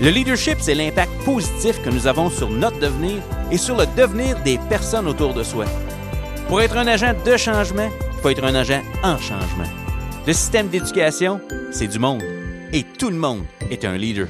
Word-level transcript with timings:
Le 0.00 0.10
leadership, 0.10 0.58
c'est 0.58 0.74
l'impact 0.74 1.12
positif 1.24 1.80
que 1.84 1.88
nous 1.88 2.08
avons 2.08 2.28
sur 2.28 2.50
notre 2.50 2.80
devenir 2.80 3.22
et 3.52 3.56
sur 3.56 3.76
le 3.76 3.86
devenir 3.96 4.42
des 4.42 4.58
personnes 4.68 5.06
autour 5.06 5.34
de 5.34 5.44
soi. 5.44 5.66
Pour 6.48 6.60
être 6.60 6.76
un 6.76 6.88
agent 6.88 7.14
de 7.24 7.36
changement, 7.36 7.88
il 8.12 8.20
faut 8.20 8.28
être 8.30 8.42
un 8.42 8.56
agent 8.56 8.82
en 9.04 9.16
changement. 9.18 9.68
Le 10.26 10.32
système 10.32 10.66
d'éducation, 10.66 11.40
c'est 11.70 11.86
du 11.86 12.00
monde. 12.00 12.24
Et 12.72 12.82
tout 12.82 13.08
le 13.08 13.16
monde 13.16 13.44
est 13.70 13.84
un 13.84 13.96
leader. 13.96 14.26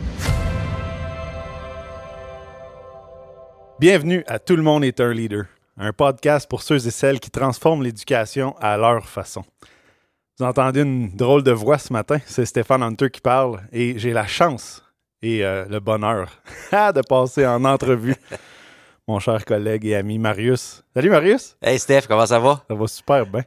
Bienvenue 3.81 4.23
à 4.27 4.39
Tout 4.39 4.57
le 4.57 4.63
monde 4.63 4.85
est 4.85 5.01
un 5.01 5.15
leader, 5.15 5.47
un 5.79 5.95
podcast 5.95 6.47
pour 6.47 6.63
ceux 6.63 6.87
et 6.87 6.91
celles 6.91 7.21
qui 7.21 7.31
transforment 7.31 7.83
l'éducation 7.83 8.55
à 8.61 8.77
leur 8.77 9.09
façon. 9.09 9.45
Vous 10.39 10.45
entendez 10.45 10.83
une 10.83 11.17
drôle 11.17 11.43
de 11.43 11.53
voix 11.53 11.79
ce 11.79 11.91
matin, 11.91 12.19
c'est 12.27 12.45
Stéphane 12.45 12.83
Hunter 12.83 13.09
qui 13.09 13.23
parle 13.23 13.63
et 13.73 13.99
j'ai 13.99 14.13
la 14.13 14.27
chance 14.27 14.84
et 15.25 15.45
euh, 15.45 15.65
le 15.69 15.81
bonheur 15.81 16.29
de 16.73 17.01
passer 17.09 17.47
en 17.47 17.65
entrevue 17.65 18.15
mon 19.09 19.19
cher 19.19 19.45
collègue 19.45 19.87
et 19.87 19.95
ami 19.97 20.19
Marius. 20.19 20.85
Salut 20.95 21.11
Marius! 21.11 21.57
Hey 21.63 21.79
Steph, 21.79 22.03
comment 22.07 22.27
ça 22.27 22.39
va? 22.39 22.63
Ça 22.69 22.75
va 22.75 22.87
super 22.87 23.27
bien. 23.27 23.43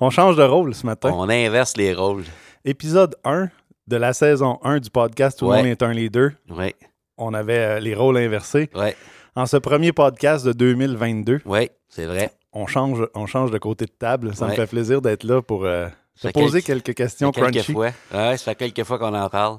On 0.00 0.10
change 0.10 0.36
de 0.36 0.42
rôle 0.44 0.74
ce 0.74 0.86
matin. 0.86 1.10
On 1.12 1.28
inverse 1.28 1.76
les 1.76 1.92
rôles. 1.94 2.24
Épisode 2.64 3.16
1 3.24 3.48
de 3.88 3.96
la 3.96 4.12
saison 4.12 4.58
1 4.62 4.78
du 4.78 4.90
podcast 4.90 5.38
Tout 5.38 5.46
le 5.46 5.50
Ouais. 5.52 5.56
monde 5.58 5.66
est 5.66 5.82
un 5.82 5.92
leader. 5.92 6.30
Oui, 6.50 6.74
On 7.18 7.34
avait 7.34 7.58
euh, 7.58 7.80
les 7.80 7.94
rôles 7.94 8.18
inversés. 8.18 8.70
oui, 8.74 8.90
En 9.34 9.46
ce 9.46 9.56
premier 9.56 9.92
podcast 9.92 10.46
de 10.46 10.52
2022, 10.52 11.40
oui, 11.44 11.70
c'est 11.88 12.06
vrai. 12.06 12.30
on 12.52 12.66
change, 12.66 13.04
on 13.14 13.26
change 13.26 13.50
de 13.50 13.58
côté 13.58 13.86
de 13.86 13.90
table. 13.90 14.34
Ça 14.34 14.46
me 14.46 14.52
fait 14.54 14.66
plaisir 14.66 15.00
d'être 15.02 15.24
là 15.24 15.42
pour 15.42 15.64
euh, 15.64 15.88
te 16.20 16.28
poser 16.28 16.62
quelques- 16.62 16.84
quelques 16.84 16.96
questions 16.96 17.32
fait 17.32 17.40
quelques 17.40 17.54
crunchy. 17.54 17.72
fois. 17.72 17.90
Ouais, 18.14 18.36
ça 18.36 18.54
fait 18.54 18.54
quelques 18.54 18.84
fois 18.84 18.98
qu'on 18.98 19.14
en 19.14 19.28
parle. 19.28 19.58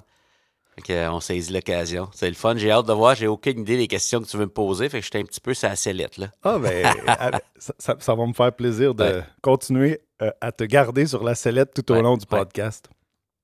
Euh, 0.90 1.09
on 1.09 1.20
saisit 1.20 1.52
l'occasion. 1.52 2.08
C'est 2.13 2.30
le 2.30 2.36
fun. 2.36 2.55
J'ai 2.55 2.72
hâte 2.72 2.85
de 2.85 2.94
voir. 2.94 3.16
J'ai 3.16 3.27
aucune 3.27 3.59
idée 3.62 3.77
des 3.77 3.88
questions 3.88 4.22
que 4.22 4.26
tu 4.27 4.38
veux 4.38 4.45
me 4.45 4.49
poser. 4.52 4.88
Fait 4.90 4.99
que 4.99 5.04
j'étais 5.05 5.20
un 5.20 5.24
petit 5.24 5.41
peu 5.41 5.54
sur 5.54 5.68
la 5.70 5.76
sellette, 5.76 6.18
là. 6.18 6.27
Ah 6.43 6.57
ben, 6.60 6.85
ça, 7.57 7.74
ça- 7.79 7.96
ça 7.99 8.15
va 8.15 8.26
me 8.26 8.34
faire 8.34 8.54
plaisir 8.54 8.93
de 8.93 9.04
Ouais. 9.04 9.24
continuer 9.41 10.02
euh, 10.21 10.32
à 10.40 10.52
te 10.52 10.63
garder 10.63 11.05
sur 11.07 11.24
la 11.24 11.35
sellette 11.35 11.74
tout 11.74 11.91
au 11.91 11.96
Ouais, 11.96 12.02
long 12.02 12.15
du 12.18 12.26
ouais. 12.32 12.40
podcast. 12.40 12.87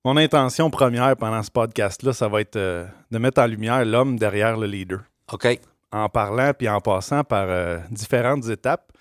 Mon 0.05 0.16
intention 0.17 0.69
première 0.69 1.16
pendant 1.17 1.41
ce 1.43 1.52
podcast-là, 1.52 2.13
ça 2.13 2.27
va 2.27 2.41
être 2.41 2.55
euh, 2.55 2.85
de 3.11 3.17
mettre 3.17 3.41
en 3.41 3.45
lumière 3.47 3.83
l'homme 3.86 4.17
derrière 4.19 4.58
le 4.58 4.67
leader. 4.67 4.99
OK. 5.31 5.59
en 5.91 6.09
parlant 6.09 6.52
puis 6.58 6.67
en 6.69 6.81
passant 6.81 7.23
par 7.23 7.45
euh, 7.49 7.77
différentes 7.91 8.47
étapes 8.49 8.91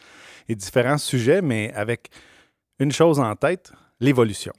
et 0.49 0.55
différents 0.55 0.99
sujets, 0.99 1.43
mais 1.43 1.73
avec 1.75 2.09
une 2.79 2.93
chose 2.93 3.19
en 3.21 3.35
tête, 3.37 3.73
l'évolution. 4.01 4.53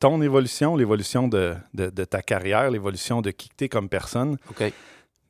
Ton 0.00 0.22
évolution, 0.22 0.76
l'évolution 0.76 1.28
de, 1.28 1.54
de- 1.74 1.90
de 1.90 2.04
ta 2.04 2.22
carrière, 2.22 2.70
l'évolution 2.70 3.20
de 3.20 3.30
qui 3.30 3.48
tu 3.56 3.64
es 3.64 3.68
comme 3.68 3.88
personne. 3.88 4.36
OK. 4.50 4.72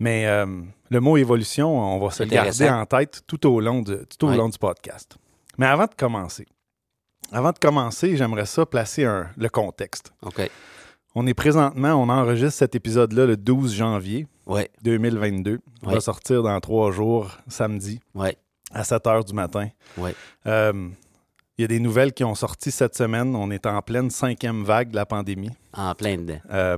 Mais 0.01 0.27
euh, 0.27 0.47
le 0.91 1.01
mot 1.01 1.17
évolution, 1.17 1.77
on 1.79 1.99
va 1.99 2.11
se 2.13 2.23
le 2.23 2.29
garder 2.29 2.69
en 2.71 2.87
tête 2.87 3.23
tout 3.27 3.47
au 3.47 3.61
long, 3.61 3.83
de, 3.83 4.07
tout 4.19 4.27
au 4.27 4.31
long 4.37 4.49
du 4.49 4.59
podcast. 4.59 5.17
Mais 5.57 5.67
avant 5.67 5.87
de 5.87 5.95
commencer, 5.97 6.47
avant 7.33 7.51
de 7.51 7.59
commencer, 7.59 8.17
j'aimerais 8.17 8.47
ça 8.47 8.65
placer 8.67 9.05
un- 9.05 9.29
le 9.37 9.49
contexte. 9.49 10.13
OK. 10.23 10.49
On 11.15 11.27
est 11.27 11.35
présentement, 11.35 11.95
on 11.95 12.09
enregistre 12.11 12.59
cet 12.59 12.75
épisode-là 12.77 13.27
le 13.27 13.37
12 13.37 13.75
janvier 13.75 14.27
Ouais, 14.47 14.71
2022. 14.83 15.59
Il 15.83 15.89
va 15.89 16.01
sortir 16.01 16.43
dans 16.43 16.59
trois 16.61 16.93
jours, 16.93 17.37
samedi, 17.49 18.01
ouais, 18.15 18.37
à 18.73 18.85
7 18.85 19.07
heures 19.09 19.25
du 19.25 19.33
matin. 19.35 19.69
Euh, 20.47 20.89
Il 21.59 21.63
y 21.63 21.65
a 21.65 21.69
des 21.69 21.81
nouvelles 21.81 22.13
qui 22.13 22.23
ont 22.25 22.37
sorti 22.37 22.71
cette 22.71 22.95
semaine. 22.97 23.35
On 23.35 23.51
est 23.51 23.67
en 23.67 23.83
pleine 23.83 24.11
cinquième 24.11 24.63
vague 24.65 24.91
de 24.91 24.97
la 24.97 25.07
pandémie. 25.07 25.51
En 25.73 25.93
plein 25.95 26.17
dedans. 26.17 26.39
Euh, 26.51 26.77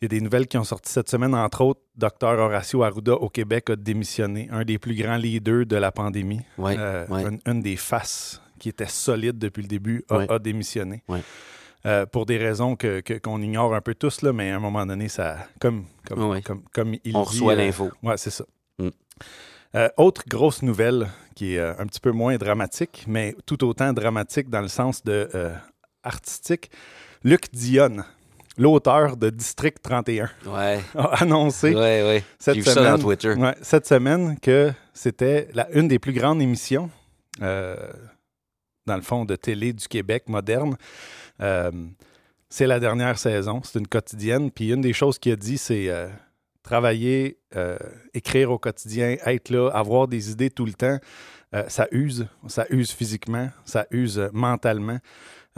il 0.00 0.04
y 0.04 0.06
a 0.06 0.08
des 0.08 0.20
nouvelles 0.20 0.46
qui 0.46 0.56
ont 0.56 0.64
sorti 0.64 0.90
cette 0.92 1.08
semaine. 1.08 1.34
Entre 1.34 1.62
autres, 1.62 1.80
Dr 1.96 2.28
Horacio 2.38 2.82
Arruda 2.84 3.14
au 3.14 3.28
Québec 3.28 3.70
a 3.70 3.76
démissionné, 3.76 4.48
un 4.52 4.64
des 4.64 4.78
plus 4.78 4.94
grands 4.94 5.16
leaders 5.16 5.66
de 5.66 5.76
la 5.76 5.90
pandémie. 5.92 6.40
Ouais, 6.58 6.76
Euh, 6.78 7.06
ouais. 7.08 7.22
une, 7.24 7.40
une 7.46 7.60
des 7.62 7.76
faces 7.76 8.40
qui 8.60 8.68
était 8.68 8.86
solide 8.86 9.38
depuis 9.38 9.62
le 9.62 9.68
début 9.68 10.04
a, 10.08 10.16
Ouais. 10.18 10.30
a 10.32 10.38
démissionné. 10.38 11.02
Euh, 11.84 12.06
pour 12.06 12.26
des 12.26 12.38
raisons 12.38 12.76
que, 12.76 13.00
que- 13.00 13.18
qu'on 13.18 13.42
ignore 13.42 13.74
un 13.74 13.80
peu 13.80 13.96
tous, 13.96 14.22
là, 14.22 14.32
mais 14.32 14.52
à 14.52 14.56
un 14.56 14.60
moment 14.60 14.86
donné, 14.86 15.08
ça, 15.08 15.38
comme, 15.60 15.86
comme, 16.06 16.40
comme, 16.42 16.62
comme 16.72 16.94
il 17.04 17.16
On 17.16 17.22
dit, 17.22 17.28
reçoit 17.30 17.56
l'info. 17.56 17.90
Ouais, 18.04 18.16
c'est 18.16 18.30
ça. 18.30 18.44
Mm. 18.78 18.90
Euh, 19.74 19.88
autre 19.96 20.22
grosse 20.28 20.62
nouvelle 20.62 21.08
qui 21.34 21.54
est 21.54 21.58
euh, 21.58 21.72
un 21.78 21.86
petit 21.86 22.00
peu 22.00 22.12
moins 22.12 22.36
dramatique, 22.36 23.04
mais 23.08 23.34
tout 23.46 23.64
autant 23.64 23.92
dramatique 23.94 24.50
dans 24.50 24.60
le 24.60 24.68
sens 24.68 25.02
de 25.02 25.30
euh, 25.34 25.54
artistique. 26.02 26.70
Luc 27.24 27.50
Dionne, 27.52 28.04
l'auteur 28.58 29.16
de 29.16 29.30
District 29.30 29.78
31, 29.82 30.28
Ouais, 30.46 30.80
a 30.94 31.22
annoncé 31.22 31.74
ouais, 31.74 32.02
ouais. 32.02 32.24
cette 32.38 32.62
semaine, 32.62 32.98
Twitter. 33.00 33.34
cette 33.62 33.86
semaine 33.86 34.38
que 34.40 34.72
c'était 34.92 35.48
une 35.72 35.88
des 35.88 35.98
plus 35.98 36.12
grandes 36.12 36.42
émissions, 36.42 36.90
dans 37.40 37.76
le 38.96 39.02
fond, 39.02 39.24
de 39.24 39.36
télé 39.36 39.72
du 39.72 39.88
Québec 39.88 40.24
moderne. 40.28 40.76
C'est 41.38 42.66
la 42.66 42.78
dernière 42.80 43.18
saison, 43.18 43.62
c'est 43.64 43.78
une 43.78 43.88
quotidienne. 43.88 44.50
Puis 44.50 44.70
une 44.70 44.82
des 44.82 44.92
choses 44.92 45.18
qu'il 45.18 45.32
a 45.32 45.36
dit, 45.36 45.56
c'est 45.56 45.88
travailler, 46.62 47.38
euh, 47.56 47.76
écrire 48.14 48.50
au 48.50 48.58
quotidien, 48.58 49.16
être 49.24 49.50
là, 49.50 49.68
avoir 49.70 50.08
des 50.08 50.30
idées 50.30 50.50
tout 50.50 50.64
le 50.66 50.72
temps. 50.74 50.98
euh, 51.54 51.64
ça 51.68 51.86
use, 51.90 52.26
ça 52.48 52.64
use 52.70 52.90
physiquement, 52.92 53.50
ça 53.64 53.86
use 53.90 54.18
euh, 54.18 54.28
mentalement. 54.32 54.98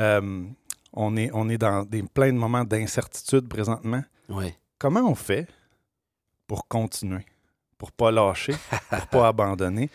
Euh, 0.00 0.44
on, 0.92 1.16
est, 1.16 1.30
on 1.32 1.48
est 1.48 1.58
dans 1.58 1.84
des, 1.84 2.02
plein 2.02 2.32
de 2.32 2.38
moments 2.38 2.64
d'incertitude 2.64 3.48
présentement 3.48 4.02
Ouais. 4.28 4.56
comment 4.78 5.08
on 5.08 5.14
fait 5.14 5.46
pour 6.46 6.66
continuer, 6.66 7.24
pour 7.78 7.92
pas 7.92 8.10
lâcher, 8.10 8.54
pour 8.90 9.06
pas 9.08 9.28
abandonner? 9.32 9.88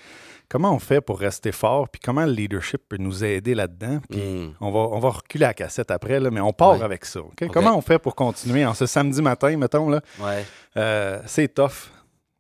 Comment 0.50 0.74
on 0.74 0.80
fait 0.80 1.00
pour 1.00 1.20
rester 1.20 1.52
fort? 1.52 1.88
Puis 1.90 2.02
comment 2.04 2.26
le 2.26 2.32
leadership 2.32 2.82
peut 2.90 2.98
nous 2.98 3.24
aider 3.24 3.54
là-dedans? 3.54 4.00
Puis 4.10 4.20
Mm. 4.20 4.54
on, 4.62 4.72
va, 4.72 4.80
on 4.80 5.00
va 5.00 5.10
reculer 5.10 5.46
la 5.46 5.54
cassette 5.54 5.92
après, 5.92 6.20
là, 6.20 6.32
mais 6.32 6.42
on 6.42 6.52
part 6.54 6.78
Ouais. 6.80 6.84
avec 6.84 7.06
ça. 7.06 7.20
Comment 7.54 7.78
on 7.78 7.82
fait 7.82 8.00
pour 8.00 8.16
continuer 8.16 8.66
en 8.66 8.74
ce 8.74 8.86
samedi 8.88 9.22
matin, 9.22 9.56
mettons? 9.58 9.90
Là, 9.90 10.02
Ouais. 10.20 10.44
euh, 10.78 11.22
c'est 11.28 11.54
tough. 11.54 11.92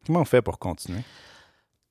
Comment 0.07 0.21
on 0.21 0.25
fait 0.25 0.41
pour 0.41 0.57
continuer? 0.57 1.01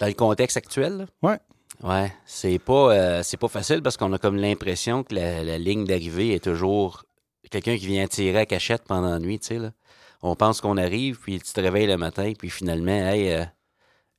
Dans 0.00 0.06
le 0.06 0.14
contexte 0.14 0.56
actuel, 0.56 0.96
là? 0.98 1.06
Ouais. 1.22 1.38
Ouais. 1.82 2.12
C'est 2.26 2.58
pas, 2.58 2.92
euh, 2.92 3.22
c'est 3.22 3.36
pas 3.36 3.48
facile 3.48 3.82
parce 3.82 3.96
qu'on 3.96 4.12
a 4.12 4.18
comme 4.18 4.36
l'impression 4.36 5.04
que 5.04 5.14
la, 5.14 5.44
la 5.44 5.58
ligne 5.58 5.84
d'arrivée 5.84 6.34
est 6.34 6.42
toujours 6.42 7.04
quelqu'un 7.50 7.76
qui 7.76 7.86
vient 7.86 8.06
tirer 8.08 8.40
à 8.40 8.46
cachette 8.46 8.82
pendant 8.88 9.10
la 9.10 9.18
nuit, 9.20 9.38
tu 9.38 9.46
sais, 9.48 9.58
là. 9.58 9.70
On 10.20 10.34
pense 10.34 10.60
qu'on 10.60 10.76
arrive, 10.78 11.20
puis 11.20 11.40
tu 11.40 11.52
te 11.52 11.60
réveilles 11.60 11.86
le 11.86 11.96
matin, 11.96 12.32
puis 12.36 12.50
finalement, 12.50 12.90
hey, 12.90 13.32
euh, 13.32 13.44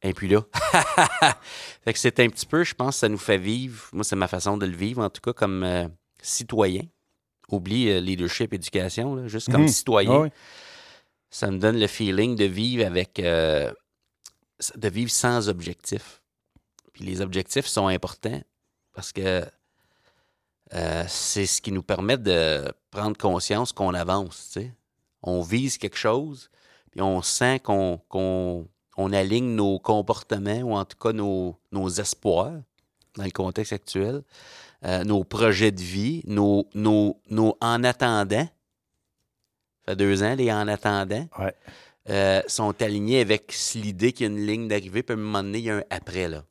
est 0.01 0.13
plus 0.13 0.27
là. 0.27 0.41
fait 1.83 1.93
que 1.93 1.99
c'est 1.99 2.19
un 2.19 2.29
petit 2.29 2.45
peu, 2.45 2.63
je 2.63 2.73
pense, 2.73 2.97
ça 2.97 3.09
nous 3.09 3.17
fait 3.17 3.37
vivre. 3.37 3.87
Moi, 3.93 4.03
c'est 4.03 4.15
ma 4.15 4.27
façon 4.27 4.57
de 4.57 4.65
le 4.65 4.75
vivre, 4.75 5.03
en 5.03 5.09
tout 5.09 5.21
cas, 5.21 5.33
comme 5.33 5.63
euh, 5.63 5.87
citoyen. 6.21 6.83
Oublie 7.49 7.89
euh, 7.89 7.99
leadership, 7.99 8.53
éducation, 8.53 9.15
là, 9.15 9.27
juste 9.27 9.51
comme 9.51 9.63
Mhm. 9.63 9.67
citoyen 9.69 10.11
Ah 10.13 10.19
oui. 10.21 10.29
ça 11.29 11.49
me 11.51 11.57
donne 11.57 11.79
le 11.79 11.87
feeling 11.87 12.35
de 12.35 12.45
vivre 12.45 12.85
avec 12.85 13.19
euh, 13.19 13.71
de 14.75 14.89
vivre 14.89 15.09
sans 15.11 15.49
objectif. 15.49 16.21
Puis 16.93 17.03
les 17.05 17.21
objectifs 17.21 17.65
sont 17.65 17.87
importants 17.87 18.41
parce 18.93 19.11
que 19.11 19.43
c'est 21.07 21.45
ce 21.47 21.61
qui 21.61 21.71
nous 21.71 21.81
permet 21.81 22.17
de 22.17 22.71
prendre 22.91 23.17
conscience 23.17 23.71
qu'on 23.71 23.93
avance. 23.93 24.57
On 25.23 25.41
vise 25.41 25.77
quelque 25.77 25.97
chose, 25.97 26.49
puis 26.91 27.01
on 27.01 27.21
sent 27.21 27.59
qu'on 27.61 27.97
qu'on- 28.09 28.67
on 29.01 29.13
aligne 29.13 29.55
nos 29.55 29.79
comportements 29.79 30.59
ou 30.59 30.73
en 30.75 30.83
tout 30.83 30.97
cas 30.97 31.13
nos, 31.13 31.55
nos 31.71 31.87
espoirs 31.89 32.59
dans 33.15 33.23
le 33.23 33.31
contexte 33.31 33.71
actuel, 33.73 34.21
euh, 34.85 35.03
nos 35.05 35.23
projets 35.23 35.71
de 35.71 35.81
vie, 35.81 36.21
nos, 36.25 36.67
nos, 36.73 37.17
nos 37.29 37.57
en 37.61 37.83
attendant. 37.85 38.47
Ça 39.85 39.91
fait 39.91 39.95
deux 39.95 40.21
ans, 40.21 40.35
les 40.35 40.51
en 40.51 40.67
attendant 40.67 41.27
Ouais. 41.39 41.53
euh, 42.09 42.41
sont 42.47 42.79
alignés 42.81 43.21
avec 43.21 43.55
l'idée 43.75 44.11
qu'il 44.11 44.25
y 44.27 44.29
a 44.29 44.31
une 44.33 44.45
ligne 44.45 44.67
d'arrivée, 44.67 45.01
puis 45.01 45.13
à 45.15 45.17
un 45.17 45.21
moment 45.21 45.43
donné, 45.43 45.59
il 45.59 45.65
y 45.65 45.71
a 45.71 45.77
un 45.77 45.83
après. 45.89 46.27
Là. 46.27 46.43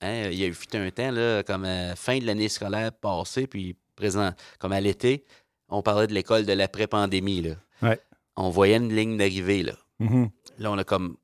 Hein, 0.00 0.28
il 0.30 0.38
y 0.38 0.44
a 0.44 0.46
eu 0.46 0.56
un 0.72 0.90
temps, 0.90 1.10
là, 1.10 1.42
comme 1.42 1.64
euh, 1.66 1.94
fin 1.96 2.18
de 2.18 2.24
l'année 2.26 2.48
scolaire 2.48 2.92
passée, 2.92 3.46
puis 3.46 3.76
présent, 3.94 4.32
comme 4.58 4.72
à 4.72 4.80
l'été, 4.80 5.24
on 5.68 5.82
parlait 5.82 6.06
de 6.06 6.14
l'école 6.14 6.46
de 6.46 6.52
l'après-pandémie. 6.52 7.52
Ouais. 7.82 8.00
On 8.36 8.48
voyait 8.50 8.76
une 8.76 8.94
ligne 8.94 9.16
d'arrivée. 9.18 9.62
Là. 9.62 9.74
Mhm. 9.98 10.30
là, 10.58 10.72
on 10.72 10.78
a 10.78 10.84
comme. 10.84 11.16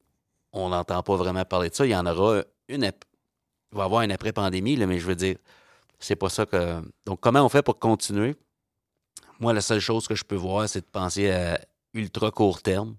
On 0.53 0.71
n'entend 0.71 1.03
pas 1.03 1.17
vraiment 1.17 1.45
parler 1.45 1.71
de 1.71 1.75
ça. 1.75 1.87
Il 1.87 1.91
y 1.91 1.97
en 1.97 2.07
aura 2.07 2.43
une. 2.69 2.85
Il 2.85 3.77
va 3.77 3.85
avoir 3.85 4.03
une 4.03 4.13
après-pandémie, 4.13 4.77
mais 4.77 4.99
je 4.99 5.07
veux 5.07 5.15
dire, 5.15 5.37
c'est 5.99 6.17
pas 6.17 6.29
ça 6.29 6.47
que. 6.47 6.83
Donc, 7.07 7.21
comment 7.21 7.45
on 7.45 7.49
fait 7.49 7.63
pour 7.63 7.79
continuer? 7.79 8.37
Moi, 9.39 9.53
la 9.53 9.61
seule 9.61 9.81
chose 9.81 10.09
que 10.09 10.15
je 10.15 10.25
peux 10.25 10.37
voir, 10.37 10.69
c'est 10.69 10.81
de 10.81 10.91
penser 10.91 11.31
à 11.31 11.61
ultra 11.95 12.31
court 12.31 12.63
terme. 12.63 12.97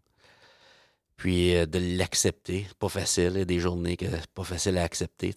Puis 1.18 1.56
euh, 1.56 1.66
de 1.66 1.98
l'accepter. 1.98 2.68
Pas 2.80 2.90
facile. 2.90 3.32
Il 3.36 3.40
y 3.40 3.42
a 3.42 3.46
des 3.46 3.60
journées 3.60 3.98
que 3.98 4.10
c'est 4.10 4.28
pas 4.28 4.44
facile 4.44 4.78
à 4.78 4.84
accepter. 4.84 5.36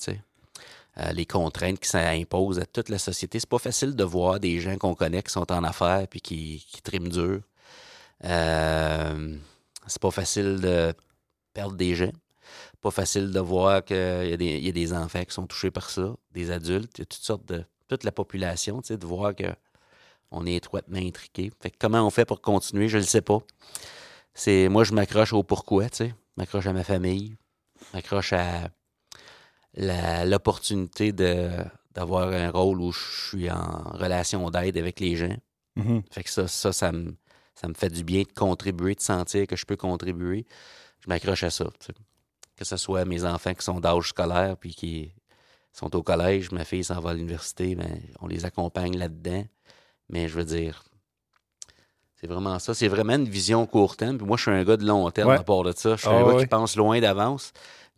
Euh, 0.99 1.12
les 1.12 1.26
contraintes 1.26 1.81
qui 1.81 1.88
s'imposent 1.88 2.61
à 2.61 2.66
toute 2.66 2.88
la 2.88 2.99
société. 2.99 3.40
C'est 3.40 3.49
pas 3.49 3.58
facile 3.58 3.96
de 3.96 4.05
voir 4.05 4.40
des 4.40 4.61
gens 4.61 4.76
qu'on 4.78 4.94
connaît 4.94 5.22
qui 5.22 5.32
sont 5.32 5.50
en 5.50 5.64
affaires 5.64 6.06
puis 6.08 6.20
qui, 6.20 6.64
qui 6.70 6.81
triment 6.81 7.08
dur. 7.08 7.40
Euh, 8.25 9.37
c'est 9.87 10.00
pas 10.00 10.11
facile 10.11 10.61
de 10.61 10.94
perdre 11.55 11.77
des 11.77 11.95
gens. 11.95 12.12
Pas 12.83 12.91
facile 12.91 13.31
de 13.31 13.41
voir 13.41 13.83
qu'il 13.85 13.97
y, 13.97 14.33
a 14.33 14.37
des- 14.37 14.59
il 14.59 14.65
y 14.67 14.69
a 14.69 14.73
des 14.73 14.93
enfants 14.93 15.25
qui 15.25 15.33
sont 15.33 15.47
touchés 15.47 15.71
par 15.71 15.89
ça, 15.89 16.15
des 16.33 16.51
adultes, 16.51 16.93
il 16.99 17.01
y 17.01 17.03
a 17.03 17.06
toutes 17.06 17.23
sortes 17.23 17.47
de. 17.47 17.65
toute 17.89 18.05
la 18.05 18.12
population, 18.12 18.81
tu 18.83 18.89
sais, 18.89 18.97
de 18.99 19.06
voir 19.06 19.35
que 19.35 19.45
on 20.31 20.45
est 20.47 20.55
étroitement 20.56 20.99
intriqué. 20.99 21.51
Fait 21.62 21.71
que 21.71 21.77
comment 21.79 22.05
on 22.06 22.11
fait 22.11 22.25
pour 22.27 22.41
continuer, 22.43 22.89
je 22.89 22.99
ne 22.99 23.03
sais 23.03 23.21
pas. 23.23 23.39
C'est 24.35 24.69
moi 24.69 24.85
je 24.85 24.93
m'accroche 24.93 25.33
au 25.33 25.43
pourquoi, 25.43 25.89
tu 25.89 25.97
sais. 25.99 26.09
Je 26.09 26.15
m'accroche 26.43 26.67
à 26.67 26.73
ma 26.73 26.83
famille, 26.85 27.37
je 27.81 27.85
m'accroche 27.97 28.33
à 28.33 28.69
l'opportunité 30.25 31.12
de 31.12 31.50
d'avoir 31.95 32.29
un 32.33 32.50
rôle 32.50 32.81
où 32.81 32.91
je 32.91 33.29
suis 33.29 33.50
en 33.50 33.85
relation 33.93 34.50
d'aide 34.50 34.77
avec 34.77 34.99
les 34.99 35.15
gens. 35.15 35.37
Mhm. 35.77 36.03
Fait 36.11 36.25
que 36.25 36.31
ça, 36.31 36.49
ça, 36.49 36.73
ça 36.73 36.91
me, 36.91 37.15
ça 37.55 37.69
me 37.69 37.75
fait 37.75 37.89
du 37.89 38.03
bien 38.03 38.23
de 38.23 38.33
contribuer, 38.35 38.97
de 38.97 39.00
sentir 39.00 39.47
que 39.47 39.55
je 39.55 39.65
peux 39.65 39.77
contribuer. 39.77 40.45
Je 41.05 41.09
m'accroche 41.09 41.43
à 41.43 41.51
ça. 41.51 41.67
Que 42.56 42.65
ce 42.65 42.77
soit 42.77 43.05
mes 43.05 43.25
enfants 43.25 43.53
qui 43.55 43.65
sont 43.65 43.81
d'âge 43.81 44.09
scolaire 44.09 44.56
puis 44.56 44.75
qui 44.75 45.12
sont 45.73 45.95
au 45.97 46.03
collège, 46.03 46.51
ma 46.53 46.65
fille 46.65 46.85
s'en 46.85 47.01
va 47.01 47.11
à 47.11 47.15
l'université, 47.15 47.75
ben, 47.75 48.01
on 48.21 48.27
les 48.27 48.45
accompagne 48.45 48.97
là-dedans. 48.97 49.45
Mais 50.09 50.29
je 50.29 50.35
veux 50.35 50.45
dire, 50.45 50.85
c'est 52.15 52.27
vraiment 52.29 52.59
ça. 52.59 52.75
C'est 52.75 52.89
vraiment 52.89 53.15
une 53.15 53.29
vision 53.29 53.67
court 53.67 53.97
terme. 53.97 54.17
Puis 54.19 54.27
moi, 54.27 54.37
je 54.37 54.43
suis 54.43 54.51
un 54.51 54.65
gars 54.65 54.77
de 54.77 54.87
long 54.87 55.11
terme 55.11 55.31
Ouais. 55.31 55.37
à 55.37 55.43
part 55.43 55.62
de 55.62 55.73
ça. 55.73 55.97
Je 55.97 56.01
suis 56.03 56.09
Ah 56.09 56.17
un 56.17 56.23
gars 56.25 56.35
ouais. 56.35 56.43
qui 56.43 56.47
pense 56.47 56.77
loin 56.77 57.01
d'avance. 57.01 57.53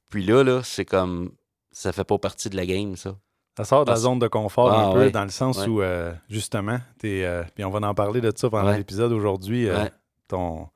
Puis 0.08 0.24
là, 0.24 0.42
là, 0.42 0.62
c'est 0.64 0.84
comme. 0.84 1.32
Ça 1.70 1.92
fait 1.92 2.04
pas 2.04 2.16
partie 2.18 2.48
de 2.48 2.56
la 2.56 2.64
game, 2.64 2.96
ça. 2.96 3.14
Ça 3.58 3.64
sort 3.64 3.84
de 3.84 3.90
la 3.90 3.96
zone 3.96 4.18
de 4.18 4.28
confort 4.28 4.70
Ah, 4.72 4.86
un 4.88 4.92
peu, 4.92 4.98
ouais. 5.00 5.10
dans 5.10 5.24
le 5.24 5.30
sens 5.30 5.66
où, 5.66 5.80
euh, 5.82 6.12
justement, 6.28 6.78
t'es, 6.98 7.24
euh, 7.24 7.42
puis 7.54 7.64
on 7.64 7.70
va 7.70 7.86
en 7.86 7.94
parler 7.94 8.20
de 8.22 8.32
ça 8.34 8.48
pendant 8.50 8.70
l'épisode 8.72 9.12
aujourd'hui, 9.12 9.68
euh, 9.68 9.86
ton, 10.28 10.68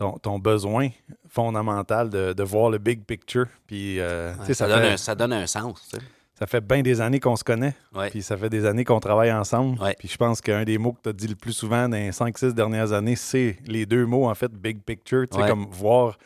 ton, 0.00 0.18
ton 0.18 0.38
besoin 0.38 0.88
fondamental 1.28 2.08
de, 2.10 2.32
de 2.32 2.42
voir 2.42 2.70
le 2.70 2.78
big 2.78 3.04
picture. 3.04 3.46
Puis, 3.66 4.00
euh, 4.00 4.32
Ouais, 4.40 4.46
ça, 4.46 4.54
ça, 4.54 4.68
donne 4.68 4.80
fait, 4.82 4.92
un, 4.92 4.96
ça 4.96 5.14
donne 5.14 5.32
un 5.34 5.46
sens. 5.46 5.92
ça 6.34 6.46
fait 6.46 6.60
bien 6.62 6.80
des 6.82 7.00
années 7.02 7.20
qu'on 7.20 7.36
se 7.36 7.44
connaît, 7.44 7.74
Ouais. 7.94 8.08
puis 8.10 8.22
ça 8.22 8.36
fait 8.36 8.48
des 8.48 8.64
années 8.64 8.84
qu'on 8.84 8.98
travaille 8.98 9.30
ensemble. 9.32 9.78
Ouais. 9.80 9.94
Puis 9.98 10.08
je 10.08 10.16
pense 10.16 10.40
qu'un 10.40 10.64
des 10.64 10.78
mots 10.78 10.92
que 10.92 11.02
tu 11.02 11.08
as 11.10 11.12
dit 11.12 11.28
le 11.28 11.34
plus 11.36 11.52
souvent 11.52 11.88
dans 11.88 11.96
les 11.98 12.10
5-6 12.12 12.54
dernières 12.54 12.92
années, 12.92 13.14
c'est 13.16 13.58
les 13.66 13.84
deux 13.86 14.06
mots, 14.06 14.28
en 14.28 14.34
fait, 14.34 14.50
big 14.50 14.82
picture, 14.82 15.26
tu 15.30 15.38
sais, 15.38 15.46
comme 15.46 15.66
voir, 15.70 16.18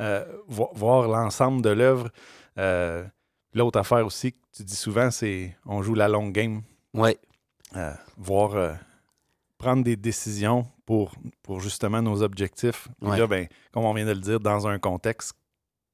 euh, 0.00 0.24
vo- 0.46 0.70
voir 0.74 1.08
l'ensemble 1.08 1.62
de 1.62 1.70
l'œuvre. 1.70 2.08
Euh, 2.58 3.02
L'autre 3.54 3.78
affaire 3.80 4.04
aussi 4.04 4.32
que 4.32 4.38
tu 4.54 4.62
dis 4.64 4.76
souvent, 4.76 5.10
c'est 5.10 5.56
on 5.64 5.80
joue 5.82 5.94
la 5.94 6.08
longue 6.08 6.32
game. 6.32 6.60
Euh, 7.74 7.92
voir 8.18 8.76
prendre 9.58 9.82
des 9.84 9.96
décisions 9.96 10.66
pour, 10.84 11.14
pour 11.42 11.60
justement 11.60 12.02
nos 12.02 12.22
objectifs. 12.22 12.88
Ouais. 13.00 13.18
là, 13.18 13.26
ben, 13.26 13.46
comme 13.72 13.84
on 13.84 13.94
vient 13.94 14.04
de 14.06 14.12
le 14.12 14.20
dire, 14.20 14.40
dans 14.40 14.66
un 14.68 14.78
contexte 14.78 15.32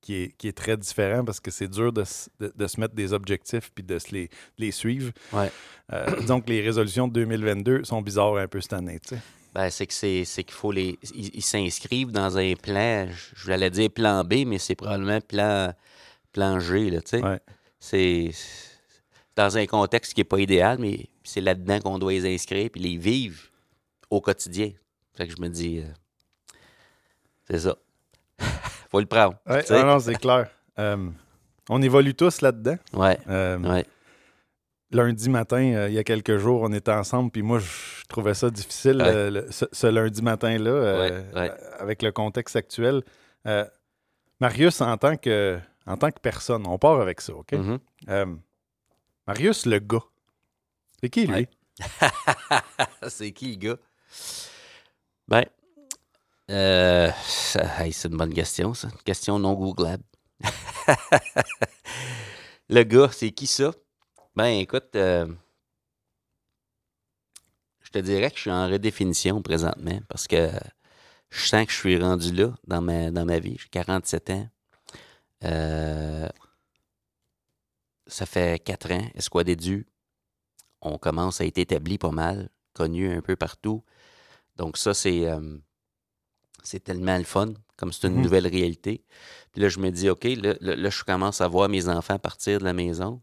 qui 0.00 0.14
est, 0.16 0.36
qui 0.36 0.48
est 0.48 0.52
très 0.56 0.76
différent 0.76 1.24
parce 1.24 1.38
que 1.38 1.50
c'est 1.52 1.68
dur 1.68 1.92
de, 1.92 2.02
de- 2.40 2.52
de 2.56 2.66
se 2.66 2.80
mettre 2.80 2.94
des 2.94 3.12
objectifs 3.12 3.70
puis 3.72 3.84
de 3.84 3.98
se 4.00 4.10
les, 4.12 4.26
de 4.26 4.32
les 4.58 4.72
suivre. 4.72 5.12
Ouais. 5.32 5.50
Euh, 5.92 6.06
disons 6.20 6.40
que 6.40 6.50
les 6.50 6.60
résolutions 6.60 7.06
de 7.06 7.12
2022 7.12 7.84
sont 7.84 8.02
bizarres 8.02 8.36
un 8.36 8.48
peu 8.48 8.60
cette 8.60 8.72
année. 8.72 9.00
Ben, 9.54 9.68
c'est 9.70 9.86
que 9.86 9.92
c'est 9.94 10.24
c'est 10.24 10.44
qu'il 10.44 10.54
faut 10.54 10.72
les. 10.72 10.98
Ils 11.14 11.42
s'inscrivent 11.42 12.10
dans 12.10 12.36
un 12.38 12.54
plan. 12.54 13.06
Je 13.36 13.44
voulais 13.52 13.70
dire 13.70 13.90
plan 13.90 14.24
B, 14.24 14.44
mais 14.46 14.58
c'est 14.58 14.74
probablement 14.74 15.20
plan, 15.20 15.72
plan 16.32 16.58
G, 16.58 16.90
là, 16.90 17.00
tu 17.02 17.10
sais. 17.18 17.22
Ouais. 17.22 17.38
C'est 17.78 18.30
c'est 18.32 19.36
dans 19.36 19.56
un 19.58 19.66
contexte 19.66 20.14
qui 20.14 20.20
n'est 20.20 20.24
pas 20.24 20.38
idéal, 20.40 20.78
mais 20.80 21.06
c'est 21.22 21.40
là-dedans 21.42 21.80
qu'on 21.80 21.98
doit 21.98 22.12
les 22.12 22.34
inscrire 22.34 22.70
puis 22.72 22.80
les 22.80 22.96
vivre 22.96 23.38
au 24.12 24.20
quotidien. 24.20 24.70
Fait 25.14 25.26
que 25.26 25.34
je 25.34 25.40
me 25.40 25.48
dis, 25.48 25.80
euh, 25.80 25.84
c'est 27.48 27.60
ça. 27.60 27.76
faut 28.90 29.00
le 29.00 29.06
prendre. 29.06 29.36
Ouais, 29.46 29.64
ah 29.70 29.82
non, 29.84 29.98
c'est 29.98 30.14
clair. 30.16 30.50
Euh, 30.78 31.08
on 31.68 31.80
évolue 31.82 32.14
tous 32.14 32.40
là-dedans. 32.42 32.76
Ouais, 32.92 33.18
Euh, 33.28 33.58
ouais, 33.58 33.86
lundi 34.90 35.30
matin, 35.30 35.86
il 35.88 35.94
y 35.94 35.98
a 35.98 36.04
quelques 36.04 36.36
jours, 36.36 36.62
on 36.62 36.72
était 36.72 36.92
ensemble, 36.92 37.30
puis 37.30 37.40
moi, 37.42 37.58
je 37.58 38.04
trouvais 38.08 38.34
ça 38.34 38.50
difficile 38.50 38.98
Ouais. 39.00 39.30
le- 39.30 39.50
ce, 39.50 39.64
ce 39.72 39.86
lundi 39.86 40.20
matin-là, 40.22 41.22
avec 41.78 42.02
le 42.02 42.12
contexte 42.12 42.56
actuel. 42.56 43.02
Marius, 44.40 44.80
en 44.80 44.96
tant, 44.98 45.16
que, 45.16 45.58
en 45.86 45.96
tant 45.96 46.10
que 46.10 46.20
personne, 46.20 46.66
on 46.66 46.76
part 46.78 47.00
avec 47.00 47.20
ça, 47.20 47.32
OK? 47.34 47.52
Mhm. 47.52 47.78
Euh, 48.08 48.26
Marius, 49.26 49.64
le 49.66 49.78
gars, 49.78 50.02
c'est 51.00 51.08
qui, 51.08 51.26
lui? 51.26 51.46
C'est 53.08 53.32
qui 53.32 53.52
le 53.52 53.56
gars? 53.56 53.76
Ben, 55.28 55.44
euh, 56.50 57.10
c'est 57.24 58.08
une 58.08 58.16
bonne 58.16 58.34
question, 58.34 58.74
ça. 58.74 58.88
Une 58.88 59.02
question 59.02 59.38
non 59.38 59.54
googlable. 59.54 60.04
le 62.68 62.82
gars, 62.82 63.10
c'est 63.12 63.30
qui 63.30 63.46
ça? 63.46 63.72
Ben, 64.34 64.58
écoute, 64.58 64.96
euh, 64.96 65.26
je 67.80 67.90
te 67.90 67.98
dirais 67.98 68.30
que 68.30 68.36
je 68.36 68.42
suis 68.42 68.50
en 68.50 68.68
redéfinition 68.68 69.42
présentement 69.42 70.00
parce 70.08 70.26
que 70.26 70.50
je 71.30 71.46
sens 71.46 71.66
que 71.66 71.72
je 71.72 71.78
suis 71.78 71.98
rendu 71.98 72.32
là 72.32 72.54
dans 72.66 72.82
ma, 72.82 73.10
dans 73.10 73.24
ma 73.24 73.38
vie. 73.38 73.56
J'ai 73.58 73.68
47 73.68 74.30
ans. 74.30 74.48
Euh, 75.44 76.28
ça 78.06 78.26
fait 78.26 78.62
4 78.62 78.92
ans, 78.92 79.10
Esquad 79.14 79.48
Édu. 79.48 79.86
On 80.80 80.98
commence 80.98 81.40
à 81.40 81.46
être 81.46 81.58
établi 81.58 81.98
pas 81.98 82.10
mal, 82.10 82.50
connu 82.74 83.12
un 83.12 83.22
peu 83.22 83.36
partout. 83.36 83.84
Donc 84.62 84.76
ça, 84.76 84.94
c'est 84.94 85.26
euh, 85.28 85.56
c'est 86.62 86.84
tellement 86.84 87.18
le 87.18 87.24
fun, 87.24 87.52
comme 87.76 87.92
c'est 87.92 88.06
une 88.06 88.14
Mhm. 88.14 88.22
nouvelle 88.22 88.46
réalité. 88.46 89.04
Puis 89.50 89.60
là, 89.60 89.68
je 89.68 89.80
me 89.80 89.90
dis, 89.90 90.08
OK, 90.08 90.22
là, 90.24 90.90
je 90.90 91.02
commence 91.02 91.40
à 91.40 91.48
voir 91.48 91.68
mes 91.68 91.88
enfants 91.88 92.16
partir 92.20 92.60
de 92.60 92.64
la 92.64 92.72
maison. 92.72 93.20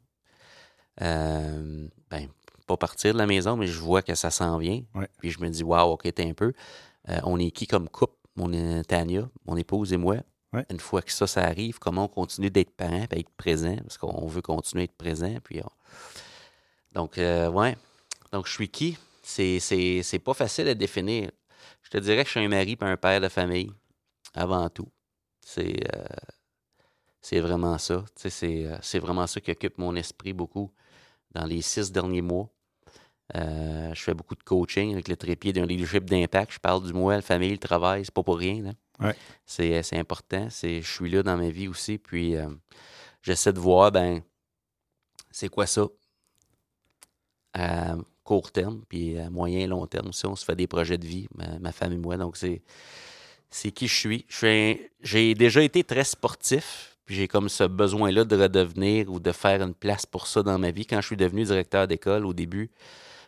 Euh, 1.02 1.88
ben, 2.10 2.28
pas 2.68 2.76
partir 2.76 3.14
de 3.14 3.18
la 3.18 3.26
maison, 3.26 3.56
mais 3.56 3.68
je 3.68 3.80
vois 3.80 4.02
que 4.02 4.14
ça 4.16 4.30
s'en 4.32 4.58
vient. 4.58 4.82
Ouais. 4.94 5.08
Puis 5.20 5.32
je 5.32 5.40
me 5.40 5.50
dis, 5.50 5.64
waouh, 5.64 5.94
OK, 5.94 6.04
t'es 6.14 6.28
un 6.30 6.34
peu. 6.34 6.52
Euh, 7.08 7.20
on 7.24 7.40
est 7.40 7.52
qui 7.52 7.68
comme 7.68 7.88
couple? 7.88 8.16
Mon 8.36 8.84
Tania, 8.84 9.30
mon 9.46 9.56
épouse 9.56 9.92
et 9.94 9.98
moi. 9.98 10.18
Ouais. 10.54 10.66
Une 10.70 10.80
fois 10.80 11.02
que 11.02 11.12
ça, 11.12 11.26
ça 11.28 11.42
arrive, 11.44 11.80
comment 11.80 12.06
on 12.06 12.08
continue 12.10 12.50
d'être 12.50 12.72
parents 12.76 13.06
et 13.12 13.20
être 13.22 13.30
présent? 13.38 13.76
Parce 13.84 13.98
qu'on 13.98 14.28
veut 14.28 14.42
continuer 14.42 14.84
à 14.84 14.86
être 14.86 14.98
présent. 14.98 15.36
Puis 15.44 15.62
on- 15.64 17.00
Donc, 17.02 17.14
ouais. 17.18 17.78
Donc, 18.34 18.46
je 18.48 18.52
suis 18.52 18.70
qui? 18.70 18.98
C'est, 19.30 20.20
pas 20.24 20.34
facile 20.34 20.68
à 20.68 20.76
définir. 20.76 21.32
Je 21.84 21.90
te 21.90 21.98
dirais 21.98 22.24
que 22.24 22.30
je 22.30 22.32
suis 22.32 22.46
un 22.46 22.50
mari 22.50 22.78
et 22.80 22.84
un 22.84 22.98
père 22.98 23.22
de 23.22 23.30
famille, 23.30 23.72
avant 24.34 24.70
tout. 24.70 24.90
C'est, 25.46 25.80
euh, 25.96 27.42
vraiment 27.42 27.78
ça. 27.78 28.04
C'est, 28.16 28.66
euh, 28.66 28.78
c'est 28.82 29.00
vraiment 29.00 29.28
ça 29.28 29.40
qui 29.40 29.52
occupe 29.52 29.78
mon 29.78 29.96
esprit 29.96 30.34
beaucoup 30.34 30.72
dans 31.32 31.46
les 31.46 31.62
six 31.62 31.92
derniers 31.92 32.22
mois. 32.22 32.50
Euh, 33.36 33.94
je 33.94 34.02
fais 34.02 34.16
beaucoup 34.16 34.34
de 34.34 34.42
coaching 34.42 34.94
avec 34.94 35.08
le 35.08 35.16
trépied 35.16 35.54
d'un 35.54 35.66
leadership 35.66 36.06
d'impact. 36.06 36.54
Je 36.54 36.60
parle 36.60 36.84
du 36.84 36.94
moi, 36.94 37.16
la 37.16 37.22
famille, 37.22 37.52
le 37.52 37.60
travail. 37.60 38.06
C'est 38.06 38.14
pas 38.14 38.24
pour 38.24 38.40
rien. 38.40 38.74
Ouais. 39.00 39.16
C'est, 39.46 39.98
important. 39.98 40.48
Je 40.50 40.82
suis 40.82 41.10
là 41.10 41.22
dans 41.22 41.38
ma 41.38 41.50
vie 41.50 41.68
aussi. 41.68 42.00
Puis, 42.00 42.36
euh, 42.36 42.50
j'essaie 43.22 43.54
de 43.54 43.60
voir, 43.60 43.92
ben, 43.92 44.22
c'est 45.30 45.50
quoi 45.50 45.68
ça? 45.68 45.88
Court 48.30 48.52
terme, 48.52 48.84
puis 48.88 49.18
à 49.18 49.32
moyen 49.32 49.58
et 49.62 49.66
long 49.66 49.88
terme 49.88 50.10
aussi, 50.10 50.28
on 50.28 50.36
se 50.36 50.46
fait 50.46 50.56
des 50.56 50.68
projets 50.68 51.00
de 51.00 51.06
vie, 51.08 51.28
ma, 51.36 51.58
ma 51.58 51.72
femme 51.72 51.94
et 51.94 51.98
moi. 51.98 52.16
Donc, 52.16 52.38
c'est, 52.38 52.62
c'est 53.50 53.72
qui 53.72 53.88
je 53.88 53.96
suis. 53.96 54.26
J'ai 55.02 55.34
déjà 55.34 55.64
été 55.64 55.84
très 55.84 56.04
sportif, 56.04 56.96
puis 57.06 57.16
j'ai 57.16 57.28
comme 57.28 57.50
ce 57.50 57.64
besoin-là 57.64 58.26
de 58.26 58.36
redevenir 58.40 59.12
ou 59.12 59.20
de 59.20 59.32
faire 59.32 59.64
une 59.64 59.74
place 59.74 60.06
pour 60.06 60.28
ça 60.28 60.44
dans 60.44 60.60
ma 60.60 60.70
vie. 60.70 60.86
Quand 60.86 61.02
je 61.02 61.08
suis 61.08 61.18
devenu 61.18 61.44
directeur 61.44 61.88
d'école 61.88 62.24
au 62.24 62.34
début, 62.34 62.70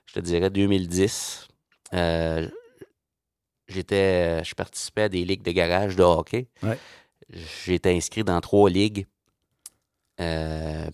je 0.05 0.13
te 0.13 0.19
dirais 0.19 0.51
2010, 0.51 1.47
euh, 1.95 2.47
j'étais, 3.67 4.43
je 4.43 4.53
participais 4.53 5.03
à 5.03 5.09
des 5.09 5.25
ligues 5.25 5.41
de 5.41 5.51
garage 5.51 5.95
de 5.95 6.03
hockey. 6.03 6.47
Ouais. 6.61 6.77
J'ai 7.65 7.73
été 7.73 7.89
inscrit 7.95 8.23
dans 8.23 8.39
trois 8.39 8.69
ligues. 8.69 9.07
Euh, 10.19 10.87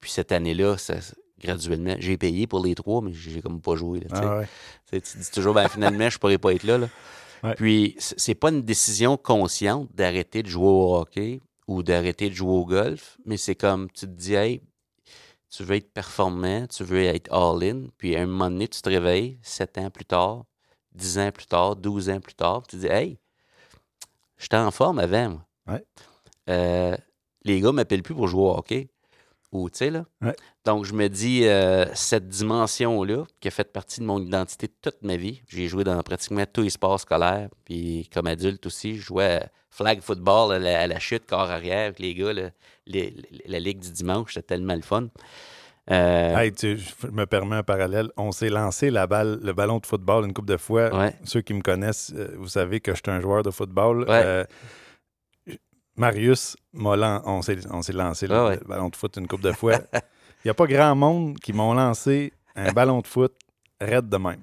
puis 0.00 0.10
cette 0.10 0.32
année-là, 0.32 0.76
ça- 0.76 0.96
graduellement, 1.44 1.94
j'ai 1.98 2.16
payé 2.16 2.46
pour 2.46 2.64
les 2.64 2.74
trois, 2.74 3.00
mais 3.02 3.12
j'ai 3.12 3.40
comme 3.40 3.60
pas 3.60 3.76
joué. 3.76 4.00
là, 4.00 4.06
tu. 4.08 4.14
Ah 4.26 4.38
ouais. 4.38 5.00
Tu 5.00 5.18
dis 5.18 5.30
toujours, 5.32 5.54
ben, 5.54 5.68
finalement, 5.68 6.08
je 6.10 6.18
pourrais 6.18 6.38
pas 6.38 6.52
être 6.52 6.64
là. 6.64 6.78
là. 6.78 6.88
Ouais. 7.42 7.54
Puis, 7.54 7.94
c'est 7.98 8.34
pas 8.34 8.50
une 8.50 8.62
décision 8.62 9.16
consciente 9.16 9.88
d'arrêter 9.94 10.42
de 10.42 10.48
jouer 10.48 10.66
au 10.66 10.96
hockey 10.96 11.40
ou 11.68 11.82
d'arrêter 11.82 12.30
de 12.30 12.34
jouer 12.34 12.52
au 12.52 12.64
golf, 12.64 13.18
mais 13.26 13.36
c'est 13.36 13.54
comme, 13.54 13.90
tu 13.90 14.06
te 14.06 14.12
dis, 14.12 14.34
hey, 14.34 14.62
tu 15.50 15.62
veux 15.62 15.76
être 15.76 15.92
performant, 15.92 16.66
tu 16.66 16.84
veux 16.84 17.04
être 17.04 17.32
all-in, 17.32 17.86
puis 17.98 18.16
à 18.16 18.22
un 18.22 18.26
moment 18.26 18.50
donné, 18.50 18.66
tu 18.66 18.80
te 18.80 18.88
réveilles, 18.88 19.38
sept 19.42 19.78
ans 19.78 19.90
plus 19.90 20.04
tard, 20.04 20.44
dix 20.92 21.18
ans 21.18 21.30
plus 21.30 21.46
tard, 21.46 21.76
12 21.76 22.10
ans 22.10 22.20
plus 22.20 22.34
tard, 22.34 22.62
tu 22.66 22.76
te 22.76 22.80
dis, 22.82 22.86
hey, 22.86 23.18
j'étais 24.38 24.56
en 24.56 24.70
forme 24.70 24.98
avant, 24.98 25.30
moi. 25.30 25.46
Ouais. 25.66 25.84
Euh, 26.50 26.96
les 27.44 27.60
gars 27.60 27.72
m'appellent 27.72 28.02
plus 28.02 28.14
pour 28.14 28.28
jouer 28.28 28.42
au 28.42 28.56
hockey. 28.56 28.88
Ou, 29.54 29.70
tu 29.70 29.78
sais, 29.78 29.90
là. 29.90 30.04
Ouais. 30.20 30.34
Donc, 30.64 30.84
je 30.84 30.92
me 30.92 31.08
dis, 31.08 31.46
euh, 31.46 31.86
cette 31.94 32.28
dimension-là, 32.28 33.24
qui 33.40 33.48
a 33.48 33.50
fait 33.52 33.72
partie 33.72 34.00
de 34.00 34.04
mon 34.04 34.20
identité 34.20 34.68
toute 34.68 35.00
ma 35.02 35.16
vie, 35.16 35.42
j'ai 35.48 35.68
joué 35.68 35.84
dans 35.84 36.02
pratiquement 36.02 36.44
tous 36.52 36.62
les 36.62 36.70
sports 36.70 36.98
scolaires, 37.00 37.48
puis 37.64 38.10
comme 38.12 38.26
adulte 38.26 38.66
aussi, 38.66 38.96
je 38.96 39.02
jouais 39.02 39.36
à 39.42 39.48
flag 39.70 40.00
football 40.02 40.52
à 40.54 40.58
la, 40.58 40.80
à 40.80 40.86
la 40.88 40.98
chute, 40.98 41.24
corps 41.26 41.50
arrière, 41.50 41.86
avec 41.86 41.98
les 42.00 42.14
gars, 42.14 42.32
les- 42.86 43.14
la 43.46 43.58
ligue 43.60 43.78
du 43.78 43.90
dimanche, 43.92 44.34
c'était 44.34 44.54
tellement 44.56 44.74
le 44.74 44.82
fun. 44.82 45.06
Euh, 45.90 46.36
Hey, 46.36 46.50
tu- 46.52 46.78
je 46.78 47.06
me 47.12 47.26
permets 47.26 47.56
un 47.56 47.62
parallèle. 47.62 48.08
On 48.16 48.32
s'est 48.32 48.48
lancé 48.48 48.90
la 48.90 49.06
balle, 49.06 49.38
le 49.42 49.52
ballon 49.52 49.78
de 49.78 49.86
football 49.86 50.24
une 50.24 50.32
couple 50.32 50.48
de 50.48 50.56
fois. 50.56 50.94
ouais, 50.96 51.14
Ceux 51.24 51.42
qui 51.42 51.52
me 51.54 51.60
connaissent, 51.60 52.12
euh, 52.16 52.34
vous 52.38 52.48
savez 52.48 52.80
que 52.80 52.92
je 52.92 53.00
suis 53.04 53.10
un 53.14 53.20
joueur 53.20 53.42
de 53.42 53.50
football. 53.50 54.00
Ouais. 54.00 54.22
Euh, 54.24 54.44
Marius 55.96 56.56
on 56.76 57.42
s'est 57.42 57.58
on 57.70 57.82
s'est 57.82 57.92
lancé 57.92 58.26
le, 58.26 58.34
Ah 58.34 58.44
ouais. 58.46 58.58
le 58.60 58.66
ballon 58.66 58.88
de 58.88 58.96
foot 58.96 59.16
une 59.16 59.26
couple 59.28 59.44
de 59.44 59.52
fois. 59.52 59.78
Il 60.44 60.48
n'y 60.48 60.50
a 60.50 60.54
pas 60.54 60.66
grand 60.66 60.94
monde 60.94 61.38
qui 61.38 61.52
m'ont 61.52 61.72
lancé 61.72 62.32
un 62.56 62.72
ballon 62.72 63.00
de 63.00 63.06
foot 63.06 63.32
raide 63.80 64.08
de 64.08 64.16
même. 64.16 64.42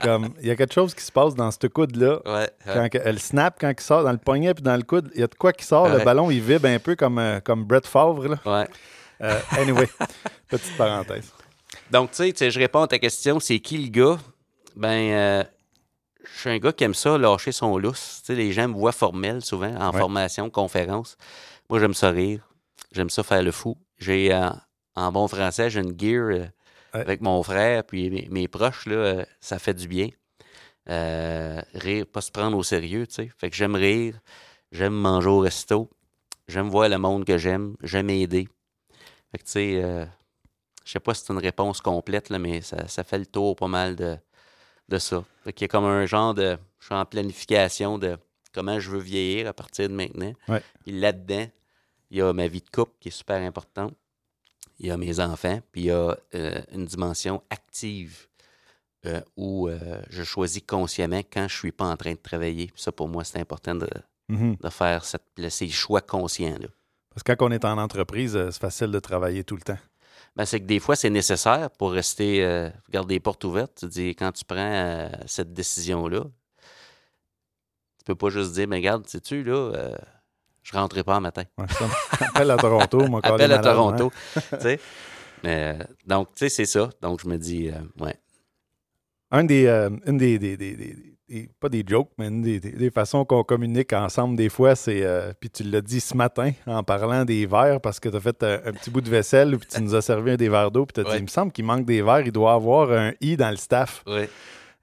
Comme 0.00 0.30
il 0.40 0.48
y 0.48 0.50
a 0.50 0.56
quelque 0.56 0.74
chose 0.74 0.94
qui 0.94 1.02
se 1.04 1.12
passe 1.12 1.34
dans 1.34 1.50
ce 1.50 1.66
coude-là. 1.66 2.20
ouais, 2.24 2.32
ouais. 2.32 2.48
Quand 2.74 2.88
que- 2.88 3.08
le 3.08 3.18
snap, 3.18 3.56
quand 3.60 3.70
il 3.76 3.80
sort 3.82 4.02
dans 4.04 4.12
le 4.12 4.18
poignet 4.18 4.52
puis 4.54 4.62
dans 4.62 4.76
le 4.76 4.82
coude, 4.82 5.10
il 5.14 5.20
y 5.20 5.24
a 5.24 5.26
de 5.28 5.34
quoi 5.34 5.52
qui 5.52 5.64
sort. 5.64 5.88
Le 5.88 6.04
ballon, 6.04 6.30
il 6.30 6.40
vibre 6.40 6.66
un 6.66 6.78
peu 6.78 6.96
comme, 6.96 7.18
euh, 7.18 7.40
comme 7.40 7.64
Brett 7.64 7.86
Favre. 7.86 8.26
là. 8.28 8.66
Euh, 9.22 9.38
anyway, 9.52 9.88
petite 10.48 10.76
parenthèse. 10.76 11.32
Donc, 11.90 12.10
tu 12.10 12.16
sais, 12.16 12.32
tu 12.32 12.38
sais, 12.38 12.50
je 12.50 12.58
réponds 12.58 12.82
à 12.82 12.88
ta 12.88 12.98
question, 12.98 13.38
c'est 13.40 13.60
qui 13.60 13.78
le 13.78 13.88
gars? 13.90 14.18
Ben, 14.74 15.12
euh, 15.12 15.44
je 16.24 16.38
suis 16.40 16.50
un 16.50 16.58
gars 16.58 16.72
qui 16.72 16.84
aime 16.84 16.94
ça, 16.94 17.18
lâcher 17.18 17.52
son 17.52 17.78
lousse. 17.78 18.20
Tu 18.20 18.26
sais, 18.26 18.34
les 18.34 18.52
gens 18.52 18.68
me 18.68 18.74
voient 18.74 18.92
formel 18.92 19.42
souvent, 19.44 19.74
en 19.76 19.92
Ouais. 19.92 19.98
formation, 19.98 20.50
conférence. 20.50 21.16
Moi, 21.68 21.78
j'aime 21.80 21.94
ça 21.94 22.10
rire. 22.10 22.46
J'aime 22.92 23.10
ça 23.10 23.22
faire 23.22 23.42
le 23.42 23.52
fou. 23.52 23.76
J'ai, 23.98 24.32
euh, 24.32 24.50
en 24.94 25.12
bon 25.12 25.28
français, 25.28 25.70
j'ai 25.70 25.80
une 25.80 25.98
gear 25.98 26.24
euh, 26.30 26.46
Ouais. 26.94 27.00
avec 27.00 27.20
mon 27.22 27.42
frère, 27.42 27.84
puis 27.84 28.10
mes, 28.10 28.28
mes 28.30 28.48
proches, 28.48 28.86
là, 28.86 28.94
euh, 28.94 29.24
ça 29.40 29.58
fait 29.58 29.74
du 29.74 29.88
bien. 29.88 30.08
Rire, 30.86 32.06
pas 32.12 32.20
se 32.20 32.30
prendre 32.30 32.56
au 32.56 32.62
sérieux, 32.62 33.06
tu 33.06 33.14
sais. 33.14 33.30
Fait 33.38 33.48
que 33.50 33.56
j'aime 33.56 33.74
rire, 33.74 34.18
j'aime 34.72 34.92
manger 34.94 35.28
au 35.28 35.38
resto, 35.38 35.88
j'aime 36.48 36.68
voir 36.68 36.88
le 36.88 36.98
monde 36.98 37.24
que 37.24 37.38
j'aime, 37.38 37.76
j'aime 37.82 38.10
aider. 38.10 38.48
Fait 39.30 39.38
que, 39.38 39.44
tu 39.44 39.50
sais, 39.52 40.06
je 40.84 40.90
sais 40.90 41.00
pas 41.00 41.14
si 41.14 41.24
c'est 41.24 41.32
une 41.32 41.38
réponse 41.38 41.80
complète, 41.80 42.28
là, 42.30 42.38
mais 42.38 42.60
ça, 42.60 42.88
ça 42.88 43.04
fait 43.04 43.18
le 43.18 43.26
tour 43.26 43.56
pas 43.56 43.68
mal 43.68 43.96
de, 43.96 44.18
de 44.92 44.98
ça. 44.98 45.24
Fait 45.44 45.52
qu'il 45.52 45.64
y 45.64 45.66
a 45.66 45.68
comme 45.68 45.84
un 45.84 46.06
genre 46.06 46.34
de. 46.34 46.56
Je 46.80 46.86
suis 46.86 46.94
en 46.94 47.04
planification 47.04 47.98
de 47.98 48.16
comment 48.52 48.78
je 48.78 48.90
veux 48.90 48.98
vieillir 49.00 49.48
à 49.48 49.52
partir 49.52 49.88
de 49.88 49.94
maintenant. 49.94 50.32
Ouais. 50.48 50.62
Puis 50.84 50.92
là-dedans, 50.98 51.46
il 52.10 52.18
y 52.18 52.22
a 52.22 52.32
ma 52.32 52.46
vie 52.46 52.60
de 52.60 52.68
couple 52.70 52.92
qui 53.00 53.08
est 53.08 53.12
super 53.12 53.40
importante. 53.42 53.94
Il 54.78 54.86
y 54.86 54.90
a 54.90 54.96
mes 54.96 55.20
enfants, 55.20 55.60
puis 55.70 55.82
il 55.82 55.86
y 55.86 55.90
a 55.90 56.16
euh, 56.34 56.60
une 56.72 56.86
dimension 56.86 57.42
active 57.50 58.26
euh, 59.06 59.20
où 59.36 59.68
euh, 59.68 60.00
je 60.10 60.22
choisis 60.22 60.62
consciemment 60.66 61.22
quand 61.32 61.46
je 61.48 61.56
suis 61.56 61.72
pas 61.72 61.86
en 61.86 61.96
train 61.96 62.12
de 62.12 62.18
travailler. 62.18 62.66
Puis 62.66 62.82
ça, 62.82 62.92
pour 62.92 63.08
moi, 63.08 63.24
c'est 63.24 63.38
important 63.38 63.74
de, 63.74 63.88
Mhm. 64.28 64.56
de 64.62 64.68
faire 64.70 65.04
cette, 65.04 65.24
ces 65.50 65.68
choix 65.68 66.00
conscients. 66.00 66.56
Là. 66.58 66.68
Parce 67.10 67.22
que 67.22 67.32
quand 67.32 67.46
on 67.46 67.50
est 67.50 67.64
en 67.64 67.76
entreprise, 67.78 68.32
c'est 68.50 68.60
facile 68.60 68.90
de 68.90 68.98
travailler 69.00 69.44
tout 69.44 69.56
le 69.56 69.62
temps. 69.62 69.78
Ben, 70.34 70.46
c'est 70.46 70.60
que 70.60 70.64
des 70.64 70.78
fois, 70.80 70.96
c'est 70.96 71.10
nécessaire 71.10 71.70
pour 71.70 71.92
rester, 71.92 72.42
euh, 72.44 72.70
garder 72.90 73.14
les 73.16 73.20
portes 73.20 73.44
ouvertes. 73.44 73.72
Tu 73.80 73.86
dis, 73.86 74.08
quand 74.14 74.32
tu 74.32 74.44
prends 74.44 74.56
euh, 74.58 75.08
cette 75.26 75.52
décision-là, 75.52 76.24
tu 77.98 78.04
peux 78.06 78.14
pas 78.14 78.30
juste 78.30 78.52
dire, 78.52 78.66
mais 78.66 78.76
regarde, 78.76 79.06
sais-tu, 79.06 79.42
là, 79.44 79.52
euh, 79.74 79.96
je 80.62 80.72
rentrerai 80.72 81.04
pas 81.04 81.16
en 81.16 81.20
matin. 81.20 81.44
Ouais, 81.58 81.66
ça. 81.68 81.86
Appel 82.34 82.50
à 82.50 82.56
Toronto, 82.56 83.06
mon 83.08 83.20
collègue 83.20 83.34
Appel 83.34 83.52
à 83.52 83.58
hein. 83.58 83.60
Toronto. 83.60 84.12
tu 84.34 84.40
sais. 84.60 84.80
Mais, 85.44 85.76
euh, 85.78 85.84
donc, 86.06 86.28
tu 86.34 86.38
sais, 86.40 86.48
c'est 86.48 86.64
ça. 86.66 86.88
Donc, 87.02 87.20
je 87.20 87.28
me 87.28 87.36
dis, 87.36 87.70
ouais. 88.00 88.16
Un 89.30 89.44
des, 89.44 89.66
une 90.06 90.18
des, 90.18 90.38
des- 90.38 90.56
des- 90.56 90.76
des- 90.76 91.11
des- 91.32 91.48
pas 91.60 91.68
des 91.68 91.82
jokes, 91.86 92.10
mais 92.18 92.30
des, 92.30 92.60
des- 92.60 92.72
des 92.72 92.90
façons 92.90 93.24
qu'on 93.24 93.42
communique 93.44 93.92
ensemble 93.92 94.36
des 94.36 94.48
fois, 94.48 94.74
c'est, 94.76 95.02
euh, 95.02 95.32
puis 95.38 95.48
tu 95.50 95.62
l'as 95.64 95.80
dit 95.80 96.00
ce 96.00 96.16
matin 96.16 96.52
en 96.66 96.82
parlant 96.82 97.24
des 97.24 97.46
verres 97.46 97.80
parce 97.80 97.98
que 98.00 98.08
tu 98.08 98.16
as 98.16 98.20
fait 98.20 98.42
un, 98.42 98.60
un 98.66 98.72
petit 98.72 98.90
bout 98.90 99.00
de 99.00 99.08
vaisselle, 99.10 99.56
puis 99.58 99.68
tu 99.68 99.80
nous 99.82 99.94
as 99.94 100.02
servi 100.02 100.32
un 100.32 100.36
des 100.36 100.48
verres 100.48 100.70
d'eau, 100.70 100.84
puis 100.86 100.94
tu 100.94 101.00
as 101.00 101.04
dit, 101.04 101.10
il 101.18 101.22
me 101.22 101.28
semble 101.28 101.52
qu'il 101.52 101.64
manque 101.64 101.84
des 101.86 102.02
verres, 102.02 102.20
il 102.26 102.32
doit 102.32 102.52
avoir 102.54 102.92
un 102.92 103.12
I 103.20 103.36
dans 103.36 103.50
le 103.50 103.56
staff. 103.56 104.02
Ouais. 104.06 104.28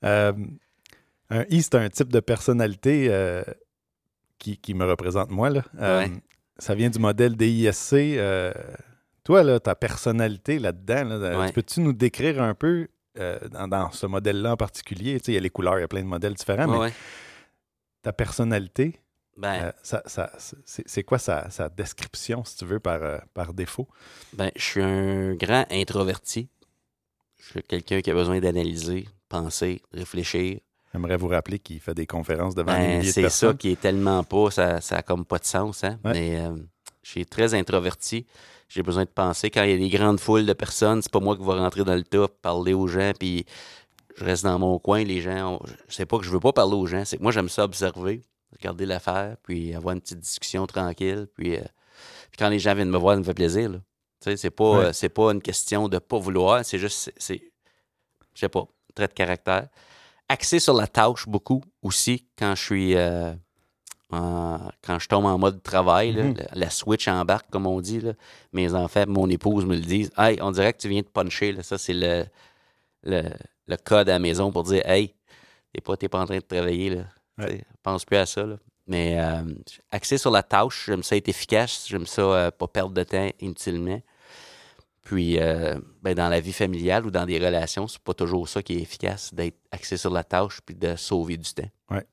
Euh, 0.03 0.33
un 1.29 1.45
I, 1.49 1.61
c'est 1.61 1.75
un 1.75 1.89
type 1.89 2.11
de 2.11 2.19
personnalité 2.19 3.07
euh, 3.09 3.43
qui, 4.37 4.57
qui 4.57 4.73
me 4.73 4.85
représente 4.85 5.29
moi. 5.29 5.49
Là. 5.49 5.63
Euh, 5.79 5.99
Ouais. 6.01 6.11
Ça 6.57 6.75
vient 6.75 6.89
du 6.89 6.99
modèle 6.99 7.37
DISC. 7.37 7.93
euh, 7.93 8.51
toi, 9.23 9.43
là, 9.43 9.59
ta 9.59 9.75
personnalité 9.75 10.59
là-dedans, 10.59 11.03
là, 11.05 11.15
euh, 11.15 11.37
peux-tu 11.53 11.79
nous 11.81 11.93
décrire 11.93 12.41
un 12.41 12.53
peu 12.53 12.87
euh, 13.19 13.39
dans, 13.49 13.67
dans 13.67 13.91
ce 13.91 14.05
modèle-là 14.05 14.53
en 14.53 14.57
particulier? 14.57 15.19
Tu 15.19 15.25
sais, 15.25 15.31
Il 15.31 15.35
y 15.35 15.37
a 15.37 15.41
les 15.41 15.49
couleurs, 15.49 15.77
il 15.77 15.81
y 15.81 15.83
a 15.83 15.87
plein 15.87 16.01
de 16.03 16.07
modèles 16.07 16.33
différents, 16.35 16.67
Ouais, 16.67 16.73
mais 16.77 16.79
ouais. 16.85 16.93
ta 18.01 18.13
personnalité, 18.13 18.99
Ben, 19.37 19.63
euh, 19.65 19.71
ça, 19.83 20.01
ça- 20.05 20.31
c'est 20.65 21.03
quoi 21.03 21.17
sa, 21.17 21.49
sa 21.49 21.69
description, 21.69 22.43
si 22.43 22.57
tu 22.57 22.65
veux, 22.65 22.79
par, 22.79 23.01
euh, 23.03 23.17
par 23.33 23.53
défaut? 23.53 23.87
ben, 24.33 24.51
je 24.55 24.61
suis 24.63 24.81
un 24.81 25.33
grand 25.35 25.65
introverti. 25.71 26.49
Je 27.37 27.51
suis 27.51 27.63
quelqu'un 27.63 28.01
qui 28.01 28.11
a 28.11 28.13
besoin 28.13 28.39
d'analyser, 28.39 29.07
penser, 29.29 29.81
réfléchir. 29.93 30.59
J'aimerais 30.91 31.17
vous 31.17 31.27
rappeler 31.27 31.59
qu'il 31.59 31.79
fait 31.79 31.93
des 31.93 32.05
conférences 32.07 32.55
devant 32.55 32.73
des 32.73 32.79
Ben, 32.79 32.97
milliers 32.97 33.09
de 33.09 33.13
c'est 33.13 33.21
ça 33.21 33.47
personnes. 33.47 33.57
qui 33.57 33.71
est 33.71 33.79
tellement 33.79 34.23
pas, 34.23 34.49
ça, 34.51 34.81
ça 34.81 34.97
a 34.97 35.01
comme 35.03 35.23
pas 35.25 35.37
de 35.39 35.45
sens, 35.45 35.83
hein? 35.83 35.99
Ouais. 36.03 36.13
Mais 36.13 36.43
je 37.03 37.09
suis 37.11 37.25
très 37.25 37.53
introverti. 37.53 38.25
J'ai 38.69 38.83
besoin 38.83 39.03
de 39.03 39.09
penser. 39.09 39.49
Quand 39.49 39.63
il 39.63 39.71
y 39.71 39.73
a 39.73 39.77
des 39.77 39.89
grandes 39.89 40.19
foules 40.19 40.45
de 40.45 40.53
personnes, 40.53 41.01
c'est 41.01 41.11
pas 41.11 41.19
moi 41.19 41.35
qui 41.35 41.43
vais 41.43 41.53
rentrer 41.53 41.83
dans 41.83 41.95
le 41.95 42.03
tas, 42.03 42.27
parler 42.41 42.73
aux 42.73 42.87
gens, 42.87 43.11
puis 43.19 43.45
je 44.15 44.23
reste 44.23 44.43
dans 44.43 44.59
mon 44.59 44.77
coin. 44.79 45.03
Les 45.03 45.21
gens, 45.21 45.55
on- 45.55 45.65
sais 45.87 46.05
pas 46.05 46.19
que 46.19 46.23
je 46.23 46.29
veux 46.29 46.39
pas 46.39 46.53
parler 46.53 46.75
aux 46.75 46.85
gens, 46.85 47.03
c'est 47.03 47.17
que 47.17 47.23
moi 47.23 47.31
j'aime 47.31 47.49
ça 47.49 47.63
observer, 47.63 48.21
regarder 48.51 48.85
l'affaire, 48.85 49.37
puis 49.43 49.73
avoir 49.73 49.95
une 49.95 50.01
petite 50.01 50.19
discussion 50.19 50.67
tranquille, 50.67 51.27
puis, 51.35 51.55
euh, 51.57 51.61
puis 52.29 52.37
quand 52.37 52.49
les 52.49 52.59
gens 52.59 52.75
viennent 52.75 52.91
me 52.91 52.97
voir, 52.97 53.15
ça 53.15 53.19
me 53.19 53.23
fait 53.25 53.33
plaisir. 53.33 53.69
là. 53.71 53.77
Tu 54.21 54.31
sais, 54.31 54.37
c'est 54.37 54.49
pas, 54.51 54.71
Ouais. 54.71 54.85
euh, 54.85 54.93
c'est 54.93 55.09
pas 55.09 55.31
une 55.31 55.41
question 55.41 55.87
de 55.87 55.97
pas 55.97 56.19
vouloir, 56.19 56.63
c'est 56.63 56.77
juste, 56.77 56.97
c'est- 56.99 57.13
c'est, 57.17 57.41
je 58.35 58.39
sais 58.41 58.49
pas, 58.49 58.67
trait 58.93 59.07
de 59.07 59.13
caractère. 59.13 59.67
Axé 60.27 60.59
sur 60.59 60.75
la 60.75 60.85
tâche 60.85 61.27
beaucoup 61.27 61.63
aussi 61.81 62.27
quand 62.37 62.53
je 62.55 62.61
suis 62.63 62.95
euh, 62.95 63.33
en- 64.11 64.69
quand 64.81 64.97
je 64.99 65.07
tombe 65.07 65.25
en 65.25 65.37
mode 65.37 65.61
travail, 65.61 66.13
là, 66.13 66.23
Mhm. 66.23 66.35
la, 66.37 66.45
la 66.53 66.69
switch 66.69 67.07
embarque, 67.07 67.49
comme 67.51 67.67
on 67.67 67.79
dit. 67.81 67.99
là. 68.01 68.13
Mes 68.53 68.73
enfants, 68.73 69.05
mon 69.07 69.29
épouse 69.29 69.65
me 69.65 69.75
le 69.75 69.81
disent. 69.81 70.11
Hey, 70.17 70.39
on 70.41 70.51
dirait 70.51 70.73
que 70.73 70.79
tu 70.79 70.89
viens 70.89 71.01
de 71.01 71.07
puncher. 71.07 71.51
Là. 71.51 71.63
Ça, 71.63 71.77
c'est 71.77 71.93
le, 71.93 72.25
le, 73.03 73.23
le 73.67 73.77
code 73.77 74.09
à 74.09 74.13
la 74.13 74.19
maison 74.19 74.51
pour 74.51 74.63
dire 74.63 74.81
Hey, 74.85 75.13
t'es 75.73 75.81
pas, 75.81 75.95
pas 75.95 76.19
en 76.21 76.25
train 76.25 76.37
de 76.37 76.41
travailler. 76.41 76.89
Là. 76.89 77.03
Ouais. 77.37 77.63
Pense 77.83 78.03
plus 78.05 78.17
à 78.17 78.25
ça. 78.25 78.45
Là. 78.45 78.57
Mais 78.87 79.19
euh, 79.19 79.43
axé 79.91 80.17
sur 80.17 80.31
la 80.31 80.41
tâche, 80.41 80.85
j'aime 80.87 81.03
ça 81.03 81.15
être 81.15 81.29
efficace, 81.29 81.85
j'aime 81.87 82.07
ça 82.07 82.21
euh, 82.23 82.51
pas 82.51 82.67
perdre 82.67 82.93
de 82.95 83.03
temps 83.03 83.29
inutilement. 83.39 84.01
Puis, 85.03 85.39
euh, 85.39 85.79
ben, 86.03 86.13
dans 86.15 86.29
la 86.29 86.39
vie 86.39 86.53
familiale 86.53 87.05
ou 87.05 87.11
dans 87.11 87.25
des 87.25 87.37
relations, 87.43 87.87
c'est 87.87 88.01
pas 88.01 88.13
toujours 88.13 88.47
ça 88.49 88.61
qui 88.61 88.73
est 88.77 88.81
efficace, 88.81 89.33
d'être 89.33 89.57
axé 89.71 89.97
sur 89.97 90.11
la 90.11 90.23
tâche 90.23 90.59
puis 90.65 90.75
de 90.75 90.95
sauver 90.95 91.37
du 91.37 91.51
temps. 91.53 91.69
Ouais. 91.91 92.05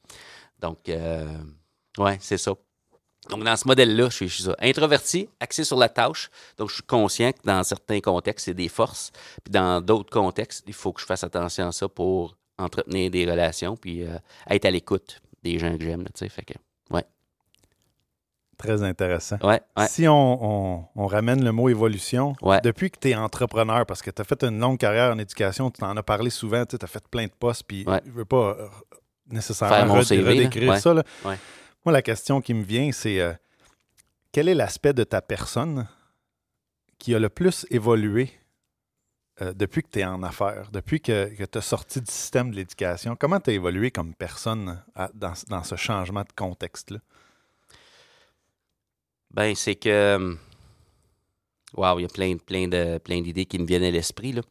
Donc, 0.60 0.88
ouais, 1.98 2.18
c'est 2.20 2.38
ça. 2.38 2.52
Donc, 3.30 3.42
dans 3.42 3.56
ce 3.56 3.66
modèle-là, 3.66 4.08
je 4.08 4.14
suis, 4.14 4.28
je 4.28 4.34
suis 4.34 4.42
ça. 4.44 4.54
Introverti, 4.60 5.28
axé 5.40 5.64
sur 5.64 5.76
la 5.76 5.88
tâche. 5.88 6.30
Donc, 6.58 6.68
je 6.70 6.74
suis 6.74 6.82
conscient 6.84 7.32
que 7.32 7.38
dans 7.44 7.62
certains 7.64 8.00
contextes, 8.00 8.44
c'est 8.46 8.54
des 8.54 8.68
forces. 8.68 9.10
Puis, 9.42 9.50
dans 9.50 9.80
d'autres 9.80 10.10
contextes, 10.10 10.62
il 10.68 10.74
faut 10.74 10.92
que 10.92 11.00
je 11.00 11.06
fasse 11.06 11.24
attention 11.24 11.66
à 11.68 11.72
ça 11.72 11.88
pour 11.88 12.36
entretenir 12.58 13.10
des 13.10 13.28
relations 13.28 13.76
puis 13.76 14.02
euh, 14.04 14.16
être 14.48 14.64
à 14.64 14.70
l'écoute 14.70 15.20
des 15.42 15.58
gens 15.58 15.76
que 15.76 15.82
j'aime, 15.84 16.04
tu 16.04 16.10
sais. 16.16 16.28
Fait 16.28 16.42
que, 16.44 16.54
Très 18.58 18.82
intéressant. 18.82 19.36
ouais, 19.42 19.60
ouais. 19.76 19.86
Si 19.86 20.08
on, 20.08 20.78
on- 20.78 20.84
on 20.96 21.06
ramène 21.06 21.44
le 21.44 21.52
mot 21.52 21.68
évolution, 21.68 22.34
Ouais. 22.40 22.58
depuis 22.62 22.90
que 22.90 22.98
tu 22.98 23.10
es 23.10 23.14
entrepreneur, 23.14 23.84
parce 23.84 24.00
que 24.00 24.10
tu 24.10 24.22
as 24.22 24.24
fait 24.24 24.42
une 24.44 24.58
longue 24.58 24.78
carrière 24.78 25.12
en 25.12 25.18
éducation, 25.18 25.70
tu 25.70 25.84
en 25.84 25.94
as 25.94 26.02
parlé 26.02 26.30
souvent, 26.30 26.64
tu 26.64 26.76
as 26.80 26.86
fait 26.86 27.06
plein 27.06 27.24
de 27.26 27.32
postes, 27.38 27.64
puis 27.64 27.84
Ouais. 27.86 28.00
je 28.06 28.10
veux 28.12 28.24
pas 28.24 28.56
euh, 28.58 28.68
nécessairement 29.30 29.92
redécrire 29.92 30.70
Ouais. 30.70 30.80
ça. 30.80 30.94
là. 30.94 31.02
Moi, 31.86 31.92
la 31.92 32.02
question 32.02 32.40
qui 32.40 32.52
me 32.52 32.64
vient, 32.64 32.90
c'est 32.90 33.20
euh, 33.20 33.32
quel 34.32 34.48
est 34.48 34.56
l'aspect 34.56 34.92
de 34.92 35.04
ta 35.04 35.22
personne 35.22 35.86
qui 36.98 37.14
a 37.14 37.20
le 37.20 37.28
plus 37.28 37.64
évolué 37.70 38.32
euh, 39.40 39.52
depuis 39.52 39.84
que 39.84 39.90
tu 39.92 40.00
es 40.00 40.04
en 40.04 40.24
affaires, 40.24 40.68
depuis 40.72 41.00
que, 41.00 41.32
tu 41.32 41.58
as 41.58 41.62
sorti 41.62 42.00
du 42.00 42.10
système 42.10 42.50
de 42.50 42.56
l'éducation? 42.56 43.14
Comment 43.14 43.38
tu 43.38 43.50
as 43.50 43.52
évolué 43.52 43.92
comme 43.92 44.16
personne 44.16 44.82
dans, 45.14 45.34
dans 45.46 45.62
ce 45.62 45.76
changement 45.76 46.22
de 46.22 46.32
contexte-là? 46.34 46.98
Ben, 49.30 49.54
c'est 49.54 49.76
que. 49.76 50.36
Waouh, 51.74 52.00
il 52.00 52.02
y 52.02 52.06
a 52.06 52.08
plein, 52.08 52.36
plein 52.36 52.66
de 52.66 52.98
plein 52.98 53.20
d'idées 53.20 53.46
qui 53.46 53.60
me 53.60 53.64
viennent 53.64 53.84
à 53.84 53.92
l'esprit. 53.92 54.32
là. 54.32 54.42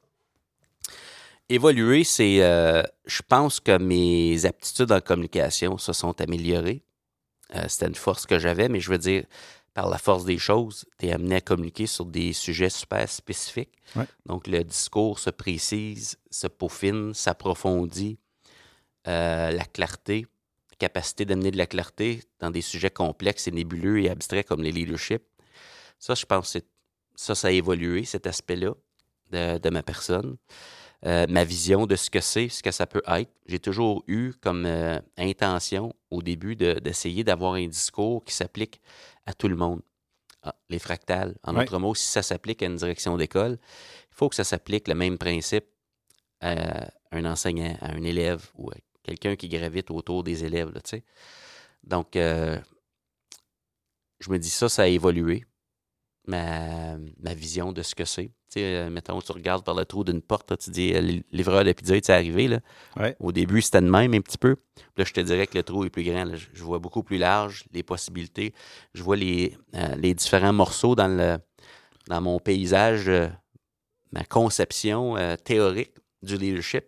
Évoluer, 1.50 2.06
c'est. 2.06 2.42
euh, 2.42 2.82
je 3.06 3.22
pense 3.28 3.60
que 3.60 3.78
mes 3.78 4.46
aptitudes 4.46 4.94
en 4.94 5.02
communication 5.02 5.78
se 5.78 5.92
sont 5.92 6.22
améliorées. 6.22 6.82
Euh, 7.54 7.66
C'était 7.68 7.88
une 7.88 7.96
force 7.96 8.26
que 8.26 8.40
j'avais, 8.40 8.70
mais 8.70 8.80
je 8.80 8.90
veux 8.90 8.98
dire, 8.98 9.26
par 9.74 9.90
la 9.90 9.98
force 9.98 10.24
des 10.26 10.38
choses, 10.38 10.86
tu 10.98 11.08
es 11.08 11.12
amené 11.12 11.36
à 11.36 11.42
communiquer 11.42 11.86
sur 11.86 12.06
des 12.06 12.34
sujets 12.34 12.70
super 12.70 13.08
spécifiques. 13.10 13.78
Ouais. 13.96 14.08
Donc, 14.26 14.48
le 14.48 14.64
discours 14.64 15.20
se 15.20 15.30
précise, 15.30 16.18
se 16.32 16.48
peaufine, 16.48 17.14
s'approfondit. 17.14 18.18
Euh, 19.08 19.52
la 19.52 19.66
clarté, 19.66 20.26
capacité 20.80 21.26
d'amener 21.26 21.52
de 21.52 21.58
la 21.58 21.68
clarté 21.68 22.24
dans 22.40 22.50
des 22.50 22.62
sujets 22.62 22.90
complexes 22.90 23.48
et 23.48 23.52
nébuleux 23.52 24.02
et 24.02 24.10
abstraits 24.10 24.48
comme 24.48 24.64
les 24.64 24.72
leadership. 24.72 25.22
Ça, 26.00 26.16
je 26.16 26.26
pense 26.26 26.54
que 26.54 26.60
ça, 27.16 27.36
ça 27.36 27.50
a 27.50 27.52
évolué, 27.52 28.04
cet 28.06 28.26
aspect-là 28.26 28.74
de, 29.32 29.58
de 29.60 29.70
ma 29.70 29.84
personne. 29.84 30.38
Euh, 31.06 31.28
ma 31.30 31.44
vision 31.44 31.86
de 31.86 31.96
ce 31.96 32.10
que 32.10 32.20
c'est, 32.20 32.50
ce 32.50 32.64
que 32.64 32.72
ça 32.72 32.88
peut 32.88 33.04
être. 33.06 33.32
J'ai 33.46 33.60
toujours 33.60 34.04
eu 34.08 34.34
comme 34.42 34.66
euh, 34.66 35.00
intention 35.18 35.94
au 36.10 36.24
début 36.24 36.56
de- 36.56 36.80
d'essayer 36.80 37.24
d'avoir 37.24 37.54
un 37.54 37.68
discours 37.68 38.24
qui 38.24 38.34
s'applique 38.34 38.82
à 39.28 39.34
tout 39.34 39.48
le 39.48 39.56
monde. 39.56 39.82
Ah, 40.42 40.56
les 40.70 40.80
fractales, 40.80 41.36
en 41.44 41.54
Ouais. 41.54 41.60
d'autres 41.64 41.78
mots, 41.78 41.94
si 41.94 42.08
ça 42.08 42.24
s'applique 42.24 42.64
à 42.64 42.66
une 42.66 42.76
direction 42.78 43.18
d'école, 43.18 43.60
il 44.12 44.16
faut 44.16 44.30
que 44.30 44.36
ça 44.36 44.44
s'applique 44.44 44.88
le 44.88 44.96
même 44.96 45.20
principe 45.20 45.66
à 46.42 46.90
un 47.12 47.26
enseignant, 47.26 47.78
à 47.82 47.92
un 47.92 48.04
élève 48.04 48.50
ou 48.56 48.72
à 48.72 48.76
quelqu'un 49.04 49.36
qui 49.36 49.48
gravite 49.48 49.92
autour 49.92 50.24
des 50.24 50.44
élèves. 50.44 50.72
Là. 50.74 50.82
Donc, 51.84 52.16
euh, 52.16 52.60
je 54.20 54.32
me 54.32 54.40
dis 54.40 54.50
ça, 54.50 54.70
ça 54.70 54.84
a 54.84 54.88
évolué, 54.88 55.46
ma, 56.26 56.98
ma 57.20 57.34
vision 57.36 57.72
de 57.72 57.84
ce 57.84 57.94
que 57.94 58.06
c'est. 58.06 58.32
Sais, 58.56 58.64
euh, 58.64 58.90
mettons, 58.90 59.20
tu 59.22 59.32
regardes 59.34 59.66
par 59.66 59.76
le 59.76 59.84
trou 59.84 60.06
d'une 60.06 60.22
porte, 60.22 60.50
là, 60.50 60.56
tu 60.56 60.70
dis, 60.70 60.94
euh, 60.94 61.02
le 61.02 61.22
livreur 61.34 61.66
de 61.66 61.74
pizza 61.74 61.94
est 61.98 62.10
arrivé. 62.10 62.48
Là. 62.48 62.60
Ouais. 62.96 63.16
Au 63.20 63.34
début, 63.34 63.62
c'était 63.62 63.82
de 63.82 63.90
même 63.90 64.14
un 64.14 64.22
petit 64.22 64.38
peu. 64.38 64.56
Là, 64.96 65.04
je 65.04 65.12
te 65.12 65.20
dirais 65.20 65.46
que 65.46 65.58
le 65.58 65.64
trou 65.64 65.84
est 65.84 65.90
plus 65.90 66.04
grand. 66.04 66.24
là. 66.24 66.36
Je, 66.36 66.64
vois 66.64 66.80
beaucoup 66.80 67.04
plus 67.04 67.18
large 67.18 67.66
les 67.74 67.84
possibilités. 67.84 68.54
Je 68.94 69.04
vois 69.04 69.18
les, 69.18 69.58
euh, 69.76 69.96
les 69.98 70.14
différents 70.14 70.54
morceaux 70.54 70.96
dans, 70.96 71.10
le, 71.10 71.38
dans 72.08 72.22
mon 72.22 72.40
paysage, 72.40 73.10
euh, 73.10 73.28
ma 74.14 74.24
conception 74.24 75.18
euh, 75.18 75.36
théorique 75.36 75.92
du 76.24 76.38
leadership. 76.38 76.86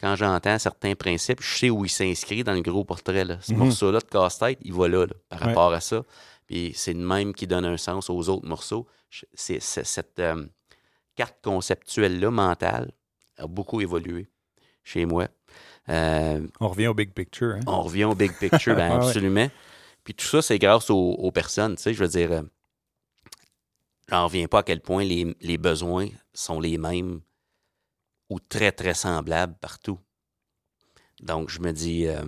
Quand 0.00 0.16
j'entends 0.16 0.58
certains 0.58 0.94
principes, 0.94 1.42
je 1.42 1.58
sais 1.58 1.70
où 1.70 1.84
il 1.84 1.90
s'inscrit 1.90 2.42
dans 2.42 2.54
le 2.54 2.62
gros 2.62 2.84
portrait. 2.84 3.24
Là. 3.26 3.38
Ce 3.42 3.52
Mhm. 3.52 3.58
morceau-là 3.58 3.98
de 3.98 4.04
casse-tête, 4.04 4.58
il 4.62 4.72
va 4.72 4.88
là, 4.88 5.04
là, 5.06 5.14
par 5.28 5.40
Ouais. 5.42 5.46
rapport 5.48 5.72
à 5.74 5.80
ça. 5.80 6.02
Puis 6.46 6.72
c'est 6.74 6.92
le 6.94 7.00
même 7.00 7.34
qui 7.34 7.46
donne 7.46 7.64
un 7.66 7.76
sens 7.76 8.08
aux 8.08 8.28
autres 8.30 8.46
morceaux. 8.46 8.86
C'est, 9.34 9.60
c'est- 9.60 9.84
cette 9.84 10.18
euh, 10.20 10.46
carte 11.16 11.36
conceptuelle-là, 11.42 12.30
mentale, 12.30 12.92
a 13.38 13.46
beaucoup 13.46 13.80
évolué 13.80 14.28
chez 14.84 15.04
moi. 15.06 15.28
Euh, 15.88 16.46
On 16.60 16.68
revient 16.68 16.86
au 16.88 16.94
big 16.94 17.12
picture. 17.12 17.54
hein? 17.56 17.60
on 17.66 17.82
revient 17.82 18.04
au 18.04 18.14
big 18.14 18.32
picture, 18.32 18.76
ben 18.76 18.90
Ah 18.92 18.98
ouais. 18.98 19.06
absolument. 19.06 19.50
Puis 20.04 20.14
tout 20.14 20.26
ça, 20.26 20.42
c'est 20.42 20.58
grâce 20.58 20.90
aux, 20.90 21.12
aux 21.12 21.32
personnes. 21.32 21.76
Tu 21.76 21.82
sais, 21.82 21.94
je 21.94 22.02
veux 22.02 22.08
dire, 22.08 22.30
euh, 22.32 22.42
j'en 24.08 24.24
reviens 24.26 24.46
pas 24.46 24.60
à 24.60 24.62
quel 24.62 24.80
point 24.80 25.04
les, 25.04 25.36
les 25.40 25.58
besoins 25.58 26.08
sont 26.32 26.60
les 26.60 26.78
mêmes 26.78 27.20
ou 28.30 28.38
très, 28.40 28.72
très 28.72 28.94
semblables 28.94 29.54
partout. 29.60 29.98
Donc, 31.20 31.48
je 31.50 31.60
me 31.60 31.72
dis, 31.72 32.06
euh, 32.06 32.24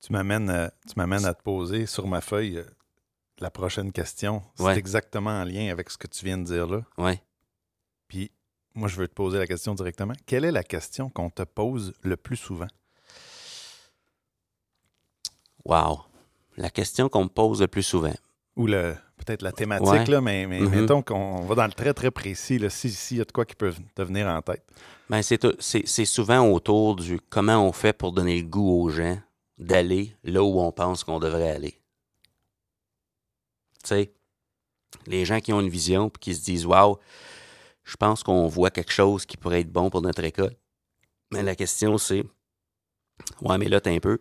Tu 0.00 0.12
m'amènes 0.12 0.70
tu 0.86 0.94
m'amènes 0.96 1.24
à 1.24 1.34
te 1.34 1.42
poser 1.42 1.86
sur 1.86 2.06
ma 2.06 2.20
feuille 2.20 2.64
la 3.38 3.50
prochaine 3.50 3.92
question. 3.92 4.42
C'est 4.56 4.62
Ouais. 4.64 4.78
exactement 4.78 5.30
en 5.30 5.44
lien 5.44 5.70
avec 5.70 5.90
ce 5.90 5.98
que 5.98 6.06
tu 6.06 6.24
viens 6.24 6.38
de 6.38 6.44
dire 6.44 6.66
là. 6.66 6.82
ouais, 6.98 7.22
Puis 8.08 8.30
moi, 8.74 8.88
je 8.88 8.96
veux 8.96 9.08
te 9.08 9.14
poser 9.14 9.38
la 9.38 9.46
question 9.46 9.74
directement. 9.74 10.14
Quelle 10.26 10.44
est 10.44 10.52
la 10.52 10.62
question 10.64 11.08
qu'on 11.10 11.30
te 11.30 11.42
pose 11.42 11.92
le 12.02 12.16
plus 12.16 12.36
souvent? 12.36 12.68
wow. 15.64 16.00
La 16.56 16.70
question 16.70 17.08
qu'on 17.08 17.24
me 17.24 17.28
pose 17.28 17.60
le 17.60 17.68
plus 17.68 17.82
souvent. 17.82 18.14
Ou 18.56 18.66
le 18.66 18.94
peut-être 19.18 19.42
la 19.42 19.50
thématique, 19.52 19.88
Ouais. 19.88 20.04
là, 20.06 20.20
mais, 20.20 20.46
mais 20.46 20.60
Mhm. 20.60 20.68
mettons 20.80 21.02
qu'on 21.02 21.40
va 21.40 21.54
dans 21.54 21.66
le 21.66 21.72
très, 21.72 21.92
très 21.92 22.10
précis, 22.10 22.58
là, 22.58 22.70
si- 22.70 22.90
s'il 22.90 23.16
y 23.16 23.20
a 23.20 23.24
de 23.24 23.32
quoi 23.32 23.44
qui 23.44 23.54
peut 23.56 23.74
te 23.94 24.02
venir 24.02 24.26
en 24.28 24.40
tête. 24.40 24.64
Ben, 25.10 25.20
c'est, 25.22 26.04
souvent 26.04 26.46
autour 26.50 26.96
du 26.96 27.18
comment 27.28 27.66
on 27.66 27.72
fait 27.72 27.92
pour 27.92 28.12
donner 28.12 28.40
le 28.40 28.46
goût 28.46 28.82
aux 28.82 28.88
gens 28.90 29.18
d'aller 29.58 30.14
là 30.22 30.42
où 30.44 30.60
on 30.60 30.70
pense 30.70 31.02
qu'on 31.02 31.18
devrait 31.18 31.50
aller. 31.50 31.80
Tu 33.82 33.88
sais, 33.88 34.12
les 35.06 35.24
gens 35.24 35.40
qui 35.40 35.52
ont 35.52 35.60
une 35.60 35.68
vision 35.70 36.08
puis 36.10 36.20
qui 36.20 36.34
se 36.34 36.44
disent 36.44 36.66
Waouh, 36.66 36.96
je 37.86 37.96
pense 37.96 38.22
qu'on 38.22 38.46
voit 38.48 38.70
quelque 38.70 38.92
chose 38.92 39.24
qui 39.24 39.38
pourrait 39.38 39.60
être 39.60 39.72
bon 39.72 39.88
pour 39.88 40.02
notre 40.02 40.22
école. 40.24 40.54
Mais 41.32 41.42
la 41.42 41.56
question, 41.56 41.96
c'est 41.96 42.24
Ouais, 43.40 43.56
mais 43.56 43.68
là, 43.70 43.80
t'es 43.80 43.94
un 43.96 43.98
peu. 44.00 44.18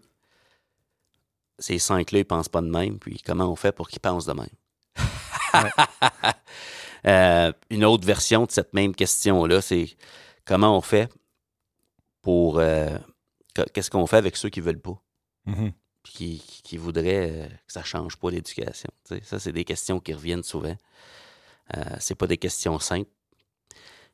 Ces 1.60 1.80
cinq-là, 1.80 2.19
ils 2.19 2.25
pensent 2.25 2.47
pas 2.49 2.62
de 2.62 2.69
même, 2.69 2.97
puis 2.99 3.21
comment 3.25 3.51
on 3.51 3.56
fait 3.58 3.73
pour 3.73 3.89
qu'ils 3.89 3.99
pensent 3.99 4.25
de 4.25 4.34
même? 4.34 4.47
Euh, 7.08 7.54
une 7.69 7.86
autre 7.86 8.04
version 8.08 8.45
de 8.47 8.51
cette 8.51 8.73
même 8.73 8.95
question-là, 8.95 9.62
c'est 9.62 9.95
comment 10.43 10.75
on 10.75 10.82
fait 10.82 11.08
pour. 12.23 12.58
euh, 12.58 12.97
que- 13.54 13.69
qu'est-ce 13.71 13.91
qu'on 13.91 14.08
fait 14.08 14.17
avec 14.17 14.36
ceux 14.38 14.49
qui 14.49 14.60
veulent 14.60 14.82
pas? 14.82 14.99
Mhm. 15.45 15.71
puis 16.01 16.13
qui, 16.39 16.62
qui- 16.63 16.78
voudraient 16.78 17.30
euh, 17.32 17.47
que 17.47 17.71
ça 17.73 17.84
change 17.84 18.17
pas 18.17 18.32
l'éducation. 18.32 18.89
Ça, 19.21 19.38
c'est 19.38 19.51
des 19.51 19.63
questions 19.65 19.99
qui 19.99 20.13
reviennent 20.15 20.41
souvent. 20.41 20.75
Euh, 21.78 21.84
c'est 21.99 22.15
pas 22.15 22.25
des 22.25 22.38
questions 22.38 22.80
simples. 22.80 23.12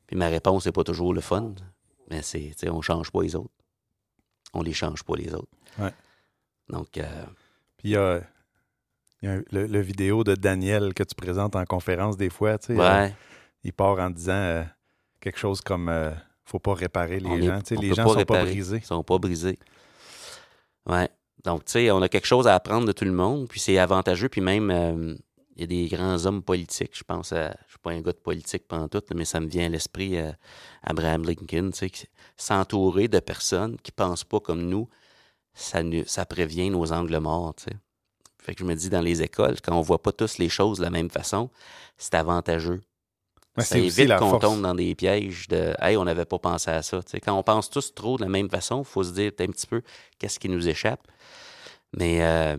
Puis 0.06 0.16
ma 0.16 0.28
réponse 0.28 0.66
n'est 0.66 0.72
pas 0.72 0.84
toujours 0.84 1.14
le 1.14 1.20
fun, 1.20 1.54
mais 2.10 2.22
c'est, 2.22 2.40
tu 2.40 2.54
sais, 2.56 2.68
on 2.70 2.82
change 2.82 3.10
pas 3.10 3.22
les 3.22 3.34
autres. 3.36 3.52
On 4.54 4.62
les 4.62 4.72
change 4.74 5.02
pas 5.02 5.16
les 5.16 5.32
autres. 5.34 5.48
Ouais. 5.78 5.92
Donc, 6.68 6.98
euh, 6.98 7.24
Puis 7.78 7.88
il 7.88 7.92
y 7.92 7.96
a, 7.96 8.20
y 9.22 9.26
a 9.28 9.32
un- 9.32 9.42
le, 9.50 9.66
le 9.66 9.80
vidéo 9.80 10.24
de 10.24 10.34
Daniel 10.34 10.92
que 10.94 11.02
tu 11.02 11.14
présentes 11.14 11.56
en 11.56 11.64
conférence 11.64 12.16
des 12.16 12.28
fois. 12.30 12.58
tu 12.58 12.66
sais, 12.68 12.72
euh, 12.80 13.02
ouais, 13.04 13.14
il 13.64 13.72
part 13.72 13.98
en 13.98 14.10
disant 14.10 14.32
euh, 14.32 14.62
quelque 15.20 15.38
chose 15.38 15.60
comme 15.62 15.88
euh, 15.88 16.10
faut 16.44 16.58
pas 16.58 16.74
réparer 16.74 17.20
On 17.24 17.34
les 17.36 17.44
est- 17.44 17.48
gens. 17.48 17.60
Tu 17.60 17.66
sais, 17.68 17.78
on 17.78 17.80
les 17.80 17.94
gens 17.94 18.04
pas 18.04 18.14
sont 18.20 18.24
pas 18.26 18.42
brisés. 18.44 18.76
ils 18.78 18.84
sont 18.84 19.02
pas 19.04 19.18
brisés. 19.18 19.58
Ouais. 20.86 21.08
Donc, 21.44 21.64
tu 21.64 21.72
sais, 21.72 21.90
on 21.90 22.02
a 22.02 22.08
quelque 22.08 22.26
chose 22.26 22.46
à 22.46 22.54
apprendre 22.54 22.86
de 22.86 22.92
tout 22.92 23.04
le 23.04 23.12
monde, 23.12 23.48
puis 23.48 23.58
c'est 23.58 23.78
avantageux, 23.78 24.28
puis 24.28 24.40
même, 24.40 25.16
y 25.62 25.64
a 25.64 25.66
des 25.66 25.88
grands 25.88 26.26
hommes 26.26 26.42
politiques, 26.42 26.96
je 26.96 27.04
pense 27.04 27.32
à, 27.32 27.50
je 27.66 27.70
suis 27.70 27.78
pas 27.78 27.90
un 27.90 28.00
gars 28.00 28.12
de 28.12 28.18
politique 28.18 28.66
pendant 28.68 28.88
tout, 28.88 29.02
mais 29.14 29.24
ça 29.24 29.40
me 29.40 29.46
vient 29.46 29.66
à 29.66 29.68
l'esprit, 29.68 30.16
euh, 30.18 30.32
Abraham 30.82 31.24
Lincoln, 31.24 31.70
tu 31.72 31.88
sais, 31.88 32.08
s'entourer 32.36 33.08
de 33.08 33.20
personnes 33.20 33.76
qui 33.82 33.92
pensent 33.92 34.24
pas 34.24 34.40
comme 34.40 34.62
nous, 34.62 34.88
ça, 35.54 35.80
ça 36.06 36.26
prévient 36.26 36.70
nos 36.70 36.92
angles 36.92 37.18
morts, 37.18 37.54
tu 37.56 37.64
sais. 37.64 37.76
Fait 38.42 38.54
que 38.54 38.60
je 38.60 38.64
me 38.64 38.74
dis, 38.74 38.90
dans 38.90 39.02
les 39.02 39.22
écoles, 39.22 39.60
quand 39.62 39.76
on 39.76 39.82
voit 39.82 40.02
pas 40.02 40.10
tous 40.10 40.38
les 40.38 40.48
choses 40.48 40.78
de 40.78 40.82
la 40.82 40.90
même 40.90 41.10
façon, 41.10 41.48
c'est 41.96 42.14
avantageux. 42.14 42.80
Mais 43.56 43.64
ça 43.64 43.78
évite 43.78 44.16
qu'on 44.16 44.38
tombe 44.38 44.62
dans 44.62 44.74
des 44.74 44.94
pièges 44.94 45.46
de 45.48 45.74
Hey, 45.78 45.96
on 45.96 46.04
n'avait 46.04 46.24
pas 46.24 46.38
pensé 46.38 46.70
à 46.70 46.82
ça. 46.82 47.02
Tu 47.02 47.10
sais, 47.10 47.20
quand 47.20 47.38
on 47.38 47.42
pense 47.42 47.70
tous 47.70 47.94
trop 47.94 48.16
de 48.16 48.22
la 48.22 48.28
même 48.28 48.48
façon, 48.48 48.80
il 48.80 48.84
faut 48.84 49.04
se 49.04 49.12
dire 49.12 49.30
un 49.38 49.46
petit 49.46 49.66
peu 49.66 49.82
qu'est-ce 50.18 50.40
qui 50.40 50.48
nous 50.48 50.68
échappe. 50.68 51.06
Mais 51.96 52.22
euh, 52.22 52.56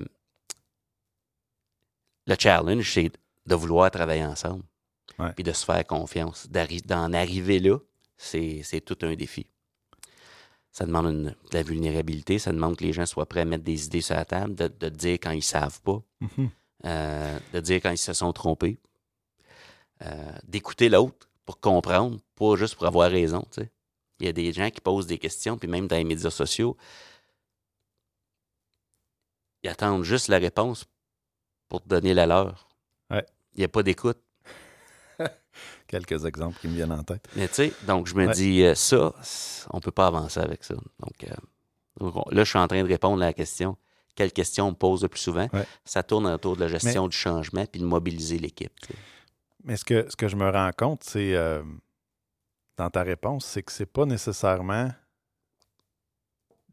le 2.28 2.36
challenge, 2.40 2.94
c'est 2.94 3.12
de 3.46 3.56
vouloir 3.56 3.92
travailler 3.92 4.26
ensemble. 4.26 4.64
Puis 5.36 5.44
de 5.44 5.52
se 5.52 5.64
faire 5.66 5.86
confiance. 5.86 6.48
D'en 6.50 7.14
arriver 7.14 7.60
là, 7.60 7.78
c'est 8.18 8.82
tout 8.86 8.98
un 9.02 9.16
défi. 9.16 9.46
Ça 10.72 10.86
demande 10.86 11.06
une- 11.08 11.30
de 11.30 11.36
la 11.54 11.62
vulnérabilité, 11.62 12.40
ça 12.40 12.52
demande 12.52 12.76
que 12.78 12.84
les 12.84 12.94
gens 12.94 13.06
soient 13.06 13.28
prêts 13.28 13.42
à 13.42 13.46
mettre 13.46 13.64
des 13.64 13.86
idées 13.86 14.02
sur 14.02 14.16
la 14.16 14.26
table, 14.26 14.56
de, 14.56 14.68
de 14.68 14.90
dire 14.90 15.20
quand 15.22 15.30
ils 15.32 15.44
savent 15.44 15.82
pas, 15.82 16.02
Mhm. 16.22 16.50
euh, 16.86 17.40
de 17.54 17.60
dire 17.60 17.80
quand 17.82 17.92
ils 17.92 17.98
se 17.98 18.14
sont 18.14 18.34
trompés, 18.34 18.80
euh, 20.02 20.32
d'écouter 20.46 20.90
l'autre 20.90 21.30
pour 21.46 21.60
comprendre, 21.60 22.18
pas 22.36 22.56
juste 22.56 22.76
pour 22.76 22.88
avoir 22.88 23.12
raison. 23.12 23.46
Il 24.20 24.26
y 24.26 24.30
a 24.30 24.34
des 24.34 24.52
gens 24.52 24.70
qui 24.72 24.82
posent 24.82 25.06
des 25.06 25.20
questions, 25.20 25.58
puis 25.58 25.68
même 25.68 25.88
dans 25.88 25.96
les 25.98 26.04
médias 26.06 26.32
sociaux, 26.32 26.76
ils 29.62 29.70
attendent 29.70 30.04
juste 30.04 30.28
la 30.28 30.40
réponse 30.40 30.86
pour 31.70 31.82
te 31.82 31.88
donner 31.90 32.14
la 32.14 32.26
leur. 32.26 32.68
Ouais. 33.10 33.26
Il 33.56 33.60
n'y 33.60 33.64
a 33.66 33.68
pas 33.70 33.84
d'écoute. 33.84 34.18
Quelques 35.88 36.26
exemples 36.26 36.58
qui 36.60 36.68
me 36.68 36.74
viennent 36.76 36.92
en 36.92 37.04
tête. 37.04 37.28
Mais 37.36 37.48
tu 37.48 37.56
sais, 37.56 37.74
donc 37.86 38.08
je 38.08 38.16
me 38.16 38.28
Ouais. 38.28 38.34
dis, 38.34 38.64
euh, 38.64 38.74
ça, 38.76 39.14
on 39.70 39.80
peut 39.80 39.92
pas 39.92 40.08
avancer 40.08 40.40
avec 40.40 40.64
ça. 40.64 40.74
Donc, 40.76 41.24
euh, 41.24 41.34
donc, 42.00 42.16
on- 42.16 42.30
là, 42.32 42.44
je 42.44 42.50
suis 42.50 42.60
en 42.60 42.68
train 42.68 42.82
de 42.82 42.88
répondre 42.88 43.22
à 43.22 43.28
la 43.28 43.34
question. 43.34 43.78
Quelle 44.16 44.32
question 44.32 44.68
on 44.68 44.72
me 44.72 44.76
pose 44.76 45.04
le 45.04 45.10
plus 45.10 45.20
souvent? 45.20 45.48
Ouais. 45.54 45.66
Ça 45.86 46.04
tourne 46.04 46.28
autour 46.28 46.56
de 46.56 46.62
la 46.62 46.68
gestion 46.68 47.08
du 47.08 47.16
changement 47.18 47.66
puis 47.66 47.82
de 47.82 47.86
mobiliser 47.86 48.38
l'équipe. 48.40 48.72
Mais 49.64 49.76
ce 49.78 49.86
que, 49.86 50.08
ce 50.10 50.16
que 50.16 50.28
je 50.28 50.36
me 50.36 50.50
rends 50.50 50.72
compte, 50.78 51.04
c'est 51.04 51.36
euh, 51.36 51.64
dans 52.78 52.90
ta 52.90 53.04
réponse, 53.04 53.46
c'est 53.46 53.64
que 53.64 53.72
c'est 53.72 53.86
pas 53.86 54.06
nécessairement 54.06 54.90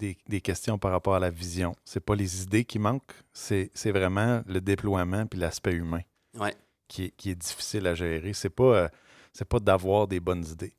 des, 0.01 0.17
des 0.29 0.41
questions 0.41 0.79
par 0.79 0.91
rapport 0.93 1.15
à 1.15 1.21
la 1.21 1.31
vision. 1.31 1.77
C'est 1.85 2.01
pas 2.01 2.15
les 2.17 2.43
idées 2.43 2.65
qui 2.65 2.79
manquent, 2.79 3.13
c'est 3.33 3.71
vraiment 3.87 4.43
le 4.47 4.61
déploiement 4.61 5.27
puis 5.27 5.39
l'aspect 5.39 5.73
humain 5.75 6.01
Ouais. 6.39 6.55
qui 6.89 7.05
est, 7.05 7.11
qui 7.17 7.31
est 7.31 7.35
difficile 7.35 7.87
à 7.87 7.95
gérer. 7.95 8.33
C'est 8.33 8.51
pas, 8.51 8.65
euh, 8.75 8.89
c'est 9.33 9.45
pas 9.49 9.61
d'avoir 9.61 10.09
des 10.09 10.21
bonnes 10.21 10.45
idées. 10.47 10.73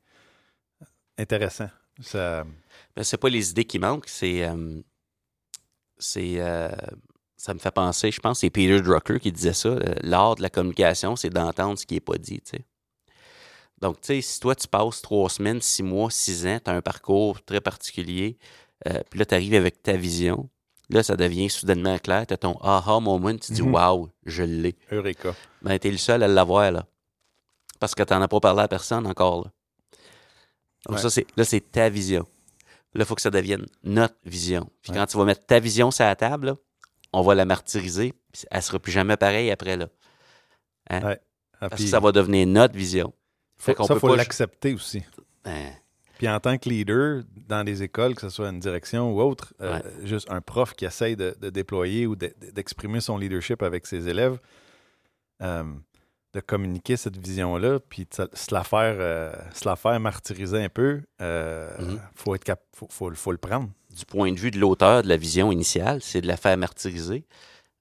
Intéressant. 1.18 1.68
Ça, 2.00 2.44
Ben, 2.96 3.04
c'est 3.04 3.16
pas 3.18 3.28
les 3.28 3.50
idées 3.50 3.64
qui 3.64 3.78
manquent, 3.78 4.08
c'est 4.08 4.44
euh, 4.44 4.80
c'est 5.98 6.40
euh, 6.40 6.70
ça 7.36 7.54
me 7.54 7.58
fait 7.58 7.70
penser, 7.70 8.10
je 8.10 8.20
pense, 8.20 8.40
c'est 8.40 8.50
Peter 8.50 8.80
Drucker 8.80 9.20
qui 9.20 9.30
disait 9.30 9.52
ça. 9.52 9.76
L'art 10.02 10.36
de 10.36 10.42
la 10.42 10.50
communication, 10.50 11.16
c'est 11.16 11.30
d'entendre 11.30 11.78
ce 11.78 11.86
qui 11.86 11.94
n'est 11.94 12.00
pas 12.00 12.16
dit, 12.18 12.40
tu 12.40 12.56
sais. 12.56 12.64
Donc, 13.80 14.00
tu 14.00 14.06
sais, 14.06 14.20
si 14.20 14.38
toi, 14.38 14.54
tu 14.54 14.68
passes 14.68 15.02
trois 15.02 15.28
semaines, 15.28 15.60
six 15.60 15.82
mois, 15.82 16.08
six 16.10 16.46
ans, 16.46 16.60
tu 16.64 16.70
as 16.70 16.74
un 16.74 16.82
parcours 16.82 17.42
très 17.44 17.60
particulier, 17.60 18.38
euh, 18.88 19.00
puis 19.10 19.18
là, 19.18 19.24
tu 19.26 19.34
arrives 19.34 19.54
avec 19.54 19.82
ta 19.82 19.92
vision, 19.94 20.48
là, 20.90 21.02
ça 21.02 21.16
devient 21.16 21.48
soudainement 21.50 21.98
clair, 21.98 22.26
tu 22.26 22.34
as 22.34 22.36
ton 22.36 22.56
aha 22.60 23.00
moment, 23.00 23.36
tu 23.36 23.52
dis, 23.52 23.62
Mhm. 23.62 23.74
waouh, 23.74 24.08
je 24.24 24.42
l'ai. 24.42 24.74
Eureka. 24.90 25.34
Ben, 25.62 25.78
tu 25.78 25.88
es 25.88 25.90
le 25.90 25.96
seul 25.98 26.22
à 26.22 26.28
l'avoir, 26.28 26.70
là. 26.72 26.86
Parce 27.80 27.94
que 27.94 28.02
tu 28.02 28.12
n'en 28.14 28.22
as 28.22 28.28
pas 28.28 28.40
parlé 28.40 28.62
à 28.62 28.68
personne 28.68 29.06
encore, 29.06 29.44
là. 29.44 29.50
Donc, 30.86 30.96
Ouais. 30.96 31.02
ça, 31.02 31.10
c'est, 31.10 31.26
là, 31.36 31.44
c'est 31.44 31.60
ta 31.60 31.88
vision. 31.88 32.26
Là, 32.94 33.04
il 33.04 33.06
faut 33.06 33.14
que 33.14 33.22
ça 33.22 33.30
devienne 33.30 33.66
notre 33.84 34.16
vision. 34.24 34.68
Puis 34.82 34.92
Ouais. 34.92 34.98
quand 34.98 35.06
tu 35.06 35.16
vas 35.16 35.24
mettre 35.24 35.46
ta 35.46 35.58
vision 35.60 35.90
sur 35.90 36.04
la 36.04 36.14
table, 36.16 36.46
là, 36.48 36.56
on 37.12 37.22
va 37.22 37.34
la 37.34 37.44
martyriser, 37.44 38.12
puis 38.32 38.42
elle 38.50 38.62
sera 38.62 38.78
plus 38.78 38.92
jamais 38.92 39.16
pareille 39.16 39.50
après, 39.50 39.76
là. 39.76 39.88
Ah, 40.90 41.16
Parce 41.60 41.74
puis 41.76 41.84
que 41.84 41.90
ça 41.90 42.00
va 42.00 42.10
devenir 42.12 42.46
notre 42.46 42.74
vision. 42.74 43.12
Fait 43.56 43.72
faut, 43.72 43.78
qu'on 43.78 43.86
ça, 43.86 43.94
peut 43.94 44.00
faut 44.00 44.16
l'accepter 44.16 44.74
aussi. 44.74 45.02
Ben, 45.44 45.72
Puis 46.22 46.28
en 46.30 46.38
tant 46.38 46.56
que 46.56 46.68
leader, 46.68 47.24
dans 47.48 47.64
les 47.66 47.82
écoles, 47.82 48.14
que 48.14 48.20
ce 48.20 48.28
soit 48.28 48.48
une 48.50 48.60
direction 48.60 49.12
ou 49.12 49.20
autre, 49.20 49.54
euh, 49.60 49.78
Ouais. 49.80 50.06
juste 50.06 50.30
un 50.30 50.40
prof 50.40 50.72
qui 50.74 50.84
essaye 50.84 51.16
de, 51.16 51.34
de 51.40 51.50
déployer 51.50 52.06
ou 52.06 52.14
de- 52.14 52.32
d'exprimer 52.52 53.00
son 53.00 53.18
leadership 53.18 53.60
avec 53.60 53.88
ses 53.88 54.06
élèves, 54.06 54.38
euh, 55.42 55.64
de 56.32 56.38
communiquer 56.40 56.96
cette 56.96 57.16
vision-là, 57.16 57.80
puis 57.80 58.04
de 58.06 58.28
se 58.32 58.54
la 58.54 58.62
faire, 58.62 58.94
euh, 59.00 59.32
se 59.52 59.68
la 59.68 59.74
faire 59.74 59.98
martyriser 59.98 60.62
un 60.62 60.68
peu, 60.68 61.00
euh, 61.20 61.70
Mhm. 61.80 62.00
faut 62.14 62.36
être 62.36 62.44
cap 62.44 62.60
faut, 62.72 62.86
faut, 62.88 63.10
faut 63.14 63.32
le 63.32 63.38
prendre. 63.38 63.68
du 63.90 64.06
point 64.06 64.30
de 64.32 64.38
vue 64.38 64.52
de 64.52 64.58
l'auteur 64.60 65.02
de 65.02 65.08
la 65.08 65.16
vision 65.16 65.50
initiale, 65.50 66.00
c'est 66.02 66.20
de 66.20 66.26
la 66.28 66.36
faire 66.36 66.56
martyriser, 66.56 67.24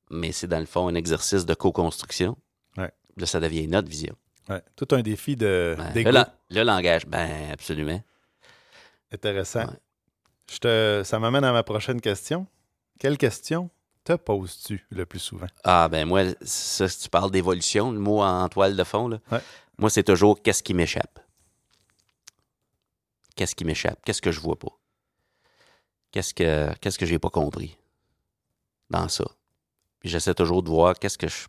mais 0.09 0.31
c'est 0.31 0.47
dans 0.47 0.59
le 0.59 0.65
fond 0.65 0.87
un 0.89 0.95
exercice 0.95 1.45
de 1.45 1.53
co-construction. 1.53 2.35
Ouais. 2.75 2.89
Là, 3.17 3.25
ça 3.27 3.39
devient 3.39 3.67
notre 3.67 3.87
vision. 3.87 4.15
Ouais. 4.49 4.61
Tout 4.75 4.87
un 4.91 5.01
défi 5.03 5.35
de 5.37 5.75
Ben, 5.93 6.03
le, 6.11 6.23
le 6.57 6.63
langage, 6.63 7.05
ben 7.05 7.29
absolument. 7.53 8.01
Intéressant. 9.11 9.65
Ouais. 9.67 9.79
Je 10.51 10.57
te, 10.57 11.01
ça 11.05 11.19
m'amène 11.19 11.43
à 11.43 11.51
ma 11.51 11.63
prochaine 11.63 12.01
question. 12.01 12.45
Quelle 12.99 13.17
question 13.17 13.69
te 14.03 14.13
poses-tu 14.13 14.85
le 14.89 15.05
plus 15.05 15.19
souvent? 15.19 15.47
Ah 15.63 15.87
ben 15.89 16.05
moi, 16.07 16.23
ça, 16.41 16.87
si 16.87 16.99
tu 17.01 17.09
parles 17.09 17.31
d'évolution, 17.31 17.91
le 17.91 17.99
mot 17.99 18.21
en 18.21 18.47
toile 18.49 18.75
de 18.75 18.83
fond, 18.83 19.07
là, 19.07 19.19
Ouais. 19.31 19.39
moi 19.77 19.89
c'est 19.89 20.03
toujours 20.03 20.41
qu'est-ce 20.41 20.63
qui 20.63 20.73
m'échappe. 20.73 21.19
Qu'est-ce 23.35 23.55
qui 23.55 23.63
m'échappe? 23.65 23.99
Qu'est-ce 24.05 24.21
que 24.21 24.31
je 24.31 24.39
vois 24.39 24.57
pas? 24.59 24.71
Qu'est-ce 26.11 26.33
que 26.33 26.73
qu'est-ce 26.81 26.99
que 26.99 27.05
j'ai 27.05 27.19
pas 27.19 27.29
compris 27.29 27.77
dans 28.89 29.07
ça? 29.07 29.25
Puis 29.99 30.09
j'essaie 30.09 30.33
toujours 30.33 30.63
de 30.63 30.69
voir 30.69 30.95
qu'est-ce 30.99 31.17
que 31.17 31.27
je. 31.27 31.45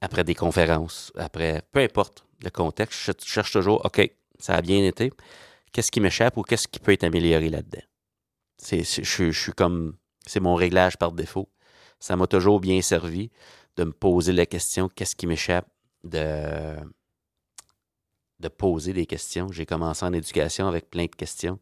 Après 0.00 0.24
des 0.24 0.34
conférences, 0.34 1.12
après, 1.16 1.62
peu 1.72 1.80
importe 1.80 2.24
le 2.42 2.50
contexte, 2.50 2.98
je 3.00 3.04
ch- 3.12 3.24
cherche 3.24 3.52
toujours, 3.52 3.84
OK, 3.84 4.10
ça 4.38 4.54
a 4.54 4.62
bien 4.62 4.82
été. 4.84 5.12
Qu'est-ce 5.72 5.90
qui 5.90 6.00
m'échappe 6.00 6.36
ou 6.36 6.42
qu'est-ce 6.42 6.68
qui 6.68 6.80
peut 6.80 6.92
être 6.92 7.04
amélioré 7.04 7.48
là-dedans? 7.48 7.82
C'est, 8.56 8.82
je 8.82 9.30
suis 9.30 9.52
comme. 9.52 9.96
C'est 10.26 10.40
mon 10.40 10.54
réglage 10.54 10.96
par 10.96 11.12
défaut. 11.12 11.48
Ça 11.98 12.16
m'a 12.16 12.26
toujours 12.26 12.60
bien 12.60 12.80
servi 12.82 13.30
de 13.76 13.84
me 13.84 13.92
poser 13.92 14.32
la 14.32 14.46
question 14.46 14.88
qu'est-ce 14.88 15.16
qui 15.16 15.26
m'échappe 15.26 15.68
de, 16.04 16.76
de 18.40 18.48
poser 18.48 18.92
des 18.92 19.06
questions. 19.06 19.50
J'ai 19.52 19.66
commencé 19.66 20.04
en 20.04 20.12
éducation 20.12 20.66
avec 20.66 20.90
plein 20.90 21.06
de 21.06 21.14
questions. 21.14 21.58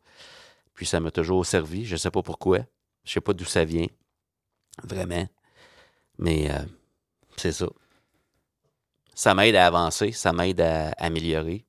Puis 0.74 0.86
ça 0.86 1.00
m'a 1.00 1.10
toujours 1.10 1.44
servi. 1.44 1.84
Je 1.84 1.94
ne 1.94 1.98
sais 1.98 2.10
pas 2.10 2.22
pourquoi. 2.22 2.58
Je 3.04 3.10
ne 3.10 3.14
sais 3.14 3.20
pas 3.20 3.32
d'où 3.32 3.44
ça 3.44 3.64
vient. 3.64 3.86
Vraiment. 4.82 5.28
Mais 6.18 6.50
euh, 6.50 6.64
c'est 7.36 7.52
ça. 7.52 7.68
Ça 9.14 9.34
m'aide 9.34 9.56
à 9.56 9.66
avancer, 9.66 10.12
ça 10.12 10.32
m'aide 10.32 10.60
à 10.60 10.90
améliorer. 10.90 11.64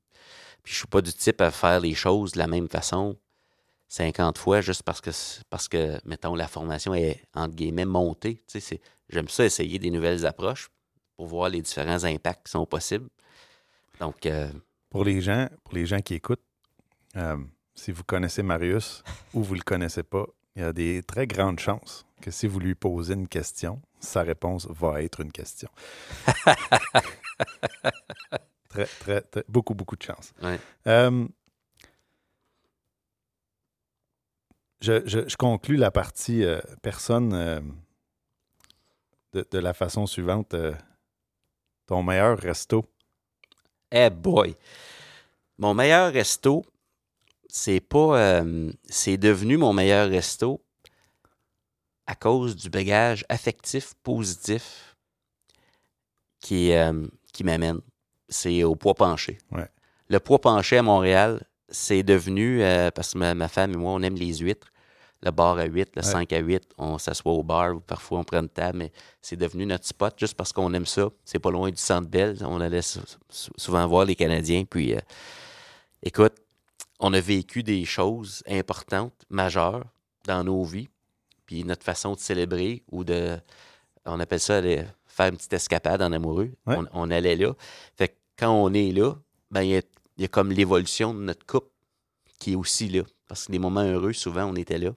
Puis 0.70 0.76
je 0.76 0.80
suis 0.82 0.88
pas 0.88 1.02
du 1.02 1.12
type 1.12 1.42
à 1.42 1.50
faire 1.50 1.80
les 1.80 1.96
choses 1.96 2.34
de 2.34 2.38
la 2.38 2.46
même 2.46 2.70
façon 2.70 3.18
50 3.88 4.38
fois 4.38 4.62
juste 4.62 4.84
parce 4.84 5.02
que, 5.02 5.10
parce 5.50 5.68
que 5.68 6.00
mettons, 6.06 6.36
la 6.36 6.48
formation 6.48 6.94
est, 6.94 7.24
entre 7.34 7.56
guillemets, 7.56 7.86
montée. 7.86 8.44
Tu 8.48 8.62
sais, 8.62 8.80
J'aime 9.10 9.30
ça 9.30 9.46
essayer 9.46 9.80
des 9.80 9.90
nouvelles 9.90 10.28
approches 10.28 10.70
pour 11.18 11.26
voir 11.26 11.50
les 11.50 11.64
différents 11.64 12.04
impacts 12.04 12.46
qui 12.46 12.52
sont 12.52 12.68
possibles. 12.68 13.10
Donc, 14.00 14.28
euh, 14.28 14.52
Pour 14.92 15.06
les 15.06 15.22
gens, 15.22 15.50
pour 15.64 15.74
les 15.74 15.88
gens 15.88 16.02
qui 16.02 16.14
écoutent, 16.14 16.46
euh, 17.16 17.38
si 17.74 17.92
vous 17.92 18.04
connaissez 18.04 18.44
Marius 18.44 19.04
ou 19.34 19.42
vous 19.42 19.56
le 19.56 19.64
connaissez 19.64 20.04
pas, 20.04 20.28
il 20.56 20.62
y 20.62 20.66
a 20.66 20.72
des 20.72 21.02
très 21.02 21.26
grandes 21.26 21.60
chances 21.60 22.06
que 22.22 22.30
si 22.30 22.46
vous 22.46 22.60
lui 22.60 22.76
posez 22.76 23.16
une 23.16 23.28
question, 23.28 23.82
sa 24.00 24.22
réponse 24.22 24.68
va 24.70 25.02
être 25.02 25.22
une 25.22 25.32
question. 25.32 25.70
très, 28.70 28.86
très, 28.86 29.22
très- 29.22 29.44
beaucoup, 29.50 29.74
beaucoup 29.74 29.96
de 29.98 30.04
chance. 30.04 30.32
Ouais. 30.42 30.60
Euh, 30.88 31.28
je, 34.82 35.02
je- 35.08 35.28
je 35.28 35.36
conclus 35.38 35.76
la 35.76 35.92
partie 35.92 36.44
euh, 36.44 36.60
personne 36.82 37.34
euh, 37.34 37.60
de, 39.34 39.46
de 39.52 39.60
la 39.60 39.74
façon 39.74 40.06
suivante. 40.06 40.56
ton 41.86 42.04
meilleur 42.04 42.38
resto. 42.38 42.86
Eh 43.92 44.10
boy! 44.12 44.56
Mon 45.58 45.74
meilleur 45.74 46.14
resto, 46.14 46.64
c'est 47.48 47.80
pas. 47.82 48.44
c'est 48.86 49.18
devenu 49.18 49.58
mon 49.58 49.74
meilleur 49.74 50.08
resto 50.08 50.62
à 52.06 52.16
cause 52.16 52.56
du 52.56 52.70
bagage 52.70 53.26
affectif 53.30 53.94
positif 54.04 54.96
qui, 56.40 56.72
qui 57.34 57.44
m'amène. 57.44 57.82
C'est 58.30 58.64
au 58.64 58.76
poids 58.76 58.94
penché. 58.94 59.38
Ouais. 59.52 59.68
Le 60.10 60.20
poids 60.20 60.40
penché 60.40 60.78
à 60.78 60.84
Montréal, 60.84 61.42
c'est 61.70 62.04
devenu, 62.04 62.64
euh, 62.64 62.90
parce 62.92 63.14
que 63.14 63.18
ma, 63.20 63.34
ma 63.36 63.48
femme 63.48 63.74
et 63.74 63.78
moi, 63.78 63.92
on 63.94 64.02
aime 64.02 64.16
les 64.16 64.38
huîtres. 64.38 64.68
Le 65.22 65.32
bar 65.32 65.58
à 65.58 65.66
8, 65.66 65.96
le 65.98 66.02
Ouais. 66.02 66.08
5 66.08 66.32
à 66.32 66.38
8, 66.40 66.64
on 66.78 66.98
s'assoit 66.98 67.34
au 67.34 67.44
bar 67.44 67.76
ou 67.76 67.80
parfois 67.82 68.20
on 68.20 68.24
prend 68.24 68.40
une 68.40 68.48
table, 68.48 68.78
mais 68.78 68.92
c'est 69.22 69.36
devenu 69.36 69.66
notre 69.66 69.86
spot 69.86 70.14
juste 70.18 70.36
parce 70.36 70.54
qu'on 70.54 70.74
aime 70.74 70.86
ça. 70.86 71.10
C'est 71.26 71.40
pas 71.40 71.52
loin 71.52 71.70
du 71.70 71.76
centre 71.78 72.08
Bell. 72.08 72.38
On 72.42 72.62
allait 72.62 72.82
sou- 72.82 73.02
sou- 73.30 73.52
souvent 73.58 73.86
voir 73.86 74.06
les 74.06 74.16
Canadiens. 74.16 74.64
Puis, 74.64 74.94
euh, 74.96 75.00
écoute, 76.04 76.36
on 77.02 77.14
a 77.14 77.20
vécu 77.20 77.64
des 77.64 77.84
choses 77.86 78.44
importantes, 78.48 79.14
majeures 79.30 79.84
dans 80.26 80.44
nos 80.44 80.64
vies. 80.64 80.88
Puis 81.46 81.64
notre 81.64 81.84
façon 81.84 82.14
de 82.14 82.20
célébrer 82.20 82.84
ou 82.92 83.04
de. 83.04 83.38
On 84.06 84.20
appelle 84.20 84.40
ça 84.40 84.58
aller 84.58 84.84
faire 85.06 85.28
une 85.28 85.36
petite 85.38 85.54
escapade 85.54 86.02
en 86.02 86.12
amoureux. 86.14 86.52
Ouais. 86.66 86.76
On, 86.78 86.88
on 86.94 87.12
allait 87.12 87.36
là. 87.36 87.54
Fait 87.98 88.08
que 88.10 88.14
quand 88.40 88.52
on 88.52 88.74
est 88.74 88.92
là, 88.92 89.16
ben 89.52 89.62
il 89.64 89.70
y 89.72 89.78
a, 89.78 89.82
il 90.18 90.22
y 90.22 90.26
a 90.26 90.28
comme 90.28 90.52
l'évolution 90.52 91.14
de 91.14 91.20
notre 91.20 91.46
couple 91.46 91.70
qui 92.40 92.54
est 92.54 92.56
aussi 92.56 92.88
là. 92.90 93.04
Parce 93.28 93.46
que 93.46 93.52
les 93.52 93.60
moments 93.60 93.84
heureux, 93.84 94.14
souvent, 94.14 94.46
on 94.46 94.56
était 94.56 94.78
là. 94.80 94.92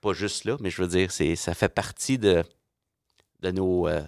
Pas 0.00 0.12
juste 0.14 0.44
là, 0.44 0.56
mais 0.60 0.70
je 0.70 0.80
veux 0.80 0.88
dire, 0.88 1.10
c'est, 1.12 1.36
ça 1.36 1.52
fait 1.54 1.68
partie 1.68 2.18
de, 2.18 2.42
de 3.40 3.50
nos, 3.50 3.86
euh, 3.86 4.00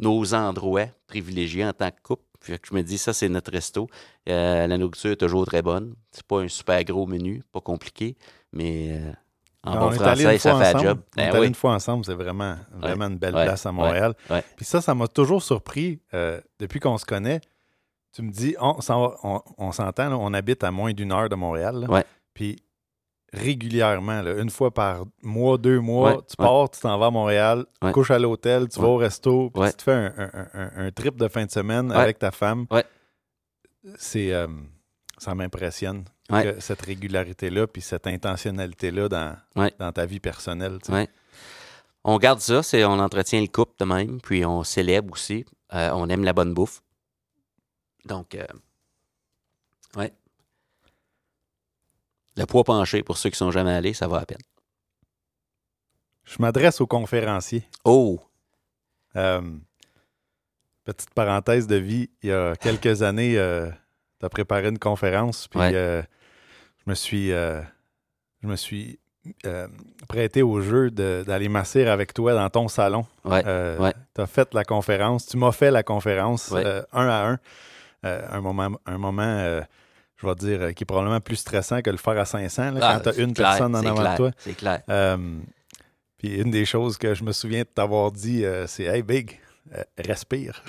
nos 0.00 0.32
endroits 0.34 0.86
privilégiés 1.06 1.64
en 1.66 1.72
tant 1.74 1.90
que 1.90 2.00
couple. 2.02 2.22
Fait 2.40 2.58
que 2.58 2.68
je 2.68 2.74
me 2.74 2.82
dis, 2.82 2.96
ça, 2.96 3.12
c'est 3.12 3.28
notre 3.28 3.52
resto. 3.52 3.88
Euh, 4.28 4.66
la 4.66 4.78
nourriture 4.78 5.10
est 5.10 5.16
toujours 5.16 5.44
très 5.46 5.62
bonne. 5.62 5.94
C'est 6.12 6.24
pas 6.26 6.40
un 6.40 6.48
super 6.48 6.82
gros 6.84 7.06
menu, 7.06 7.42
pas 7.52 7.60
compliqué, 7.60 8.16
mais 8.52 8.98
euh, 8.98 9.12
en 9.64 9.76
On 9.76 9.80
bon 9.80 9.90
français, 9.92 10.38
ça 10.38 10.56
fait 10.58 10.76
un 10.76 10.78
job. 10.78 11.00
On 11.16 11.20
est 11.20 11.24
Ben 11.26 11.30
allé 11.30 11.40
oui. 11.40 11.46
une 11.48 11.54
fois 11.54 11.74
ensemble, 11.74 12.04
c'est 12.04 12.14
vraiment, 12.14 12.56
vraiment 12.72 13.06
une 13.08 13.18
belle 13.18 13.34
ouais, 13.34 13.44
place 13.44 13.66
à 13.66 13.72
Montréal. 13.72 14.14
ouais. 14.30 14.44
Puis 14.56 14.64
ça, 14.64 14.80
ça 14.80 14.94
m'a 14.94 15.08
toujours 15.08 15.42
surpris 15.42 16.00
depuis 16.58 16.80
qu'on 16.80 16.96
se 16.98 17.04
connaît. 17.04 17.40
Tu 18.16 18.22
me 18.22 18.30
dis, 18.30 18.56
on, 18.58 18.80
s'entend, 18.80 20.12
on 20.14 20.32
habite 20.32 20.64
à 20.64 20.70
moins 20.70 20.94
d'une 20.94 21.12
heure 21.12 21.28
de 21.28 21.34
Montréal. 21.34 21.80
là. 21.82 21.90
Ouais. 21.90 22.04
Puis 22.32 22.56
régulièrement, 23.32 24.22
là, 24.22 24.38
une 24.40 24.48
fois 24.48 24.72
par 24.72 25.04
mois, 25.22 25.58
deux 25.58 25.80
mois, 25.80 26.12
Ouais, 26.12 26.16
tu 26.26 26.34
ouais. 26.38 26.46
pars, 26.46 26.70
tu 26.70 26.80
t'en 26.80 26.96
vas 26.96 27.06
à 27.06 27.10
Montréal, 27.10 27.66
tu 27.78 27.86
Ouais. 27.86 27.92
couches 27.92 28.10
à 28.12 28.18
l'hôtel, 28.18 28.68
tu 28.68 28.80
vas 28.80 28.86
au 28.86 28.96
resto, 28.96 29.50
puis 29.50 29.62
tu 29.70 29.76
te 29.76 29.82
fais 29.82 29.92
un, 29.92 30.14
un- 30.16 30.48
un- 30.54 30.86
un 30.86 30.90
trip 30.92 31.16
de 31.16 31.28
fin 31.28 31.44
de 31.44 31.50
semaine 31.50 31.92
avec 31.92 32.18
ta 32.18 32.30
femme. 32.30 32.64
C'est, 33.98 34.32
euh, 34.32 34.46
ça 35.18 35.34
m'impressionne, 35.34 36.04
que 36.30 36.58
cette 36.60 36.80
régularité-là, 36.82 37.66
puis 37.66 37.82
cette 37.82 38.06
intentionnalité-là 38.06 39.08
dans, 39.10 39.92
ta 39.92 40.06
vie 40.06 40.20
personnelle. 40.20 40.78
tu 40.82 40.86
sais. 40.86 40.92
Ouais. 40.92 41.08
On 42.04 42.16
garde 42.18 42.40
ça, 42.40 42.62
c'est, 42.62 42.84
on 42.84 42.98
entretient 42.98 43.40
le 43.40 43.48
couple 43.48 43.74
de 43.80 43.84
même, 43.84 44.20
puis 44.22 44.44
on 44.46 44.62
célèbre 44.62 45.12
aussi. 45.12 45.44
Euh, 45.74 45.90
on 45.92 46.08
aime 46.08 46.24
la 46.24 46.32
bonne 46.32 46.54
bouffe. 46.54 46.80
Donc, 48.06 48.34
euh, 48.34 48.46
ouais. 49.96 50.12
Le 52.36 52.46
poids 52.46 52.64
penché, 52.64 53.02
pour 53.02 53.16
ceux 53.16 53.30
qui 53.30 53.36
sont 53.36 53.50
jamais 53.50 53.72
allés, 53.72 53.94
ça 53.94 54.06
va 54.08 54.18
à 54.18 54.26
peine. 54.26 54.38
Je 56.24 56.36
m'adresse 56.40 56.80
aux 56.80 56.86
conférenciers. 56.86 57.64
Oh! 57.84 58.20
Euh, 59.16 59.40
petite 60.84 61.14
parenthèse 61.14 61.66
de 61.66 61.76
vie, 61.76 62.10
il 62.22 62.28
y 62.30 62.32
a 62.32 62.54
quelques 62.60 63.02
années, 63.02 63.34
tu 64.20 64.26
as 64.26 64.28
préparé 64.28 64.68
une 64.68 64.78
conférence, 64.78 65.48
puis 65.48 65.58
Ouais. 65.60 65.72
euh, 65.74 66.02
je 66.84 66.90
me 66.90 66.94
suis 66.94 67.32
euh, 67.32 67.62
je 68.42 68.48
me 68.48 68.56
suis 68.56 68.98
euh, 69.46 69.66
prêté 70.08 70.42
au 70.42 70.60
jeu 70.60 70.90
d'aller 70.90 71.48
m'asseoir 71.48 71.88
avec 71.88 72.12
toi 72.14 72.34
dans 72.34 72.48
ton 72.50 72.68
salon. 72.68 73.06
Ouais. 73.24 73.42
Euh, 73.46 73.78
ouais. 73.78 73.94
Tu 74.14 74.20
as 74.20 74.26
fait 74.26 74.52
la 74.54 74.64
conférence, 74.64 75.26
tu 75.26 75.36
m'as 75.38 75.52
fait 75.52 75.70
la 75.70 75.82
conférence 75.82 76.50
Ouais. 76.50 76.64
euh, 76.64 76.82
un 76.92 77.08
à 77.08 77.26
un. 77.30 77.38
Euh, 78.06 78.26
un 78.30 78.40
moment, 78.40 78.70
un 78.86 78.98
moment 78.98 79.22
euh, 79.22 79.60
je 80.16 80.26
vais 80.26 80.34
dire, 80.36 80.62
euh, 80.62 80.72
qui 80.72 80.84
est 80.84 80.86
probablement 80.86 81.20
plus 81.20 81.36
stressant 81.36 81.82
que 81.82 81.90
le 81.90 81.96
faire 81.98 82.16
à 82.18 82.24
500 82.24 82.70
là, 82.72 82.80
Ah, 82.82 82.94
quand 83.02 83.10
tu 83.12 83.20
as 83.20 83.22
une 83.22 83.34
clair, 83.34 83.48
personne 83.48 83.74
en 83.76 83.84
avant 83.84 83.94
clair, 84.00 84.12
de 84.12 84.16
toi. 84.16 84.30
C'est 84.38 84.54
clair. 84.56 84.82
Euh, 84.88 85.38
puis 86.18 86.36
une 86.40 86.50
des 86.50 86.64
choses 86.64 86.96
que 86.96 87.14
je 87.14 87.22
me 87.24 87.32
souviens 87.32 87.62
de 87.62 87.68
t'avoir 87.68 88.10
dit, 88.12 88.44
euh, 88.44 88.66
c'est 88.66 88.84
Hey 88.84 89.02
Big, 89.02 89.38
euh, 89.74 89.82
respire. 89.98 90.62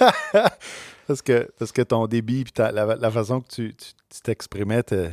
parce, 1.06 1.22
que, 1.22 1.48
parce 1.58 1.72
que 1.72 1.82
ton 1.82 2.06
débit 2.06 2.44
puis 2.44 2.52
la, 2.58 2.72
la 2.96 3.10
façon 3.10 3.40
que 3.40 3.48
tu 3.48 3.74
tu- 3.74 3.92
tu 4.10 4.20
t'exprimais, 4.20 4.82
te- 4.82 5.10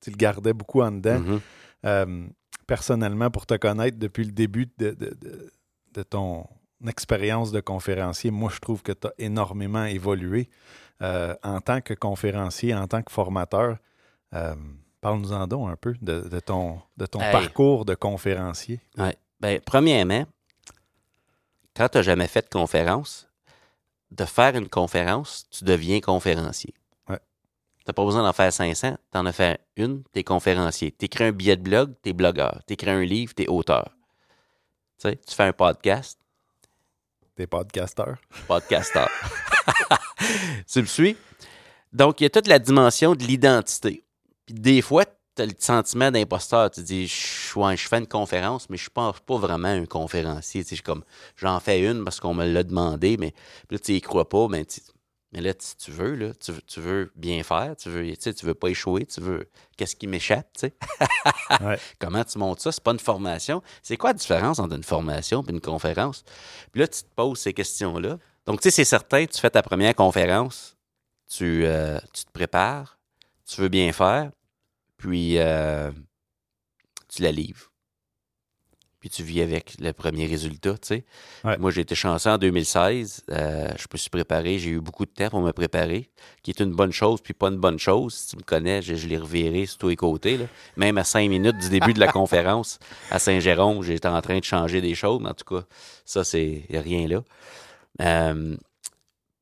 tu 0.00 0.10
le 0.10 0.16
gardais 0.16 0.52
beaucoup 0.52 0.82
en 0.82 0.92
dedans. 0.92 1.20
Mhm. 1.20 1.40
Euh, 1.86 2.26
personnellement, 2.66 3.30
pour 3.30 3.46
te 3.46 3.54
connaître 3.54 3.98
depuis 3.98 4.24
le 4.24 4.32
début 4.32 4.66
de, 4.78 4.90
de- 4.90 5.14
de- 5.20 5.52
de 5.94 6.02
ton 6.02 6.46
expérience 6.86 7.52
de 7.52 7.60
conférencier, 7.60 8.30
moi, 8.30 8.50
je 8.54 8.58
trouve 8.60 8.82
que 8.82 8.92
tu 8.92 9.06
as 9.06 9.12
énormément 9.18 9.84
évolué 9.84 10.48
euh, 11.02 11.34
en 11.42 11.60
tant 11.60 11.80
que 11.80 11.94
conférencier, 11.94 12.74
en 12.74 12.86
tant 12.86 13.02
que 13.02 13.12
formateur. 13.12 13.78
Euh, 14.34 14.54
Parle-nous-en 15.00 15.46
donc 15.46 15.68
un 15.70 15.76
peu 15.76 15.94
de, 16.00 16.20
de 16.22 16.40
ton, 16.40 16.80
de 16.96 17.04
ton 17.04 17.20
Hey. 17.20 17.30
parcours 17.30 17.84
de 17.84 17.94
conférencier. 17.94 18.80
Ouais. 18.96 19.14
Ben, 19.38 19.60
premièrement, 19.60 20.24
quand 21.76 21.88
tu 21.90 21.98
n'as 21.98 22.02
jamais 22.02 22.26
fait 22.26 22.42
de 22.42 22.48
conférence, 22.48 23.28
de 24.10 24.24
faire 24.24 24.56
une 24.56 24.68
conférence, 24.68 25.46
tu 25.50 25.64
deviens 25.64 26.00
conférencier. 26.00 26.72
Ouais. 27.08 27.18
Tu 27.78 27.84
n'as 27.88 27.92
pas 27.92 28.04
besoin 28.04 28.22
d'en 28.22 28.32
faire 28.32 28.50
500, 28.52 28.96
tu 29.12 29.18
en 29.18 29.26
as 29.26 29.32
fait 29.32 29.60
une, 29.76 30.04
tu 30.04 30.20
es 30.20 30.24
conférencier. 30.24 30.92
Tu 30.92 31.04
écris 31.04 31.24
un 31.24 31.32
billet 31.32 31.56
de 31.58 31.62
blog, 31.62 31.92
tu 32.02 32.08
es 32.08 32.12
blogueur. 32.14 32.62
Tu 32.66 32.72
écris 32.74 32.90
un 32.90 33.02
livre, 33.04 33.34
tu 33.34 33.42
es 33.42 33.48
auteur. 33.48 33.90
Tu 34.98 35.14
tu 35.18 35.34
fais 35.34 35.42
un 35.42 35.52
podcast, 35.52 36.18
T'es 37.34 37.46
podcasteur. 37.46 38.16
podcasteur. 38.46 39.10
tu 40.70 40.80
me 40.80 40.86
suis? 40.86 41.16
Donc, 41.92 42.20
il 42.20 42.24
y 42.24 42.26
a 42.26 42.30
toute 42.30 42.48
la 42.48 42.58
dimension 42.58 43.14
de 43.14 43.22
l'identité. 43.24 44.04
Puis 44.46 44.54
des 44.54 44.82
fois, 44.82 45.04
tu 45.36 45.42
as 45.42 45.46
le 45.46 45.52
sentiment 45.58 46.10
d'imposteur. 46.10 46.70
Tu 46.70 46.82
dis, 46.82 47.06
je, 47.06 47.58
ouais, 47.58 47.76
je 47.76 47.86
fais 47.88 47.98
une 47.98 48.06
conférence, 48.06 48.68
mais 48.68 48.76
je 48.76 48.82
ne 48.82 49.12
suis 49.12 49.22
pas 49.26 49.36
vraiment 49.36 49.68
un 49.68 49.86
conférencier. 49.86 50.62
Tu 50.62 50.70
sais, 50.70 50.76
je 50.76 50.80
suis 50.80 50.82
comme, 50.84 51.04
j'en 51.36 51.60
fais 51.60 51.82
une 51.88 52.04
parce 52.04 52.20
qu'on 52.20 52.34
me 52.34 52.46
l'a 52.46 52.62
demandé, 52.62 53.16
mais 53.16 53.32
puis 53.68 53.76
là, 53.76 53.78
tu 53.78 53.92
y 53.94 54.00
crois 54.00 54.28
pas. 54.28 54.48
Mais, 54.48 54.64
tu- 54.64 54.80
mais 55.32 55.40
là, 55.40 55.52
si 55.58 55.76
tu 55.76 55.90
veux, 55.90 56.14
là, 56.14 56.32
tu, 56.34 56.52
veux- 56.52 56.62
tu 56.62 56.80
veux 56.80 57.12
bien 57.16 57.42
faire, 57.42 57.74
tu 57.76 57.88
veux, 57.90 58.04
tu 58.04 58.16
sais, 58.20 58.34
tu 58.34 58.44
veux 58.46 58.54
pas 58.54 58.68
échouer, 58.68 59.06
tu 59.06 59.20
veux, 59.20 59.48
qu'est-ce 59.76 59.96
qui 59.96 60.06
m'échappe, 60.06 60.48
tu 60.54 60.60
sais? 60.68 60.74
Ouais. 61.60 61.78
Comment 61.98 62.24
tu 62.24 62.38
montes 62.38 62.60
ça? 62.60 62.72
C'est 62.72 62.82
pas 62.82 62.92
une 62.92 62.98
formation. 62.98 63.62
C'est 63.82 63.96
quoi 63.96 64.10
la 64.10 64.14
différence 64.14 64.58
entre 64.58 64.74
une 64.74 64.82
formation 64.84 65.42
et 65.46 65.50
une 65.50 65.60
conférence? 65.60 66.24
Puis 66.72 66.80
là, 66.80 66.88
tu 66.88 67.02
te 67.02 67.08
poses 67.14 67.38
ces 67.38 67.52
questions-là. 67.52 68.18
Donc, 68.46 68.60
tu 68.60 68.64
sais, 68.64 68.70
c'est 68.70 68.84
certain, 68.84 69.24
tu 69.26 69.40
fais 69.40 69.50
ta 69.50 69.62
première 69.62 69.94
conférence, 69.94 70.76
tu, 71.28 71.64
euh, 71.64 71.98
tu 72.12 72.24
te 72.24 72.30
prépares, 72.32 72.98
tu 73.46 73.60
veux 73.60 73.68
bien 73.68 73.92
faire, 73.92 74.30
puis 74.96 75.38
euh, 75.38 75.90
tu 77.08 77.22
la 77.22 77.32
livres. 77.32 77.70
Puis 79.00 79.10
tu 79.10 79.22
vis 79.22 79.42
avec 79.42 79.74
le 79.80 79.92
premier 79.92 80.24
résultat, 80.24 80.72
tu 80.78 80.86
sais. 80.88 81.04
Ouais. 81.44 81.58
Moi, 81.58 81.70
j'ai 81.70 81.82
été 81.82 81.94
chanceux 81.94 82.30
en 82.30 82.38
2016. 82.38 83.24
euh, 83.30 83.68
je 83.76 83.84
me 83.92 83.98
suis 83.98 84.08
préparé, 84.08 84.58
j'ai 84.58 84.70
eu 84.70 84.80
beaucoup 84.80 85.04
de 85.04 85.10
temps 85.10 85.28
pour 85.28 85.42
me 85.42 85.52
préparer, 85.52 86.08
qui 86.42 86.50
est 86.50 86.60
une 86.60 86.72
bonne 86.72 86.92
chose, 86.92 87.20
puis 87.20 87.34
pas 87.34 87.48
une 87.48 87.58
bonne 87.58 87.78
chose. 87.78 88.14
Si 88.14 88.28
tu 88.28 88.36
me 88.36 88.42
connais, 88.42 88.80
je, 88.80 88.94
je 88.94 89.06
l'ai 89.06 89.18
reviré 89.18 89.66
sur 89.66 89.76
tous 89.76 89.88
les 89.88 89.96
côtés. 89.96 90.38
là. 90.38 90.46
Même 90.78 90.96
à 90.96 91.04
cinq 91.04 91.28
minutes 91.28 91.58
du 91.58 91.68
début 91.68 91.92
de 91.92 92.00
la 92.00 92.10
conférence 92.12 92.78
à 93.10 93.18
Saint-Jérôme, 93.18 93.82
j'étais 93.82 94.08
en 94.08 94.22
train 94.22 94.38
de 94.38 94.44
changer 94.44 94.80
des 94.80 94.94
choses, 94.94 95.20
mais 95.22 95.28
en 95.28 95.34
tout 95.34 95.54
cas, 95.54 95.66
ça, 96.06 96.24
c'est 96.24 96.64
rien 96.70 97.06
là. 97.06 97.22
Euh, 98.00 98.56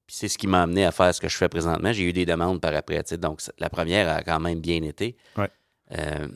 c'est 0.09 0.29
ce 0.29 0.37
qui 0.37 0.47
m'a 0.47 0.63
amené 0.63 0.85
à 0.85 0.93
faire 0.93 1.15
ce 1.15 1.21
que 1.21 1.29
je 1.29 1.37
fais 1.37 1.49
présentement. 1.49 1.93
J'ai 1.93 2.05
eu 2.05 2.13
des 2.13 2.27
demandes 2.27 2.61
par 2.61 2.75
après. 2.75 3.03
Donc, 3.19 3.41
la 3.59 3.71
première 3.71 4.09
a 4.09 4.23
quand 4.23 4.41
même 4.41 4.61
bien 4.61 4.83
été. 4.83 5.17
Ouais. 5.37 5.51
Euh, 5.93 6.29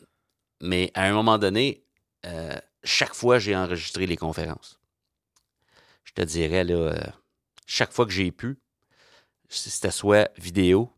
mais 0.61 0.91
à 0.95 1.03
un 1.03 1.13
moment 1.13 1.37
donné, 1.37 1.83
euh, 2.25 2.55
chaque 2.83 3.13
fois, 3.13 3.37
j'ai 3.37 3.55
enregistré 3.55 4.07
les 4.07 4.17
conférences. 4.17 4.79
Je 6.03 6.13
te 6.13 6.21
dirais, 6.21 6.63
là, 6.63 7.13
chaque 7.67 7.93
fois 7.93 8.05
que 8.05 8.11
j'ai 8.11 8.31
pu, 8.31 8.57
c'était 9.49 9.91
soit 9.91 10.31
vidéo, 10.37 10.91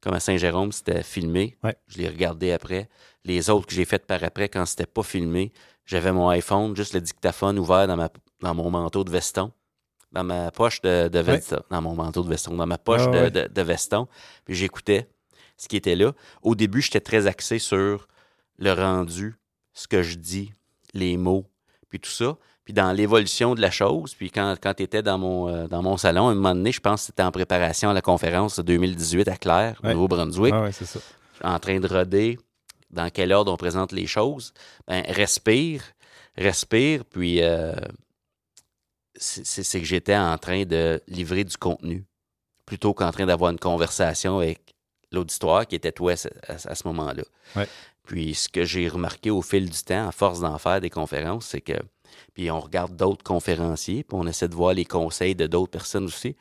comme 0.00 0.14
à 0.14 0.20
Saint-Jérôme, 0.20 0.70
c'était 0.72 1.02
filmé. 1.02 1.56
Ouais. 1.64 1.74
Je 1.88 1.98
l'ai 1.98 2.08
regardé 2.08 2.52
après. 2.52 2.88
Les 3.24 3.50
autres 3.50 3.66
que 3.66 3.74
j'ai 3.74 3.84
faites 3.84 4.06
par 4.06 4.22
après, 4.22 4.48
quand 4.48 4.64
c'était 4.66 4.86
pas 4.86 5.02
filmé, 5.02 5.52
j'avais 5.84 6.12
mon 6.12 6.28
iPhone, 6.28 6.76
juste 6.76 6.94
le 6.94 7.00
dictaphone 7.00 7.58
ouvert 7.58 7.88
dans, 7.88 7.96
ma, 7.96 8.10
dans 8.40 8.54
mon 8.54 8.70
manteau 8.70 9.02
de 9.02 9.10
veston. 9.10 9.52
Dans 10.16 10.24
ma 10.24 10.50
poche 10.50 10.80
de, 10.80 11.08
de 11.08 11.18
veston. 11.18 11.60
Dans 11.70 11.82
mon 11.82 11.94
manteau 11.94 12.22
de 12.22 12.28
veston. 12.30 12.54
Dans 12.54 12.66
ma 12.66 12.78
poche 12.78 13.02
Ah 13.04 13.10
de, 13.10 13.18
ouais. 13.18 13.30
de- 13.30 13.48
de 13.52 13.62
veston. 13.62 14.08
Puis 14.44 14.54
j'écoutais 14.54 15.08
ce 15.58 15.68
qui 15.68 15.76
était 15.76 15.94
là. 15.96 16.12
Au 16.42 16.54
début, 16.54 16.80
j'étais 16.80 17.00
très 17.00 17.26
axé 17.26 17.58
sur 17.58 18.08
le 18.58 18.72
rendu, 18.72 19.34
ce 19.74 19.86
que 19.88 20.02
je 20.02 20.16
dis, 20.16 20.52
les 20.94 21.16
mots, 21.18 21.44
puis 21.90 22.00
tout 22.00 22.10
ça. 22.10 22.36
Puis 22.64 22.72
dans 22.72 22.90
l'évolution 22.92 23.54
de 23.54 23.60
la 23.60 23.70
chose, 23.70 24.14
puis 24.14 24.30
quand, 24.30 24.56
quand 24.60 24.74
tu 24.74 24.82
étais 24.82 25.02
dans 25.02 25.18
mon, 25.18 25.48
euh, 25.48 25.68
dans 25.68 25.82
mon 25.82 25.96
salon, 25.96 26.28
à 26.28 26.32
un 26.32 26.34
moment 26.34 26.54
donné, 26.54 26.72
je 26.72 26.80
pense 26.80 27.02
que 27.02 27.06
c'était 27.06 27.22
en 27.22 27.30
préparation 27.30 27.90
à 27.90 27.92
la 27.94 28.00
conférence 28.02 28.56
de 28.56 28.62
2018 28.62 29.28
à 29.28 29.36
Claire, 29.36 29.78
au 29.82 29.86
Ouais. 29.86 29.92
Nouveau-Brunswick, 29.94 30.52
Ah 30.54 30.72
c'est 30.72 30.84
ça. 30.86 30.98
en 31.44 31.58
train 31.60 31.78
de 31.78 31.86
roder 31.86 32.38
dans 32.90 33.08
quel 33.10 33.32
ordre 33.32 33.52
on 33.52 33.56
présente 33.56 33.92
les 33.92 34.06
choses. 34.06 34.52
Ben, 34.88 35.02
respire, 35.08 35.82
respire, 36.36 37.04
puis 37.04 37.42
euh, 37.42 37.72
c'est 39.18 39.80
que 39.80 39.86
j'étais 39.86 40.16
en 40.16 40.36
train 40.38 40.64
de 40.64 41.00
livrer 41.08 41.44
du 41.44 41.56
contenu 41.56 42.04
plutôt 42.64 42.94
qu'en 42.94 43.10
train 43.12 43.26
d'avoir 43.26 43.50
une 43.52 43.58
conversation 43.58 44.38
avec 44.38 44.74
l'auditoire 45.12 45.66
qui 45.66 45.76
était 45.76 45.92
toi 45.92 46.12
à, 46.12 46.16
ce- 46.16 46.28
à- 46.48 46.70
à 46.70 46.74
ce 46.74 46.86
moment-là. 46.88 47.22
Ouais. 47.54 47.68
Puis 48.04 48.34
ce 48.34 48.48
que 48.48 48.64
j'ai 48.64 48.88
remarqué 48.88 49.30
au 49.30 49.42
fil 49.42 49.68
du 49.70 49.82
temps, 49.82 50.08
à 50.08 50.12
force 50.12 50.40
d'en 50.40 50.58
faire 50.58 50.80
des 50.80 50.90
conférences, 50.90 51.46
c'est 51.46 51.60
que, 51.60 51.74
puis 52.34 52.50
on 52.50 52.60
regarde 52.60 52.94
d'autres 52.96 53.24
conférenciers, 53.24 54.04
puis 54.04 54.16
on 54.18 54.26
essaie 54.26 54.48
de 54.48 54.54
voir 54.54 54.74
les 54.74 54.84
conseils 54.84 55.34
de 55.34 55.46
d'autres 55.46 55.70
personnes 55.72 56.04
aussi. 56.04 56.36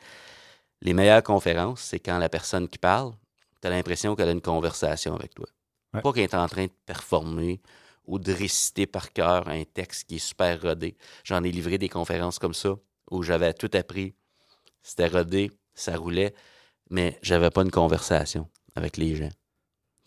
Les 0.82 0.94
meilleures 0.94 1.24
conférences, 1.24 1.82
c'est 1.82 2.00
quand 2.00 2.18
la 2.18 2.30
personne 2.30 2.68
qui 2.68 2.78
parle, 2.78 3.14
tu 3.62 3.68
as 3.68 3.72
l'impression 3.72 4.16
qu'elle 4.16 4.30
a 4.30 4.32
une 4.34 4.42
conversation 4.42 5.16
avec 5.16 5.34
toi. 5.34 5.48
Ouais. 5.94 6.02
Pas 6.02 6.12
qu'elle 6.14 6.24
est 6.24 6.36
en 6.36 6.48
train 6.48 6.66
de 6.66 6.72
performer 6.86 7.62
ou 8.08 8.20
de 8.20 8.32
réciter 8.32 8.86
par 8.86 9.12
cœur 9.14 9.48
un 9.48 9.64
texte 9.64 10.08
qui 10.08 10.16
est 10.16 10.20
super 10.20 10.62
rodé. 10.62 10.98
J'en 11.24 11.44
ai 11.44 11.52
livré 11.52 11.78
des 11.78 11.90
conférences 11.90 12.40
comme 12.40 12.54
ça 12.54 12.76
où 13.12 13.24
j'avais 13.24 13.54
tout 13.54 13.70
appris. 13.74 14.16
C'était 14.82 15.08
rodé, 15.08 15.52
ça 15.74 15.96
roulait, 15.96 16.34
mais 16.90 17.18
j'avais 17.22 17.50
pas 17.50 17.62
une 17.62 17.72
conversation 17.72 18.48
avec 18.76 18.98
les 18.98 19.16
gens. 19.16 19.32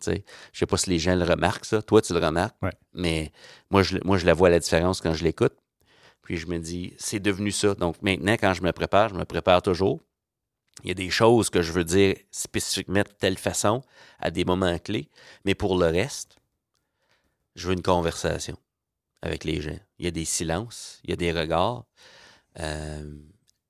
Sais, 0.00 0.24
je 0.52 0.61
sais 0.61 0.66
pas 0.66 0.76
si 0.76 0.90
les 0.90 0.98
gens 1.00 1.16
le 1.16 1.24
remarquent, 1.24 1.64
ça. 1.64 1.82
Toi, 1.82 2.00
tu 2.00 2.12
le 2.12 2.24
remarques. 2.24 2.56
Ouais. 2.62 2.72
Mais 2.92 3.32
moi 3.70 3.82
je, 3.82 3.98
moi, 4.04 4.16
je 4.16 4.26
la 4.26 4.34
vois 4.34 4.48
la 4.48 4.61
différence 4.61 5.00
quand 5.00 5.12
je 5.12 5.24
l'écoute. 5.24 5.56
Puis 6.22 6.37
je 6.37 6.46
me 6.46 6.58
dis, 6.58 6.94
c'est 6.98 7.20
devenu 7.20 7.50
ça. 7.50 7.74
Donc 7.74 8.00
maintenant, 8.02 8.34
quand 8.34 8.54
je 8.54 8.62
me 8.62 8.70
prépare, 8.72 9.08
je 9.08 9.14
me 9.14 9.24
prépare 9.24 9.62
toujours. 9.62 10.00
Il 10.84 10.88
y 10.88 10.90
a 10.92 10.94
des 10.94 11.11
choses 11.11 11.50
que 11.50 11.62
je 11.62 11.72
veux 11.72 11.84
dire 11.84 12.14
spécifiquement 12.30 13.02
de 13.02 13.08
telle 13.18 13.38
façon 13.38 13.82
à 14.20 14.30
des 14.30 14.44
moments 14.44 14.78
clés. 14.78 15.08
Mais 15.44 15.54
pour 15.54 15.76
le 15.76 15.87
reste, 15.87 16.38
je 17.59 17.66
veux 17.68 17.75
une 17.75 17.83
conversation 17.83 18.57
avec 19.23 19.44
les 19.44 19.61
gens. 19.61 19.79
Il 19.99 20.05
y 20.05 20.09
a 20.09 20.11
des 20.12 20.25
silences, 20.25 21.01
il 21.05 21.11
y 21.11 21.12
a 21.12 21.16
des 21.16 21.33
regards. 21.33 21.85
Euh, 22.61 23.03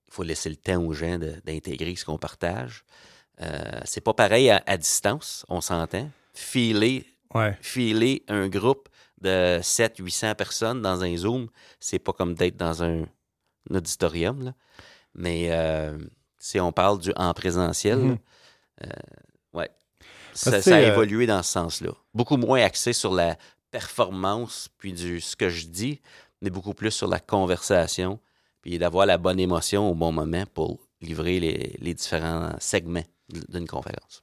Il 0.06 0.12
faut 0.14 0.22
laisser 0.22 0.48
le 0.50 0.56
temps 0.56 0.82
aux 0.82 0.92
gens 0.94 1.18
d'intégrer 1.18 1.94
ce 1.96 2.04
qu'on 2.04 2.18
partage. 2.18 2.84
Euh, 3.40 3.80
c'est 3.84 4.00
pas 4.00 4.14
pareil 4.14 4.50
à, 4.50 4.62
à 4.66 4.76
distance, 4.76 5.44
on 5.48 5.60
s'entend. 5.60 6.10
Filer, 6.34 7.04
Ouais. 7.34 7.56
filer 7.60 8.24
un 8.28 8.48
groupe 8.48 8.88
de 9.20 9.58
700-800 9.62 10.34
personnes 10.34 10.80
dans 10.82 11.02
un 11.04 11.14
Zoom, 11.16 11.48
c'est 11.78 11.98
pas 11.98 12.12
comme 12.14 12.34
d'être 12.34 12.56
dans 12.56 12.82
un, 12.82 13.02
un 13.70 13.74
auditorium. 13.74 14.44
là. 14.44 14.54
Mais 15.14 15.48
euh, 15.50 15.98
si 16.38 16.58
on 16.58 16.72
parle 16.72 16.98
du 17.00 17.12
en 17.16 17.32
présentiel, 17.34 17.98
Mhm. 17.98 18.10
là, 18.10 18.16
euh, 18.86 19.58
ouais, 19.58 19.70
ça, 20.34 20.52
a 20.52 20.78
euh, 20.78 20.92
évolué 20.92 21.26
dans 21.26 21.42
ce 21.42 21.52
sens-là. 21.52 21.90
Beaucoup 22.14 22.36
moins 22.38 22.62
axé 22.62 22.92
sur 22.94 23.12
la 23.12 23.36
performance 23.70 24.68
puis 24.78 24.92
du 24.92 25.20
ce 25.20 25.36
que 25.36 25.48
je 25.48 25.66
dis, 25.66 26.00
mais 26.42 26.50
beaucoup 26.50 26.74
plus 26.74 26.90
sur 26.90 27.08
la 27.08 27.20
conversation 27.20 28.18
puis 28.62 28.78
d'avoir 28.78 29.06
la 29.06 29.18
bonne 29.18 29.38
émotion 29.40 29.90
au 29.90 29.94
bon 29.94 30.12
moment 30.12 30.44
pour 30.54 30.78
livrer 31.00 31.38
les, 31.40 31.76
les 31.80 31.94
différents 31.94 32.52
segments 32.58 33.04
d'une 33.48 33.66
conférence. 33.68 34.22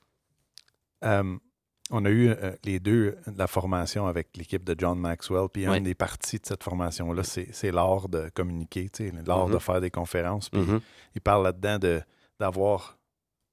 On 1.92 2.04
a 2.04 2.10
eu 2.10 2.30
euh, 2.30 2.52
les 2.64 2.80
deux 2.80 3.16
de 3.28 3.38
la 3.38 3.46
formation 3.46 4.08
avec 4.08 4.36
l'équipe 4.38 4.64
de 4.64 4.76
John 4.78 4.98
Maxwell. 5.00 5.48
Puis 5.54 5.66
une 5.68 5.84
des 5.84 5.94
parties 5.94 6.40
de 6.40 6.46
cette 6.46 6.64
formation-là, 6.64 7.22
c'est 7.24 7.72
l'art 7.72 8.10
de 8.10 8.30
communiquer, 8.34 8.90
l'art 9.28 9.48
de 9.48 9.60
faire 9.60 9.80
des 9.82 9.92
conférences. 9.92 10.50
Puis 10.50 10.62
Mhm. 10.62 10.82
il 11.14 11.22
parle 11.22 11.44
là-dedans 11.44 11.78
de- 11.78 12.02
d'avoir 12.40 12.98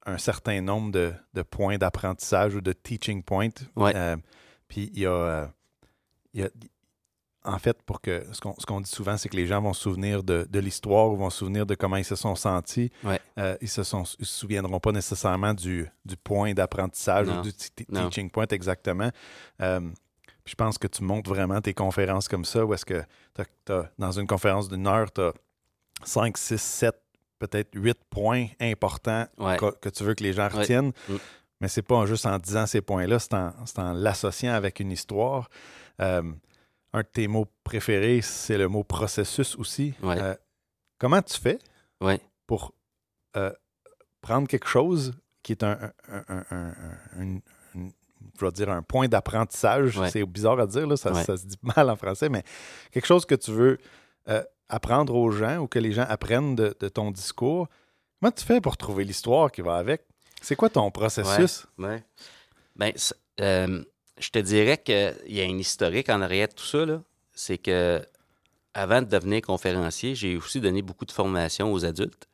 un 0.07 0.17
certain 0.17 0.61
nombre 0.61 0.91
de, 0.91 1.13
de 1.35 1.43
points 1.43 1.77
d'apprentissage 1.77 2.55
ou 2.55 2.61
de 2.61 2.73
teaching 2.73 3.21
points. 3.23 3.49
Euh, 3.95 4.17
puis 4.67 4.89
il 4.93 5.01
y 5.01 5.05
a, 5.05 5.11
euh, 5.11 5.47
il 6.33 6.41
y 6.41 6.43
a- 6.43 6.49
en 7.45 7.59
fait, 7.59 7.81
pour 7.83 7.99
que 7.99 8.25
ce 8.31 8.39
qu'on 8.39 8.55
ce 8.57 8.65
qu'on 8.65 8.79
dit 8.79 8.89
souvent, 8.89 9.17
c'est 9.17 9.27
que 9.27 9.35
les 9.35 9.47
gens 9.47 9.61
vont 9.61 9.73
se 9.73 9.81
souvenir 9.81 10.23
de, 10.23 10.47
de 10.49 10.59
l'histoire 10.59 11.09
ou 11.11 11.17
vont 11.17 11.29
se 11.29 11.39
souvenir 11.39 11.65
de 11.65 11.75
comment 11.75 11.97
ils 11.97 12.05
se 12.05 12.15
sont 12.15 12.35
sentis. 12.35 12.89
Ouais. 13.03 13.19
Euh, 13.37 13.57
ils 13.59 13.67
se 13.67 13.81
ils 13.81 14.25
se 14.25 14.33
souviendront 14.39 14.79
pas 14.79 14.93
nécessairement 14.93 15.53
du, 15.53 15.85
du 16.05 16.15
point 16.15 16.53
d'apprentissage 16.53 17.27
ou 17.27 17.41
du 17.41 17.51
teaching 17.53 18.29
point 18.29 18.45
exactement. 18.51 19.09
Euh, 19.61 19.81
je 20.45 20.55
pense 20.55 20.77
que 20.77 20.87
tu 20.87 21.03
montes 21.03 21.27
vraiment 21.27 21.59
tes 21.59 21.73
conférences 21.73 22.29
comme 22.29 22.45
ça, 22.45 22.65
où 22.65 22.73
est-ce 22.73 22.85
que 22.85 23.03
dans 23.97 24.11
une 24.11 24.27
conférence 24.27 24.69
d'une 24.69 24.87
heure, 24.87 25.11
tu 25.11 25.19
as 25.21 25.33
5, 26.05 26.37
6, 26.37 26.61
7, 26.61 26.95
peut-être 27.39 27.71
8 27.73 27.97
points 28.09 28.47
importants 28.61 29.25
Ouais. 29.37 29.57
que, 29.57 29.71
que 29.79 29.89
tu 29.89 30.03
veux 30.05 30.13
que 30.13 30.23
les 30.23 30.31
gens 30.33 30.43
Ouais. 30.49 30.59
retiennent. 30.59 30.91
Mm. 31.09 31.15
Mais 31.61 31.67
c'est 31.69 31.81
pas 31.81 32.05
juste 32.05 32.25
en 32.25 32.37
disant 32.37 32.65
ces 32.67 32.81
points-là, 32.81 33.19
c'est 33.19 33.33
en, 33.33 33.53
c'est 33.65 33.79
en 33.79 33.93
l'associant 33.93 34.53
avec 34.53 34.79
une 34.81 34.91
histoire. 34.91 35.49
Euh, 36.01 36.23
un 36.93 37.01
de 37.01 37.07
tes 37.07 37.27
mots 37.27 37.47
préférés, 37.63 38.21
c'est 38.21 38.57
le 38.57 38.67
mot 38.67 38.83
processus 38.83 39.55
aussi. 39.57 39.93
Ouais. 40.03 40.19
Euh, 40.21 40.35
comment 40.99 41.21
tu 41.21 41.39
fais 41.39 41.59
Ouais. 42.01 42.19
pour 42.47 42.73
euh, 43.35 43.51
prendre 44.21 44.47
quelque 44.47 44.67
chose 44.67 45.13
qui 45.41 45.53
est 45.53 45.63
un, 45.63 45.71
un- 46.07 46.23
un- 46.29 46.45
un- 46.51 46.55
un- 46.55 47.21
un- 47.21 47.35
un- 47.75 47.89
je 48.39 48.45
vais 48.45 48.51
dire 48.51 48.69
un 48.69 48.81
point 48.83 49.07
d'apprentissage? 49.07 49.97
Ouais. 49.97 50.09
C'est 50.11 50.23
bizarre 50.25 50.59
à 50.59 50.67
dire, 50.67 50.85
là, 50.87 50.95
ça, 50.97 51.13
se 51.37 51.45
dit 51.45 51.57
mal 51.77 51.89
en 51.89 51.95
français, 51.95 52.29
mais 52.29 52.43
quelque 52.91 53.05
chose 53.07 53.25
que 53.25 53.35
tu 53.35 53.51
veux 53.51 53.77
apprendre 54.69 55.13
aux 55.15 55.29
gens 55.31 55.57
ou 55.59 55.67
que 55.67 55.77
les 55.79 55.91
gens 55.91 56.05
apprennent 56.07 56.55
de, 56.55 56.75
de 56.79 56.87
ton 56.89 57.11
discours. 57.11 57.67
Comment 58.19 58.31
tu 58.31 58.43
fais 58.45 58.61
pour 58.61 58.77
trouver 58.77 59.03
l'histoire 59.03 59.51
qui 59.51 59.61
va 59.61 59.75
avec? 59.75 60.03
C'est 60.41 60.55
quoi 60.55 60.69
ton 60.69 60.89
processus? 60.91 61.65
Ouais. 61.77 62.03
Ben, 62.75 62.91
euh, 63.41 63.83
je 64.19 64.29
te 64.29 64.39
dirais 64.39 64.77
qu'il 64.77 65.15
y 65.27 65.41
a 65.41 65.45
un 65.45 65.57
historique 65.57 66.09
en 66.09 66.21
arrière 66.21 66.47
de 66.47 66.53
tout 66.53 66.65
ça. 66.65 66.85
C'est 67.33 67.57
que 67.57 68.05
avant 68.73 69.01
de 69.01 69.07
devenir 69.07 69.41
conférencier, 69.41 70.15
j'ai 70.15 70.37
aussi 70.37 70.61
donné 70.61 70.81
beaucoup 70.83 71.05
de 71.05 71.11
formations 71.11 71.73
aux 71.73 71.85
adultes. 71.85 72.27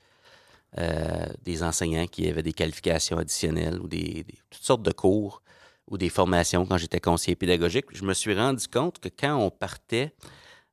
Euh, 0.78 1.26
des 1.44 1.64
enseignants 1.64 2.08
qui 2.08 2.28
avaient 2.30 2.44
des 2.44 2.54
qualifications 2.54 3.18
additionnelles 3.18 3.80
ou 3.82 3.88
des, 3.88 4.26
toutes 4.52 4.64
sortes 4.64 4.84
de 4.84 4.92
cours 4.92 5.42
ou 5.90 5.98
des 5.98 6.10
formations 6.10 6.66
quand 6.66 6.78
j'étais 6.78 7.00
conseiller 7.00 7.36
pédagogique. 7.36 7.86
Je 7.94 8.04
me 8.06 8.14
suis 8.14 8.36
rendu 8.36 8.68
compte 8.68 9.00
que 9.00 9.10
quand 9.10 9.36
on 9.38 9.52
partait 9.52 10.14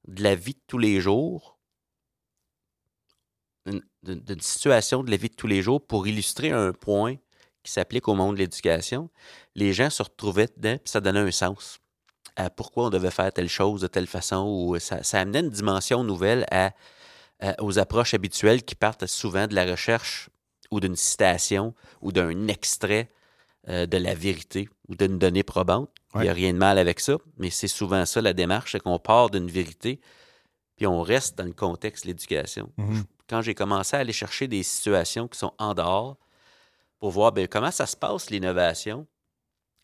de 0.08 0.22
la 0.22 0.34
vie 0.36 0.54
de 0.54 0.60
tous 0.68 0.78
les 0.78 1.00
jours, 1.00 1.58
une- 3.66 3.82
d'une 4.02 4.20
d'une 4.20 4.40
situation 4.40 5.02
de 5.02 5.10
la 5.10 5.16
vie 5.16 5.28
de 5.28 5.34
tous 5.34 5.46
les 5.46 5.62
jours 5.62 5.84
pour 5.86 6.06
illustrer 6.06 6.50
un 6.50 6.72
point 6.72 7.16
qui 7.66 7.72
s'applique 7.72 8.08
au 8.08 8.14
monde 8.14 8.36
de 8.36 8.40
l'éducation, 8.40 9.10
les 9.54 9.72
gens 9.72 9.90
se 9.90 10.02
retrouvaient 10.02 10.48
dedans, 10.56 10.76
puis 10.78 10.90
ça 10.90 11.00
donnait 11.00 11.20
un 11.20 11.30
sens 11.30 11.78
à 12.36 12.48
pourquoi 12.50 12.86
on 12.86 12.90
devait 12.90 13.10
faire 13.10 13.32
telle 13.32 13.48
chose 13.48 13.80
de 13.80 13.86
telle 13.86 14.06
façon, 14.06 14.44
ou 14.46 14.78
ça, 14.78 15.02
ça 15.02 15.20
amenait 15.20 15.40
une 15.40 15.50
dimension 15.50 16.04
nouvelle 16.04 16.46
à, 16.50 16.72
à- 17.40 17.62
aux 17.62 17.78
approches 17.78 18.14
habituelles 18.14 18.62
qui 18.62 18.74
partent 18.74 19.06
souvent 19.06 19.46
de 19.46 19.54
la 19.54 19.64
recherche 19.64 20.28
ou 20.70 20.80
d'une 20.80 20.96
citation 20.96 21.74
ou 22.02 22.12
d'un 22.12 22.48
extrait 22.48 23.10
euh, 23.68 23.86
de 23.86 23.96
la 23.96 24.14
vérité 24.14 24.68
ou 24.88 24.94
d'une 24.96 25.18
donnée 25.18 25.42
probante. 25.42 25.90
Il 26.14 26.20
n'y 26.22 26.28
a 26.28 26.32
rien 26.34 26.52
de 26.52 26.58
mal 26.58 26.78
avec 26.78 27.00
ça, 27.00 27.16
mais 27.38 27.50
c'est 27.50 27.68
souvent 27.68 28.04
ça 28.06 28.20
la 28.20 28.32
démarche, 28.32 28.72
c'est 28.72 28.80
qu'on 28.80 28.98
part 28.98 29.30
d'une 29.30 29.48
vérité, 29.50 30.00
puis 30.76 30.86
on 30.86 31.02
reste 31.02 31.36
dans 31.38 31.44
le 31.44 31.52
contexte 31.52 32.04
de 32.04 32.08
l'éducation 32.08 32.70
Mhm. 32.76 33.04
quand 33.28 33.40
j'ai 33.42 33.54
commencé 33.54 33.96
à 33.96 34.00
aller 34.00 34.12
chercher 34.12 34.46
des 34.46 34.62
situations 34.62 35.26
qui 35.26 35.38
sont 35.38 35.52
en 35.58 35.72
dehors 35.74 36.16
pour 36.98 37.10
voir 37.10 37.32
ben, 37.32 37.46
comment 37.48 37.70
ça 37.70 37.86
se 37.86 37.96
passe 37.96 38.30
l'innovation, 38.30 39.06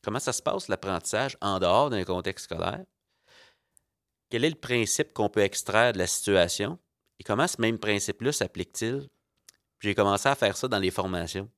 comment 0.02 0.18
ça 0.18 0.32
se 0.32 0.42
passe 0.42 0.68
l'apprentissage 0.68 1.36
en 1.40 1.58
dehors 1.58 1.90
d'un 1.90 2.04
contexte 2.04 2.44
scolaire, 2.44 2.84
quel 4.30 4.44
est 4.44 4.50
le 4.50 4.56
principe 4.56 5.12
qu'on 5.12 5.28
peut 5.28 5.42
extraire 5.42 5.92
de 5.92 5.98
la 5.98 6.06
situation? 6.06 6.78
Et 7.18 7.24
comment 7.24 7.46
ce 7.46 7.60
même 7.60 7.78
principe-là 7.78 8.32
s'applique-t-il? 8.32 9.08
J'ai 9.80 9.94
commencé 9.94 10.28
à 10.28 10.34
faire 10.34 10.56
ça 10.56 10.68
dans 10.68 10.78
les 10.78 10.90
formations. 10.90 11.50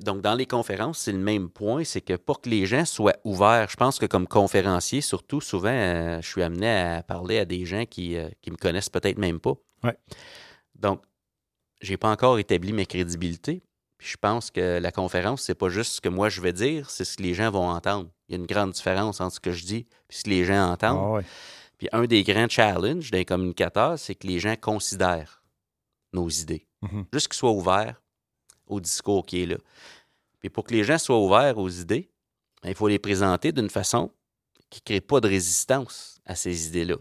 Donc, 0.00 0.20
dans 0.20 0.34
les 0.34 0.46
conférences, 0.46 0.98
c'est 0.98 1.12
le 1.12 1.18
même 1.18 1.48
point, 1.48 1.84
c'est 1.84 2.00
que 2.00 2.14
pour 2.14 2.40
que 2.40 2.48
les 2.48 2.66
gens 2.66 2.84
soient 2.84 3.16
ouverts, 3.24 3.68
je 3.70 3.76
pense 3.76 3.98
que 3.98 4.06
comme 4.06 4.26
conférencier, 4.26 5.00
surtout, 5.00 5.40
souvent, 5.40 5.68
euh, 5.70 6.20
je 6.20 6.28
suis 6.28 6.42
amené 6.42 6.68
à 6.68 7.02
parler 7.02 7.38
à 7.38 7.44
des 7.44 7.64
gens 7.64 7.86
qui, 7.86 8.16
euh, 8.16 8.28
qui 8.42 8.50
me 8.50 8.56
connaissent 8.56 8.88
peut-être 8.90 9.18
même 9.18 9.38
pas. 9.38 9.54
Ouais. 9.84 9.96
Donc, 10.74 11.02
j'ai 11.80 11.96
pas 11.96 12.10
encore 12.10 12.38
établi 12.38 12.72
mes 12.72 12.86
crédibilités. 12.86 13.62
Je 14.06 14.16
pense 14.16 14.52
que 14.52 14.78
la 14.78 14.92
conférence, 14.92 15.42
c'est 15.42 15.56
pas 15.56 15.68
juste 15.68 15.94
ce 15.94 16.00
que 16.00 16.08
moi 16.08 16.28
je 16.28 16.40
vais 16.40 16.52
dire, 16.52 16.90
c'est 16.90 17.04
ce 17.04 17.16
que 17.16 17.24
les 17.24 17.34
gens 17.34 17.50
vont 17.50 17.68
entendre. 17.68 18.08
Il 18.28 18.32
y 18.32 18.34
a 18.36 18.38
une 18.38 18.46
grande 18.46 18.70
différence 18.70 19.20
entre 19.20 19.34
ce 19.34 19.40
que 19.40 19.50
je 19.50 19.64
dis 19.64 19.86
et 20.08 20.12
ce 20.12 20.22
que 20.22 20.30
les 20.30 20.44
gens 20.44 20.70
entendent. 20.70 21.00
Ah 21.02 21.10
ouais. 21.10 21.24
Puis 21.76 21.88
un 21.90 22.04
des 22.04 22.22
grands 22.22 22.48
challenges 22.48 23.10
d'un 23.10 23.24
communicateur, 23.24 23.98
c'est 23.98 24.14
que 24.14 24.28
les 24.28 24.38
gens 24.38 24.54
considèrent 24.54 25.42
nos 26.12 26.28
idées. 26.28 26.66
Mhm. 26.82 27.06
Juste 27.12 27.28
qu'ils 27.28 27.36
soient 27.36 27.50
ouverts 27.50 28.00
au 28.68 28.80
discours 28.80 29.26
qui 29.26 29.42
est 29.42 29.46
là. 29.46 29.56
Puis 30.38 30.50
pour 30.50 30.64
que 30.64 30.72
les 30.72 30.84
gens 30.84 30.98
soient 30.98 31.18
ouverts 31.18 31.58
aux 31.58 31.68
idées, 31.68 32.08
ben, 32.62 32.68
il 32.68 32.74
faut 32.76 32.88
les 32.88 33.00
présenter 33.00 33.50
d'une 33.50 33.70
façon 33.70 34.12
qui 34.70 34.80
ne 34.80 34.84
crée 34.84 35.00
pas 35.00 35.20
de 35.20 35.28
résistance 35.28 36.20
à 36.24 36.36
ces 36.36 36.68
idées-là. 36.68 36.96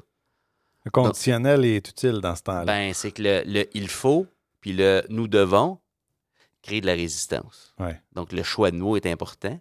Le 0.83 0.91
conditionnel 0.91 1.65
est 1.65 1.87
utile 1.87 2.19
dans 2.19 2.35
ce 2.35 2.41
temps-là. 2.41 2.65
Ben, 2.65 2.93
c'est 2.95 3.11
que 3.11 3.21
le, 3.21 3.43
le 3.45 3.67
il 3.75 3.89
faut, 3.89 4.25
puis 4.59 4.73
le 4.73 5.03
nous 5.09 5.27
devons 5.27 5.79
crée 6.65 6.81
de 6.81 6.87
la 6.87 6.93
résistance. 6.93 7.73
Ouais. 7.79 8.01
Donc, 8.13 8.31
le 8.31 8.43
choix 8.43 8.71
de 8.71 8.77
mots 8.77 8.95
est 8.97 9.05
important. 9.05 9.59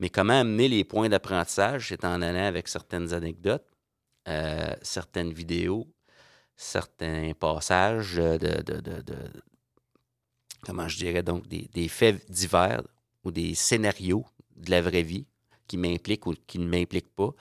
Mais 0.00 0.08
comment 0.08 0.40
amener 0.40 0.68
les 0.68 0.84
points 0.84 1.08
d'apprentissage, 1.08 1.88
c'est 1.88 2.04
en 2.04 2.22
allant 2.22 2.46
avec 2.46 2.68
certaines 2.68 3.12
anecdotes, 3.12 3.66
euh, 4.28 4.74
certaines 4.82 5.32
vidéos, 5.32 5.86
certains 6.56 7.32
passages 7.38 8.16
de, 8.16 8.38
de- 8.38 8.62
de- 8.62 8.80
de- 8.80 9.02
de- 9.02 9.42
comment 10.64 10.88
je 10.88 10.96
dirais 10.98 11.22
donc, 11.22 11.46
des, 11.46 11.68
des 11.72 11.88
faits 11.88 12.30
divers 12.30 12.82
ou 13.24 13.30
des 13.30 13.54
scénarios 13.54 14.24
de 14.56 14.70
la 14.70 14.80
vraie 14.82 15.02
vie 15.02 15.26
qui 15.66 15.76
m'impliquent 15.76 16.26
ou 16.26 16.34
qui 16.46 16.58
ne 16.58 16.66
m'impliquent 16.66 17.14
pas. 17.14 17.32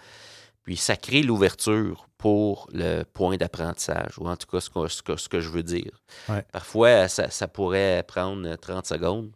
Puis 0.70 0.78
ça 0.78 0.96
crée 0.96 1.24
l'ouverture 1.24 2.08
pour 2.20 2.70
le 2.74 3.02
point 3.02 3.38
d'apprentissage, 3.38 4.20
ou 4.20 4.28
en 4.30 4.38
tout 4.38 4.46
cas 4.46 4.60
ce 4.60 4.70
que, 4.70 4.88
ce 4.88 5.02
que- 5.02 5.16
ce 5.16 5.28
que 5.28 5.40
je 5.40 5.50
veux 5.50 5.64
dire. 5.64 6.00
Ouais. 6.28 6.44
Parfois, 6.52 7.08
ça, 7.08 7.32
ça 7.32 7.48
pourrait 7.48 8.04
prendre 8.08 8.56
30 8.58 8.86
secondes, 8.86 9.32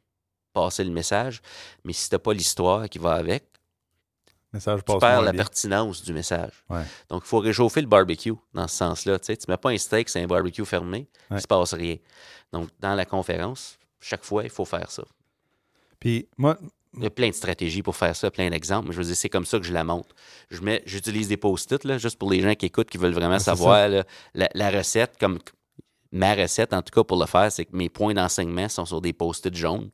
passer 0.54 0.84
le 0.84 0.92
message, 0.92 1.42
mais 1.84 1.92
si 1.92 2.08
tu 2.08 2.14
n'as 2.14 2.20
pas 2.20 2.34
l'histoire 2.36 2.88
qui 2.88 3.00
va 3.00 3.14
avec, 3.14 3.46
message 4.52 4.82
tu 4.88 4.96
perds 5.00 5.24
la 5.24 5.32
bien. 5.32 5.40
pertinence 5.40 6.04
du 6.04 6.14
message. 6.14 6.64
Ouais. 6.70 6.84
Donc, 7.10 7.24
il 7.26 7.28
faut 7.30 7.40
réchauffer 7.40 7.82
le 7.82 7.88
barbecue 7.88 8.36
dans 8.54 8.68
ce 8.68 8.76
sens-là. 8.78 9.18
Tu 9.18 9.32
ne 9.32 9.38
mets 9.48 9.58
pas 9.58 9.72
un 9.72 9.78
steak, 9.80 10.10
c'est 10.10 10.22
un 10.22 10.28
barbecue 10.28 10.66
fermé, 10.66 11.10
il 11.32 11.38
ne 11.38 11.40
se 11.40 11.48
passe 11.48 11.74
rien. 11.74 11.98
Donc, 12.52 12.70
dans 12.80 12.94
la 12.94 13.06
conférence, 13.06 13.80
chaque 14.00 14.24
fois, 14.24 14.44
il 14.44 14.52
faut 14.52 14.66
faire 14.66 14.92
ça. 14.92 15.04
Puis 16.00 16.28
moi, 16.38 16.60
Il 16.96 17.04
y 17.04 17.08
a 17.08 17.10
plein 17.10 17.30
de 17.30 17.34
stratégies 17.34 17.82
pour 17.82 17.96
faire 17.96 18.16
ça, 18.16 18.30
plein 18.30 18.50
d'exemples. 18.50 18.88
Mais 18.90 18.94
je 18.94 19.00
veux 19.00 19.06
dire, 19.06 19.16
c'est 19.16 19.30
comme 19.30 19.46
ça 19.46 19.58
que 19.60 19.66
je 19.66 19.74
la 19.74 19.84
montre. 19.84 20.14
Je 20.52 20.62
mets, 20.62 20.84
j'utilise 20.86 21.28
des 21.28 21.38
post-it, 21.38 21.84
là, 21.86 21.98
juste 21.98 22.18
pour 22.20 22.30
les 22.32 22.42
gens 22.42 22.54
qui 22.54 22.68
écoutent, 22.68 22.90
qui 22.90 22.98
veulent 23.00 23.14
vraiment 23.14 23.36
Ah, 23.36 23.40
savoir 23.40 23.90
là, 23.90 24.04
la, 24.36 24.50
la 24.54 24.70
recette, 24.70 25.18
comme 25.20 25.40
ma 26.12 26.36
recette, 26.36 26.72
en 26.74 26.82
tout 26.84 26.92
cas, 26.94 27.04
pour 27.04 27.18
le 27.20 27.26
faire, 27.26 27.52
c'est 27.52 27.66
que 27.66 27.76
mes 27.76 27.90
points 27.90 28.14
d'enseignement 28.14 28.70
sont 28.70 28.86
sur 28.86 29.02
des 29.02 29.14
post-it 29.14 29.56
jaunes. 29.56 29.90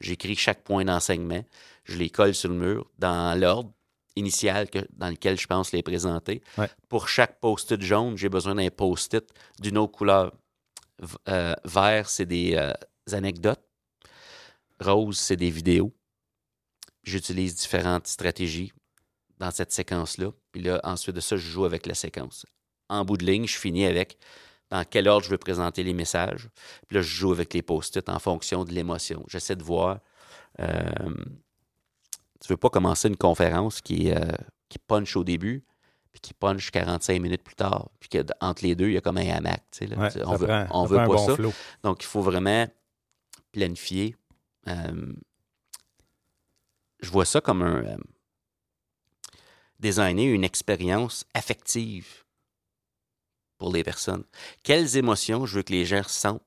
J'écris 0.00 0.36
chaque 0.36 0.62
point 0.62 0.84
d'enseignement. 0.84 1.44
Je 1.84 1.96
les 1.98 2.08
colle 2.10 2.34
sur 2.34 2.48
le 2.50 2.56
mur 2.56 2.90
dans 2.98 3.38
l'ordre 3.38 3.72
initial 4.16 4.70
que- 4.70 4.86
dans 4.94 5.10
lequel 5.10 5.38
je 5.38 5.46
pense 5.46 5.72
les 5.72 5.82
présenter. 5.82 6.40
Ouais. 6.56 6.68
Pour 6.88 7.08
chaque 7.08 7.38
post-it 7.40 7.80
jaune, 7.82 8.16
j'ai 8.16 8.30
besoin 8.30 8.54
d'un 8.54 8.68
post-it 8.70 9.24
d'une 9.60 9.76
autre 9.76 9.92
couleur. 9.92 10.32
Euh, 11.28 11.54
vert, 11.64 12.08
c'est 12.08 12.24
des 12.24 12.54
euh, 12.56 12.72
anecdotes. 13.12 13.60
Rose, 14.80 15.18
c'est 15.18 15.36
des 15.36 15.50
vidéos. 15.50 15.92
J'utilise 17.06 17.54
différentes 17.54 18.06
stratégies 18.06 18.72
dans 19.38 19.50
cette 19.50 19.72
séquence-là. 19.72 20.30
Puis 20.52 20.60
là, 20.62 20.80
ensuite 20.84 21.14
de 21.16 21.20
ça, 21.20 21.36
je 21.36 21.46
joue 21.48 21.64
avec 21.64 21.86
la 21.86 21.94
séquence. 21.94 22.44
En 22.88 23.04
bout 23.04 23.16
de 23.16 23.24
ligne, 23.24 23.46
je 23.46 23.56
finis 23.56 23.86
avec 23.86 24.18
dans 24.70 24.84
quel 24.84 25.06
ordre 25.08 25.24
je 25.24 25.30
veux 25.30 25.38
présenter 25.38 25.82
les 25.84 25.92
messages. 25.94 26.48
Puis 26.88 26.96
là, 26.96 27.02
je 27.02 27.08
joue 27.08 27.30
avec 27.32 27.54
les 27.54 27.62
post-it 27.62 28.08
en 28.08 28.18
fonction 28.18 28.64
de 28.64 28.72
l'émotion. 28.72 29.24
J'essaie 29.28 29.56
de 29.56 29.62
voir. 29.62 30.00
euh, 30.60 30.90
tu 32.40 32.48
veux 32.48 32.56
pas 32.56 32.70
commencer 32.70 33.08
une 33.08 33.16
conférence 33.16 33.80
qui, 33.80 34.10
euh, 34.10 34.20
qui 34.68 34.78
punch 34.78 35.16
au 35.16 35.24
début, 35.24 35.64
puis 36.12 36.20
qui 36.20 36.34
punch 36.34 36.70
45 36.70 37.20
minutes 37.20 37.42
plus 37.42 37.54
tard. 37.54 37.88
Puis 38.00 38.08
que, 38.08 38.18
d- 38.18 38.32
entre 38.40 38.62
les 38.64 38.74
deux, 38.74 38.88
il 38.88 38.94
y 38.94 38.96
a 38.96 39.00
comme 39.00 39.16
un 39.18 39.28
hamac. 39.28 39.62
tu 39.70 39.78
sais, 39.78 39.86
là. 39.86 39.96
ouais, 39.98 40.10
Tu- 40.10 40.18
ça 40.18 40.24
on 40.28 40.34
veut, 40.36 40.46
prend, 40.46 40.66
on 40.70 40.84
veut 40.86 40.96
pas 40.98 41.06
bon 41.06 41.26
ça. 41.26 41.34
flow. 41.36 41.52
Donc, 41.82 42.02
il 42.02 42.06
faut 42.06 42.20
vraiment 42.22 42.66
planifier. 43.52 44.16
Euh, 44.68 45.12
je 47.00 47.10
vois 47.10 47.24
ça 47.24 47.40
comme 47.40 47.62
un. 47.62 47.84
euh, 47.84 47.96
designer 49.78 50.32
une 50.32 50.44
expérience 50.44 51.24
affective 51.34 52.24
pour 53.58 53.72
les 53.72 53.84
personnes. 53.84 54.24
Quelles 54.62 54.96
émotions 54.96 55.46
je 55.46 55.56
veux 55.56 55.62
que 55.62 55.72
les 55.72 55.84
gens 55.84 56.02
ressentent 56.02 56.42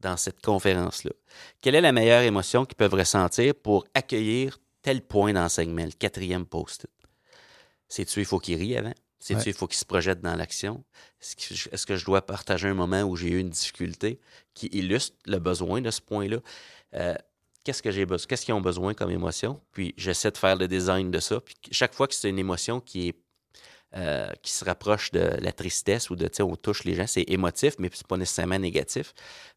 dans 0.00 0.16
cette 0.16 0.42
conférence-là? 0.42 1.12
Quelle 1.60 1.74
est 1.74 1.80
la 1.80 1.92
meilleure 1.92 2.22
émotion 2.22 2.64
qu'ils 2.66 2.76
peuvent 2.76 2.94
ressentir 2.94 3.54
pour 3.54 3.86
accueillir 3.94 4.58
tel 4.82 5.02
point 5.02 5.32
d'enseignement, 5.32 5.84
le 5.84 5.92
quatrième 5.92 6.46
post-it? 6.46 6.90
C'est-tu, 7.88 8.20
il 8.20 8.26
faut 8.26 8.38
qu'ils 8.38 8.58
rient 8.58 8.76
avant? 8.76 8.94
C'est-tu, 9.18 9.38
Ouais. 9.40 9.44
il 9.48 9.52
faut 9.54 9.66
qu'il 9.66 9.78
se 9.78 9.84
projette 9.84 10.20
dans 10.20 10.34
l'action? 10.36 10.84
Est-ce 11.20 11.36
que, 11.36 11.54
je- 11.54 11.68
est-ce 11.72 11.86
que 11.86 11.96
je 11.96 12.04
dois 12.06 12.24
partager 12.24 12.68
un 12.68 12.74
moment 12.74 13.02
où 13.02 13.16
j'ai 13.16 13.28
eu 13.30 13.38
une 13.38 13.50
difficulté 13.50 14.18
qui 14.54 14.66
illustre 14.68 15.16
le 15.26 15.38
besoin 15.38 15.82
de 15.82 15.90
ce 15.90 16.00
point-là? 16.00 16.38
Euh, 16.94 17.14
qu'est-ce 17.70 17.84
que 17.84 17.92
j'ai 17.92 18.04
besoin? 18.04 18.26
Qu'est-ce 18.26 18.44
qu'ils 18.44 18.54
ont 18.54 18.60
besoin 18.60 18.94
comme 18.94 19.12
émotion? 19.12 19.60
Puis 19.70 19.94
j'essaie 19.96 20.32
de 20.32 20.36
faire 20.36 20.56
le 20.56 20.66
design 20.66 21.12
de 21.12 21.20
ça. 21.20 21.40
Puis 21.40 21.54
chaque 21.70 21.94
fois 21.94 22.08
que 22.08 22.14
c'est 22.14 22.28
une 22.28 22.38
émotion 22.38 22.80
qui 22.80 23.08
est 23.08 23.16
euh, 23.96 24.28
qui 24.42 24.52
se 24.52 24.64
rapproche 24.64 25.10
de 25.12 25.36
la 25.40 25.52
tristesse 25.52 26.10
ou 26.10 26.16
de, 26.16 26.26
tu 26.26 26.36
sais, 26.36 26.42
on 26.44 26.54
touche 26.54 26.84
les 26.84 26.94
gens, 26.94 27.06
c'est 27.08 27.24
émotif, 27.28 27.74
mais 27.80 27.90
c'est 27.92 28.06
pas 28.06 28.16
nécessairement 28.16 28.58
négatif, 28.58 29.12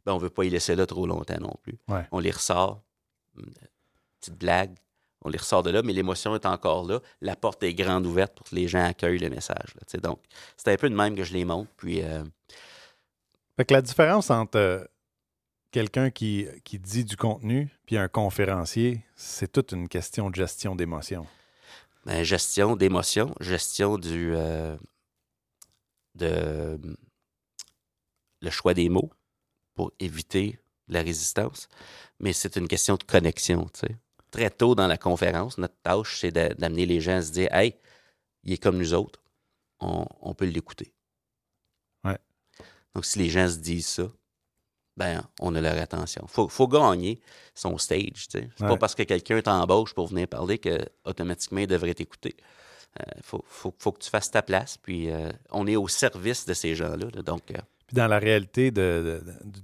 ben, 0.06 0.14
on 0.14 0.18
veut 0.18 0.32
pas 0.32 0.44
y 0.44 0.50
laisser 0.50 0.76
là 0.76 0.88
trop 0.88 1.06
longtemps 1.06 1.40
non 1.40 1.54
plus. 1.62 1.78
Ouais. 1.88 2.08
On 2.12 2.18
les 2.18 2.32
ressort, 2.32 2.82
une 3.38 3.54
petite 4.20 4.36
blague, 4.36 4.76
on 5.24 5.30
les 5.30 5.38
ressort 5.38 5.62
de 5.62 5.70
là, 5.70 5.84
mais 5.84 5.94
l'émotion 5.94 6.34
est 6.34 6.48
encore 6.48 6.84
là. 6.84 7.00
La 7.22 7.36
porte 7.36 7.62
est 7.62 7.76
grande 7.76 8.08
ouverte 8.08 8.34
pour 8.34 8.48
que 8.48 8.56
les 8.56 8.68
gens 8.68 8.84
accueillent 8.84 9.20
le 9.20 9.30
message. 9.30 9.76
là, 9.76 10.00
donc, 10.00 10.20
c'est 10.58 10.72
un 10.72 10.78
peu 10.78 10.90
de 10.90 10.96
même 10.96 11.16
que 11.16 11.24
je 11.24 11.34
les 11.34 11.46
montre. 11.46 11.70
Puis, 11.78 12.02
euh, 12.02 12.24
Fait 13.56 13.66
que 13.66 13.74
la 13.74 13.84
différence 13.84 14.32
entre 14.32 14.58
euh, 14.58 14.84
quelqu'un 15.74 16.12
qui, 16.12 16.48
qui 16.64 16.80
dit 16.80 17.04
du 17.04 17.18
contenu 17.18 17.70
puis 17.86 17.98
un 17.98 18.08
conférencier, 18.08 19.04
c'est 19.16 19.52
toute 19.52 19.74
une 19.74 19.90
question 19.90 20.30
de 20.30 20.36
gestion 20.36 20.76
d'émotion. 20.76 21.28
ben, 22.06 22.24
gestion 22.24 22.78
d'émotion, 22.78 23.36
gestion 23.42 23.98
du. 23.98 24.34
euh, 24.34 24.78
de. 26.16 26.80
le 28.42 28.50
choix 28.50 28.74
des 28.74 28.88
mots 28.88 29.12
pour 29.74 29.92
éviter 30.00 30.60
la 30.88 31.02
résistance. 31.02 31.68
Mais 32.20 32.32
c'est 32.34 32.56
une 32.56 32.68
question 32.68 32.96
de 32.96 33.04
connexion, 33.04 33.68
tu 33.74 33.82
sais. 33.82 33.98
Très 34.32 34.50
tôt 34.50 34.76
dans 34.76 34.88
la 34.88 34.98
conférence, 34.98 35.58
notre 35.58 35.80
tâche, 35.82 36.20
c'est 36.20 36.32
d'a- 36.32 36.54
d'amener 36.54 36.86
les 36.86 37.02
gens 37.02 37.18
à 37.18 37.22
se 37.22 37.32
dire 37.32 37.54
Hey, 37.54 37.76
il 38.44 38.54
est 38.54 38.58
comme 38.62 38.78
nous 38.78 38.94
autres, 38.94 39.22
on, 39.80 40.06
on 40.22 40.34
peut 40.36 40.46
l'écouter. 40.46 40.94
Ouais. 42.04 42.18
Donc, 42.94 43.06
si 43.06 43.18
les 43.20 43.30
gens 43.30 43.48
se 43.50 43.58
disent 43.58 43.88
ça, 43.88 44.12
ben, 44.96 45.24
on 45.40 45.56
a 45.56 45.62
leur 45.62 45.78
attention. 45.82 46.26
Faut, 46.28 46.48
faut 46.50 46.68
gagner 46.68 47.20
son 47.56 47.78
stage. 47.78 48.28
C'est 48.30 48.50
pas 48.58 48.78
parce 48.78 48.96
que 48.96 49.04
quelqu'un 49.04 49.42
t'embauche 49.42 49.94
pour 49.94 50.08
venir 50.08 50.28
parler 50.28 50.58
que 50.60 50.78
automatiquement 51.06 51.60
il 51.62 51.68
devrait 51.68 51.94
t'écouter. 51.94 52.36
Il 53.18 53.24
faut, 53.24 53.44
faut, 53.48 53.74
faut 53.80 53.92
que 53.92 54.00
tu 54.04 54.10
fasses 54.12 54.30
ta 54.30 54.44
place, 54.44 54.78
puis 54.78 55.10
euh, 55.10 55.32
on 55.50 55.66
est 55.66 55.76
au 55.76 55.88
service 55.88 56.46
de 56.46 56.54
ces 56.54 56.76
gens-là. 56.76 57.08
là. 57.14 57.22
donc, 57.24 57.50
euh, 57.50 57.56
Puis 57.88 57.96
dans 57.96 58.06
la 58.08 58.20
réalité 58.20 58.70
de, 58.70 59.22
de- 59.26 59.32
de- 59.50 59.60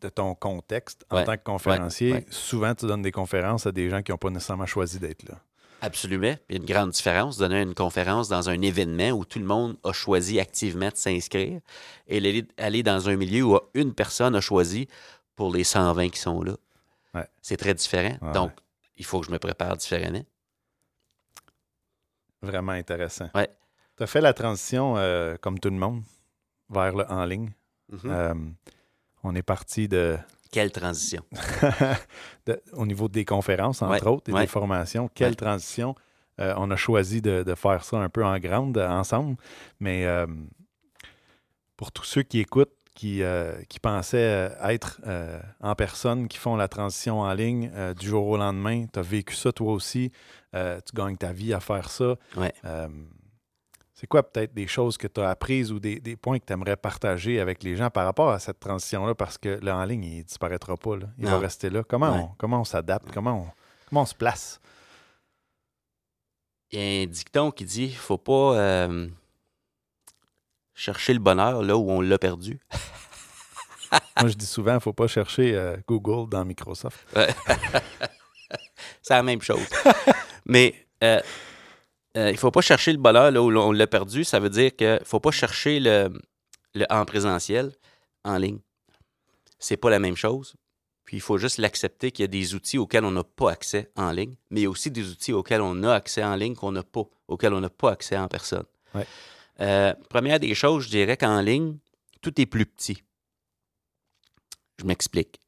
de 0.00 0.08
ton 0.08 0.34
contexte 0.34 1.04
en 1.10 1.18
Ouais, 1.18 1.24
tant 1.24 1.36
que 1.36 1.44
conférencier, 1.44 2.12
ouais. 2.12 2.26
souvent 2.28 2.74
tu 2.74 2.86
donnes 2.86 3.02
des 3.02 3.12
conférences 3.12 3.68
à 3.68 3.70
des 3.72 3.88
gens 3.88 4.02
qui 4.02 4.10
n'ont 4.10 4.18
pas 4.18 4.30
nécessairement 4.30 4.66
choisi 4.66 4.98
d'être 4.98 5.22
là. 5.28 5.36
Absolument. 5.82 6.34
Il 6.48 6.54
y 6.54 6.58
a 6.58 6.60
une 6.60 6.66
grande 6.66 6.90
différence. 6.90 7.36
Donner 7.36 7.60
une 7.60 7.74
conférence 7.74 8.28
dans 8.28 8.48
un 8.48 8.60
événement 8.62 9.10
où 9.10 9.24
tout 9.24 9.38
le 9.38 9.44
monde 9.44 9.76
a 9.84 9.92
choisi 9.92 10.40
activement 10.40 10.88
de 10.88 10.96
s'inscrire 10.96 11.60
et 12.08 12.46
aller, 12.56 12.82
dans 12.82 13.08
un 13.08 13.16
milieu 13.16 13.42
où 13.42 13.60
une 13.74 13.92
personne 13.94 14.34
a 14.34 14.40
choisi 14.40 14.88
pour 15.36 15.52
les 15.52 15.64
120 15.64 16.08
qui 16.08 16.18
sont 16.18 16.42
là. 16.42 16.54
Ouais. 17.14 17.26
C'est 17.42 17.56
très 17.56 17.74
différent. 17.74 18.16
Ouais, 18.22 18.32
donc, 18.32 18.52
il 18.96 19.04
faut 19.04 19.20
que 19.20 19.26
je 19.26 19.32
me 19.32 19.38
prépare 19.38 19.76
différemment. 19.76 20.24
Vraiment 22.40 22.72
intéressant. 22.72 23.28
Ouais. 23.34 23.48
Tu 23.96 24.02
as 24.02 24.06
fait 24.06 24.20
la 24.20 24.32
transition, 24.32 24.96
euh, 24.96 25.36
comme 25.40 25.58
tout 25.58 25.70
le 25.70 25.76
monde, 25.76 26.02
vers 26.70 26.94
le 26.94 27.04
en 27.10 27.24
ligne. 27.24 27.52
Mhm. 27.90 28.00
Euh, 28.06 28.34
on 29.22 29.34
est 29.34 29.42
parti 29.42 29.86
de, 29.86 30.16
Quelle 30.52 30.70
transition. 30.70 31.24
de- 32.46 32.62
au 32.74 32.86
niveau 32.86 33.08
des 33.08 33.24
conférences, 33.24 33.82
entre 33.82 33.92
Ouais, 34.04 34.08
autres, 34.08 34.30
et 34.30 34.32
ouais. 34.34 34.42
des 34.42 34.46
formations. 34.46 35.08
Quelle 35.12 35.30
Ouais. 35.30 35.34
transition. 35.34 35.96
Euh, 36.40 36.54
on 36.56 36.70
a 36.70 36.76
choisi 36.76 37.20
de, 37.20 37.42
de 37.42 37.54
faire 37.56 37.82
ça 37.84 37.96
un 37.98 38.08
peu 38.08 38.24
en 38.24 38.38
grande 38.38 38.78
euh, 38.78 38.88
ensemble. 38.88 39.36
Mais 39.80 40.06
euh, 40.06 40.26
pour 41.76 41.90
tous 41.90 42.04
ceux 42.04 42.22
qui 42.22 42.38
écoutent, 42.38 42.72
qui, 42.94 43.22
euh, 43.22 43.54
qui 43.70 43.80
pensaient 43.80 44.52
être 44.62 45.00
en 45.62 45.74
personne, 45.74 46.28
qui 46.28 46.36
font 46.38 46.56
la 46.56 46.68
transition 46.68 47.20
en 47.20 47.32
ligne 47.32 47.70
du 47.98 48.06
jour 48.06 48.26
au 48.26 48.36
lendemain, 48.36 48.84
tu 48.92 48.98
as 48.98 49.02
vécu 49.02 49.34
ça 49.34 49.50
toi 49.52 49.72
aussi, 49.72 50.12
tu 50.52 50.60
gagnes 50.94 51.16
ta 51.16 51.32
vie 51.32 51.54
à 51.54 51.60
faire 51.60 51.88
ça. 51.90 52.16
C'est 54.02 54.08
quoi 54.08 54.24
peut-être 54.28 54.52
des 54.52 54.66
choses 54.66 54.96
que 54.98 55.06
tu 55.06 55.20
as 55.20 55.30
apprises 55.30 55.70
ou 55.70 55.78
des, 55.78 56.00
des 56.00 56.16
points 56.16 56.40
que 56.40 56.44
tu 56.44 56.52
aimerais 56.52 56.74
partager 56.76 57.38
avec 57.38 57.62
les 57.62 57.76
gens 57.76 57.88
par 57.88 58.04
rapport 58.04 58.30
à 58.30 58.40
cette 58.40 58.58
transition-là? 58.58 59.14
Parce 59.14 59.38
que 59.38 59.60
le 59.62 59.70
en 59.70 59.84
ligne, 59.84 60.02
il 60.04 60.18
ne 60.18 60.22
disparaîtra 60.24 60.76
pas. 60.76 60.96
là. 60.96 61.06
Il 61.18 61.26
va 61.28 61.38
rester 61.38 61.70
là. 61.70 61.84
Comment, 61.84 62.10
Ouais. 62.12 62.18
on, 62.22 62.34
comment 62.36 62.60
on 62.62 62.64
s'adapte? 62.64 63.12
Comment 63.14 63.44
on, 63.46 63.46
comment 63.88 64.02
on 64.02 64.06
se 64.06 64.14
place? 64.16 64.60
Il 66.72 66.80
y 66.80 66.82
a 66.82 67.02
un 67.04 67.06
dicton 67.06 67.52
qui 67.52 67.64
dit 67.64 67.92
faut 67.92 68.18
pas 68.18 68.56
euh, 68.56 69.06
chercher 70.74 71.12
le 71.14 71.20
bonheur 71.20 71.62
là 71.62 71.76
où 71.76 71.88
on 71.88 72.00
l'a 72.00 72.18
perdu. 72.18 72.58
Moi, 74.18 74.30
je 74.30 74.34
dis 74.34 74.46
souvent, 74.46 74.72
il 74.72 74.76
ne 74.76 74.80
faut 74.80 74.92
pas 74.92 75.06
chercher 75.06 75.54
euh, 75.54 75.76
Google 75.86 76.28
dans 76.28 76.44
Microsoft. 76.44 77.06
C'est 79.00 79.14
la 79.14 79.22
même 79.22 79.42
chose. 79.42 79.64
Mais 80.44 80.74
euh, 81.04 81.20
euh, 82.16 82.30
il 82.30 82.36
faut 82.36 82.50
pas 82.50 82.60
chercher 82.60 82.92
le 82.92 82.98
bonheur 82.98 83.30
là 83.30 83.42
où 83.42 83.50
on 83.50 83.72
l'a 83.72 83.86
perdu. 83.86 84.24
Ça 84.24 84.38
veut 84.40 84.50
dire 84.50 84.74
qu'il 84.76 85.00
faut 85.04 85.20
pas 85.20 85.30
chercher 85.30 85.80
le, 85.80 86.10
le 86.74 86.86
en 86.90 87.04
présentiel, 87.04 87.72
en 88.24 88.36
ligne. 88.36 88.58
C'est 89.58 89.76
pas 89.76 89.90
la 89.90 89.98
même 89.98 90.16
chose. 90.16 90.54
Puis 91.04 91.16
il 91.16 91.20
faut 91.20 91.38
juste 91.38 91.58
l'accepter 91.58 92.12
qu'il 92.12 92.22
y 92.22 92.24
a 92.24 92.28
des 92.28 92.54
outils 92.54 92.78
auxquels 92.78 93.04
on 93.04 93.10
n'a 93.10 93.24
pas 93.24 93.50
accès 93.50 93.90
en 93.96 94.12
ligne, 94.12 94.34
mais 94.50 94.60
il 94.60 94.62
y 94.64 94.66
a 94.66 94.70
aussi 94.70 94.90
des 94.90 95.10
outils 95.10 95.32
auxquels 95.32 95.60
on 95.60 95.82
a 95.82 95.92
accès 95.94 96.22
en 96.22 96.36
ligne 96.36 96.54
qu'on 96.54 96.72
n'a 96.72 96.82
pas, 96.82 97.02
auxquels 97.28 97.52
on 97.54 97.60
n'a 97.60 97.70
pas 97.70 97.90
accès 97.90 98.16
en 98.16 98.28
personne. 98.28 98.64
Ouais. 98.94 99.06
Euh, 99.60 99.94
première 100.08 100.40
des 100.40 100.54
choses, 100.54 100.84
je 100.84 100.90
dirais 100.90 101.16
qu'en 101.16 101.40
ligne, 101.40 101.78
tout 102.20 102.40
est 102.40 102.46
plus 102.46 102.66
petit. 102.66 103.02
Je 104.78 104.84
m'explique. 104.84 105.40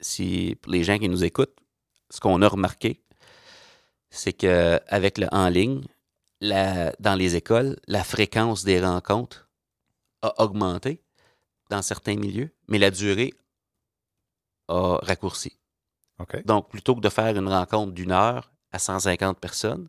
Si 0.00 0.56
pour 0.60 0.72
les 0.72 0.84
gens 0.84 0.98
qui 0.98 1.08
nous 1.08 1.24
écoutent, 1.24 1.56
ce 2.10 2.20
qu'on 2.20 2.42
a 2.42 2.48
remarqué, 2.48 3.02
c'est 4.12 4.32
que 4.34 4.80
avec 4.88 5.18
le 5.18 5.26
en 5.32 5.48
ligne, 5.48 5.82
la- 6.40 6.92
dans 7.00 7.14
les 7.14 7.34
écoles, 7.36 7.78
la 7.88 8.04
fréquence 8.04 8.64
des 8.64 8.80
rencontres 8.80 9.48
a 10.22 10.40
augmenté 10.42 11.02
dans 11.70 11.82
certains 11.82 12.16
milieux, 12.16 12.50
mais 12.68 12.78
la 12.78 12.90
durée 12.90 13.34
a 14.68 14.98
raccourci. 15.02 15.58
Donc, 16.44 16.68
plutôt 16.68 16.94
que 16.94 17.00
de 17.00 17.08
faire 17.08 17.36
une 17.36 17.48
rencontre 17.48 17.92
d'une 17.92 18.12
heure 18.12 18.52
à 18.70 18.78
150 18.78 19.40
personnes, 19.40 19.88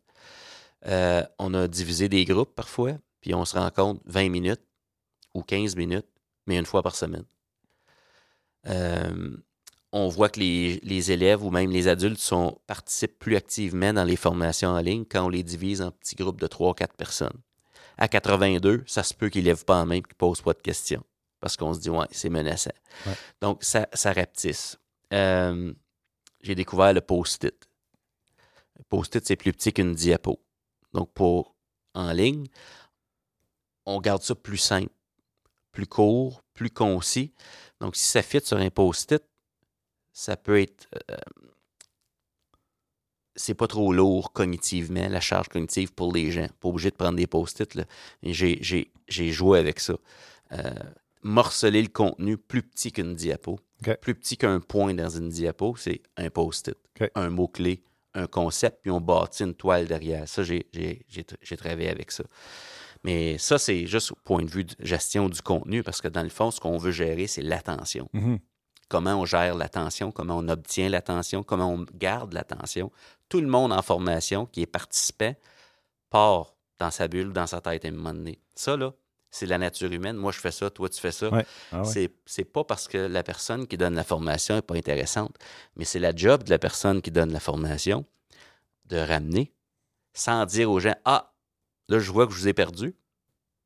euh, 0.87 1.23
on 1.39 1.53
a 1.53 1.67
divisé 1.67 2.09
des 2.09 2.25
groupes 2.25 2.55
parfois, 2.55 2.93
puis 3.21 3.33
on 3.35 3.45
se 3.45 3.57
rencontre 3.57 4.01
20 4.05 4.29
minutes 4.29 4.61
ou 5.33 5.43
15 5.43 5.75
minutes, 5.75 6.07
mais 6.47 6.57
une 6.57 6.65
fois 6.65 6.81
par 6.83 6.95
semaine. 6.95 7.25
Euh, 8.67 9.37
on 9.93 10.07
voit 10.09 10.27
que 10.27 10.39
les, 10.39 10.79
les 10.83 11.11
élèves 11.11 11.45
ou 11.45 11.51
même 11.51 11.69
les 11.69 11.87
adultes 11.87 12.19
sont, 12.19 12.59
participent 12.65 13.19
plus 13.19 13.35
activement 13.35 13.93
dans 13.93 14.03
les 14.03 14.15
formations 14.15 14.69
en 14.69 14.79
ligne 14.79 15.05
quand 15.05 15.25
on 15.25 15.29
les 15.29 15.43
divise 15.43 15.81
en 15.81 15.91
petits 15.91 16.15
groupes 16.15 16.41
de 16.41 16.47
3 16.47 16.71
ou 16.71 16.73
4 16.73 16.95
personnes. 16.95 17.39
À 17.99 18.07
82, 18.07 18.83
ça 18.87 19.03
se 19.03 19.13
peut 19.13 19.29
qu'ils 19.29 19.43
ne 19.43 19.49
lèvent 19.49 19.65
pas 19.65 19.75
en 19.79 19.85
main 19.85 19.95
et 19.95 20.01
qu'ils 20.01 20.13
ne 20.13 20.17
posent 20.17 20.41
pas 20.41 20.53
de 20.53 20.61
questions 20.61 21.03
parce 21.39 21.57
qu'on 21.57 21.73
se 21.73 21.79
dit, 21.79 21.91
ouais, 21.91 22.07
c'est 22.09 22.29
menaçant. 22.29 22.71
Ouais. 23.05 23.13
Donc, 23.41 23.63
ça, 23.63 23.87
ça 23.93 24.13
rapetisse. 24.13 24.79
Euh, 25.13 25.73
j'ai 26.41 26.55
découvert 26.55 26.93
le 26.93 27.01
post-it. 27.01 27.67
Le 28.77 28.83
post-it, 28.85 29.23
c'est 29.27 29.35
plus 29.35 29.51
petit 29.51 29.73
qu'une 29.73 29.93
diapo. 29.93 30.39
Donc, 30.93 31.11
pour 31.13 31.53
en 31.93 32.13
ligne, 32.13 32.47
on 33.85 33.99
garde 33.99 34.23
ça 34.23 34.33
plus 34.33 34.57
simple, 34.57 34.93
plus 35.71 35.85
court, 35.85 36.41
plus 36.53 36.71
concis. 36.71 37.33
Donc, 37.81 37.95
si 37.95 38.05
ça 38.05 38.23
fit 38.23 38.41
sur 38.41 38.57
un 38.57 38.69
post-it, 38.69 39.23
ça 40.13 40.37
peut 40.37 40.61
être. 40.61 40.87
euh, 41.11 41.15
c'est 43.35 43.55
pas 43.55 43.67
trop 43.67 43.91
lourd 43.93 44.31
cognitivement, 44.31 45.09
la 45.09 45.19
charge 45.19 45.49
cognitive 45.49 45.91
pour 45.93 46.13
les 46.13 46.31
gens. 46.31 46.47
Pas 46.59 46.69
obligé 46.69 46.91
de 46.91 46.95
prendre 46.95 47.17
des 47.17 47.27
post-it. 47.27 47.79
J'ai, 48.21 49.31
joué 49.31 49.59
avec 49.59 49.79
ça. 49.79 49.95
Euh, 50.51 50.71
morceler 51.23 51.81
le 51.81 51.87
contenu 51.87 52.37
plus 52.37 52.61
petit 52.61 52.91
qu'une 52.91 53.15
diapo. 53.15 53.59
Plus 54.01 54.15
petit 54.15 54.37
qu'un 54.37 54.59
point 54.59 54.93
dans 54.93 55.09
une 55.09 55.29
diapo, 55.29 55.75
c'est 55.75 56.01
un 56.15 56.29
post-it. 56.29 56.77
Un 57.15 57.29
mot-clé, 57.31 57.83
un 58.13 58.27
concept, 58.27 58.81
puis 58.83 58.91
on 58.91 59.01
bâtit 59.01 59.43
une 59.43 59.55
toile 59.55 59.87
derrière. 59.87 60.27
Ça, 60.27 60.43
j'ai 60.43 60.67
travaillé 61.57 61.89
avec 61.89 62.11
ça. 62.11 62.23
Mais 63.03 63.37
ça, 63.37 63.57
c'est 63.57 63.85
juste 63.85 64.11
au 64.11 64.17
point 64.23 64.43
de 64.43 64.49
vue 64.49 64.63
de 64.63 64.75
gestion 64.79 65.27
du 65.27 65.41
contenu, 65.41 65.83
parce 65.83 66.01
que 66.01 66.07
dans 66.07 66.23
le 66.23 66.29
fond, 66.29 66.51
ce 66.51 66.59
qu'on 66.59 66.77
veut 66.77 66.91
gérer, 66.91 67.27
c'est 67.27 67.41
l'attention. 67.41 68.09
Mhm. 68.13 68.39
Comment 68.93 69.15
on 69.15 69.25
gère 69.25 69.55
l'attention, 69.55 70.11
comment 70.11 70.37
on 70.37 70.47
obtient 70.49 70.87
l'attention, 70.87 71.41
comment 71.41 71.67
on 71.67 71.83
garde 71.95 72.31
l'attention. 72.31 72.91
Tout 73.27 73.41
le 73.41 73.47
monde 73.47 73.73
en 73.73 73.81
formation 73.81 74.45
qui 74.45 74.61
est 74.61 74.67
participant 74.67 75.33
part 76.11 76.53
dans 76.77 76.91
sa 76.91 77.07
bulle, 77.07 77.33
dans 77.33 77.47
sa 77.47 77.59
tête 77.59 77.85
à 77.85 77.87
un 77.87 77.91
moment 77.91 78.13
donné. 78.13 78.39
Ça, 78.53 78.77
là, 78.77 78.93
c'est 79.31 79.47
la 79.47 79.57
nature 79.57 79.91
humaine. 79.91 80.15
Moi, 80.15 80.31
je 80.31 80.37
fais 80.37 80.51
ça, 80.51 80.69
toi, 80.69 80.89
tu 80.89 81.01
fais 81.01 81.11
ça. 81.11 81.29
Ouais. 81.29 81.43
Ah 81.71 81.79
ouais. 81.79 81.85
C'est, 81.85 82.13
c'est 82.27 82.43
pas 82.43 82.63
parce 82.63 82.87
que 82.87 82.99
la 82.99 83.23
personne 83.23 83.65
qui 83.65 83.77
donne 83.77 83.95
la 83.95 84.03
formation 84.03 84.53
n'est 84.53 84.61
pas 84.61 84.75
intéressante, 84.75 85.35
mais 85.75 85.85
c'est 85.85 85.97
la 85.97 86.15
job 86.15 86.43
de 86.43 86.51
la 86.51 86.59
personne 86.59 87.01
qui 87.01 87.09
donne 87.09 87.33
la 87.33 87.39
formation 87.39 88.05
de 88.85 88.97
ramener 88.97 89.55
sans 90.13 90.45
dire 90.45 90.69
aux 90.69 90.79
gens 90.79 90.93
Ah, 91.03 91.33
là, 91.89 91.97
je 91.97 92.11
vois 92.11 92.27
que 92.27 92.33
je 92.33 92.37
vous 92.37 92.47
ai 92.47 92.53
perdu. 92.53 92.95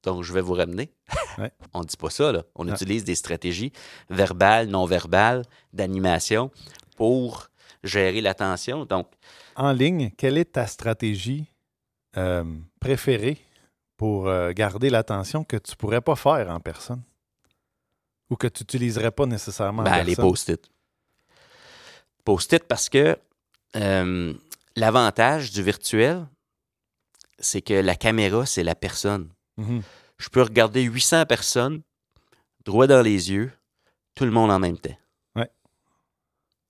Donc 0.08 0.24
je 0.24 0.32
vais 0.32 0.42
vous 0.42 0.54
ramener. 0.54 0.90
Ouais. 1.38 1.52
on 1.74 1.82
ne 1.82 1.86
dit 1.86 1.98
pas 1.98 2.10
ça, 2.10 2.32
là. 2.32 2.44
On 2.56 2.66
utilise 2.68 3.04
des 3.04 3.16
stratégies 3.16 3.74
verbales, 4.10 4.68
non 4.70 4.86
verbales, 4.86 5.44
d'animation 5.74 6.50
pour 6.96 7.50
gérer 7.84 8.22
l'attention. 8.22 8.86
Donc, 8.86 9.08
En 9.58 9.74
ligne, 9.74 10.12
quelle 10.18 10.38
est 10.38 10.54
ta 10.54 10.66
stratégie 10.66 11.52
euh, 12.16 12.46
préférée 12.80 13.38
pour 13.98 14.30
euh, 14.30 14.54
garder 14.54 14.90
l'attention 14.90 15.44
que 15.44 15.58
tu 15.58 15.76
pourrais 15.76 16.02
pas 16.02 16.16
faire 16.16 16.50
en 16.50 16.62
personne? 16.62 17.04
Ou 18.30 18.38
que 18.38 18.48
tu 18.48 18.64
n'utiliserais 18.64 19.12
pas 19.12 19.26
nécessairement 19.26 19.82
en 19.82 19.86
ben, 19.86 20.04
les 20.04 20.16
personne? 20.16 20.30
post-it. 20.30 20.72
Post-it 22.24 22.64
parce 22.64 22.88
que 22.88 23.18
euh, 23.76 24.34
l'avantage 24.78 25.52
du 25.52 25.62
virtuel, 25.62 26.28
c'est 27.40 27.62
que 27.62 27.74
la 27.74 27.96
caméra, 27.96 28.46
c'est 28.46 28.64
la 28.64 28.76
personne. 28.76 29.30
Mhm. 29.58 29.82
Je 30.18 30.30
peux 30.30 30.42
regarder 30.42 30.84
800 30.84 31.26
personnes 31.26 31.82
droit 32.66 32.88
dans 32.88 33.02
les 33.02 33.32
yeux, 33.32 33.52
tout 34.16 34.26
le 34.26 34.32
monde 34.32 34.52
en 34.52 34.60
même 34.60 34.78
temps. 34.78 34.98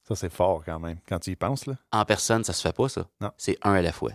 Ça, 0.07 0.15
c'est 0.15 0.31
fort 0.31 0.63
quand 0.63 0.79
même, 0.79 0.99
quand 1.05 1.19
tu 1.19 1.31
y 1.31 1.35
penses. 1.35 1.65
Là. 1.65 1.75
En 1.91 2.05
personne, 2.05 2.45
ça 2.45 2.53
se 2.53 2.61
fait 2.61 2.73
pas, 2.73 2.87
ça. 2.87 3.09
Non. 3.19 3.31
C'est 3.37 3.57
un 3.61 3.73
à 3.73 3.81
la 3.81 3.91
fois. 3.91 4.13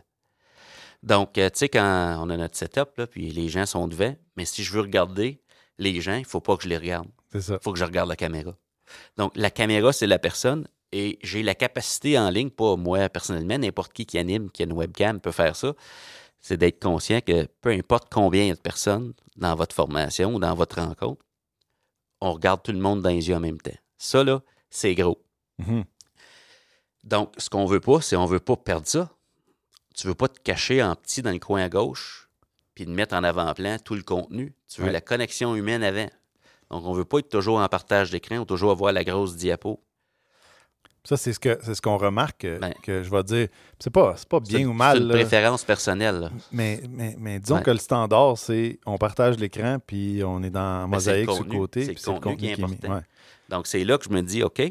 Donc, 1.02 1.36
euh, 1.36 1.50
tu 1.50 1.58
sais, 1.58 1.68
quand 1.68 2.16
on 2.18 2.30
a 2.30 2.36
notre 2.38 2.56
setup, 2.56 2.96
là, 2.96 3.06
puis 3.06 3.30
les 3.30 3.48
gens 3.50 3.66
sont 3.66 3.88
devant, 3.88 4.14
mais 4.36 4.46
si 4.46 4.64
je 4.64 4.72
veux 4.72 4.80
regarder 4.80 5.42
les 5.78 6.00
gens, 6.00 6.14
il 6.14 6.24
faut 6.24 6.40
pas 6.40 6.56
que 6.56 6.62
je 6.62 6.68
les 6.68 6.78
regarde. 6.78 7.08
C'est 7.30 7.42
ça. 7.42 7.54
Il 7.60 7.62
faut 7.62 7.72
que 7.74 7.78
je 7.78 7.84
regarde 7.84 8.08
la 8.08 8.16
caméra. 8.16 8.56
Donc, 9.18 9.32
la 9.36 9.50
caméra, 9.50 9.92
c'est 9.92 10.06
la 10.06 10.18
personne 10.18 10.66
et 10.92 11.18
j'ai 11.22 11.42
la 11.42 11.54
capacité 11.54 12.18
en 12.18 12.30
ligne, 12.30 12.50
pas 12.50 12.76
moi 12.76 13.10
personnellement, 13.10 13.58
n'importe 13.58 13.92
qui 13.92 14.06
qui 14.06 14.16
anime, 14.16 14.50
qui 14.50 14.62
a 14.62 14.64
une 14.64 14.72
webcam 14.72 15.20
peut 15.20 15.32
faire 15.32 15.56
ça, 15.56 15.74
c'est 16.42 16.56
d'être 16.58 16.82
conscient 16.82 17.20
que 17.20 17.46
peu 17.60 17.70
importe 17.70 18.12
combien 18.12 18.42
il 18.42 18.48
y 18.48 18.50
a 18.50 18.54
de 18.54 18.60
personnes 18.60 19.14
dans 19.36 19.54
votre 19.54 19.74
formation 19.74 20.34
ou 20.34 20.38
dans 20.38 20.54
votre 20.54 20.80
rencontre, 20.82 21.24
on 22.20 22.32
regarde 22.32 22.62
tout 22.62 22.72
le 22.72 22.78
monde 22.78 23.00
dans 23.00 23.08
les 23.10 23.28
yeux 23.28 23.34
en 23.36 23.40
même 23.40 23.60
temps. 23.60 23.70
Ça, 23.96 24.22
là, 24.24 24.42
c'est 24.68 24.94
gros. 24.94 25.22
Mhm. 25.58 25.84
Donc, 27.04 27.32
ce 27.38 27.48
qu'on 27.50 27.66
veut 27.66 27.80
pas, 27.80 28.00
c'est 28.00 28.16
on 28.16 28.26
veut 28.26 28.40
pas 28.40 28.56
perdre 28.56 28.86
ça. 28.86 29.10
Tu 29.94 30.06
veux 30.06 30.14
pas 30.14 30.28
te 30.28 30.38
cacher 30.40 30.82
en 30.82 30.94
petit 30.94 31.22
dans 31.22 31.30
le 31.32 31.38
coin 31.38 31.62
à 31.62 31.68
gauche 31.68 32.28
puis 32.74 32.86
de 32.86 32.90
mettre 32.90 33.14
en 33.14 33.22
avant-plan 33.24 33.76
tout 33.84 33.94
le 33.94 34.02
contenu. 34.02 34.54
Tu 34.68 34.80
veux 34.80 34.86
Ouais. 34.86 34.92
la 34.92 35.00
connexion 35.00 35.54
humaine 35.54 35.82
avant. 35.82 36.08
Donc, 36.70 36.84
on 36.86 36.92
veut 36.92 37.04
pas 37.04 37.18
être 37.18 37.28
toujours 37.28 37.58
en 37.58 37.68
partage 37.68 38.10
d'écran 38.10 38.38
ou 38.38 38.44
toujours 38.46 38.70
avoir 38.70 38.92
la 38.92 39.04
grosse 39.04 39.36
diapo. 39.36 39.82
Ça, 41.04 41.16
c'est 41.16 41.32
ce 41.32 41.40
que 41.40 41.58
c'est 41.62 41.74
ce 41.74 41.82
qu'on 41.82 41.98
remarque 41.98 42.44
euh, 42.44 42.58
Ben. 42.60 42.72
que 42.82 43.02
je 43.02 43.10
vais 43.10 43.22
dire. 43.24 43.48
C'est 43.80 43.90
pas, 43.90 44.14
c'est 44.16 44.28
pas 44.28 44.38
bien 44.38 44.66
ou 44.68 44.72
mal, 44.72 44.96
C'est 44.98 45.02
une 45.02 45.08
là, 45.08 45.14
préférence 45.14 45.64
personnelle. 45.64 46.20
là. 46.20 46.30
mais, 46.52 46.80
mais, 46.88 47.16
mais 47.18 47.40
disons 47.40 47.60
que 47.60 47.72
le 47.72 47.78
standard, 47.78 48.38
c'est 48.38 48.78
on 48.86 48.98
partage 48.98 49.36
l'écran 49.38 49.78
puis 49.84 50.22
on 50.24 50.42
est 50.44 50.50
dans 50.50 50.82
Ben, 50.82 50.86
mosaïque 50.86 51.30
sur 51.30 51.42
le 51.44 51.50
côté. 51.50 51.84
C'est 51.86 51.94
puis 51.94 52.02
le 52.06 52.12
contenu 52.20 52.36
qui 52.36 52.46
est 52.50 52.56
mis. 52.56 52.62
important. 52.64 52.94
Ouais. 52.94 53.00
Donc, 53.48 53.66
c'est 53.66 53.82
là 53.84 53.98
que 53.98 54.04
je 54.04 54.10
me 54.10 54.22
dis, 54.22 54.42
OK, 54.44 54.62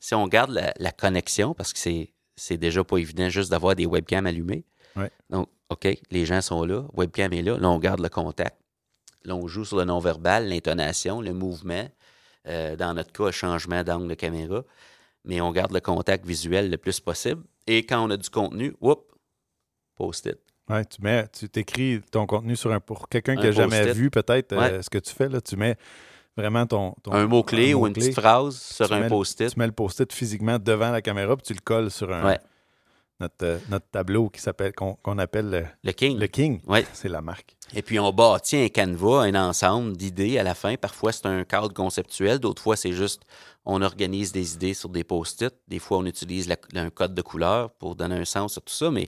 si 0.00 0.14
on 0.14 0.26
garde 0.26 0.50
la, 0.50 0.72
la 0.78 0.92
connexion, 0.92 1.52
parce 1.54 1.72
que 1.74 1.78
c'est, 1.78 2.12
c'est 2.34 2.56
déjà 2.56 2.82
pas 2.82 2.96
évident 2.96 3.28
juste 3.28 3.50
d'avoir 3.50 3.74
des 3.76 3.84
webcams 3.86 4.26
allumées. 4.26 4.64
Ouais. 4.96 5.10
Donc, 5.28 5.48
OK, 5.68 5.86
les 6.10 6.24
gens 6.24 6.40
sont 6.40 6.64
là, 6.64 6.84
webcam 6.94 7.32
est 7.34 7.42
là, 7.42 7.58
là, 7.58 7.68
on 7.68 7.78
garde 7.78 8.00
le 8.00 8.08
contact. 8.08 8.56
Là, 9.24 9.34
on 9.36 9.46
joue 9.46 9.64
sur 9.66 9.76
le 9.76 9.84
non-verbal, 9.84 10.48
l'intonation, 10.48 11.20
le 11.20 11.34
mouvement. 11.34 11.86
Euh, 12.46 12.76
dans 12.76 12.94
notre 12.94 13.12
cas, 13.12 13.30
changement 13.30 13.82
d'angle 13.84 14.08
de 14.08 14.14
caméra. 14.14 14.62
Mais 15.28 15.40
on 15.40 15.52
garde 15.52 15.72
le 15.72 15.80
contact 15.80 16.26
visuel 16.26 16.70
le 16.70 16.76
plus 16.78 16.98
possible. 16.98 17.42
Et 17.68 17.84
quand 17.86 18.04
on 18.04 18.10
a 18.10 18.16
du 18.16 18.28
contenu, 18.30 18.74
whoop, 18.80 19.12
post-it. 19.94 20.38
Ouais, 20.68 20.84
tu 20.84 21.00
mets, 21.02 21.26
tu 21.28 21.48
t'écris 21.48 22.00
ton 22.10 22.26
contenu 22.26 22.54
sur 22.56 22.72
un 22.72 22.80
pour 22.80 23.08
quelqu'un 23.08 23.36
qui 23.36 23.42
n'a 23.44 23.52
jamais 23.52 23.84
vu 23.94 24.10
peut-être 24.10 24.52
euh, 24.72 24.82
ce 24.82 24.90
que 24.90 24.98
tu 24.98 25.14
fais 25.14 25.28
là, 25.28 25.40
tu 25.40 25.56
mets 25.56 25.76
vraiment 26.36 26.66
ton, 26.66 26.94
ton- 27.02 27.12
Un 27.12 27.26
mot-clé 27.26 27.72
un 27.72 27.74
ou 27.76 27.86
une 27.86 27.94
petite 27.94 28.14
phrase 28.20 28.56
sur 28.60 28.92
un 28.92 29.08
post-it. 29.08 29.50
Tu 29.52 29.58
mets 29.58 29.66
le 29.66 29.72
post-it 29.72 30.12
physiquement 30.12 30.58
devant 30.58 30.90
la 30.90 31.00
caméra 31.02 31.36
puis 31.36 31.44
tu 31.46 31.54
le 31.54 31.60
colles 31.64 31.90
sur 31.90 32.12
un, 32.12 32.24
Ouais. 32.24 32.38
Notre, 33.20 33.44
euh, 33.44 33.58
notre 33.68 33.86
tableau 33.90 34.28
qui 34.28 34.40
s'appelle 34.40 34.72
qu'on 34.72 35.18
appelle 35.18 35.50
le, 35.50 35.64
Le 35.84 35.92
King. 35.92 36.18
le 36.18 36.26
King. 36.26 36.60
Ouais. 36.66 36.86
C'est 36.92 37.08
la 37.08 37.20
marque. 37.20 37.56
Et 37.74 37.82
puis, 37.82 37.98
on 37.98 38.12
bâtit 38.12 38.56
un 38.56 38.68
canevas, 38.68 39.22
un 39.22 39.34
ensemble 39.34 39.96
d'idées 39.96 40.38
à 40.38 40.42
la 40.42 40.54
fin. 40.54 40.76
Parfois, 40.76 41.12
c'est 41.12 41.26
un 41.26 41.44
cadre 41.44 41.72
conceptuel. 41.74 42.38
D'autres 42.38 42.62
fois, 42.62 42.76
c'est 42.76 42.92
juste, 42.92 43.22
on 43.64 43.82
organise 43.82 44.32
des 44.32 44.54
idées 44.54 44.74
sur 44.74 44.88
des 44.88 45.04
post-it. 45.04 45.52
Des 45.66 45.78
fois, 45.78 45.98
on 45.98 46.06
utilise 46.06 46.48
la- 46.48 46.56
un 46.74 46.90
code 46.90 47.14
de 47.14 47.22
couleur 47.22 47.70
pour 47.72 47.96
donner 47.96 48.16
un 48.16 48.24
sens 48.24 48.56
à 48.56 48.60
tout 48.60 48.72
ça. 48.72 48.90
Mais 48.90 49.06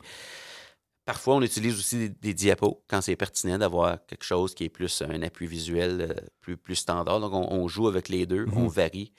parfois, 1.05 1.37
on 1.37 1.43
utilise 1.43 1.79
aussi 1.79 1.97
des, 1.97 2.09
des 2.09 2.35
diapos 2.35 2.83
quand 2.89 3.01
c'est 3.01 3.17
pertinent 3.17 3.59
d'avoir 3.59 4.05
quelque 4.07 4.25
chose 4.25 4.55
qui 4.55 4.65
est 4.65 4.69
plus 4.69 5.03
un 5.03 5.23
appui 5.23 5.47
visuel 5.47 6.01
euh, 6.11 6.15
plus, 6.41 6.57
plus 6.57 6.75
standard. 6.77 7.21
Donc, 7.21 7.33
on, 7.33 7.47
on 7.53 7.69
joue 7.69 7.87
avec 7.89 8.09
les 8.09 8.27
deux. 8.27 8.47
On 8.55 8.67
varie 8.67 9.13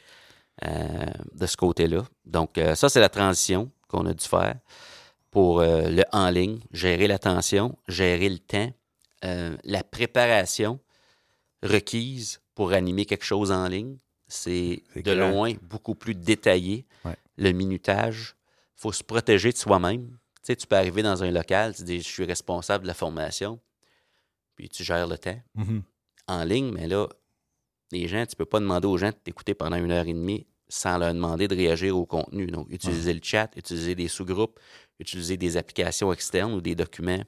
euh, 0.65 1.05
de 1.33 1.45
ce 1.47 1.57
côté-là. 1.57 2.03
Donc, 2.25 2.57
euh, 2.57 2.75
ça, 2.75 2.89
c'est 2.89 2.99
la 2.99 3.09
transition 3.09 3.71
qu'on 3.91 4.05
a 4.05 4.13
dû 4.13 4.25
faire 4.25 4.55
pour 5.29 5.59
euh, 5.61 5.89
le 5.89 6.03
en 6.11 6.29
ligne, 6.29 6.59
gérer 6.71 7.07
l'attention, 7.07 7.77
gérer 7.87 8.29
le 8.29 8.39
temps, 8.39 8.71
euh, 9.23 9.55
la 9.63 9.83
préparation 9.83 10.79
requise 11.63 12.41
pour 12.55 12.73
animer 12.73 13.05
quelque 13.05 13.25
chose 13.25 13.51
en 13.51 13.67
ligne. 13.67 13.97
C'est 14.27 14.81
de 14.95 15.01
clair. 15.01 15.31
loin 15.31 15.53
beaucoup 15.61 15.95
plus 15.95 16.15
détaillé. 16.15 16.85
Ouais. 17.05 17.15
Le 17.37 17.51
minutage, 17.51 18.35
il 18.77 18.81
faut 18.81 18.91
se 18.91 19.03
protéger 19.03 19.51
de 19.51 19.57
soi-même. 19.57 20.07
Tu 20.07 20.47
sais, 20.47 20.55
tu 20.55 20.67
peux 20.67 20.75
arriver 20.77 21.03
dans 21.03 21.23
un 21.23 21.31
local, 21.31 21.75
tu 21.75 21.83
dis 21.83 21.99
je 22.01 22.07
suis 22.07 22.25
responsable 22.25 22.83
de 22.83 22.87
la 22.87 22.93
formation, 22.93 23.59
puis 24.55 24.69
tu 24.69 24.83
gères 24.83 25.07
le 25.07 25.17
temps 25.17 25.39
Mhm. 25.55 25.83
en 26.27 26.43
ligne, 26.43 26.71
mais 26.71 26.87
là, 26.87 27.07
les 27.91 28.07
gens, 28.07 28.25
tu 28.25 28.35
peux 28.35 28.45
pas 28.45 28.59
demander 28.59 28.87
aux 28.87 28.97
gens 28.97 29.09
de 29.09 29.15
t'écouter 29.15 29.53
pendant 29.53 29.75
une 29.77 29.91
heure 29.91 30.07
et 30.07 30.13
demie 30.13 30.47
sans 30.72 30.97
leur 30.97 31.13
demander 31.13 31.47
de 31.47 31.55
réagir 31.55 31.97
au 31.97 32.05
contenu. 32.05 32.47
Donc, 32.47 32.67
utiliser 32.69 33.13
le 33.13 33.19
chat, 33.22 33.51
utiliser 33.57 33.93
des 33.93 34.07
sous-groupes, 34.07 34.59
utiliser 34.99 35.36
des 35.38 35.57
applications 35.57 36.13
externes 36.13 36.53
ou 36.53 36.61
des 36.61 36.76
documents 36.76 37.24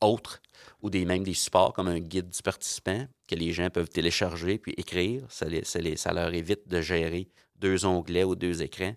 autres 0.00 0.40
ou 0.80 0.90
des, 0.90 1.04
même 1.04 1.22
des 1.22 1.34
supports 1.34 1.72
comme 1.74 1.88
un 1.88 2.00
guide 2.00 2.30
du 2.30 2.42
participant 2.42 3.06
que 3.28 3.34
les 3.34 3.52
gens 3.52 3.68
peuvent 3.70 3.88
télécharger 3.90 4.58
puis 4.58 4.72
écrire. 4.76 5.22
Ça, 5.28 5.46
les- 5.46 5.64
ça 5.64 5.78
les- 5.80 5.96
ça 5.96 6.12
leur 6.12 6.32
évite 6.34 6.66
de 6.66 6.80
gérer 6.80 7.28
deux 7.56 7.84
onglets 7.84 8.24
ou 8.24 8.34
deux 8.34 8.62
écrans, 8.62 8.94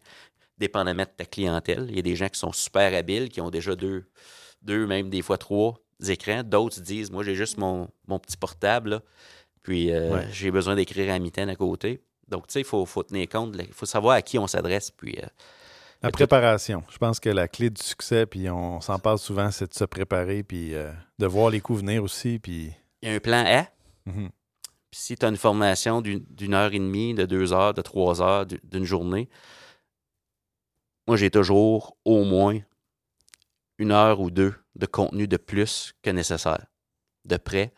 dépendamment 0.57 1.03
de 1.03 1.09
ta 1.15 1.25
clientèle. 1.25 1.85
Il 1.89 1.95
y 1.95 1.99
a 1.99 2.01
des 2.01 2.15
gens 2.15 2.29
qui 2.29 2.39
sont 2.39 2.53
super 2.53 2.93
habiles, 2.97 3.29
qui 3.29 3.41
ont 3.41 3.51
déjà 3.51 3.75
deux, 3.75 4.05
deux 4.61 4.87
même 4.87 5.09
des 5.09 5.21
fois 5.21 5.37
trois 5.37 5.79
écrans. 6.07 6.43
D'autres 6.43 6.81
disent, 6.81 7.11
moi, 7.11 7.23
j'ai 7.23 7.35
juste 7.35 7.57
mon, 7.57 7.89
mon 8.07 8.17
petit 8.19 8.37
portable, 8.37 8.89
là, 8.89 9.01
puis 9.61 9.91
euh, 9.91 10.13
Ouais. 10.13 10.27
j'ai 10.31 10.49
besoin 10.49 10.75
d'écrire 10.75 11.13
à 11.13 11.19
mi-temps 11.19 11.47
à 11.47 11.55
côté. 11.55 12.01
Donc, 12.27 12.47
tu 12.47 12.53
sais, 12.53 12.61
il 12.61 12.65
faut, 12.65 12.85
faut 12.85 13.03
tenir 13.03 13.27
compte, 13.29 13.55
il 13.59 13.73
faut 13.73 13.85
savoir 13.85 14.15
à 14.15 14.21
qui 14.21 14.37
on 14.39 14.47
s'adresse. 14.47 14.91
Puis, 14.91 15.15
euh, 15.21 15.27
La 16.01 16.11
préparation. 16.11 16.83
Je 16.89 16.97
pense 16.97 17.19
que 17.19 17.29
la 17.29 17.47
clé 17.47 17.69
du 17.69 17.81
succès, 17.81 18.25
puis 18.25 18.49
on 18.49 18.81
s'en 18.81 18.97
parle 18.99 19.19
souvent, 19.19 19.51
c'est 19.51 19.69
de 19.69 19.73
se 19.75 19.85
préparer, 19.85 20.43
puis 20.43 20.73
euh, 20.73 20.91
de 21.19 21.25
voir 21.27 21.49
les 21.49 21.61
coups 21.61 21.79
venir 21.81 22.03
aussi. 22.03 22.39
Puis, 22.39 22.71
il 23.01 23.09
y 23.09 23.11
a 23.11 23.15
un 23.15 23.19
plan 23.19 23.43
A. 23.45 23.67
Mhm. 24.05 24.29
Puis 24.91 25.01
si 25.01 25.15
tu 25.17 25.25
as 25.25 25.29
une 25.29 25.37
formation 25.37 26.01
d'une 26.01 26.53
heure 26.53 26.73
et 26.73 26.79
demie, 26.79 27.13
de 27.13 27.25
deux 27.25 27.51
heures, 27.53 27.73
de 27.73 27.81
trois 27.81 28.21
heures, 28.21 28.45
du- 28.45 28.61
d'une 28.63 28.85
journée, 28.85 29.29
moi, 31.07 31.17
j'ai 31.17 31.29
toujours 31.29 31.97
au 32.05 32.23
moins 32.23 32.59
une 33.77 33.91
heure 33.91 34.21
ou 34.21 34.31
deux 34.31 34.55
de 34.75 34.85
contenu 34.85 35.27
de 35.27 35.37
plus 35.37 35.93
que 36.01 36.09
nécessaire, 36.09 36.65
de 37.25 37.37
près. 37.37 37.73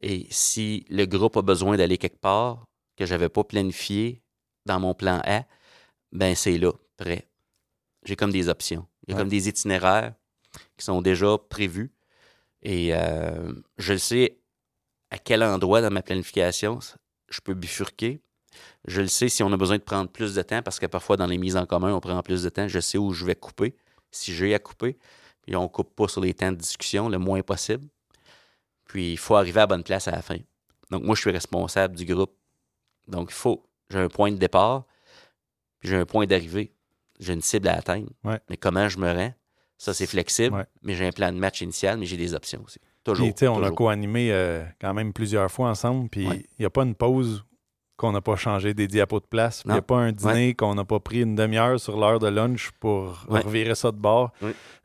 Et 0.00 0.26
si 0.30 0.84
le 0.90 1.06
groupe 1.06 1.36
a 1.36 1.42
besoin 1.42 1.76
d'aller 1.76 1.98
quelque 1.98 2.20
part 2.20 2.67
que 2.98 3.06
je 3.06 3.12
n'avais 3.14 3.28
pas 3.28 3.44
planifié 3.44 4.20
dans 4.66 4.80
mon 4.80 4.92
plan 4.94 5.20
A, 5.24 5.44
ben 6.12 6.34
c'est 6.34 6.58
là, 6.58 6.72
prêt. 6.96 7.28
J'ai 8.04 8.16
comme 8.16 8.32
des 8.32 8.48
options. 8.48 8.86
Il 9.06 9.10
y 9.10 9.12
a 9.12 9.16
Ouais. 9.16 9.22
comme 9.22 9.28
des 9.28 9.48
itinéraires 9.48 10.14
qui 10.76 10.84
sont 10.84 11.00
déjà 11.00 11.36
prévus. 11.48 11.92
Et 12.62 12.90
euh, 12.92 13.52
je 13.78 13.96
sais 13.96 14.38
à 15.10 15.18
quel 15.18 15.42
endroit 15.42 15.80
dans 15.80 15.90
ma 15.90 16.02
planification 16.02 16.80
je 17.28 17.40
peux 17.40 17.54
bifurquer. 17.54 18.20
Je 18.86 19.00
le 19.02 19.06
sais 19.06 19.28
si 19.28 19.42
on 19.42 19.52
a 19.52 19.56
besoin 19.56 19.76
de 19.78 19.82
prendre 19.82 20.10
plus 20.10 20.34
de 20.34 20.42
temps, 20.42 20.62
parce 20.62 20.80
que 20.80 20.86
parfois 20.86 21.16
dans 21.16 21.26
les 21.26 21.38
mises 21.38 21.56
en 21.56 21.66
commun, 21.66 21.92
on 21.94 22.00
prend 22.00 22.20
plus 22.22 22.42
de 22.42 22.48
temps. 22.48 22.66
Je 22.68 22.80
sais 22.80 22.98
où 22.98 23.12
je 23.12 23.24
vais 23.24 23.36
couper, 23.36 23.76
si 24.10 24.34
j'ai 24.34 24.54
à 24.54 24.58
couper. 24.58 24.98
Puis 25.42 25.54
on 25.56 25.62
ne 25.62 25.68
coupe 25.68 25.94
pas 25.94 26.08
sur 26.08 26.20
les 26.20 26.34
temps 26.34 26.50
de 26.50 26.56
discussion 26.56 27.08
le 27.08 27.18
moins 27.18 27.42
possible. 27.42 27.86
Puis 28.86 29.12
il 29.12 29.18
faut 29.18 29.36
arriver 29.36 29.58
à 29.60 29.62
la 29.62 29.66
bonne 29.68 29.84
place 29.84 30.08
à 30.08 30.10
la 30.10 30.22
fin. 30.22 30.38
Donc 30.90 31.04
moi, 31.04 31.14
je 31.14 31.20
suis 31.20 31.30
responsable 31.30 31.94
du 31.94 32.04
groupe. 32.06 32.34
Donc 33.08 33.30
il 33.30 33.34
faut, 33.34 33.64
j'ai 33.90 33.98
un 33.98 34.08
point 34.08 34.30
de 34.30 34.36
départ, 34.36 34.84
puis 35.80 35.88
j'ai 35.90 35.96
un 35.96 36.04
point 36.06 36.26
d'arrivée. 36.26 36.72
J'ai 37.20 37.32
une 37.32 37.42
cible 37.42 37.68
à 37.68 37.74
atteindre. 37.74 38.10
Ouais. 38.24 38.38
Mais 38.48 38.56
comment 38.56 38.88
je 38.88 38.98
me 38.98 39.10
rends? 39.12 39.32
Ça, 39.76 39.94
c'est 39.94 40.06
flexible, 40.06 40.56
Ouais. 40.56 40.66
mais 40.82 40.94
j'ai 40.94 41.06
un 41.06 41.10
plan 41.12 41.32
de 41.32 41.38
match 41.38 41.60
initial, 41.60 41.98
mais 41.98 42.06
j'ai 42.06 42.16
des 42.16 42.34
options 42.34 42.62
aussi. 42.64 42.80
Toujours. 43.04 43.26
Puis, 43.26 43.34
tu 43.34 43.38
sais, 43.40 43.48
on 43.48 43.56
a 43.58 43.60
toujours. 43.62 43.76
co-animé 43.76 44.30
euh, 44.32 44.64
quand 44.80 44.92
même 44.94 45.12
plusieurs 45.12 45.50
fois 45.50 45.68
ensemble, 45.70 46.08
puis 46.08 46.22
il 46.24 46.28
Ouais. 46.28 46.46
n'y 46.58 46.64
a 46.64 46.70
pas 46.70 46.82
une 46.82 46.94
pause 46.94 47.44
qu'on 47.96 48.12
n'a 48.12 48.20
pas 48.20 48.36
changé 48.36 48.74
des 48.74 48.86
diapos 48.86 49.18
de 49.20 49.26
place. 49.26 49.62
Il 49.64 49.72
n'y 49.72 49.78
a 49.78 49.82
pas 49.82 49.96
un 49.96 50.12
dîner 50.12 50.54
qu'on 50.54 50.74
n'a 50.76 50.84
pas 50.84 51.00
pris 51.00 51.22
une 51.22 51.34
demi-heure 51.34 51.80
sur 51.80 51.98
l'heure 51.98 52.20
de 52.20 52.28
lunch 52.28 52.70
pour 52.78 53.24
revirer 53.28 53.74
ça 53.74 53.90
de 53.90 53.96
bord. 53.96 54.30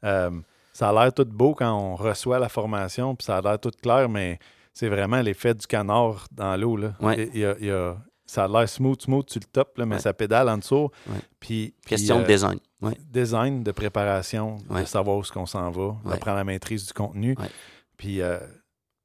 Euh, 0.04 0.32
ça 0.72 0.90
a 0.90 0.94
l'air 0.94 1.14
tout 1.14 1.26
beau 1.26 1.54
quand 1.54 1.72
on 1.72 1.96
reçoit 1.96 2.40
la 2.40 2.50
formation, 2.50 3.16
puis 3.16 3.26
ça 3.26 3.38
a 3.38 3.42
l'air 3.42 3.60
tout 3.60 3.70
clair, 3.82 4.10
mais 4.10 4.40
c'est 4.74 4.90
vraiment 4.90 5.22
l'effet 5.22 5.54
du 5.54 5.68
canard 5.68 6.26
dans 6.32 6.56
l'eau. 6.60 6.76
Là. 6.78 6.94
Ouais. 7.00 7.30
Il 7.34 7.40
y 7.42 7.46
a- 7.46 7.56
il 7.60 7.66
y 7.68 7.72
a- 7.72 7.96
ça 8.34 8.46
a 8.46 8.48
l'air 8.48 8.68
smooth, 8.68 9.02
smooth, 9.02 9.26
tu 9.28 9.40
le 9.40 9.46
top, 9.46 9.78
là, 9.78 9.86
mais 9.86 9.96
Ouais. 9.96 10.02
ça 10.02 10.14
pédale 10.14 10.50
en 10.50 10.58
dessous. 10.58 10.90
Ouais. 11.08 11.16
Puis, 11.40 11.74
puis, 11.86 11.90
Question 11.96 12.18
de 12.20 12.24
euh, 12.24 12.28
design. 12.28 12.60
Ouais. 12.82 12.98
design, 13.00 13.64
de 13.64 13.72
préparation, 13.72 14.58
de 14.70 14.86
savoir 14.86 15.18
où 15.18 15.24
ce 15.24 15.32
qu'on 15.32 15.46
s'en 15.46 15.70
va, 15.72 15.96
de 16.04 16.10
Ouais. 16.10 16.18
prendre 16.18 16.38
la 16.38 16.44
maîtrise 16.44 16.86
du 16.88 16.94
contenu. 16.94 17.36
Puis 17.98 18.22
euh, 18.22 18.40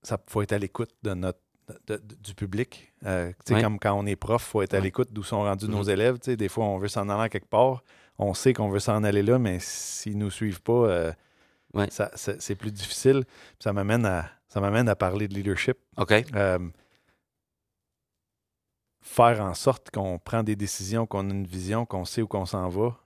ça 0.02 0.18
faut 0.28 0.42
être 0.42 0.52
à 0.52 0.58
l'écoute 0.58 0.90
de 1.02 1.14
notre 1.14 1.38
de- 1.86 1.96
de- 1.96 2.14
du 2.14 2.34
public. 2.34 2.94
Euh. 3.04 3.30
Comme 3.46 3.78
quand 3.78 3.92
on 3.92 4.06
est 4.06 4.16
prof, 4.16 4.42
il 4.42 4.50
faut 4.50 4.62
être 4.62 4.72
à 4.72 4.80
l'écoute 4.80 5.08
d'où 5.12 5.22
sont 5.22 5.42
rendus 5.42 5.68
nos 5.68 5.84
Mhm. 5.84 5.90
élèves. 5.90 6.18
Des 6.20 6.48
fois, 6.48 6.64
on 6.64 6.78
veut 6.78 6.88
s'en 6.88 7.10
aller 7.10 7.24
à 7.24 7.28
quelque 7.28 7.48
part. 7.50 7.82
On 8.18 8.32
sait 8.32 8.54
qu'on 8.54 8.70
veut 8.70 8.80
s'en 8.80 9.04
aller 9.04 9.22
là, 9.22 9.38
mais 9.38 9.58
s'ils 9.60 10.16
ne 10.16 10.24
nous 10.24 10.30
suivent 10.30 10.62
pas, 10.62 10.72
euh, 10.72 11.12
c'est 12.14 12.54
plus 12.54 12.72
difficile. 12.72 13.24
Ça 13.58 13.74
m'amène 13.74 14.06
à, 14.06 14.24
ça 14.48 14.60
m'amène 14.62 14.88
à 14.88 14.96
parler 14.96 15.28
de 15.28 15.34
leadership. 15.34 15.76
OK? 15.98 16.14
Faire 19.00 19.40
en 19.40 19.54
sorte 19.54 19.90
qu'on 19.90 20.18
prend 20.18 20.42
des 20.42 20.56
décisions, 20.56 21.06
qu'on 21.06 21.30
a 21.30 21.32
une 21.32 21.46
vision, 21.46 21.86
qu'on 21.86 22.04
sait 22.04 22.22
où 22.22 22.26
qu'on 22.26 22.46
s'en 22.46 22.68
va, 22.68 22.96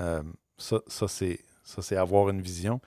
euh, 0.00 0.22
ça, 0.56 0.80
ça, 0.86 1.06
c'est, 1.08 1.96
avoir 1.96 2.28
une 2.30 2.40
vision. 2.40 2.80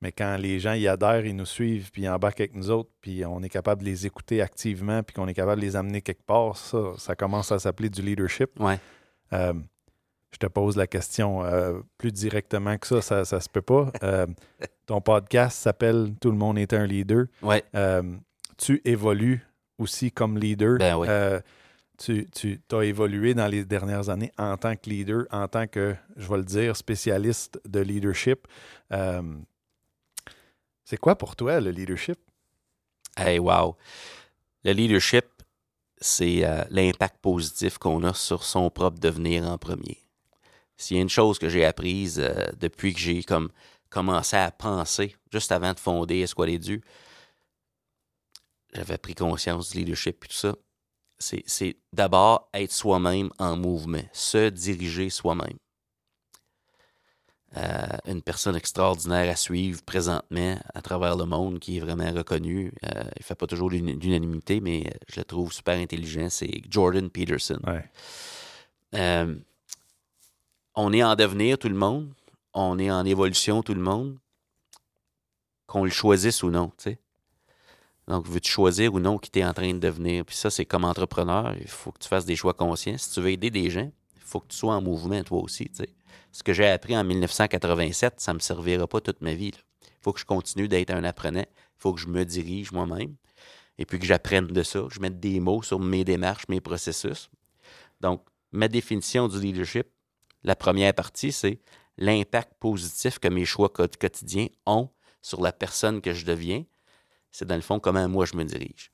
Mais 0.00 0.10
quand 0.10 0.36
les 0.36 0.58
gens 0.58 0.72
y 0.72 0.88
adhèrent, 0.88 1.24
ils 1.24 1.36
nous 1.36 1.46
suivent, 1.46 1.90
puis 1.92 2.02
ils 2.02 2.08
embarquent 2.08 2.40
avec 2.40 2.54
nous 2.54 2.70
autres, 2.70 2.90
puis 3.00 3.24
on 3.24 3.40
est 3.42 3.48
capable 3.48 3.82
de 3.82 3.86
les 3.86 4.04
écouter 4.04 4.42
activement, 4.42 5.02
puis 5.02 5.14
qu'on 5.14 5.28
est 5.28 5.34
capable 5.34 5.60
de 5.60 5.66
les 5.66 5.76
amener 5.76 6.02
quelque 6.02 6.24
part, 6.24 6.56
ça, 6.56 6.78
ça 6.98 7.14
commence 7.14 7.52
à 7.52 7.60
s'appeler 7.60 7.88
du 7.88 8.02
leadership. 8.02 8.50
Ouais. 8.58 8.80
Euh, 9.32 9.54
je 10.32 10.38
te 10.38 10.46
pose 10.46 10.76
la 10.76 10.86
question 10.86 11.44
euh, 11.44 11.80
plus 11.98 12.10
directement 12.10 12.76
que 12.78 12.86
ça, 12.86 13.00
ça, 13.00 13.24
ça 13.24 13.40
se 13.40 13.48
peut 13.48 13.62
pas. 13.62 13.92
Euh, 14.02 14.26
ton 14.86 15.00
podcast 15.00 15.58
s'appelle 15.58 16.14
Tout 16.20 16.30
le 16.30 16.38
monde 16.38 16.58
est 16.58 16.72
un 16.72 16.86
leader. 16.86 17.26
Ouais. 17.42 17.62
Tu 18.58 18.80
évolues 18.84 19.46
aussi 19.78 20.10
comme 20.10 20.38
leader. 20.38 20.78
Ben 20.78 20.96
oui. 20.96 21.08
Tu 22.04 22.60
as 22.72 22.84
évolué 22.84 23.32
dans 23.32 23.46
les 23.46 23.64
dernières 23.64 24.08
années 24.08 24.32
en 24.36 24.56
tant 24.56 24.74
que 24.74 24.90
leader, 24.90 25.26
en 25.30 25.46
tant 25.46 25.68
que, 25.68 25.94
je 26.16 26.28
vais 26.28 26.38
le 26.38 26.44
dire, 26.44 26.76
spécialiste 26.76 27.60
de 27.64 27.78
leadership. 27.78 28.48
Euh, 28.92 29.22
c'est 30.84 30.96
quoi 30.96 31.16
pour 31.16 31.36
toi 31.36 31.60
le 31.60 31.70
leadership? 31.70 32.18
Hey, 33.16 33.38
wow. 33.38 33.76
Le 34.64 34.72
leadership, 34.72 35.26
c'est 35.98 36.44
euh, 36.44 36.64
l'impact 36.70 37.18
positif 37.20 37.78
qu'on 37.78 38.02
a 38.02 38.14
sur 38.14 38.42
son 38.42 38.68
propre 38.68 38.98
devenir 38.98 39.46
en 39.46 39.56
premier. 39.56 40.02
S'il 40.76 40.96
y 40.96 41.00
a 41.00 41.02
une 41.02 41.08
chose 41.08 41.38
que 41.38 41.48
j'ai 41.48 41.64
apprise 41.64 42.18
euh, 42.18 42.46
depuis 42.58 42.94
que 42.94 42.98
j'ai 42.98 43.22
comme 43.22 43.50
commencé 43.90 44.36
à 44.36 44.50
penser, 44.50 45.14
juste 45.32 45.52
avant 45.52 45.72
de 45.72 45.78
fonder 45.78 46.20
Esqualedu, 46.20 46.82
j'avais 48.72 48.98
pris 48.98 49.14
conscience 49.14 49.70
du 49.70 49.78
leadership 49.78 50.24
et 50.24 50.28
tout 50.28 50.34
ça. 50.34 50.56
C'est, 51.22 51.76
d'abord 51.92 52.48
être 52.52 52.72
soi-même 52.72 53.30
en 53.38 53.56
mouvement, 53.56 54.02
se 54.12 54.48
diriger 54.48 55.10
soi-même. 55.10 55.56
Euh, 57.58 57.98
une 58.06 58.22
personne 58.22 58.56
extraordinaire 58.56 59.30
à 59.30 59.36
suivre 59.36 59.82
présentement 59.82 60.58
à 60.74 60.80
travers 60.80 61.16
le 61.16 61.26
monde 61.26 61.58
qui 61.58 61.76
est 61.76 61.80
vraiment 61.80 62.10
reconnu. 62.10 62.72
Euh, 62.84 63.04
il 63.18 63.22
fait 63.22 63.34
pas 63.34 63.46
toujours 63.46 63.68
l'unanimité, 63.68 64.60
mais 64.62 64.86
euh, 64.86 64.90
je 65.08 65.20
le 65.20 65.24
trouve 65.24 65.52
super 65.52 65.78
intelligent. 65.78 66.28
C'est 66.30 66.62
Jordan 66.70 67.10
Peterson. 67.10 67.60
Ouais. 67.66 67.84
Euh, 68.94 69.36
on 70.74 70.92
est 70.94 71.02
en 71.02 71.14
devenir, 71.14 71.58
tout 71.58 71.68
le 71.68 71.74
monde. 71.74 72.12
On 72.54 72.78
est 72.78 72.90
en 72.90 73.04
évolution, 73.04 73.62
tout 73.62 73.74
le 73.74 73.82
monde. 73.82 74.18
Qu'on 75.66 75.84
le 75.84 75.90
choisisse 75.90 76.42
ou 76.42 76.50
non, 76.50 76.72
tu 76.78 76.84
sais. 76.84 76.98
Donc, 78.08 78.26
veux-tu 78.26 78.50
choisir 78.50 78.92
ou 78.94 78.98
non 78.98 79.18
qui 79.18 79.30
t'es 79.30 79.44
en 79.44 79.54
train 79.54 79.72
de 79.72 79.78
devenir? 79.78 80.24
Puis 80.24 80.36
ça, 80.36 80.50
c'est 80.50 80.66
comme 80.66 80.84
entrepreneur, 80.84 81.54
il 81.60 81.68
faut 81.68 81.92
que 81.92 81.98
tu 82.00 82.08
fasses 82.08 82.24
des 82.24 82.36
choix 82.36 82.54
conscients. 82.54 82.98
Si 82.98 83.12
tu 83.12 83.20
veux 83.20 83.30
aider 83.30 83.50
des 83.50 83.70
gens, 83.70 83.90
il 84.16 84.22
faut 84.22 84.40
que 84.40 84.48
tu 84.48 84.56
sois 84.56 84.74
en 84.74 84.82
mouvement, 84.82 85.22
toi 85.22 85.40
aussi. 85.40 85.70
Ce 86.32 86.42
que 86.42 86.52
j'ai 86.52 86.66
appris 86.68 86.96
en 86.96 87.04
1987, 87.04 88.14
ça 88.20 88.32
ne 88.32 88.36
me 88.36 88.40
servira 88.40 88.86
pas 88.86 89.00
toute 89.00 89.20
ma 89.20 89.34
vie. 89.34 89.52
Il 89.82 89.88
faut 90.00 90.12
que 90.12 90.20
je 90.20 90.24
continue 90.24 90.66
d'être 90.68 90.90
un 90.90 91.04
apprenant. 91.04 91.44
Il 91.48 91.78
faut 91.78 91.92
que 91.92 92.00
je 92.00 92.08
me 92.08 92.24
dirige 92.24 92.72
moi-même. 92.72 93.14
Et 93.78 93.86
puis 93.86 93.98
que 93.98 94.04
j'apprenne 94.06 94.46
de 94.46 94.62
ça, 94.62 94.84
je 94.90 95.00
mette 95.00 95.20
des 95.20 95.40
mots 95.40 95.62
sur 95.62 95.78
mes 95.78 96.04
démarches, 96.04 96.48
mes 96.48 96.60
processus. 96.60 97.30
Donc, 98.00 98.22
ma 98.50 98.68
définition 98.68 99.28
du 99.28 99.40
leadership, 99.40 99.86
la 100.44 100.56
première 100.56 100.92
partie, 100.92 101.32
c'est 101.32 101.60
l'impact 101.98 102.54
positif 102.58 103.18
que 103.18 103.28
mes 103.28 103.44
choix 103.44 103.68
quot- 103.68 103.96
quotidiens 103.98 104.48
ont 104.66 104.88
sur 105.20 105.40
la 105.40 105.52
personne 105.52 106.00
que 106.00 106.12
je 106.12 106.24
deviens. 106.24 106.64
C'est 107.32 107.46
dans 107.46 107.56
le 107.56 107.62
fond 107.62 107.80
comment 107.80 108.08
moi 108.08 108.26
je 108.26 108.36
me 108.36 108.44
dirige. 108.44 108.92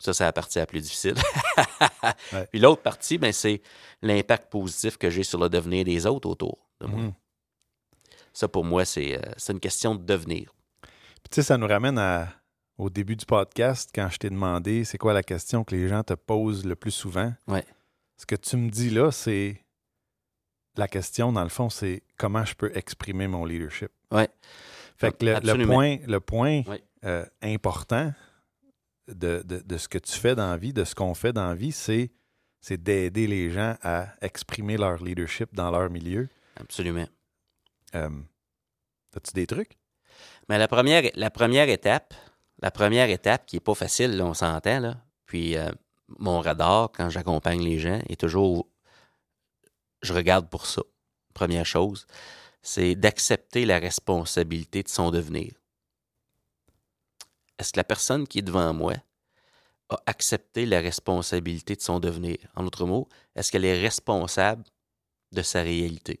Ça, 0.00 0.12
c'est 0.12 0.24
la 0.24 0.32
partie 0.32 0.58
la 0.58 0.66
plus 0.66 0.80
difficile. 0.80 1.14
Ouais. 2.32 2.46
Puis 2.52 2.60
l'autre 2.60 2.82
partie, 2.82 3.18
ben, 3.18 3.32
c'est 3.32 3.60
l'impact 4.00 4.50
positif 4.50 4.96
que 4.96 5.10
j'ai 5.10 5.24
sur 5.24 5.40
le 5.40 5.48
devenir 5.48 5.84
des 5.84 6.06
autres 6.06 6.28
autour 6.28 6.68
de 6.80 6.86
moi. 6.86 7.00
Mhm. 7.00 7.12
Ça, 8.32 8.46
pour 8.46 8.64
moi, 8.64 8.84
c'est 8.84 9.16
euh, 9.16 9.32
c'est 9.36 9.52
une 9.52 9.60
question 9.60 9.94
de 9.94 10.04
devenir. 10.04 10.54
Puis, 10.82 11.30
tu 11.30 11.34
sais, 11.36 11.42
ça 11.42 11.58
nous 11.58 11.66
ramène 11.66 11.98
à, 11.98 12.28
au 12.78 12.90
début 12.90 13.16
du 13.16 13.26
podcast, 13.26 13.90
quand 13.94 14.08
je 14.10 14.18
t'ai 14.18 14.30
demandé 14.30 14.84
c'est 14.84 14.98
quoi 14.98 15.12
la 15.14 15.22
question 15.22 15.64
que 15.64 15.74
les 15.74 15.88
gens 15.88 16.02
te 16.04 16.14
posent 16.14 16.64
le 16.64 16.76
plus 16.76 16.90
souvent? 16.92 17.32
Ouais. 17.48 17.64
Ce 18.18 18.26
que 18.26 18.36
tu 18.36 18.56
me 18.56 18.70
dis 18.70 18.90
là, 18.90 19.10
c'est 19.10 19.60
la 20.76 20.86
question, 20.86 21.32
dans 21.32 21.42
le 21.42 21.48
fond, 21.48 21.70
c'est 21.70 22.02
comment 22.16 22.44
je 22.44 22.54
peux 22.54 22.70
exprimer 22.76 23.26
mon 23.26 23.44
leadership. 23.44 23.90
Ouais. 24.12 24.28
Fait 24.96 25.16
que 25.16 25.24
le, 25.24 25.40
le 25.40 25.66
point, 25.66 25.96
le 26.06 26.20
point 26.20 26.62
Ouais. 26.62 26.82
Euh, 27.06 27.24
important 27.42 28.12
de, 29.08 29.42
de- 29.44 29.60
de 29.60 29.76
ce 29.78 29.88
que 29.88 29.98
tu 29.98 30.12
fais 30.12 30.34
dans 30.34 30.50
la 30.50 30.56
vie, 30.56 30.72
de 30.72 30.84
ce 30.84 30.94
qu'on 30.94 31.14
fait 31.14 31.32
dans 31.32 31.48
la 31.48 31.54
vie, 31.54 31.72
c'est, 31.72 32.10
c'est 32.60 32.82
d'aider 32.82 33.26
les 33.26 33.50
gens 33.50 33.76
à 33.82 34.08
exprimer 34.20 34.76
leur 34.76 35.02
leadership 35.02 35.54
dans 35.54 35.70
leur 35.70 35.88
milieu. 35.90 36.28
Absolument. 36.56 37.06
Euh, 37.94 38.10
As-tu 39.14 39.32
des 39.32 39.46
trucs? 39.46 39.78
Mais 40.48 40.58
la 40.58 40.68
première, 40.68 41.02
la 41.14 41.30
première 41.30 41.68
étape, 41.68 42.12
la 42.60 42.70
première 42.70 43.08
étape 43.10 43.46
qui 43.46 43.56
n'est 43.56 43.60
pas 43.60 43.74
facile, 43.74 44.16
là, 44.16 44.24
on 44.24 44.34
s'entend, 44.34 44.80
là. 44.80 44.96
Puis 45.26 45.56
euh, 45.56 45.70
mon 46.18 46.40
radar, 46.40 46.90
quand 46.92 47.08
j'accompagne 47.10 47.62
les 47.62 47.78
gens, 47.78 48.00
est 48.08 48.20
toujours. 48.20 48.68
Je 50.02 50.12
regarde 50.12 50.48
pour 50.48 50.66
ça. 50.66 50.82
Première 51.34 51.66
chose, 51.66 52.06
c'est 52.62 52.94
d'accepter 52.94 53.66
la 53.66 53.78
responsabilité 53.78 54.82
de 54.82 54.88
son 54.88 55.10
devenir. 55.10 55.52
Est-ce 57.58 57.72
que 57.72 57.78
la 57.78 57.84
personne 57.84 58.26
qui 58.26 58.38
est 58.40 58.42
devant 58.42 58.72
moi 58.74 58.94
a 59.88 59.98
accepté 60.06 60.66
la 60.66 60.80
responsabilité 60.80 61.76
de 61.76 61.80
son 61.80 62.00
devenir? 62.00 62.38
En 62.54 62.64
d'autres 62.64 62.86
mots, 62.86 63.08
est-ce 63.34 63.50
qu'elle 63.50 63.64
est 63.64 63.80
responsable 63.80 64.64
de 65.32 65.42
sa 65.42 65.62
réalité? 65.62 66.20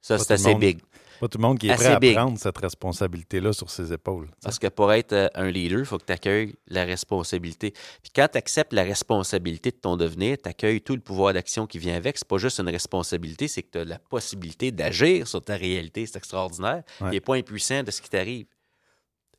Ça, 0.00 0.18
c'est 0.18 0.34
assez 0.34 0.50
monde. 0.50 0.60
big. 0.60 0.80
Pas 1.22 1.28
tout 1.28 1.38
le 1.38 1.42
monde 1.42 1.56
qui 1.60 1.68
est 1.68 1.76
prêt 1.76 1.86
à 1.86 2.00
prendre 2.00 2.36
cette 2.36 2.58
responsabilité-là 2.58 3.52
sur 3.52 3.70
ses 3.70 3.92
épaules. 3.92 4.28
Parce 4.42 4.58
que 4.58 4.66
pour 4.66 4.92
être 4.92 5.12
euh, 5.12 5.28
un 5.36 5.52
leader, 5.52 5.78
il 5.78 5.84
faut 5.84 5.96
que 5.96 6.04
tu 6.04 6.12
accueilles 6.12 6.52
la 6.66 6.84
responsabilité. 6.84 7.70
Puis 8.02 8.10
quand 8.12 8.26
tu 8.32 8.38
acceptes 8.38 8.72
la 8.72 8.82
responsabilité 8.82 9.70
de 9.70 9.76
ton 9.76 9.96
devenir, 9.96 10.36
tu 10.42 10.48
accueilles 10.48 10.80
tout 10.80 10.96
le 10.96 11.00
pouvoir 11.00 11.32
d'action 11.32 11.68
qui 11.68 11.78
vient 11.78 11.94
avec. 11.94 12.18
C'est 12.18 12.26
pas 12.26 12.38
juste 12.38 12.58
une 12.58 12.68
responsabilité, 12.68 13.46
c'est 13.46 13.62
que 13.62 13.70
tu 13.70 13.78
as 13.78 13.84
la 13.84 14.00
possibilité 14.00 14.72
d'agir 14.72 15.28
sur 15.28 15.40
ta 15.40 15.54
réalité. 15.54 16.06
C'est 16.06 16.16
extraordinaire. 16.16 16.82
Ouais. 17.00 17.10
Tu 17.10 17.14
n'es 17.14 17.20
pas 17.20 17.36
impuissant 17.36 17.84
de 17.84 17.92
ce 17.92 18.02
qui 18.02 18.10
t'arrive. 18.10 18.46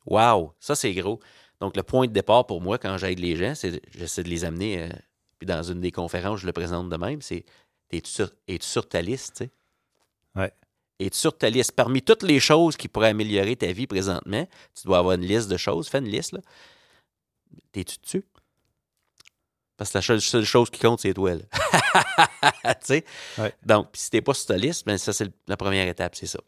Wow! 0.06 0.54
Ça, 0.60 0.74
c'est 0.74 0.94
gros. 0.94 1.20
Donc, 1.60 1.76
le 1.76 1.82
point 1.82 2.06
de 2.06 2.12
départ 2.12 2.46
pour 2.46 2.62
moi, 2.62 2.78
quand 2.78 2.96
j'aide 2.96 3.18
les 3.18 3.36
gens, 3.36 3.54
c'est 3.54 3.82
j'essaie 3.94 4.22
de 4.22 4.30
les 4.30 4.46
amener. 4.46 4.84
euh, 4.84 4.88
puis 5.38 5.46
dans 5.46 5.62
une 5.62 5.82
des 5.82 5.92
conférences, 5.92 6.40
je 6.40 6.46
le 6.46 6.52
présente 6.54 6.88
de 6.88 6.96
même 6.96 7.20
c'est 7.20 7.44
es-tu 7.90 8.10
sur, 8.10 8.30
es-tu 8.48 8.66
sur 8.66 8.88
ta 8.88 9.02
liste, 9.02 9.44
tu 10.34 10.40
Es-tu 11.00 11.18
sur 11.18 11.36
ta 11.36 11.50
liste? 11.50 11.72
Parmi 11.72 12.02
toutes 12.02 12.22
les 12.22 12.40
choses 12.40 12.76
qui 12.76 12.88
pourraient 12.88 13.08
améliorer 13.08 13.56
ta 13.56 13.72
vie 13.72 13.86
présentement, 13.86 14.46
tu 14.74 14.86
dois 14.86 14.98
avoir 14.98 15.14
une 15.14 15.26
liste 15.26 15.48
de 15.48 15.56
choses. 15.56 15.88
Fais 15.88 15.98
une 15.98 16.08
liste, 16.08 16.32
là. 16.32 16.40
T'es-tu 17.72 17.98
dessus? 18.00 18.24
Parce 19.76 19.90
que 19.90 19.98
la 19.98 20.02
seule, 20.02 20.20
seule 20.20 20.44
chose 20.44 20.70
qui 20.70 20.80
compte, 20.80 21.00
c'est 21.00 21.14
toi, 21.14 21.34
là. 21.34 21.42
tu 22.74 22.86
sais? 22.86 23.04
Ouais. 23.38 23.52
Donc, 23.64 23.88
si 23.94 24.10
t'es 24.10 24.22
pas 24.22 24.34
sur 24.34 24.46
ta 24.46 24.56
liste, 24.56 24.86
ben 24.86 24.96
ça, 24.96 25.12
c'est 25.12 25.32
la 25.48 25.56
première 25.56 25.88
étape, 25.88 26.14
c'est 26.14 26.26
ça. 26.26 26.38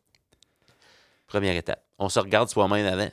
Première 1.26 1.57
étape. 1.57 1.84
On 1.99 2.09
se 2.09 2.20
regarde 2.20 2.49
soi-même 2.49 2.86
avant. 2.86 3.11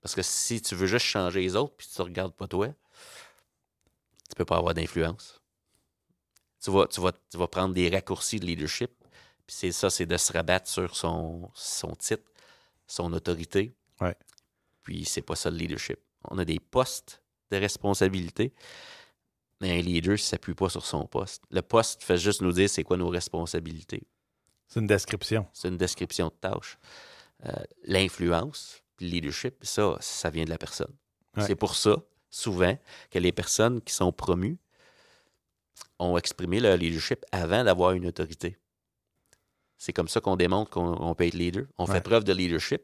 Parce 0.00 0.16
que 0.16 0.22
si 0.22 0.60
tu 0.60 0.74
veux 0.74 0.88
juste 0.88 1.06
changer 1.06 1.40
les 1.40 1.54
autres, 1.54 1.74
puis 1.76 1.86
tu 1.86 1.94
te 1.94 2.02
regardes 2.02 2.34
pas 2.34 2.48
toi, 2.48 2.68
tu 4.28 4.34
peux 4.36 4.44
pas 4.44 4.56
avoir 4.56 4.74
d'influence. 4.74 5.40
Tu 6.60 6.70
vas, 6.72 6.88
tu, 6.88 7.00
vas, 7.00 7.12
tu 7.12 7.38
vas 7.38 7.46
prendre 7.46 7.74
des 7.74 7.88
raccourcis 7.88 8.40
de 8.40 8.46
leadership. 8.46 8.90
C'est 9.54 9.70
ça, 9.70 9.90
c'est 9.90 10.06
de 10.06 10.16
se 10.16 10.32
rabattre 10.32 10.66
sur 10.66 10.96
son, 10.96 11.50
son 11.54 11.94
titre, 11.94 12.24
son 12.86 13.12
autorité. 13.12 13.74
Ouais. 14.00 14.16
Puis 14.82 15.04
c'est 15.04 15.20
pas 15.20 15.36
ça 15.36 15.50
le 15.50 15.58
leadership. 15.58 15.98
On 16.24 16.38
a 16.38 16.44
des 16.46 16.58
postes 16.58 17.22
de 17.50 17.58
responsabilité, 17.58 18.54
mais 19.60 19.78
un 19.78 19.82
leader 19.82 20.12
ne 20.12 20.16
s'appuie 20.16 20.54
pas 20.54 20.70
sur 20.70 20.86
son 20.86 21.06
poste. 21.06 21.44
Le 21.50 21.60
poste 21.60 22.02
fait 22.02 22.16
juste 22.16 22.40
nous 22.40 22.52
dire 22.52 22.70
c'est 22.70 22.82
quoi 22.82 22.96
nos 22.96 23.10
responsabilités. 23.10 24.02
C'est 24.68 24.80
une 24.80 24.86
description. 24.86 25.46
C'est 25.52 25.68
une 25.68 25.76
description 25.76 26.28
de 26.28 26.34
tâche. 26.40 26.78
Euh, 27.44 27.52
L'influence, 27.84 28.82
le 29.00 29.06
leadership, 29.08 29.56
ça, 29.60 29.98
ça 30.00 30.30
vient 30.30 30.44
de 30.44 30.50
la 30.50 30.58
personne. 30.58 30.94
Ouais. 31.36 31.44
C'est 31.46 31.56
pour 31.56 31.76
ça, 31.76 31.96
souvent, 32.30 32.78
que 33.10 33.18
les 33.18 33.32
personnes 33.32 33.82
qui 33.82 33.92
sont 33.92 34.12
promues 34.12 34.56
ont 35.98 36.16
exprimé 36.16 36.58
leur 36.58 36.78
leadership 36.78 37.22
avant 37.32 37.62
d'avoir 37.64 37.92
une 37.92 38.06
autorité. 38.06 38.56
C'est 39.84 39.92
comme 39.92 40.06
ça 40.06 40.20
qu'on 40.20 40.36
démontre 40.36 40.70
qu'on 40.70 40.96
on 41.00 41.12
peut 41.16 41.26
être 41.26 41.34
leader. 41.34 41.64
On 41.76 41.86
Ouais. 41.86 41.94
fait 41.94 42.00
preuve 42.00 42.22
de 42.22 42.32
leadership, 42.32 42.82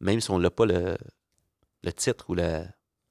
même 0.00 0.20
si 0.20 0.30
on 0.30 0.38
n'a 0.38 0.50
pas 0.50 0.66
le, 0.66 0.98
le 1.82 1.92
titre 1.92 2.26
ou 2.28 2.34
le, 2.34 2.64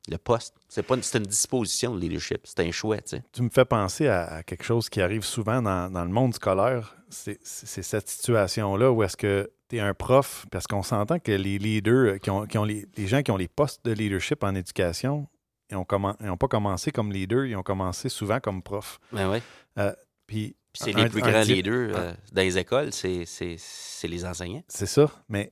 le 0.07 0.17
poste. 0.19 0.53
C'est 0.69 0.83
pas 0.83 0.93
une, 0.95 1.01
une 1.15 1.23
disposition 1.25 1.95
de 1.95 1.99
leadership. 1.99 2.41
C'est 2.43 2.59
un 2.59 2.69
choix, 2.71 2.97
tu 2.97 3.17
sais. 3.17 3.23
Tu 3.31 3.41
me 3.41 3.49
fais 3.49 3.65
penser 3.65 4.07
à, 4.07 4.25
à 4.35 4.43
quelque 4.43 4.63
chose 4.63 4.87
qui 4.87 5.01
arrive 5.01 5.23
souvent 5.23 5.63
dans, 5.63 5.89
dans 5.91 6.03
le 6.05 6.11
monde 6.11 6.35
scolaire. 6.35 6.95
C'est 7.09 7.39
cette 7.43 8.07
situation-là 8.07 8.91
où 8.91 9.01
est-ce 9.01 9.17
que 9.17 9.51
tu 9.67 9.77
es 9.77 9.79
un 9.79 9.95
prof, 9.95 10.45
parce 10.51 10.67
qu'on 10.67 10.83
s'entend 10.83 11.17
que 11.17 11.31
les 11.31 11.57
leaders, 11.57 12.13
euh, 12.13 12.17
qui 12.19 12.29
ont, 12.29 12.45
qui 12.45 12.59
ont 12.59 12.65
les, 12.65 12.85
les 12.97 13.07
gens 13.07 13.23
qui 13.23 13.31
ont 13.31 13.37
les 13.37 13.47
postes 13.47 13.83
de 13.83 13.93
leadership 13.93 14.43
en 14.43 14.53
éducation, 14.53 15.27
ils 15.71 15.75
n'ont 15.75 16.37
pas 16.37 16.47
commencé 16.47 16.91
comme 16.91 17.11
leader, 17.11 17.45
ils 17.45 17.55
ont 17.55 17.63
commencé 17.63 18.09
souvent 18.09 18.39
comme 18.39 18.61
prof. 18.61 18.99
Ben 19.11 19.27
ouais. 19.31 19.41
Puis 19.75 19.85
Puis 20.27 20.55
c'est 20.73 20.91
les 20.93 21.09
plus 21.09 21.21
grands 21.21 21.41
leaders 21.41 21.95
euh, 21.95 22.13
dans 22.31 22.41
les 22.41 22.57
écoles, 22.57 22.91
c'est, 22.93 23.25
c'est, 23.25 23.55
c'est 23.57 24.07
les 24.07 24.25
enseignants. 24.25 24.63
C'est 24.67 24.85
ça, 24.87 25.09
mais 25.29 25.51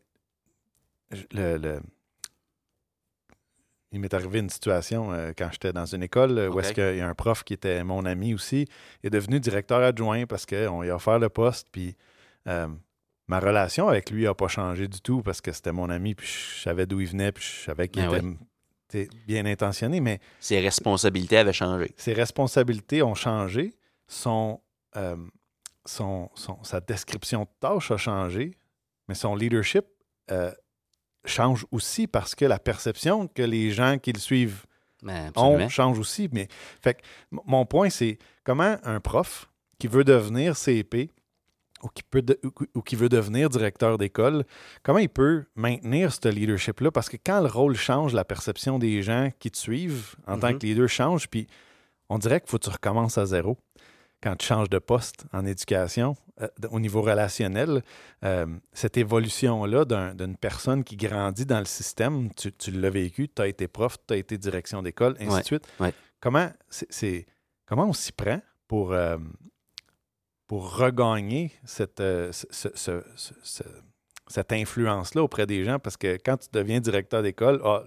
le, 1.31 1.57
le- 1.57 1.81
il 3.93 3.99
m'est 3.99 4.13
arrivé 4.13 4.39
une 4.39 4.49
situation 4.49 5.11
euh, 5.11 5.33
quand 5.37 5.49
j'étais 5.51 5.73
dans 5.73 5.85
une 5.85 6.01
école 6.03 6.37
euh, 6.37 6.49
où 6.49 6.59
est-ce 6.61 6.71
qu'il 6.73 6.95
y 6.97 7.01
a 7.01 7.07
un 7.09 7.13
prof 7.13 7.43
qui 7.43 7.53
était 7.53 7.83
mon 7.83 8.05
ami 8.05 8.33
aussi, 8.33 8.65
est 9.03 9.09
devenu 9.09 9.39
directeur 9.41 9.79
adjoint 9.81 10.25
parce 10.25 10.45
qu'on 10.45 10.81
lui 10.81 10.89
a 10.89 10.95
offert 10.95 11.19
le 11.19 11.27
poste, 11.27 11.67
puis 11.73 11.95
euh, 12.47 12.67
ma 13.27 13.39
relation 13.41 13.89
avec 13.89 14.09
lui 14.09 14.23
n'a 14.23 14.33
pas 14.33 14.47
changé 14.47 14.87
du 14.87 15.01
tout 15.01 15.21
parce 15.21 15.41
que 15.41 15.51
c'était 15.51 15.73
mon 15.73 15.89
ami, 15.89 16.15
puis 16.15 16.25
je 16.27 16.61
savais 16.61 16.85
d'où 16.85 17.01
il 17.01 17.07
venait, 17.07 17.33
puis 17.33 17.43
je 17.43 17.65
savais 17.65 17.89
qu'il 17.89 18.07
Ben 18.07 18.37
était 18.89 19.09
bien 19.27 19.45
intentionné, 19.45 19.99
mais 19.99 20.19
Ses 20.39 20.61
responsabilités 20.61 21.37
avaient 21.37 21.51
changé. 21.53 21.91
ses 21.97 22.13
responsabilités 22.13 23.03
ont 23.03 23.15
changé, 23.15 23.73
son, 24.07 24.61
euh, 24.97 25.15
son, 25.85 26.29
son- 26.35 26.63
sa 26.63 26.79
description 26.79 27.41
de 27.43 27.49
tâche 27.59 27.91
a 27.91 27.97
changé, 27.97 28.55
mais 29.07 29.15
son 29.15 29.35
leadership 29.35 29.85
euh, 30.31 30.51
change 31.25 31.65
aussi 31.71 32.07
parce 32.07 32.35
que 32.35 32.45
la 32.45 32.59
perception 32.59 33.27
que 33.27 33.41
les 33.43 33.71
gens 33.71 33.97
qui 33.97 34.11
le 34.13 34.19
suivent 34.19 34.65
Ben, 35.03 35.31
ont 35.35 35.67
change 35.69 35.97
aussi. 35.99 36.29
Mais, 36.31 36.47
fait 36.81 36.95
que 36.95 37.01
mon 37.31 37.65
point, 37.65 37.89
c'est 37.89 38.17
comment 38.43 38.77
un 38.83 38.99
prof 38.99 39.49
qui 39.79 39.87
veut 39.87 40.03
devenir 40.03 40.55
CP 40.55 41.09
ou 41.83 41.87
qui, 41.89 42.03
peut 42.03 42.21
de- 42.21 42.39
ou- 42.43 42.51
ou 42.75 42.81
qui 42.83 42.95
veut 42.95 43.09
devenir 43.09 43.49
directeur 43.49 43.97
d'école, 43.97 44.45
comment 44.83 44.99
il 44.99 45.09
peut 45.09 45.45
maintenir 45.55 46.13
ce 46.13 46.27
leadership-là? 46.29 46.91
Parce 46.91 47.09
que 47.09 47.17
quand 47.17 47.41
le 47.41 47.47
rôle 47.47 47.75
change, 47.75 48.13
la 48.13 48.23
perception 48.23 48.77
des 48.77 49.01
gens 49.01 49.31
qui 49.39 49.49
te 49.49 49.57
suivent 49.57 50.13
en 50.27 50.37
tant 50.37 50.51
Mhm. 50.51 50.59
que 50.59 50.65
leader 50.67 50.87
change, 50.87 51.27
puis 51.27 51.47
on 52.09 52.19
dirait 52.19 52.39
qu'il 52.39 52.49
faut 52.51 52.59
que 52.59 52.65
tu 52.65 52.69
recommences 52.69 53.17
à 53.17 53.25
zéro 53.25 53.57
quand 54.21 54.35
tu 54.35 54.45
changes 54.45 54.69
de 54.69 54.79
poste 54.79 55.25
en 55.33 55.45
éducation, 55.45 56.15
euh, 56.41 56.47
au 56.71 56.79
niveau 56.79 57.01
relationnel, 57.01 57.81
euh, 58.23 58.45
cette 58.71 58.97
évolution-là 58.97 59.85
d'un- 59.85 60.13
d'une 60.13 60.37
personne 60.37 60.83
qui 60.83 60.95
grandit 60.95 61.45
dans 61.45 61.59
le 61.59 61.65
système, 61.65 62.31
tu, 62.35 62.51
tu 62.53 62.71
l'as 62.71 62.89
vécu, 62.91 63.27
tu 63.29 63.41
as 63.41 63.47
été 63.47 63.67
prof, 63.67 63.97
tu 64.07 64.13
as 64.13 64.17
été 64.17 64.37
direction 64.37 64.81
d'école, 64.83 65.15
ainsi 65.19 65.33
Ouais, 65.33 65.39
de 65.41 65.45
suite. 65.45 65.67
ouais. 65.79 65.93
Comment, 66.19 66.49
c'est, 66.69 67.25
comment 67.65 67.85
on 67.87 67.93
s'y 67.93 68.11
prend 68.11 68.39
pour, 68.67 68.93
euh, 68.93 69.17
pour 70.47 70.75
regagner 70.77 71.51
cette, 71.63 71.97
ce- 71.99 72.31
ce- 72.51 72.71
ce- 72.75 73.03
ce- 73.15 73.33
ce- 73.41 73.63
cette 74.27 74.51
influence-là 74.51 75.23
auprès 75.23 75.45
des 75.47 75.63
gens? 75.63 75.79
Parce 75.79 75.97
que 75.97 76.17
quand 76.23 76.37
tu 76.37 76.47
deviens 76.51 76.79
directeur 76.79 77.23
d'école, 77.23 77.59
ah, 77.63 77.83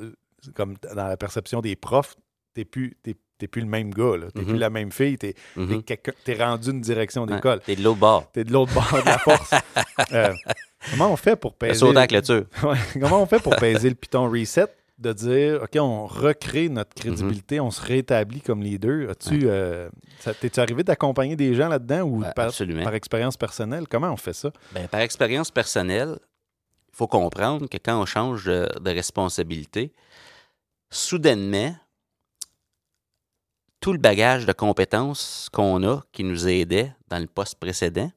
comme 0.55 0.75
dans 0.95 1.07
la 1.09 1.17
perception 1.17 1.61
des 1.61 1.77
profs, 1.77 2.17
tu 2.55 2.61
n'es 2.61 2.65
plus, 2.65 2.97
t'es 3.39 3.49
plus 3.49 3.63
le 3.63 3.69
même 3.69 3.93
gars, 3.93 4.13
tu 4.15 4.39
n'es 4.39 4.43
Mhm. 4.45 4.49
plus 4.49 4.59
la 4.59 4.71
même 4.71 4.93
fille, 4.93 5.19
tu 5.19 5.35
Mhm. 5.57 5.83
es, 6.27 6.35
rendu 6.45 6.71
une 6.71 6.81
direction 6.81 7.25
Ouais, 7.25 7.35
d'école. 7.35 7.61
T'es 7.61 7.77
de 7.77 7.83
l'autre 7.83 7.99
bord. 7.99 8.31
Tu 8.33 8.41
es 8.41 8.45
de 8.45 8.53
l'autre 8.53 8.73
bord 8.73 8.89
de 8.93 9.07
la 9.07 9.19
force. 9.19 9.51
Euh, 10.13 10.35
comment 10.91 11.13
on 11.13 11.17
fait 11.17 11.37
pour 11.37 11.55
peser... 11.55 11.93
la 11.93 12.07
clôture. 12.07 12.45
Comment 13.01 13.23
on 13.23 13.27
fait 13.27 13.41
pour 13.43 13.55
peser 13.57 13.89
le 13.89 13.95
piton 13.95 14.29
reset 14.31 14.67
de 14.99 15.13
dire, 15.13 15.63
OK, 15.63 15.77
on 15.81 16.07
recrée 16.07 16.69
notre 16.69 16.95
crédibilité, 16.95 17.61
on 17.61 17.71
se 17.71 17.81
rétablit 17.81 18.41
comme 18.41 18.63
leader? 18.63 19.11
As-tu, 19.11 19.43
euh, 19.45 19.89
ça- 20.19 20.35
t'es-tu 20.35 20.59
arrivé 20.61 20.83
d'accompagner 20.85 21.37
des 21.37 21.55
gens 21.55 21.69
là-dedans 21.69 22.03
ou 22.03 22.23
Ouais, 22.23 22.33
par, 22.35 22.95
expérience 22.95 23.37
personnelle? 23.37 23.87
Comment 23.89 24.11
on 24.13 24.17
fait 24.17 24.33
ça? 24.35 24.51
Ben, 24.73 24.87
par 24.89 25.01
expérience 25.01 25.51
personnelle, 25.51 26.19
il 26.93 26.97
faut 26.97 27.07
comprendre 27.09 27.69
que 27.69 27.79
quand 27.79 28.01
on 28.01 28.07
change 28.07 28.45
de, 28.45 28.69
de 28.81 28.91
responsabilité, 28.91 29.93
soudainement, 30.91 31.75
tout 33.85 33.93
le 33.93 33.99
bagage 33.99 34.47
de 34.47 34.53
compétences 34.55 35.51
qu'on 35.53 35.87
a 35.87 36.01
qui 36.11 36.25
nous 36.25 36.49
aidait 36.49 36.97
dans 37.09 37.19
le 37.19 37.27
poste 37.27 37.57
précédent, 37.57 38.11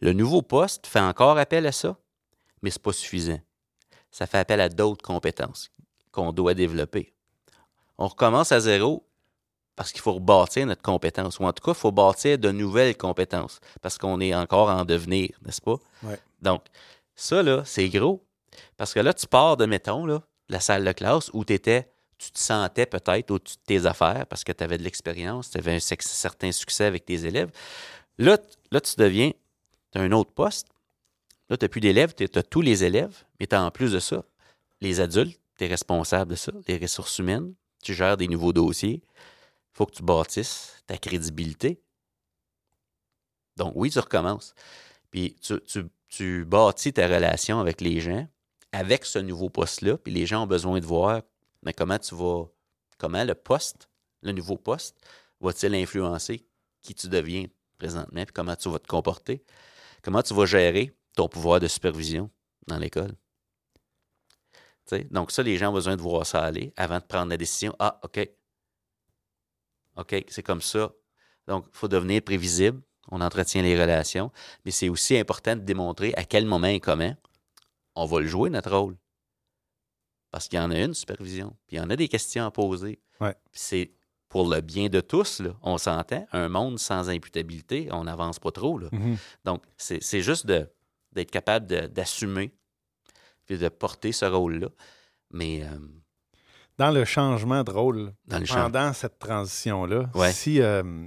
le 0.00 0.12
nouveau 0.12 0.42
poste 0.42 0.86
fait 0.86 1.00
encore 1.00 1.38
appel 1.38 1.66
à 1.66 1.72
ça, 1.72 1.96
mais 2.60 2.68
ce 2.68 2.76
n'est 2.76 2.82
pas 2.82 2.92
suffisant. 2.92 3.40
Ça 4.10 4.26
fait 4.26 4.36
appel 4.36 4.60
à 4.60 4.68
d'autres 4.68 5.02
compétences 5.02 5.70
qu'on 6.10 6.34
doit 6.34 6.52
développer. 6.52 7.14
On 7.96 8.08
recommence 8.08 8.52
à 8.52 8.60
zéro 8.60 9.08
parce 9.74 9.90
qu'il 9.90 10.02
faut 10.02 10.12
rebâtir 10.12 10.66
notre 10.66 10.82
compétence, 10.82 11.38
ou 11.38 11.44
en 11.44 11.52
tout 11.54 11.64
cas, 11.64 11.72
il 11.72 11.80
faut 11.80 11.90
bâtir 11.90 12.36
de 12.36 12.50
nouvelles 12.50 12.94
compétences, 12.94 13.58
parce 13.80 13.96
qu'on 13.96 14.20
est 14.20 14.34
encore 14.34 14.68
en 14.68 14.84
devenir, 14.84 15.30
n'est-ce 15.46 15.62
pas? 15.62 15.76
Ouais. 16.02 16.20
Donc, 16.42 16.62
ça, 17.14 17.42
là, 17.42 17.62
c'est 17.64 17.88
gros. 17.88 18.22
Parce 18.76 18.92
que 18.92 19.00
là, 19.00 19.14
tu 19.14 19.26
pars 19.26 19.56
de, 19.56 19.64
mettons, 19.64 20.04
là, 20.04 20.20
la 20.50 20.60
salle 20.60 20.84
de 20.84 20.92
classe 20.92 21.30
où 21.32 21.42
tu 21.42 21.54
étais, 21.54 21.90
tu 22.22 22.30
te 22.30 22.38
sentais 22.38 22.86
peut-être 22.86 23.30
au-dessus 23.30 23.56
de 23.56 23.62
tes 23.66 23.86
affaires 23.86 24.26
parce 24.26 24.44
que 24.44 24.52
tu 24.52 24.62
avais 24.62 24.78
de 24.78 24.82
l'expérience, 24.82 25.50
tu 25.50 25.58
avais 25.58 25.74
un 25.74 25.80
certain 25.80 26.52
succès 26.52 26.84
avec 26.84 27.04
tes 27.04 27.26
élèves. 27.26 27.50
Là, 28.18 28.38
là 28.70 28.80
tu 28.80 28.94
deviens, 28.96 29.32
tu 29.90 29.98
as 29.98 30.02
un 30.02 30.12
autre 30.12 30.32
poste. 30.32 30.68
Là, 31.48 31.56
tu 31.56 31.64
n'as 31.64 31.68
plus 31.68 31.80
d'élèves, 31.80 32.14
tu 32.14 32.28
as 32.34 32.42
tous 32.42 32.60
les 32.60 32.84
élèves, 32.84 33.24
mais 33.38 33.46
tu 33.46 33.54
as 33.54 33.62
en 33.62 33.70
plus 33.70 33.92
de 33.92 33.98
ça 33.98 34.24
les 34.82 35.00
adultes, 35.00 35.40
tu 35.56 35.64
es 35.64 35.68
responsable 35.68 36.32
de 36.32 36.36
ça, 36.36 36.52
les 36.66 36.76
ressources 36.76 37.18
humaines, 37.18 37.54
tu 37.82 37.94
gères 37.94 38.16
des 38.16 38.28
nouveaux 38.28 38.52
dossiers. 38.52 39.02
Il 39.04 39.76
faut 39.76 39.86
que 39.86 39.94
tu 39.94 40.02
bâtisses 40.02 40.82
ta 40.86 40.98
crédibilité. 40.98 41.80
Donc, 43.56 43.72
oui, 43.76 43.90
tu 43.90 43.98
recommences. 43.98 44.54
Puis, 45.10 45.36
tu- 45.40 45.88
tu 46.08 46.44
bâtis 46.44 46.92
ta 46.92 47.06
relation 47.06 47.60
avec 47.60 47.80
les 47.80 48.00
gens 48.00 48.26
avec 48.72 49.04
ce 49.04 49.18
nouveau 49.18 49.50
poste-là. 49.50 49.98
Puis, 49.98 50.12
les 50.12 50.26
gens 50.26 50.44
ont 50.44 50.46
besoin 50.46 50.80
de 50.80 50.86
voir 50.86 51.22
mais 51.62 51.72
comment 51.72 51.98
tu 51.98 52.14
vas, 52.14 52.44
comment 52.98 53.24
le 53.24 53.34
poste, 53.34 53.88
le 54.22 54.32
nouveau 54.32 54.56
poste, 54.56 54.96
va-t-il 55.40 55.74
influencer 55.74 56.46
qui 56.82 56.94
tu 56.94 57.08
deviens 57.08 57.46
présentement, 57.78 58.24
puis 58.24 58.32
comment 58.32 58.56
tu 58.56 58.68
vas 58.68 58.78
te 58.78 58.86
comporter, 58.86 59.44
comment 60.02 60.22
tu 60.22 60.34
vas 60.34 60.46
gérer 60.46 60.96
ton 61.14 61.28
pouvoir 61.28 61.60
de 61.60 61.68
supervision 61.68 62.30
dans 62.66 62.78
l'école? 62.78 63.14
Donc, 65.10 65.30
ça, 65.30 65.42
les 65.42 65.56
gens 65.56 65.70
ont 65.70 65.74
besoin 65.74 65.96
de 65.96 66.02
voir 66.02 66.26
ça 66.26 66.44
aller 66.44 66.72
avant 66.76 66.98
de 66.98 67.04
prendre 67.04 67.30
la 67.30 67.36
décision. 67.36 67.74
Ah, 67.78 67.98
OK. 68.02 68.28
OK, 69.96 70.24
c'est 70.28 70.42
comme 70.42 70.60
ça. 70.60 70.92
Donc, 71.46 71.66
il 71.72 71.76
faut 71.76 71.88
devenir 71.88 72.22
prévisible. 72.22 72.80
On 73.10 73.20
entretient 73.20 73.62
les 73.62 73.80
relations. 73.80 74.30
Mais 74.64 74.70
c'est 74.70 74.88
aussi 74.88 75.16
important 75.16 75.56
de 75.56 75.62
démontrer 75.62 76.14
à 76.14 76.24
quel 76.24 76.46
moment 76.46 76.66
et 76.66 76.80
comment 76.80 77.14
on 77.94 78.06
va 78.06 78.20
le 78.20 78.26
jouer, 78.26 78.50
notre 78.50 78.76
rôle. 78.76 78.96
Parce 80.32 80.48
qu'il 80.48 80.58
y 80.58 80.62
en 80.62 80.70
a 80.72 80.78
une 80.80 80.94
supervision. 80.94 81.50
Puis 81.68 81.76
il 81.76 81.78
y 81.78 81.80
en 81.80 81.90
a 81.90 81.94
des 81.96 82.08
questions 82.08 82.44
à 82.44 82.50
poser. 82.50 82.98
Ouais. 83.20 83.36
C'est 83.52 83.92
pour 84.28 84.48
le 84.48 84.60
bien 84.62 84.88
de 84.88 85.00
tous, 85.00 85.40
là, 85.40 85.50
on 85.62 85.76
s'entend. 85.78 86.26
Un 86.32 86.48
monde 86.48 86.78
sans 86.80 87.08
imputabilité, 87.10 87.88
on 87.92 88.04
n'avance 88.04 88.38
pas 88.40 88.50
trop. 88.50 88.78
Là. 88.78 88.88
Mhm. 88.90 89.16
Donc, 89.44 89.62
c'est 89.76 90.02
c'est 90.02 90.22
juste 90.22 90.46
de- 90.46 90.68
d'être 91.12 91.30
capable 91.30 91.66
d'assumer 91.92 92.50
puis 93.46 93.58
de 93.58 93.68
porter 93.68 94.10
ce 94.12 94.24
rôle-là. 94.24 94.68
Mais 95.30 95.62
euh, 95.64 95.78
Dans 96.78 96.90
le 96.90 97.04
changement 97.04 97.62
de 97.62 97.70
rôle, 97.70 98.14
dans 98.26 98.38
le 98.38 98.46
pendant 98.46 98.92
cette 98.94 99.18
transition-là, 99.18 100.10
Ouais. 100.14 100.32
si, 100.32 100.62
euh, 100.62 101.06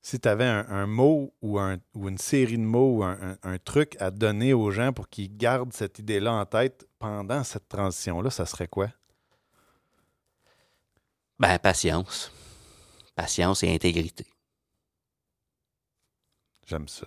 si 0.00 0.20
tu 0.20 0.28
avais 0.28 0.44
un, 0.46 0.66
un 0.68 0.86
mot 0.86 1.34
ou, 1.42 1.58
un- 1.58 1.78
ou 1.94 2.08
une 2.08 2.18
série 2.18 2.56
de 2.58 2.62
mots 2.62 2.98
ou 2.98 3.04
un, 3.04 3.18
un- 3.20 3.38
un 3.42 3.58
truc 3.58 3.96
à 4.00 4.10
donner 4.10 4.52
aux 4.54 4.70
gens 4.70 4.92
pour 4.92 5.08
qu'ils 5.08 5.36
gardent 5.36 5.72
cette 5.72 5.98
idée-là 5.98 6.32
en 6.32 6.46
tête 6.46 6.86
pendant 6.98 7.44
cette 7.44 7.68
transition-là, 7.68 8.30
ça 8.30 8.46
serait 8.46 8.68
quoi? 8.68 8.88
Ben, 11.38 11.58
patience. 11.58 12.32
Patience 13.14 13.62
et 13.62 13.74
intégrité. 13.74 14.26
J'aime 16.66 16.88
ça. 16.88 17.06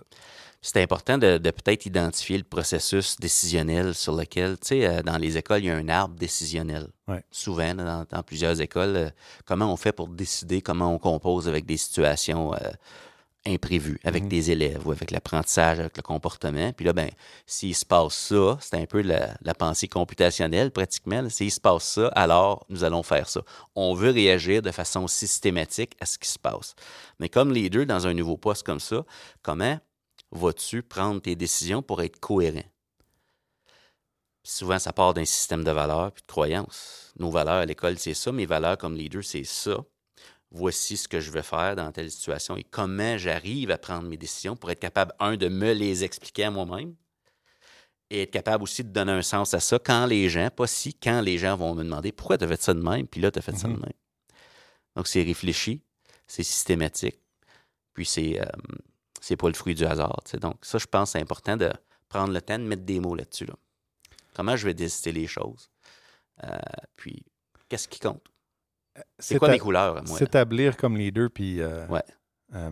C'est 0.64 0.80
important 0.80 1.18
de, 1.18 1.38
de 1.38 1.50
peut-être 1.50 1.86
identifier 1.86 2.38
le 2.38 2.44
processus 2.44 3.16
décisionnel 3.16 3.94
sur 3.94 4.14
lequel, 4.14 4.56
tu 4.60 4.68
sais, 4.68 4.86
euh, 4.86 5.02
dans 5.02 5.18
les 5.18 5.36
écoles, 5.36 5.58
il 5.58 5.66
y 5.66 5.70
a 5.70 5.74
un 5.76 5.88
arbre 5.88 6.14
décisionnel. 6.14 6.86
Ouais. 7.08 7.24
Souvent, 7.32 7.74
dans, 7.74 8.06
dans 8.08 8.22
plusieurs 8.22 8.60
écoles, 8.60 8.96
euh, 8.96 9.10
comment 9.44 9.72
on 9.72 9.76
fait 9.76 9.92
pour 9.92 10.06
décider 10.06 10.62
comment 10.62 10.94
on 10.94 10.98
compose 10.98 11.48
avec 11.48 11.66
des 11.66 11.76
situations 11.76 12.54
euh, 12.54 12.58
imprévus 13.44 13.98
avec 14.04 14.22
Mhm. 14.22 14.28
des 14.28 14.50
élèves 14.52 14.86
ou 14.86 14.92
avec 14.92 15.10
l'apprentissage, 15.10 15.80
avec 15.80 15.96
le 15.96 16.02
comportement. 16.04 16.72
Puis 16.72 16.84
là, 16.86 16.92
ben, 16.92 17.10
s'il 17.44 17.74
se 17.74 17.84
passe 17.84 18.14
ça, 18.14 18.56
c'est 18.60 18.76
un 18.76 18.86
peu 18.86 19.02
la, 19.02 19.34
la 19.42 19.54
pensée 19.54 19.88
computationnelle 19.88 20.70
pratiquement. 20.70 21.28
S'il 21.28 21.50
se 21.50 21.58
passe 21.58 21.82
ça, 21.82 22.06
alors 22.14 22.64
nous 22.68 22.84
allons 22.84 23.02
faire 23.02 23.28
ça. 23.28 23.40
On 23.74 23.94
veut 23.94 24.10
réagir 24.10 24.62
de 24.62 24.70
façon 24.70 25.08
systématique 25.08 25.96
à 25.98 26.06
ce 26.06 26.18
qui 26.18 26.28
se 26.28 26.38
passe. 26.38 26.76
Mais 27.18 27.28
comme 27.28 27.52
leader 27.52 27.84
dans 27.84 28.06
un 28.06 28.14
nouveau 28.14 28.36
poste 28.36 28.62
comme 28.64 28.78
ça, 28.78 29.04
comment 29.42 29.76
vas-tu 30.32 30.82
prendre 30.82 31.20
tes 31.20 31.36
décisions 31.36 31.82
pour 31.82 32.02
être 32.02 32.18
cohérent? 32.18 32.64
Puis 34.42 34.52
souvent, 34.52 34.78
ça 34.78 34.92
part 34.92 35.14
d'un 35.14 35.24
système 35.24 35.62
de 35.62 35.70
valeurs 35.70 36.10
puis 36.12 36.22
de 36.22 36.26
croyances. 36.26 37.12
Nos 37.18 37.30
valeurs 37.30 37.56
à 37.56 37.66
l'école, 37.66 37.98
c'est 37.98 38.14
ça. 38.14 38.32
Mes 38.32 38.46
valeurs 38.46 38.76
comme 38.76 38.96
leader, 38.96 39.22
c'est 39.22 39.44
ça. 39.44 39.76
Voici 40.50 40.96
ce 40.96 41.06
que 41.06 41.20
je 41.20 41.30
veux 41.30 41.42
faire 41.42 41.76
dans 41.76 41.92
telle 41.92 42.10
situation 42.10 42.56
et 42.56 42.64
comment 42.64 43.16
j'arrive 43.16 43.70
à 43.70 43.78
prendre 43.78 44.08
mes 44.08 44.16
décisions 44.16 44.56
pour 44.56 44.70
être 44.70 44.80
capable, 44.80 45.14
un, 45.20 45.36
de 45.36 45.48
me 45.48 45.72
les 45.72 46.02
expliquer 46.02 46.44
à 46.44 46.50
moi-même 46.50 46.94
et 48.10 48.22
être 48.22 48.30
capable 48.32 48.64
aussi 48.64 48.84
de 48.84 48.90
donner 48.90 49.12
un 49.12 49.22
sens 49.22 49.54
à 49.54 49.60
ça 49.60 49.78
quand 49.78 50.04
les 50.04 50.28
gens, 50.28 50.50
pas 50.50 50.66
si, 50.66 50.92
quand 50.92 51.20
les 51.22 51.38
gens 51.38 51.56
vont 51.56 51.74
me 51.74 51.84
demander 51.84 52.12
pourquoi 52.12 52.36
tu 52.36 52.44
as 52.44 52.48
fait 52.48 52.60
ça 52.60 52.74
de 52.74 52.82
même, 52.82 53.06
puis 53.06 53.20
là, 53.20 53.30
tu 53.30 53.38
as 53.38 53.42
fait 53.42 53.56
ça 53.56 53.68
de 53.68 53.72
Mhm. 53.74 53.80
même. 53.80 53.92
Donc, 54.96 55.06
c'est 55.06 55.22
réfléchi, 55.22 55.82
c'est 56.26 56.42
systématique, 56.42 57.18
puis 57.94 58.04
c'est 58.04 58.38
euh, 58.38 58.44
c'est 59.24 59.36
pas 59.36 59.46
le 59.48 59.54
fruit 59.54 59.74
du 59.74 59.84
hasard. 59.84 60.18
Donc, 60.40 60.56
ça, 60.62 60.78
je 60.78 60.86
pense, 60.86 61.12
c'est 61.12 61.20
important 61.20 61.56
de 61.56 61.72
prendre 62.08 62.32
le 62.32 62.42
temps 62.42 62.58
de 62.58 62.64
mettre 62.64 62.82
des 62.82 62.98
mots 63.00 63.14
là-dessus. 63.14 63.46
là. 63.46 63.54
Comment 64.34 64.56
je 64.56 64.66
vais 64.66 64.74
décider 64.74 65.12
les 65.12 65.26
choses? 65.26 65.70
Euh, 66.44 66.58
puis, 66.96 67.22
qu'est-ce 67.68 67.86
qui 67.88 68.00
compte? 68.00 68.22
C'est 69.18 69.38
quoi 69.38 69.48
mes 69.50 69.58
couleurs, 69.58 69.94
moi? 70.06 70.18
S'établir 70.18 70.76
comme 70.76 70.96
leader, 70.96 71.30
puis 71.30 71.60
euh, 71.60 71.86
Ouais. 71.86 72.02
euh, 72.54 72.70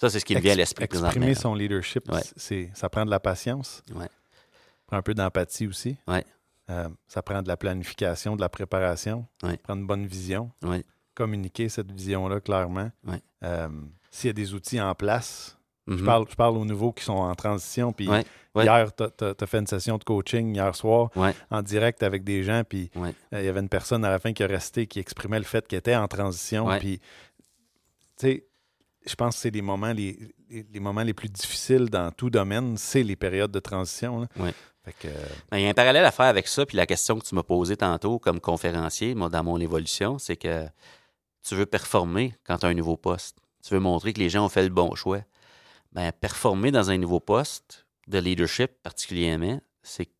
Ça, 0.00 0.08
c'est 0.10 0.20
ce 0.20 0.24
qui 0.24 0.34
me 0.34 0.40
vient 0.40 0.52
à 0.52 0.56
l'esprit 0.56 0.84
exprimer 0.84 1.34
son 1.34 1.54
leadership, 1.54 2.10
Ouais. 2.10 2.22
c'est, 2.36 2.70
ça 2.74 2.88
prend 2.88 3.04
de 3.04 3.10
la 3.10 3.20
patience. 3.20 3.82
Ouais. 3.94 4.06
Ça 4.06 4.84
prend 4.86 4.96
un 4.96 5.02
peu 5.02 5.14
d'empathie 5.14 5.66
aussi. 5.66 5.96
Ouais. 6.08 6.24
Euh, 6.70 6.88
ça 7.06 7.22
prend 7.22 7.42
de 7.42 7.48
la 7.48 7.56
planification, 7.56 8.36
de 8.36 8.40
la 8.40 8.48
préparation. 8.48 9.26
Ouais. 9.42 9.50
Ça 9.52 9.56
prend 9.58 9.74
une 9.74 9.86
bonne 9.86 10.06
vision. 10.06 10.50
Ouais. 10.62 10.84
Communiquer 11.14 11.68
cette 11.68 11.90
vision-là 11.92 12.40
clairement. 12.40 12.90
Ouais. 13.04 13.20
S'il 14.10 14.28
y 14.28 14.30
a 14.30 14.32
des 14.32 14.54
outils 14.54 14.80
en 14.80 14.94
place, 14.94 15.57
je, 15.88 15.94
Mhm. 15.94 16.04
parle, 16.04 16.26
je 16.30 16.34
parle 16.36 16.56
aux 16.56 16.64
nouveaux 16.64 16.92
qui 16.92 17.02
sont 17.04 17.14
en 17.14 17.34
transition. 17.34 17.92
Puis 17.92 18.08
Ouais, 18.08 18.24
ouais. 18.54 18.64
hier, 18.64 18.88
tu 18.94 19.04
as, 19.24 19.46
fait 19.46 19.58
une 19.58 19.66
session 19.66 19.96
de 19.98 20.04
coaching 20.04 20.54
hier 20.54 20.74
soir 20.76 21.10
Ouais. 21.16 21.34
en 21.50 21.62
direct 21.62 22.02
avec 22.02 22.22
des 22.24 22.44
gens. 22.44 22.62
Puis 22.68 22.90
euh, 22.96 23.10
il 23.32 23.44
y 23.44 23.48
avait 23.48 23.60
une 23.60 23.68
personne 23.68 24.04
à 24.04 24.10
la 24.10 24.18
fin 24.18 24.32
qui 24.32 24.42
est 24.42 24.46
restée 24.46 24.86
qui 24.86 25.00
exprimait 25.00 25.38
le 25.38 25.44
fait 25.44 25.66
qu'elle 25.66 25.78
était 25.80 25.96
en 25.96 26.06
transition. 26.08 26.68
Puis, 26.78 26.98
tu 26.98 28.26
sais, 28.26 28.44
je 29.06 29.14
pense 29.14 29.36
que 29.36 29.40
c'est 29.42 29.50
les 29.50 29.62
moments 29.62 29.92
les, 29.92 30.18
les, 30.50 30.80
moments 30.80 31.02
les 31.02 31.14
plus 31.14 31.28
difficiles 31.28 31.88
dans 31.88 32.10
tout 32.10 32.30
domaine, 32.30 32.76
c'est 32.76 33.02
les 33.02 33.16
périodes 33.16 33.50
de 33.50 33.60
transition. 33.60 34.20
là. 34.20 34.52
Que, 35.00 35.06
euh, 35.08 35.12
Ben, 35.50 35.58
Il 35.58 35.64
y 35.64 35.66
a 35.66 35.68
un 35.70 35.74
parallèle 35.74 36.04
à 36.06 36.10
faire 36.10 36.26
avec 36.26 36.48
ça, 36.48 36.64
puis 36.64 36.78
la 36.78 36.86
question 36.86 37.18
que 37.18 37.24
tu 37.26 37.34
m'as 37.34 37.42
posée 37.42 37.76
tantôt 37.76 38.18
comme 38.18 38.40
conférencier, 38.40 39.14
moi, 39.14 39.28
dans 39.28 39.44
mon 39.44 39.60
évolution, 39.60 40.18
c'est 40.18 40.36
que 40.36 40.64
tu 41.46 41.54
veux 41.54 41.66
performer 41.66 42.34
quand 42.44 42.56
tu 42.58 42.64
as 42.66 42.70
un 42.70 42.74
nouveau 42.74 42.96
poste. 42.96 43.36
Tu 43.62 43.74
veux 43.74 43.80
montrer 43.80 44.14
que 44.14 44.18
les 44.18 44.30
gens 44.30 44.46
ont 44.46 44.48
fait 44.48 44.62
le 44.62 44.70
bon 44.70 44.94
choix. 44.94 45.20
Ben, 45.92 46.12
performer 46.12 46.70
dans 46.70 46.90
un 46.90 46.98
nouveau 46.98 47.20
poste, 47.20 47.86
de 48.06 48.18
leadership 48.18 48.70
particulièrement, 48.82 49.60
c'est 49.82 50.06
que 50.06 50.12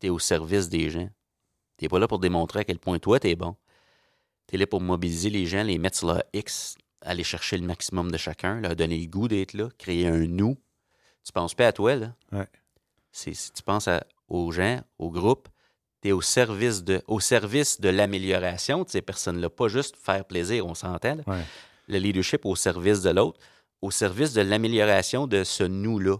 tu 0.00 0.06
es 0.06 0.10
au 0.10 0.18
service 0.18 0.68
des 0.68 0.90
gens. 0.90 1.08
Tu 1.78 1.84
n'es 1.84 1.88
pas 1.88 1.98
là 1.98 2.08
pour 2.08 2.18
démontrer 2.18 2.60
à 2.60 2.64
quel 2.64 2.78
point 2.78 2.98
toi, 2.98 3.20
tu 3.20 3.28
es 3.28 3.34
bon. 3.36 3.56
Tu 4.48 4.54
es 4.54 4.58
là 4.58 4.66
pour 4.66 4.80
mobiliser 4.80 5.30
les 5.30 5.46
gens, 5.46 5.62
les 5.62 5.78
mettre 5.78 5.98
sur 5.98 6.08
leur 6.08 6.22
X, 6.32 6.76
aller 7.02 7.24
chercher 7.24 7.56
le 7.58 7.66
maximum 7.66 8.10
de 8.10 8.16
chacun, 8.16 8.60
leur 8.60 8.74
donner 8.76 8.98
le 8.98 9.06
goût 9.06 9.28
d'être 9.28 9.52
là, 9.54 9.68
créer 9.78 10.06
un 10.06 10.26
nous. 10.26 10.56
Tu 11.24 11.32
penses 11.32 11.54
pas 11.54 11.68
à 11.68 11.72
toi, 11.72 11.96
là? 11.96 12.14
Ouais. 12.32 12.46
Si 13.12 13.32
tu 13.52 13.62
penses 13.62 13.88
à- 13.88 14.04
aux 14.28 14.50
gens, 14.52 14.80
au 14.98 15.10
groupe, 15.10 15.48
tu 16.02 16.08
es 16.08 16.12
au 16.12 16.20
service 16.20 16.84
de, 16.84 17.02
au 17.06 17.20
service 17.20 17.80
de 17.80 17.88
l'amélioration 17.88 18.82
de 18.84 18.88
ces 18.88 19.02
personnes-là, 19.02 19.50
pas 19.50 19.68
juste 19.68 19.96
faire 19.96 20.24
plaisir, 20.24 20.66
on 20.66 20.74
s'entend. 20.74 21.18
ouais. 21.26 21.42
Le 21.88 21.98
leadership 21.98 22.44
au 22.44 22.56
service 22.56 23.02
de 23.02 23.10
l'autre, 23.10 23.38
au 23.82 23.90
service 23.90 24.32
de 24.32 24.40
l'amélioration 24.42 25.26
de 25.26 25.44
ce 25.44 25.64
nous-là 25.64 26.16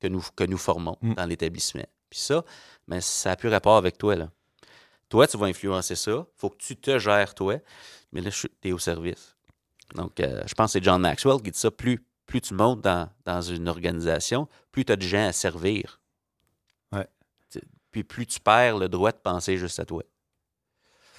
que 0.00 0.08
nous, 0.08 0.22
que 0.36 0.44
nous 0.44 0.58
formons 0.58 0.98
Mm. 1.00 1.14
dans 1.14 1.24
l'établissement. 1.26 1.86
Puis 2.10 2.20
ça, 2.20 2.44
ben, 2.88 3.00
ça 3.00 3.30
n'a 3.30 3.36
plus 3.36 3.48
rapport 3.48 3.76
avec 3.76 3.98
toi. 3.98 4.16
Là. 4.16 4.30
Toi, 5.08 5.26
tu 5.26 5.36
vas 5.36 5.46
influencer 5.46 5.94
ça. 5.94 6.26
faut 6.36 6.50
que 6.50 6.58
tu 6.58 6.76
te 6.76 6.98
gères, 6.98 7.34
toi. 7.34 7.56
Mais 8.12 8.20
là, 8.20 8.30
tu 8.30 8.48
es 8.64 8.72
au 8.72 8.78
service. 8.78 9.36
Donc, 9.94 10.20
euh, 10.20 10.42
je 10.46 10.54
pense 10.54 10.72
que 10.72 10.78
c'est 10.78 10.84
John 10.84 11.00
Maxwell 11.00 11.40
qui 11.42 11.50
dit 11.50 11.58
ça. 11.58 11.70
Plus, 11.70 12.04
plus 12.26 12.40
tu 12.40 12.54
montes 12.54 12.80
dans, 12.80 13.08
dans 13.24 13.40
une 13.40 13.68
organisation, 13.68 14.48
plus 14.72 14.84
tu 14.84 14.92
as 14.92 14.96
de 14.96 15.02
gens 15.02 15.28
à 15.28 15.32
servir. 15.32 16.00
Ouais. 16.92 17.06
Puis 17.90 18.04
plus 18.04 18.26
tu 18.26 18.40
perds 18.40 18.78
le 18.78 18.88
droit 18.88 19.12
de 19.12 19.16
penser 19.16 19.56
juste 19.58 19.78
à 19.78 19.84
toi. 19.84 20.02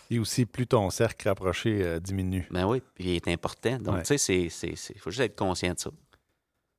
Et 0.09 0.19
aussi, 0.19 0.45
plus 0.45 0.67
ton 0.67 0.89
cercle 0.89 1.27
rapproché 1.27 1.83
euh, 1.83 1.99
diminue. 1.99 2.47
Ben 2.51 2.65
oui, 2.65 2.81
puis 2.95 3.03
il 3.05 3.15
est 3.15 3.27
important. 3.27 3.77
Donc, 3.77 3.95
Ouais. 3.95 4.03
tu 4.03 4.17
sais, 4.17 4.43
il 4.43 4.99
faut 4.99 5.11
juste 5.11 5.21
être 5.23 5.35
conscient 5.35 5.73
de 5.73 5.79
ça. 5.79 5.89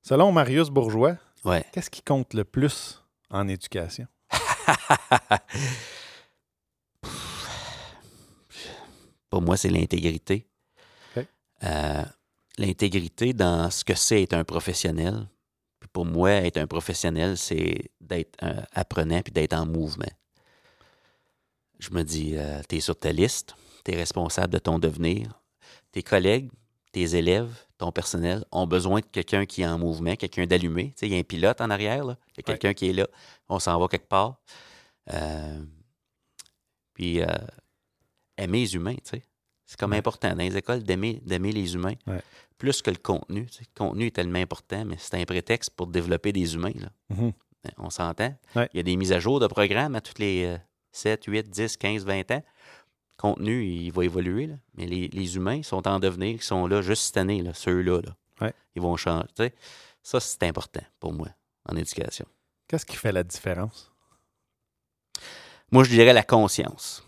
Selon 0.03 0.33
Marius 0.33 0.71
Bourgeois, 0.71 1.17
Ouais. 1.45 1.65
qu'est-ce 1.73 1.91
qui 1.91 2.03
compte 2.03 2.33
le 2.35 2.45
plus 2.45 3.03
en 3.31 3.47
éducation? 3.49 4.07
Pour 9.31 9.43
moi, 9.43 9.57
c'est 9.57 9.69
l'intégrité. 9.71 10.47
Euh, 11.65 12.05
l'intégrité 12.57 13.33
dans 13.33 13.69
ce 13.71 13.85
que 13.85 13.95
c'est 13.95 14.23
être 14.23 14.35
un 14.35 14.45
professionnel. 14.45 15.29
Puis 15.81 15.89
pour 15.93 16.05
moi, 16.07 16.31
être 16.31 16.57
un 16.57 16.69
professionnel, 16.69 17.37
c'est 17.37 17.91
d'être 18.01 18.37
un 18.41 18.63
apprenant 18.73 19.21
puis 19.23 19.33
d'être 19.33 19.55
en 19.55 19.67
mouvement. 19.67 20.07
Je 21.79 21.91
me 21.91 22.03
dis, 22.03 22.35
tu 22.69 22.77
es 22.77 22.81
sur 22.81 22.97
ta 22.97 23.13
liste, 23.13 23.55
tu 23.85 23.93
es 23.93 23.97
responsable 23.97 24.53
de 24.53 24.59
ton 24.59 24.79
devenir. 24.79 25.41
Tes 25.93 26.03
collègues, 26.03 26.51
tes 26.93 27.15
élèves, 27.17 27.51
ton 27.79 27.93
personnel 27.93 28.45
ont 28.51 28.67
besoin 28.67 29.01
de 29.01 29.07
quelqu'un 29.07 29.47
qui 29.47 29.63
est 29.63 29.67
en 29.67 29.79
mouvement, 29.79 30.17
quelqu'un 30.17 30.47
d'allumé. 30.47 30.95
Il 31.03 31.09
y 31.13 31.15
a 31.15 31.19
un 31.19 31.23
pilote 31.23 31.61
en 31.61 31.71
arrière, 31.71 32.05
là. 32.05 32.17
il 32.33 32.39
y 32.39 32.41
a 32.41 32.43
quelqu'un 32.43 32.75
qui 32.75 32.89
est 32.91 32.93
là. 32.93 33.07
On 33.49 33.59
s'en 33.59 33.79
va 33.79 33.87
quelque 33.89 34.09
part. 34.09 34.37
Euh, 35.13 35.63
puis, 36.95 37.21
euh, 37.23 37.27
aimer 38.37 38.61
les 38.61 38.75
humains, 38.75 38.95
tu 38.97 39.11
sais. 39.11 39.23
C'est 39.67 39.79
comme 39.79 39.93
Ouais. 39.93 39.99
important 39.99 40.31
dans 40.31 40.37
les 40.39 40.57
écoles 40.57 40.83
d'aimer, 40.83 41.21
d'aimer 41.25 41.53
les 41.53 41.75
humains. 41.75 41.95
Ouais. 42.07 42.23
Plus 42.57 42.81
que 42.83 42.91
le 42.91 42.97
contenu. 42.97 43.43
Le 43.61 43.67
contenu 43.75 44.07
est 44.07 44.11
tellement 44.17 44.39
important, 44.39 44.85
mais 44.85 44.97
c'est 44.99 45.15
un 45.15 45.25
prétexte 45.25 45.71
pour 45.71 45.87
développer 45.87 46.33
des 46.33 46.55
humains. 46.55 46.73
Là. 46.75 46.89
Mhm. 47.11 47.33
Ben, 47.65 47.73
On 47.79 47.91
s'entend. 47.91 48.35
Il 48.57 48.69
y 48.75 48.81
a 48.81 48.83
des 48.83 48.97
mises 48.97 49.13
à 49.13 49.21
jour 49.21 49.41
de 49.41 49.47
programmes 49.47 49.95
à 49.95 50.01
toutes 50.01 50.19
les 50.19 50.45
euh, 50.47 50.57
7, 50.93 51.25
8, 51.25 51.51
10, 51.51 51.77
15, 51.77 52.05
20 52.05 52.31
ans. 52.31 52.43
Le 52.45 53.17
contenu, 53.17 53.65
il 53.65 53.91
va 53.91 54.05
évoluer, 54.05 54.47
là. 54.47 54.55
mais 54.75 54.87
les, 54.87 55.09
les 55.09 55.37
humains 55.37 55.63
sont 55.63 55.89
en 55.89 55.99
devenir, 55.99 56.37
ils 56.37 56.43
sont 56.43 56.67
là 56.67 56.83
juste 56.83 57.03
cette 57.03 57.17
année, 57.17 57.43
là, 57.43 57.53
ceux-là. 57.53 58.01
Là. 58.01 58.17
Ouais. 58.41 58.55
Ils 58.77 58.83
vont 58.83 58.97
changer. 58.97 59.53
Ça, 60.03 60.21
c'est 60.21 60.43
important 60.45 60.85
pour 61.01 61.13
moi 61.13 61.29
en 61.69 61.77
éducation. 61.77 62.27
Qu'est-ce 62.69 62.87
qui 62.87 62.97
fait 62.97 63.13
la 63.13 63.25
différence? 63.25 63.93
Moi, 65.71 65.85
je 65.85 65.91
dirais 65.91 66.13
la 66.13 66.23
conscience. 66.23 67.05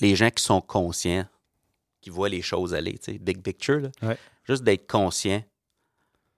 Les 0.00 0.16
gens 0.16 0.30
qui 0.30 0.42
sont 0.42 0.60
conscients, 0.60 1.26
qui 2.00 2.10
voient 2.10 2.28
les 2.28 2.42
choses 2.42 2.74
aller, 2.74 2.98
tu 2.98 3.12
sais, 3.12 3.18
big 3.18 3.42
picture, 3.42 3.80
là. 3.80 3.90
Ouais. 4.02 4.18
juste 4.44 4.62
d'être 4.62 4.86
conscient, 4.90 5.42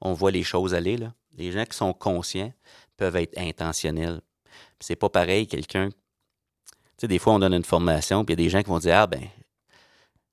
on 0.01 0.12
voit 0.12 0.30
les 0.30 0.43
choses 0.43 0.74
aller. 0.74 0.97
Là. 0.97 1.14
Les 1.36 1.53
gens 1.53 1.64
qui 1.64 1.76
sont 1.76 1.93
conscients 1.93 2.53
peuvent 2.97 3.16
être 3.16 3.38
intentionnels. 3.38 4.20
C'est 4.78 4.96
pas 4.96 5.08
pareil, 5.08 5.46
quelqu'un. 5.46 5.88
Tu 5.90 5.96
sais, 6.98 7.08
des 7.08 7.18
fois, 7.18 7.34
on 7.34 7.38
donne 7.38 7.54
une 7.54 7.64
formation, 7.64 8.24
puis 8.24 8.34
il 8.34 8.40
y 8.40 8.42
a 8.42 8.44
des 8.44 8.50
gens 8.50 8.62
qui 8.62 8.68
vont 8.68 8.78
dire 8.78 8.98
Ah, 8.98 9.06
ben, 9.06 9.22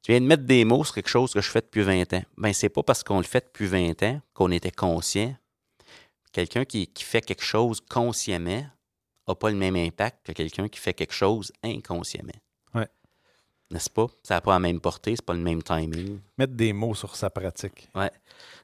tu 0.01 0.11
viens 0.11 0.21
de 0.21 0.25
mettre 0.25 0.43
des 0.43 0.63
mots 0.63 0.83
sur 0.83 0.95
quelque 0.95 1.09
chose 1.09 1.33
que 1.33 1.41
je 1.41 1.49
fais 1.49 1.61
depuis 1.61 1.81
20 1.81 2.13
ans. 2.13 2.23
Ben, 2.37 2.53
c'est 2.53 2.69
pas 2.69 2.83
parce 2.83 3.03
qu'on 3.03 3.17
le 3.17 3.23
fait 3.23 3.45
depuis 3.45 3.67
20 3.67 4.03
ans 4.03 4.21
qu'on 4.33 4.51
était 4.51 4.71
conscient. 4.71 5.35
Quelqu'un 6.31 6.65
qui, 6.65 6.87
qui 6.87 7.03
fait 7.03 7.21
quelque 7.21 7.43
chose 7.43 7.81
consciemment 7.89 8.63
n'a 9.27 9.35
pas 9.35 9.49
le 9.49 9.57
même 9.57 9.75
impact 9.75 10.25
que 10.25 10.31
quelqu'un 10.31 10.69
qui 10.69 10.79
fait 10.79 10.93
quelque 10.93 11.13
chose 11.13 11.51
inconsciemment. 11.63 12.31
Ouais. 12.73 12.87
N'est-ce 13.69 13.89
pas? 13.89 14.07
Ça 14.23 14.35
n'a 14.35 14.41
pas 14.41 14.53
la 14.53 14.59
même 14.59 14.79
portée, 14.79 15.15
c'est 15.15 15.25
pas 15.25 15.33
le 15.33 15.41
même 15.41 15.61
timing. 15.61 16.19
Mettre 16.37 16.53
des 16.53 16.71
mots 16.73 16.95
sur 16.95 17.15
sa 17.15 17.29
pratique. 17.29 17.89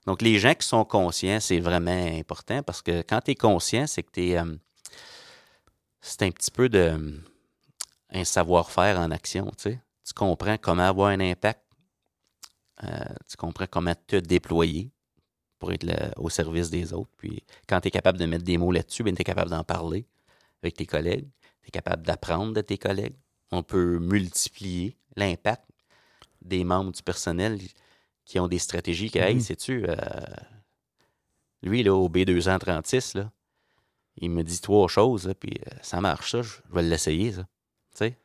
Donc, 0.06 0.22
les 0.22 0.40
gens 0.40 0.54
qui 0.54 0.68
sont 0.68 0.86
conscients, 0.86 1.40
c'est 1.40 1.60
vraiment 1.60 2.06
important 2.18 2.64
parce 2.64 2.82
que 2.82 3.02
quand 3.02 3.20
tu 3.22 3.32
es 3.32 3.36
conscient, 3.36 3.88
c'est 3.88 4.04
que 4.04 4.12
tu 4.12 4.30
es. 4.30 4.42
C'est 6.04 6.22
un 6.24 6.32
petit 6.32 6.52
peu 6.52 6.70
de. 6.70 6.78
euh, 6.80 7.18
un 8.16 8.24
savoir-faire 8.26 9.00
en 9.00 9.10
action, 9.10 9.46
tu 9.58 9.72
sais. 9.72 9.82
Tu 10.06 10.14
comprends 10.14 10.58
comment 10.58 10.84
avoir 10.84 11.08
un 11.10 11.20
impact. 11.20 11.62
Euh, 12.84 12.88
tu 13.30 13.38
comprends 13.38 13.66
comment 13.68 13.96
te 14.08 14.18
déployer 14.18 14.92
pour 15.58 15.72
être 15.72 15.84
le- 15.84 16.12
au 16.18 16.30
service 16.30 16.70
des 16.70 16.94
autres. 16.94 17.10
Puis, 17.18 17.42
quand 17.68 17.80
tu 17.82 17.88
es 17.88 17.92
capable 17.92 18.20
de 18.20 18.26
mettre 18.26 18.44
des 18.44 18.58
mots 18.58 18.72
là-dessus, 18.72 19.04
tu 19.04 19.10
es 19.10 19.24
capable 19.24 19.50
d'en 19.50 19.64
parler 19.64 20.06
avec 20.62 20.76
tes 20.76 20.86
collègues. 20.86 21.28
Tu 21.62 21.70
es 21.70 21.72
capable 21.72 22.04
d'apprendre 22.06 22.54
de 22.54 22.62
tes 22.62 22.78
collègues. 22.78 23.16
On 23.52 23.64
peut 23.64 23.98
multiplier 24.00 24.96
l'impact 25.16 25.64
des 26.42 26.64
membres 26.64 26.92
du 26.92 27.02
personnel 27.02 27.60
qui 28.26 28.40
ont 28.40 28.48
des 28.48 28.60
stratégies 28.60 29.10
qui, 29.10 29.18
hey, 29.20 29.36
Mhm. 29.36 29.42
sais-tu, 29.42 29.86
euh, 29.88 29.96
lui, 31.62 31.82
là, 31.84 31.94
au 31.96 32.10
B236, 32.10 33.16
là, 33.16 33.32
il 34.18 34.32
me 34.32 34.44
dit 34.44 34.62
trois 34.62 34.88
choses, 34.88 35.28
là, 35.28 35.34
puis 35.34 35.60
euh, 35.68 35.76
ça 35.82 36.02
marche, 36.02 36.32
ça, 36.32 36.42
je 36.42 36.50
je 36.68 36.74
vais 36.74 36.84
l'essayer, 36.84 37.32
ça. 37.32 37.42
Tu 37.42 37.48
sais, 37.98 38.18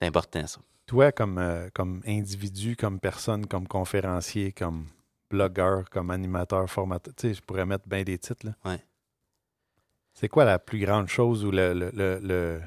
c'est 0.00 0.06
important, 0.06 0.46
ça. 0.46 0.60
Toi, 0.86 1.12
comme, 1.12 1.38
euh, 1.38 1.68
comme 1.74 2.02
individu, 2.06 2.74
comme 2.76 2.98
personne, 2.98 3.46
comme 3.46 3.68
conférencier, 3.68 4.52
comme 4.52 4.86
blogueur, 5.30 5.90
comme 5.90 6.10
animateur, 6.10 6.68
formateur, 6.70 7.14
tu 7.14 7.28
sais, 7.28 7.34
je 7.34 7.42
pourrais 7.42 7.66
mettre 7.66 7.86
bien 7.86 8.02
des 8.02 8.18
titres. 8.18 8.46
Là. 8.46 8.54
Ouais. 8.64 8.82
C'est 10.14 10.28
quoi 10.28 10.44
la 10.44 10.58
plus 10.58 10.80
grande 10.80 11.08
chose 11.08 11.44
ou 11.44 11.50
le, 11.50 11.74
le, 11.74 11.90
le, 11.90 12.18
le, 12.20 12.60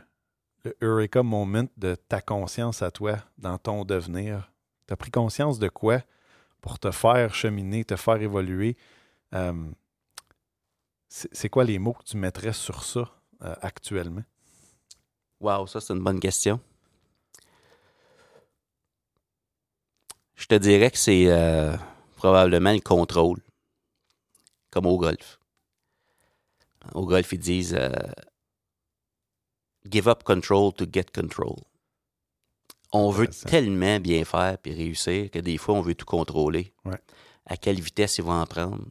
le 0.64 0.78
Eureka 0.82 1.24
moment 1.24 1.66
de 1.78 1.96
ta 1.96 2.22
conscience 2.22 2.82
à 2.82 2.92
toi 2.92 3.18
dans 3.38 3.58
ton 3.58 3.84
devenir? 3.84 4.52
Tu 4.88 4.94
as 4.94 4.98
pris 4.98 5.12
conscience 5.12 5.58
de 5.58 5.68
quoi 5.68 6.02
pour 6.62 6.78
te 6.78 6.92
faire 6.92 7.34
cheminer, 7.34 7.84
te 7.84 7.96
faire 7.96 8.22
évoluer? 8.22 8.78
Euh, 9.34 9.72
c'est 11.12 11.50
quoi 11.50 11.66
les 11.66 11.78
mots 11.78 11.94
que 11.94 12.04
tu 12.04 12.16
mettrais 12.16 12.54
sur 12.54 12.84
ça 12.84 13.12
euh, 13.42 13.54
actuellement? 13.62 14.24
Wow, 15.42 15.68
ça, 15.68 15.82
c'est 15.82 15.94
une 15.94 16.04
bonne 16.04 16.20
question. 16.20 16.60
Je 20.36 20.46
te 20.46 20.56
dirais 20.56 20.90
que 20.90 20.98
c'est 20.98 21.26
euh, 21.28 21.76
probablement 22.16 22.72
le 22.72 22.80
contrôle, 22.80 23.42
comme 24.70 24.86
au 24.86 24.98
golf. 24.98 25.40
Au 26.94 27.06
golf, 27.06 27.32
ils 27.34 27.40
disent 27.40 27.76
euh, 27.76 27.92
Give 29.90 30.08
up 30.08 30.24
control 30.24 30.72
to 30.74 30.86
get 30.92 31.06
control. 31.14 31.58
On 32.94 33.10
veut 33.10 33.28
tellement 33.28 34.00
bien 34.00 34.24
faire 34.24 34.58
puis 34.58 34.74
réussir 34.74 35.30
que 35.30 35.40
des 35.40 35.58
fois, 35.58 35.76
on 35.76 35.82
veut 35.82 35.96
tout 35.96 36.06
contrôler. 36.06 36.74
Ouais. 36.86 37.00
À 37.46 37.58
quelle 37.58 37.80
vitesse 37.80 38.18
ils 38.18 38.24
vont 38.24 38.40
en 38.40 38.46
prendre? 38.46 38.86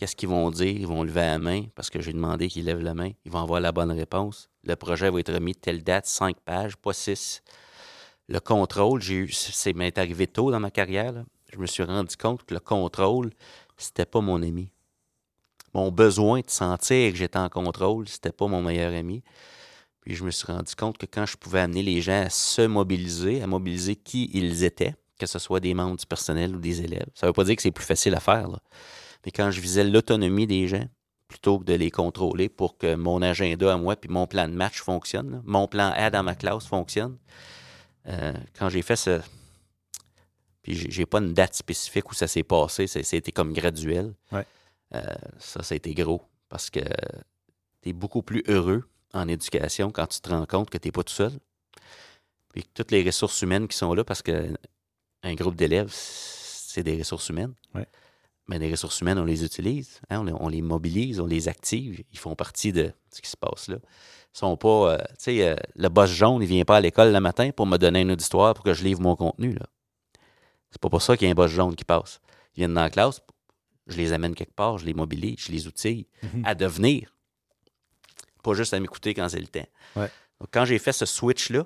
Qu'est-ce 0.00 0.16
qu'ils 0.16 0.30
vont 0.30 0.50
dire? 0.50 0.74
Ils 0.80 0.86
vont 0.86 1.02
lever 1.02 1.20
la 1.20 1.38
main 1.38 1.64
parce 1.74 1.90
que 1.90 2.00
j'ai 2.00 2.14
demandé 2.14 2.48
qu'ils 2.48 2.64
lèvent 2.64 2.80
la 2.80 2.94
main. 2.94 3.10
Ils 3.26 3.30
vont 3.30 3.40
avoir 3.40 3.60
la 3.60 3.70
bonne 3.70 3.92
réponse. 3.92 4.48
Le 4.64 4.74
projet 4.74 5.10
va 5.10 5.20
être 5.20 5.30
remis 5.30 5.54
telle 5.54 5.84
date, 5.84 6.06
cinq 6.06 6.40
pages, 6.40 6.74
pas 6.74 6.94
six. 6.94 7.42
Le 8.26 8.40
contrôle, 8.40 9.02
j'ai 9.02 9.16
eu, 9.16 9.30
c'est 9.30 9.74
m'est 9.74 9.98
arrivé 9.98 10.26
tôt 10.26 10.50
dans 10.50 10.58
ma 10.58 10.70
carrière. 10.70 11.22
Je 11.52 11.58
me 11.58 11.66
suis 11.66 11.82
rendu 11.82 12.16
compte 12.16 12.44
que 12.44 12.54
le 12.54 12.60
contrôle, 12.60 13.28
c'était 13.76 14.06
pas 14.06 14.22
mon 14.22 14.42
ami. 14.42 14.72
Mon 15.74 15.90
besoin 15.90 16.40
de 16.40 16.48
sentir 16.48 17.12
que 17.12 17.18
j'étais 17.18 17.38
en 17.38 17.50
contrôle, 17.50 18.08
c'était 18.08 18.32
pas 18.32 18.46
mon 18.46 18.62
meilleur 18.62 18.94
ami. 18.94 19.22
Puis 20.00 20.14
je 20.14 20.24
me 20.24 20.30
suis 20.30 20.50
rendu 20.50 20.74
compte 20.76 20.96
que 20.96 21.04
quand 21.04 21.26
je 21.26 21.36
pouvais 21.36 21.60
amener 21.60 21.82
les 21.82 22.00
gens 22.00 22.22
à 22.22 22.30
se 22.30 22.62
mobiliser, 22.62 23.42
à 23.42 23.46
mobiliser 23.46 23.96
qui 23.96 24.30
ils 24.32 24.64
étaient, 24.64 24.94
que 25.18 25.26
ce 25.26 25.38
soit 25.38 25.60
des 25.60 25.74
membres 25.74 25.98
du 25.98 26.06
personnel 26.06 26.56
ou 26.56 26.58
des 26.58 26.80
élèves, 26.80 27.10
ça 27.12 27.26
veut 27.26 27.34
pas 27.34 27.44
dire 27.44 27.54
que 27.54 27.60
c'est 27.60 27.70
plus 27.70 27.84
facile 27.84 28.14
à 28.14 28.20
faire. 28.20 28.48
Mais 29.24 29.32
quand 29.32 29.50
je 29.50 29.60
visais 29.60 29.84
l'autonomie 29.84 30.46
des 30.46 30.68
gens, 30.68 30.86
plutôt 31.28 31.60
que 31.60 31.64
de 31.64 31.74
les 31.74 31.90
contrôler 31.90 32.48
pour 32.48 32.76
que 32.76 32.96
mon 32.96 33.22
agenda 33.22 33.72
à 33.72 33.76
moi 33.76 33.96
puis 33.96 34.10
mon 34.10 34.26
plan 34.26 34.48
de 34.48 34.52
match 34.52 34.80
fonctionne, 34.80 35.30
là, 35.30 35.40
mon 35.44 35.68
plan 35.68 35.92
A 35.94 36.10
dans 36.10 36.22
ma 36.22 36.34
classe 36.34 36.66
fonctionne, 36.66 37.16
euh, 38.08 38.32
quand 38.58 38.68
j'ai 38.68 38.82
fait 38.82 38.96
ce. 38.96 39.20
Puis 40.62 40.90
j'ai 40.90 41.06
pas 41.06 41.18
une 41.18 41.32
date 41.32 41.54
spécifique 41.54 42.10
où 42.10 42.14
ça 42.14 42.26
s'est 42.26 42.42
passé, 42.42 42.86
c'était 42.86 43.32
comme 43.32 43.52
graduel. 43.52 44.12
Ouais. 44.32 44.44
Euh, 44.94 45.02
ça, 45.38 45.62
ça 45.62 45.74
a 45.74 45.76
été 45.76 45.94
gros 45.94 46.22
parce 46.48 46.68
que 46.68 46.80
tu 47.82 47.88
es 47.88 47.92
beaucoup 47.92 48.22
plus 48.22 48.42
heureux 48.48 48.84
en 49.14 49.28
éducation 49.28 49.90
quand 49.90 50.06
tu 50.06 50.20
te 50.20 50.28
rends 50.28 50.46
compte 50.46 50.68
que 50.68 50.78
tu 50.78 50.88
n'es 50.88 50.92
pas 50.92 51.04
tout 51.04 51.14
seul. 51.14 51.32
Puis 52.52 52.64
que 52.64 52.68
toutes 52.74 52.90
les 52.90 53.02
ressources 53.04 53.40
humaines 53.42 53.68
qui 53.68 53.76
sont 53.76 53.94
là, 53.94 54.04
parce 54.04 54.22
que 54.22 54.52
un 55.22 55.34
groupe 55.34 55.54
d'élèves, 55.54 55.92
c'est 55.92 56.82
des 56.82 56.98
ressources 56.98 57.28
humaines. 57.28 57.54
Ouais. 57.74 57.86
Mais 58.50 58.58
les 58.58 58.70
ressources 58.72 59.00
humaines, 59.00 59.18
on 59.20 59.24
les 59.24 59.44
utilise, 59.44 60.00
hein, 60.10 60.20
on, 60.20 60.24
les- 60.24 60.32
on 60.32 60.48
les 60.48 60.60
mobilise, 60.60 61.20
on 61.20 61.26
les 61.26 61.46
active. 61.46 62.02
Ils 62.12 62.18
font 62.18 62.34
partie 62.34 62.72
de 62.72 62.92
ce 63.14 63.20
qui 63.22 63.30
se 63.30 63.36
passe 63.36 63.68
là. 63.68 63.76
Ils 64.34 64.38
sont 64.38 64.56
pas. 64.56 64.94
euh, 64.94 64.98
tu 65.10 65.14
sais, 65.18 65.48
euh, 65.48 65.54
le 65.76 65.88
boss 65.88 66.10
jaune, 66.10 66.42
il 66.42 66.48
vient 66.48 66.64
pas 66.64 66.78
à 66.78 66.80
l'école 66.80 67.12
le 67.12 67.20
matin 67.20 67.50
pour 67.52 67.66
me 67.66 67.76
donner 67.76 68.00
une 68.00 68.10
auditoire 68.10 68.54
pour 68.54 68.64
que 68.64 68.74
je 68.74 68.82
livre 68.82 69.00
mon 69.00 69.14
contenu. 69.14 69.54
là. 69.54 69.66
C'est 70.72 70.80
pas 70.80 70.88
pour 70.90 71.00
ça 71.00 71.16
qu'il 71.16 71.26
y 71.26 71.28
a 71.28 71.32
un 71.32 71.34
boss 71.36 71.50
jaune 71.50 71.76
qui 71.76 71.84
passe. 71.84 72.20
Ils 72.56 72.60
viennent 72.62 72.74
dans 72.74 72.80
la 72.82 72.90
classe, 72.90 73.20
je 73.86 73.96
les 73.96 74.12
amène 74.12 74.34
quelque 74.34 74.52
part, 74.54 74.78
je 74.78 74.84
les 74.84 74.94
mobilise, 74.94 75.38
je 75.38 75.52
les 75.52 75.66
outille 75.68 76.06
Mhm. 76.24 76.42
à 76.44 76.54
devenir. 76.56 77.14
Pas 78.42 78.54
juste 78.54 78.74
à 78.74 78.80
m'écouter 78.80 79.14
quand 79.14 79.28
c'est 79.28 79.38
le 79.40 79.46
temps. 79.46 79.66
Ouais. 79.94 80.10
Donc, 80.40 80.48
quand 80.52 80.64
j'ai 80.64 80.78
fait 80.80 80.92
ce 80.92 81.06
switch-là, 81.06 81.64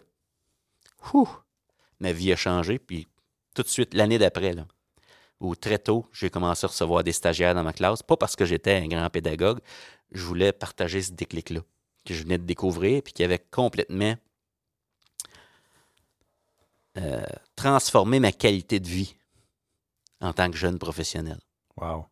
ma 2.01 2.13
vie 2.13 2.33
a 2.33 2.37
changé. 2.37 2.79
Puis 2.79 3.07
tout 3.55 3.63
de 3.63 3.69
suite, 3.69 3.95
l'année 3.95 4.19
d'après, 4.19 4.53
là, 4.53 4.67
où 5.41 5.55
très 5.55 5.79
tôt, 5.79 6.07
j'ai 6.13 6.31
commencé 6.31 6.65
à 6.65 6.69
recevoir 6.69 7.05
des 7.05 7.13
stagiaires 7.13 7.55
dans 7.55 7.65
ma 7.65 7.73
classe, 7.73 8.03
pas 8.03 8.17
parce 8.17 8.37
que 8.37 8.45
j'étais 8.45 8.75
un 8.75 8.87
grand 8.87 9.11
pédagogue, 9.11 9.61
je 10.13 10.25
voulais 10.25 10.53
partager 10.53 11.03
ce 11.03 11.13
déclic-là 11.13 11.61
que 12.05 12.15
je 12.15 12.23
venais 12.23 12.39
de 12.39 12.45
découvrir, 12.45 13.03
puis 13.03 13.13
qui 13.13 13.25
avait 13.25 13.39
complètement 13.39 14.15
euh, 16.99 17.25
transformé 17.57 18.21
ma 18.21 18.31
qualité 18.31 18.79
de 18.79 18.89
vie 18.89 19.17
en 20.21 20.33
tant 20.33 20.51
que 20.51 20.57
jeune 20.57 20.79
professionnel. 20.79 21.39
Wow. 21.77 22.07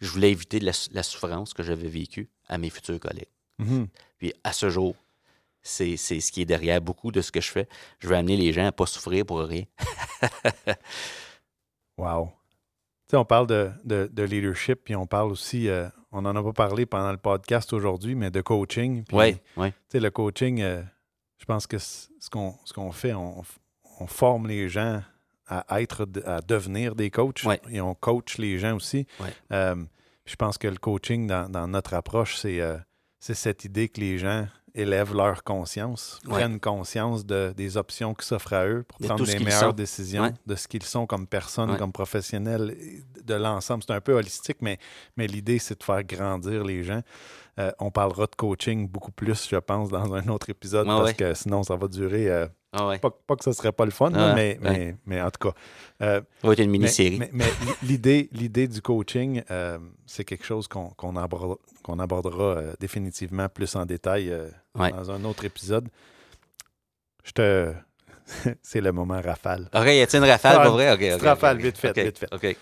Je 0.00 0.08
voulais 0.08 0.30
éviter 0.30 0.60
de 0.60 0.66
la, 0.66 0.72
la 0.92 1.02
souffrance 1.02 1.54
que 1.54 1.62
j'avais 1.62 1.88
vécue 1.88 2.28
à 2.48 2.58
mes 2.58 2.70
futurs 2.70 3.00
collègues. 3.00 3.28
Mhm. 3.58 3.88
Puis 4.18 4.34
à 4.44 4.52
ce 4.52 4.68
jour, 4.68 4.94
c'est 5.62 5.96
ce 5.96 6.30
qui 6.30 6.42
est 6.42 6.46
derrière 6.46 6.80
beaucoup 6.80 7.10
de 7.10 7.22
ce 7.22 7.32
que 7.32 7.40
je 7.40 7.50
fais. 7.50 7.68
Je 7.98 8.08
veux 8.08 8.16
amener 8.16 8.36
les 8.36 8.52
gens 8.52 8.66
à 8.66 8.72
pas 8.72 8.86
souffrir 8.86 9.24
pour 9.24 9.40
rien. 9.40 9.64
Wow. 11.96 12.32
Sais, 13.10 13.16
on 13.16 13.24
parle 13.24 13.46
de, 13.46 13.70
de- 13.84 14.08
de 14.12 14.22
leadership, 14.22 14.80
puis 14.84 14.96
on 14.96 15.06
parle 15.06 15.30
aussi, 15.30 15.68
euh, 15.68 15.88
on 16.10 16.22
n'en 16.22 16.34
a 16.34 16.42
pas 16.42 16.52
parlé 16.52 16.86
pendant 16.86 17.10
le 17.12 17.18
podcast 17.18 17.72
aujourd'hui, 17.72 18.14
mais 18.14 18.30
de 18.30 18.40
coaching. 18.40 19.04
Oui, 19.12 19.36
oui. 19.56 19.70
Tu 19.72 19.76
sais, 19.92 20.00
le 20.00 20.10
coaching, 20.10 20.62
euh, 20.62 20.82
je 21.38 21.44
pense 21.44 21.66
que 21.66 21.76
ce 21.78 22.08
qu'on 22.30 22.92
fait, 22.92 23.12
on, 23.12 23.42
on 24.00 24.06
forme 24.06 24.46
les 24.48 24.68
gens 24.68 25.02
à 25.46 25.82
être, 25.82 26.06
à 26.24 26.40
devenir 26.40 26.94
des 26.94 27.10
coachs 27.10 27.44
Ouais. 27.44 27.60
et 27.70 27.80
on 27.82 27.94
coach 27.94 28.38
les 28.38 28.58
gens 28.58 28.76
aussi. 28.76 29.06
Ouais. 29.20 29.28
Euh, 29.52 29.76
je 30.24 30.36
pense 30.36 30.56
que 30.56 30.66
le 30.68 30.78
coaching, 30.78 31.26
dans, 31.26 31.50
dans 31.50 31.68
notre 31.68 31.92
approche, 31.92 32.38
c'est 32.38 32.60
c'est 33.20 33.34
cette 33.34 33.64
idée 33.66 33.88
que 33.90 34.00
les 34.00 34.18
gens 34.18 34.46
élèvent 34.74 35.14
leur 35.14 35.44
conscience, 35.44 36.18
Ouais. 36.26 36.32
prennent 36.32 36.58
conscience 36.60 37.24
de, 37.24 37.52
des 37.56 37.76
options 37.76 38.12
qui 38.14 38.26
s'offrent 38.26 38.52
à 38.54 38.66
eux 38.66 38.84
pour 38.88 38.98
De 39.00 39.06
prendre 39.06 39.24
les 39.24 39.38
meilleures 39.38 39.60
sont. 39.60 39.72
décisions, 39.72 40.22
Ouais. 40.24 40.32
de 40.46 40.54
ce 40.56 40.66
qu'ils 40.66 40.82
sont 40.82 41.06
comme 41.06 41.26
personnes, 41.26 41.70
Ouais. 41.70 41.76
comme 41.78 41.92
professionnels, 41.92 42.76
et 42.80 43.02
de 43.22 43.34
l'ensemble. 43.34 43.84
C'est 43.86 43.92
un 43.94 44.00
peu 44.00 44.14
holistique, 44.14 44.58
mais, 44.60 44.78
mais 45.16 45.26
l'idée, 45.26 45.58
c'est 45.58 45.78
de 45.78 45.84
faire 45.84 46.02
grandir 46.02 46.64
les 46.64 46.82
gens. 46.82 47.02
Euh, 47.60 47.70
on 47.78 47.90
parlera 47.92 48.26
de 48.26 48.34
coaching 48.36 48.88
beaucoup 48.88 49.12
plus, 49.12 49.48
je 49.48 49.56
pense, 49.56 49.88
dans 49.90 50.12
un 50.12 50.26
autre 50.28 50.50
épisode, 50.50 50.86
parce 50.86 51.12
que 51.12 51.34
sinon, 51.34 51.62
ça 51.62 51.76
va 51.76 51.86
durer. 51.86 52.28
euh, 52.28 52.48
Ah 52.76 52.88
ouais. 52.88 52.98
pas, 52.98 53.10
pas 53.10 53.36
que 53.36 53.44
ce 53.44 53.52
serait 53.52 53.70
pas 53.72 53.84
le 53.84 53.90
fun, 53.92 54.10
là, 54.10 54.30
Ah, 54.30 54.34
mais, 54.34 54.58
ouais. 54.62 54.70
mais, 54.70 54.96
mais 55.06 55.22
en 55.22 55.30
tout 55.30 55.48
cas. 55.48 55.54
euh, 56.02 56.20
Ça 56.42 56.46
va 56.48 56.52
être 56.54 56.58
une 56.58 56.70
mais, 56.70 56.78
mini-série. 56.78 57.18
mais- 57.18 57.30
mais 57.32 57.44
l'idée, 57.82 58.28
l'idée 58.32 58.66
du 58.66 58.82
coaching, 58.82 59.42
euh, 59.50 59.78
c'est 60.06 60.24
quelque 60.24 60.44
chose 60.44 60.66
qu'on 60.68 61.14
abordera, 61.16 62.42
euh, 62.44 62.74
définitivement 62.80 63.48
plus 63.48 63.76
en 63.76 63.86
détail 63.86 64.36
Ouais. 64.74 64.90
dans 64.90 65.10
un 65.10 65.22
autre 65.24 65.44
épisode. 65.44 65.88
Je 67.22 67.32
te. 67.32 67.72
c'est 68.62 68.80
le 68.80 68.90
moment 68.92 69.20
rafale. 69.20 69.68
OK, 69.74 69.84
y 69.86 70.00
a-t-il 70.00 70.22
une 70.22 70.28
rafale, 70.28 70.56
Ah, 70.58 70.64
pas 70.64 70.70
vrai? 70.70 70.92
OK, 70.92 70.98
petite 70.98 71.14
OK, 71.14 71.22
rafale, 71.22 71.58
vite 71.58 71.78
fait, 71.78 71.92
vite 72.02 72.18
fait. 72.18 72.34
OK. 72.34 72.56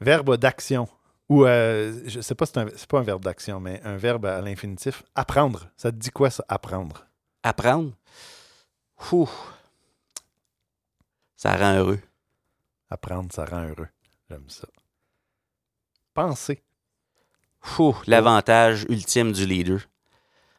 Verbe 0.00 0.36
d'action. 0.36 0.88
Ou, 1.28 1.44
je 1.44 2.18
sais 2.22 2.34
pas 2.34 2.46
si 2.46 2.52
c'est 2.76 2.88
pas 2.88 2.98
un 2.98 3.02
verbe 3.02 3.22
d'action, 3.22 3.60
mais 3.60 3.80
un 3.84 3.96
verbe 3.96 4.26
à 4.26 4.40
l'infinitif. 4.40 5.02
Apprendre. 5.14 5.68
Ça 5.76 5.92
te 5.92 5.96
dit 5.96 6.10
quoi, 6.10 6.30
ça, 6.30 6.44
apprendre? 6.48 7.06
Apprendre. 7.42 7.92
Ouh. 9.12 9.28
Ça 11.36 11.56
rend 11.56 11.74
heureux. 11.78 12.00
Apprendre, 12.90 13.32
ça 13.32 13.44
rend 13.44 13.64
heureux. 13.64 13.88
J'aime 14.28 14.48
ça. 14.48 14.68
Penser. 16.12 16.62
L'avantage 18.06 18.84
ultime 18.88 19.32
du 19.32 19.46
leader. 19.46 19.80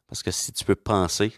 Parce 0.08 0.24
que 0.24 0.32
si 0.32 0.52
tu 0.52 0.66
peux 0.66 0.76
penser, 0.76 1.34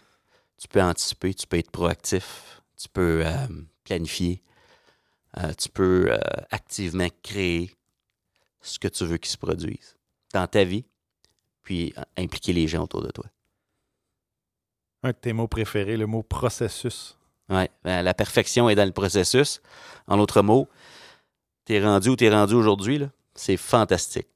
tu 0.56 0.68
peux 0.68 0.82
anticiper, 0.82 1.34
tu 1.34 1.46
peux 1.46 1.58
être 1.58 1.70
proactif, 1.70 2.62
tu 2.76 2.88
peux 2.88 3.24
euh, 3.24 3.46
planifier, 3.84 4.42
euh, 5.38 5.52
tu 5.54 5.68
peux 5.68 6.10
euh, 6.10 6.18
activement 6.50 7.08
créer 7.22 7.74
ce 8.60 8.78
que 8.78 8.88
tu 8.88 9.04
veux 9.04 9.18
qu'il 9.18 9.30
se 9.30 9.38
produise 9.38 9.96
dans 10.32 10.46
ta 10.46 10.64
vie, 10.64 10.84
puis 11.62 11.94
impliquer 12.16 12.52
les 12.52 12.66
gens 12.66 12.84
autour 12.84 13.02
de 13.02 13.10
toi. 13.10 13.26
Un 15.04 15.10
de 15.10 15.16
tes 15.16 15.32
mots 15.32 15.46
préférés, 15.48 15.96
le 15.96 16.06
mot 16.06 16.22
processus. 16.22 17.16
Ouais, 17.50 17.70
ben, 17.84 18.02
la 18.02 18.14
perfection 18.14 18.68
est 18.70 18.74
dans 18.74 18.86
le 18.86 18.92
processus. 18.92 19.60
En 20.06 20.16
d'autres 20.16 20.40
mots, 20.42 20.66
t'es 21.66 21.82
rendu 21.84 22.08
où 22.08 22.16
t'es 22.16 22.30
rendu 22.30 22.54
aujourd'hui, 22.54 22.98
là, 22.98 23.10
c'est 23.34 23.56
fantastique. 23.58 24.28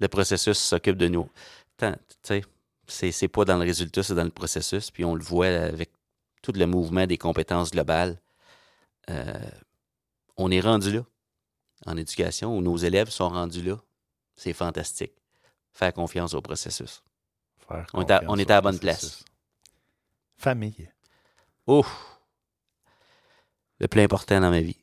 Le 0.00 0.08
processus 0.08 0.58
s'occupe 0.58 0.96
de 0.96 1.08
nous. 1.08 1.28
Tant- 1.76 1.92
Tu 1.92 2.16
sais, 2.22 2.42
c'est, 2.86 3.12
c'est 3.12 3.28
pas 3.28 3.44
dans 3.44 3.56
le 3.58 3.64
résultat, 3.64 4.02
c'est 4.02 4.14
dans 4.14 4.24
le 4.24 4.30
processus. 4.30 4.90
Puis 4.90 5.04
on 5.04 5.14
le 5.14 5.22
voit 5.22 5.46
avec 5.46 5.90
tout 6.42 6.52
le 6.52 6.66
mouvement 6.66 7.06
des 7.06 7.18
compétences 7.18 7.70
globales. 7.70 8.18
Euh, 9.10 9.32
on 10.38 10.50
est 10.50 10.60
rendu 10.60 10.92
là 10.92 11.04
en 11.86 11.96
éducation, 11.96 12.56
où 12.56 12.62
nos 12.62 12.76
élèves 12.78 13.10
sont 13.10 13.28
rendus 13.28 13.62
là. 13.62 13.76
C'est 14.34 14.52
fantastique. 14.54 15.12
Faire 15.72 15.92
confiance 15.92 16.32
au 16.34 16.40
processus. 16.40 17.02
Faire 17.68 17.86
On 17.92 18.00
est 18.02 18.10
à- 18.10 18.22
on 18.28 18.36
est 18.38 18.50
à 18.50 18.54
la 18.54 18.60
bonne 18.62 18.78
processus. 18.78 19.24
Famille. 20.42 20.90
Ouf! 21.68 22.18
Le 23.78 23.86
plus 23.86 24.00
important 24.00 24.40
dans 24.40 24.50
ma 24.50 24.60
vie. 24.60 24.76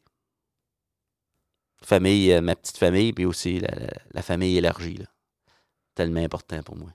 Famille, 1.84 2.32
euh, 2.32 2.40
ma 2.40 2.56
petite 2.56 2.78
famille, 2.78 3.12
puis 3.12 3.26
aussi 3.26 3.60
la, 3.60 3.68
la- 3.76 3.94
la 4.12 4.22
famille 4.22 4.56
élargie. 4.56 4.96
Là. 4.96 5.06
Tellement 5.96 6.22
important 6.24 6.64
pour 6.64 6.78
moi. 6.78 6.92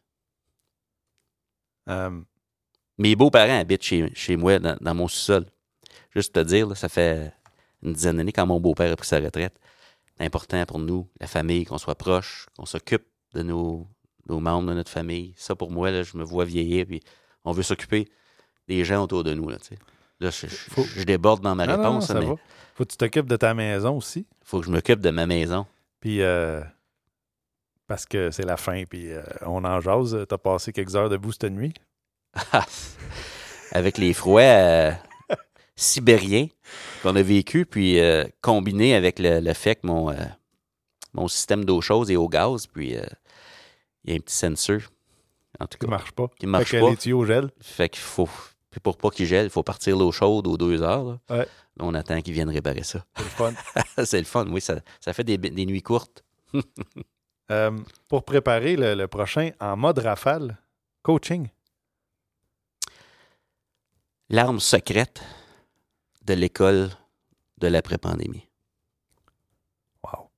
Euh, 1.91 2.23
Mes 2.97 3.15
beaux-parents 3.17 3.59
habitent 3.61 3.83
chez, 3.83 4.11
chez 4.15 4.37
moi, 4.37 4.59
dans, 4.59 4.79
dans 4.81 4.95
mon 4.95 5.09
sous-sol. 5.09 5.45
Juste 6.15 6.35
te 6.35 6.41
dire, 6.41 6.67
là, 6.69 6.75
ça 6.75 6.89
fait 6.89 7.35
une 7.83 7.93
dizaine 7.93 8.17
d'années 8.17 8.33
quand 8.33 8.47
mon 8.47 8.61
beau-père 8.61 8.91
a 8.93 8.97
pris 8.97 9.07
sa 9.09 9.21
retraite. 9.21 9.59
C'est 10.17 10.25
important 10.25 10.65
pour 10.65 10.79
nous, 10.79 11.11
la 11.21 11.27
famille, 11.27 11.67
qu'on 11.67 11.77
soit 11.77 11.97
proche, 11.97 12.47
qu'on 12.57 12.65
s'occupe 12.65 13.05
de 13.35 13.43
nos, 13.43 13.87
nos 14.27 14.41
membres 14.41 14.71
de 14.71 14.75
notre 14.75 14.91
famille. 14.91 15.35
Ça, 15.37 15.55
pour 15.55 15.71
moi, 15.71 15.91
là, 15.91 16.03
je 16.03 16.17
me 16.17 16.25
vois 16.25 16.47
vieillir, 16.47 16.87
puis 16.87 17.01
on 17.45 17.53
veut 17.53 17.62
s'occuper 17.62 18.09
des 18.69 18.85
gens 18.85 19.03
autour 19.03 19.25
de 19.25 19.35
nous. 19.35 19.49
Là, 19.49 19.59
tu 19.59 19.69
sais. 19.69 19.79
là 20.21 20.31
je, 20.31 20.47
je- 20.47 20.55
Faut- 20.71 20.85
je 20.85 21.03
déborde 21.05 21.43
dans 21.43 21.55
ma 21.55 21.67
non, 21.67 21.77
non, 21.77 21.83
non, 21.83 21.89
réponse, 21.91 22.07
ça 22.09 22.15
mais 22.15 22.27
va. 22.27 22.35
Faut 22.75 22.85
que 22.85 22.91
tu 22.91 22.97
t'occupes 22.97 23.27
de 23.29 23.37
ta 23.37 23.55
maison 23.55 23.97
aussi. 23.99 24.27
faut 24.43 24.61
que 24.61 24.67
je 24.67 24.71
m'occupe 24.73 25.01
de 25.01 25.11
ma 25.11 25.27
maison. 25.27 25.67
Puis, 26.01 26.21
euh, 26.23 26.61
parce 27.87 28.05
que 28.07 28.31
c'est 28.31 28.45
la 28.45 28.57
fin, 28.57 28.85
puis 28.85 29.12
euh, 29.12 29.23
on 29.43 29.65
en 29.65 29.81
jase. 29.81 30.17
T'as 30.29 30.39
passé 30.39 30.73
quelques 30.73 30.97
heures 30.97 31.09
debout 31.09 31.33
cette 31.33 31.45
nuit? 31.53 31.73
Avec 33.73 33.99
les 33.99 34.12
froids 34.12 34.41
euh, 34.43 34.93
sibériens 35.77 36.49
qu'on 37.03 37.17
a 37.17 37.23
vécu, 37.23 37.67
puis 37.67 37.99
euh, 38.01 38.25
combiné 38.41 38.95
avec 38.95 39.19
le, 39.19 39.41
le 39.41 39.53
fait 39.53 39.77
que 39.77 39.87
mon, 39.87 40.11
euh, 40.11 40.17
mon 41.12 41.29
système 41.29 41.65
d'eau 41.65 41.81
chaude 41.81 42.11
est 42.11 42.17
au 42.17 42.29
gaz, 42.29 42.67
puis 42.67 42.97
euh, 42.97 43.05
il 44.05 44.11
y 44.11 44.12
a 44.15 44.17
un 44.17 44.21
petit 44.21 44.35
sensor, 44.37 44.79
en 45.61 45.67
tout 45.67 45.79
Qui 45.79 45.87
cas, 45.87 45.91
marche 45.91 46.12
pas. 46.12 46.29
qui 46.39 46.47
marche 46.47 46.71
fait 46.71 46.79
que 46.79 46.85
pas. 46.85 46.91
les 46.91 46.97
tuyaux 46.97 47.25
gèlent. 47.25 47.51
Fait 47.61 47.89
qu'il 47.89 48.03
faut, 48.03 48.29
puis 48.75 48.81
pour 48.81 48.97
pas 48.97 49.11
qu'il 49.11 49.25
gèle, 49.27 49.45
il 49.47 49.51
faut 49.51 49.62
partir 49.62 49.97
l'eau 49.97 50.11
chaude 50.11 50.49
aux 50.49 50.57
deux 50.57 50.83
heures. 50.83 51.05
là. 51.05 51.18
Ouais. 51.31 51.49
On 51.79 51.95
attend 51.95 52.20
qu'ils 52.22 52.35
viennent 52.35 52.51
réparer 52.51 52.83
ça. 52.83 53.05
C'est 53.16 53.22
le 53.22 53.29
fun. 53.31 53.53
c'est 54.05 54.18
le 54.18 54.25
fun, 54.25 54.49
oui, 54.51 54.61
ça, 54.61 54.81
ça 54.99 55.12
fait 55.12 55.22
des, 55.22 55.39
des 55.39 55.64
nuits 55.66 55.83
courtes. 55.83 56.25
Euh, 57.51 57.79
pour 58.09 58.25
préparer 58.25 58.75
le, 58.75 58.95
le 58.95 59.07
prochain 59.07 59.51
en 59.61 59.77
mode 59.77 59.99
rafale, 59.99 60.57
coaching. 61.03 61.51
L'arme 64.31 64.61
secrète 64.61 65.22
de 66.22 66.33
l'école 66.33 66.89
de 67.59 67.66
l'après-pandémie. 67.66 68.49
Wow. 70.03 70.31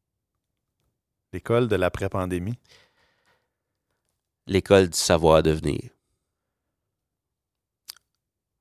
L'école 1.32 1.68
de 1.68 1.76
l'après-pandémie. 1.76 2.58
l'école 4.48 4.88
du 4.88 4.98
savoir 4.98 5.44
devenir. 5.44 5.90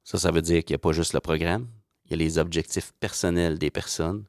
Ça, 0.06 0.18
ça 0.18 0.32
veut 0.32 0.42
dire 0.42 0.64
qu'il 0.64 0.74
n'y 0.74 0.76
a 0.76 0.80
pas 0.80 0.94
juste 0.94 1.12
le 1.14 1.20
programme, 1.20 1.68
il 2.06 2.12
y 2.12 2.14
a 2.14 2.18
les 2.18 2.38
objectifs 2.38 2.94
personnels 3.00 3.58
des 3.60 3.72
personnes 3.72 4.24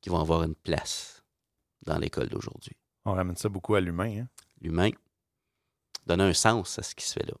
qui 0.00 0.08
vont 0.08 0.18
avoir 0.20 0.42
une 0.42 0.54
place 0.54 1.22
dans 1.86 1.98
l'école 1.98 2.28
d'aujourd'hui. 2.28 2.76
On 3.04 3.12
ramène 3.12 3.36
ça 3.36 3.48
beaucoup 3.48 3.74
à 3.76 3.80
l'humain. 3.80 4.22
hein? 4.22 4.28
L'humain 4.60 4.90
donne 6.06 6.22
un 6.22 6.32
sens 6.32 6.78
à 6.78 6.82
ce 6.82 6.94
qui 6.94 7.04
se 7.04 7.12
fait 7.12 7.26
là. 7.26 7.34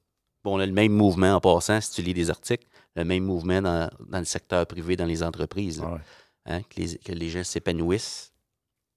Bon, 0.44 0.56
on 0.56 0.60
a 0.60 0.66
le 0.66 0.72
même 0.72 0.92
mouvement 0.92 1.34
en 1.34 1.40
passant, 1.40 1.80
si 1.80 1.90
tu 1.92 2.02
lis 2.02 2.14
des 2.14 2.30
articles, 2.30 2.66
le 2.94 3.04
même 3.04 3.24
mouvement 3.24 3.60
dans, 3.62 3.90
dans 4.08 4.18
le 4.18 4.24
secteur 4.24 4.64
privé, 4.66 4.94
dans 4.96 5.06
les 5.06 5.22
entreprises. 5.22 5.80
là. 5.80 5.94
Ouais. 5.94 6.00
Hein, 6.44 6.62
que, 6.62 6.80
les, 6.80 6.98
que 6.98 7.12
les 7.12 7.30
gens 7.30 7.42
s'épanouissent, 7.42 8.32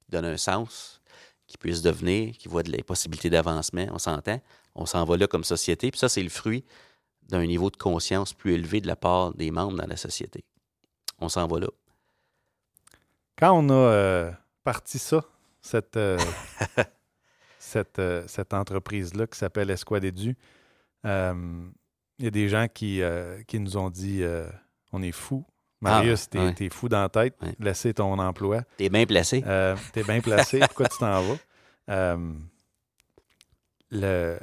donnent 0.10 0.26
un 0.26 0.38
sens, 0.38 1.02
qu'ils 1.48 1.58
puissent 1.58 1.82
devenir, 1.82 2.38
qu'ils 2.38 2.52
voient 2.52 2.62
de 2.62 2.72
les 2.72 2.84
possibilités 2.84 3.30
d'avancement, 3.32 3.88
on 3.92 3.98
s'entend. 3.98 4.40
On 4.76 4.86
s'en 4.86 5.04
va 5.06 5.18
là 5.18 5.26
comme 5.28 5.44
société. 5.44 5.90
Puis 5.90 6.00
ça, 6.00 6.10
c'est 6.10 6.22
le 6.22 6.30
fruit 6.30 6.64
d'un 7.30 7.46
niveau 7.46 7.70
de 7.70 7.78
conscience 7.78 8.34
plus 8.34 8.54
élevé 8.54 8.82
de 8.82 8.88
la 8.88 8.96
part 8.96 9.34
des 9.34 9.52
membres 9.52 9.78
dans 9.78 9.88
la 9.88 9.98
société. 9.98 10.44
On 11.20 11.30
s'en 11.30 11.48
va 11.48 11.60
là. 11.60 11.68
Quand 13.38 13.54
on 13.54 13.70
a 13.70 13.74
euh, 13.74 14.32
parti 14.64 15.00
ça, 15.00 15.24
cette, 15.62 15.96
euh, 15.98 16.18
cette, 17.60 18.00
euh, 18.00 18.24
cette 18.28 18.54
entreprise-là 18.54 19.28
qui 19.28 19.38
s'appelle 19.38 19.70
Esquadedu, 19.70 20.36
euh, 21.06 21.68
il 22.18 22.26
y 22.26 22.28
a 22.28 22.32
des 22.32 22.50
gens 22.50 22.68
qui, 22.68 23.02
qui 23.48 23.60
nous 23.60 23.78
ont 23.78 23.90
dit 23.90 24.22
on 24.92 25.02
est 25.02 25.14
fou. 25.14 25.46
Marius, 25.80 26.24
Ah, 26.26 26.28
t'es 26.32 26.40
ouais. 26.40 26.54
t'es 26.54 26.70
fou 26.70 26.90
dans 26.90 27.02
la 27.04 27.08
tête, 27.08 27.38
Ouais. 27.42 27.56
laissez 27.58 27.94
ton 27.94 28.20
emploi. 28.20 28.64
T'es 28.76 28.90
bien 28.90 29.06
placé. 29.06 29.42
T'es 29.94 30.04
bien 30.04 30.20
placé, 30.20 30.60
pourquoi 30.68 30.90
tu 30.90 30.98
t'en 30.98 31.22
vas? 31.22 32.18
Le, 33.92 34.38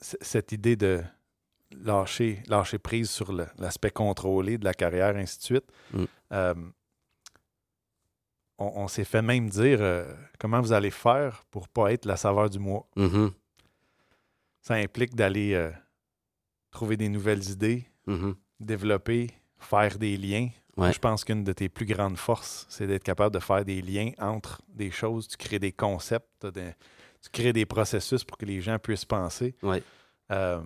cette 0.00 0.50
idée 0.52 0.74
de 0.74 1.02
lâcher, 1.84 2.42
lâcher 2.48 2.78
prise 2.78 3.10
sur 3.10 3.32
l'aspect 3.58 3.90
contrôlé 3.90 4.58
de 4.58 4.64
la 4.64 4.74
carrière, 4.74 5.16
ainsi 5.16 5.38
de 5.38 5.42
suite. 5.44 5.64
Mm. 5.92 6.04
Euh, 6.32 6.54
on 8.58 8.72
on 8.84 8.88
s'est 8.88 9.04
fait 9.04 9.22
même 9.22 9.48
dire 9.48 9.78
euh, 9.80 10.12
comment 10.38 10.60
vous 10.60 10.72
allez 10.72 10.90
faire 10.90 11.44
pour 11.50 11.68
pas 11.68 11.92
être 11.92 12.04
la 12.06 12.16
saveur 12.16 12.48
du 12.50 12.58
mois? 12.58 12.86
Mhm, 12.96 13.32
Ça 14.60 14.74
implique 14.74 15.14
d'aller 15.14 15.54
euh, 15.54 15.70
trouver 16.70 16.96
des 16.96 17.08
nouvelles 17.08 17.48
idées, 17.50 17.86
mhm. 18.06 18.34
développer, 18.60 19.30
faire 19.58 19.98
des 19.98 20.16
liens. 20.16 20.48
Ouais. 20.76 20.92
Je 20.92 20.98
pense 20.98 21.22
qu'une 21.24 21.44
de 21.44 21.52
tes 21.52 21.68
plus 21.68 21.84
grandes 21.84 22.16
forces, 22.16 22.64
c'est 22.70 22.86
d'être 22.86 23.04
capable 23.04 23.34
de 23.34 23.40
faire 23.40 23.64
des 23.64 23.82
liens 23.82 24.12
entre 24.18 24.62
des 24.68 24.90
choses. 24.90 25.28
Tu 25.28 25.36
crées 25.36 25.58
des 25.58 25.72
concepts, 25.72 26.46
des- 26.46 26.72
tu 27.20 27.28
crées 27.30 27.52
des 27.52 27.66
processus 27.66 28.24
pour 28.24 28.38
que 28.38 28.46
les 28.46 28.60
gens 28.62 28.78
puissent 28.78 29.04
penser. 29.04 29.54
Ouais. 29.62 29.82
Euh, 30.30 30.62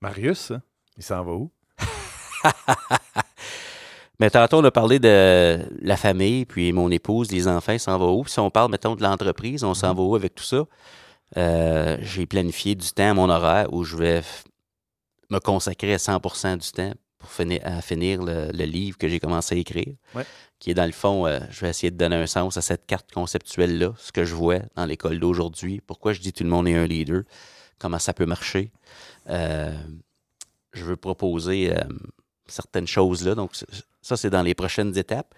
Marius, 0.00 0.50
hein, 0.52 0.62
il 0.96 1.02
s'en 1.02 1.22
va 1.22 1.32
où? 1.32 1.50
Mais 4.18 4.30
tantôt, 4.30 4.58
on 4.58 4.64
a 4.64 4.70
parlé 4.70 4.98
de 4.98 5.58
la 5.80 5.96
famille, 5.96 6.44
puis 6.44 6.72
mon 6.72 6.90
épouse, 6.90 7.30
les 7.30 7.48
enfants, 7.48 7.78
s'en 7.78 7.98
va 7.98 8.06
où? 8.06 8.22
Puis 8.22 8.32
si 8.32 8.38
on 8.40 8.50
parle, 8.50 8.70
mettons, 8.70 8.94
de 8.94 9.02
l'entreprise, 9.02 9.64
on 9.64 9.74
s'en 9.74 9.94
va 9.94 10.02
où 10.02 10.14
avec 10.14 10.34
tout 10.34 10.44
ça? 10.44 10.64
Euh, 11.36 11.96
J'ai 12.02 12.26
planifié 12.26 12.74
du 12.74 12.90
temps 12.92 13.10
à 13.10 13.14
mon 13.14 13.30
horaire 13.30 13.72
où 13.72 13.84
je 13.84 13.96
vais 13.96 14.22
me 15.30 15.38
consacrer 15.38 15.94
à 15.94 15.98
100% 15.98 16.58
du 16.58 16.70
temps 16.72 16.92
pour 17.18 17.30
finir, 17.30 17.60
à 17.64 17.80
finir 17.82 18.22
le, 18.22 18.50
le 18.52 18.64
livre 18.64 18.98
que 18.98 19.08
j'ai 19.08 19.20
commencé 19.20 19.54
à 19.54 19.58
écrire. 19.58 19.94
Ouais. 20.14 20.24
Qui 20.58 20.70
est 20.70 20.74
dans 20.74 20.86
le 20.86 20.92
fond, 20.92 21.26
euh, 21.26 21.38
je 21.50 21.60
vais 21.60 21.70
essayer 21.70 21.90
de 21.90 21.96
donner 21.96 22.16
un 22.16 22.26
sens 22.26 22.56
à 22.56 22.62
cette 22.62 22.86
carte 22.86 23.10
conceptuelle-là, 23.12 23.92
ce 23.98 24.12
que 24.12 24.24
je 24.24 24.34
vois 24.34 24.58
dans 24.76 24.84
l'école 24.84 25.18
d'aujourd'hui, 25.18 25.80
pourquoi 25.86 26.12
je 26.12 26.20
dis 26.20 26.32
tout 26.32 26.44
le 26.44 26.50
monde 26.50 26.68
est 26.68 26.74
un 26.74 26.86
leader, 26.86 27.22
comment 27.80 27.98
ça 27.98 28.12
peut 28.12 28.26
marcher. 28.26 28.70
Euh, 29.28 29.76
je 30.72 30.84
veux 30.84 30.96
proposer 30.96 31.74
euh, 31.74 31.80
certaines 32.46 32.86
choses 32.86 33.26
là. 33.26 33.34
Donc, 33.34 33.52
ça, 34.02 34.16
c'est 34.16 34.30
dans 34.30 34.42
les 34.42 34.54
prochaines 34.54 34.96
étapes. 34.96 35.34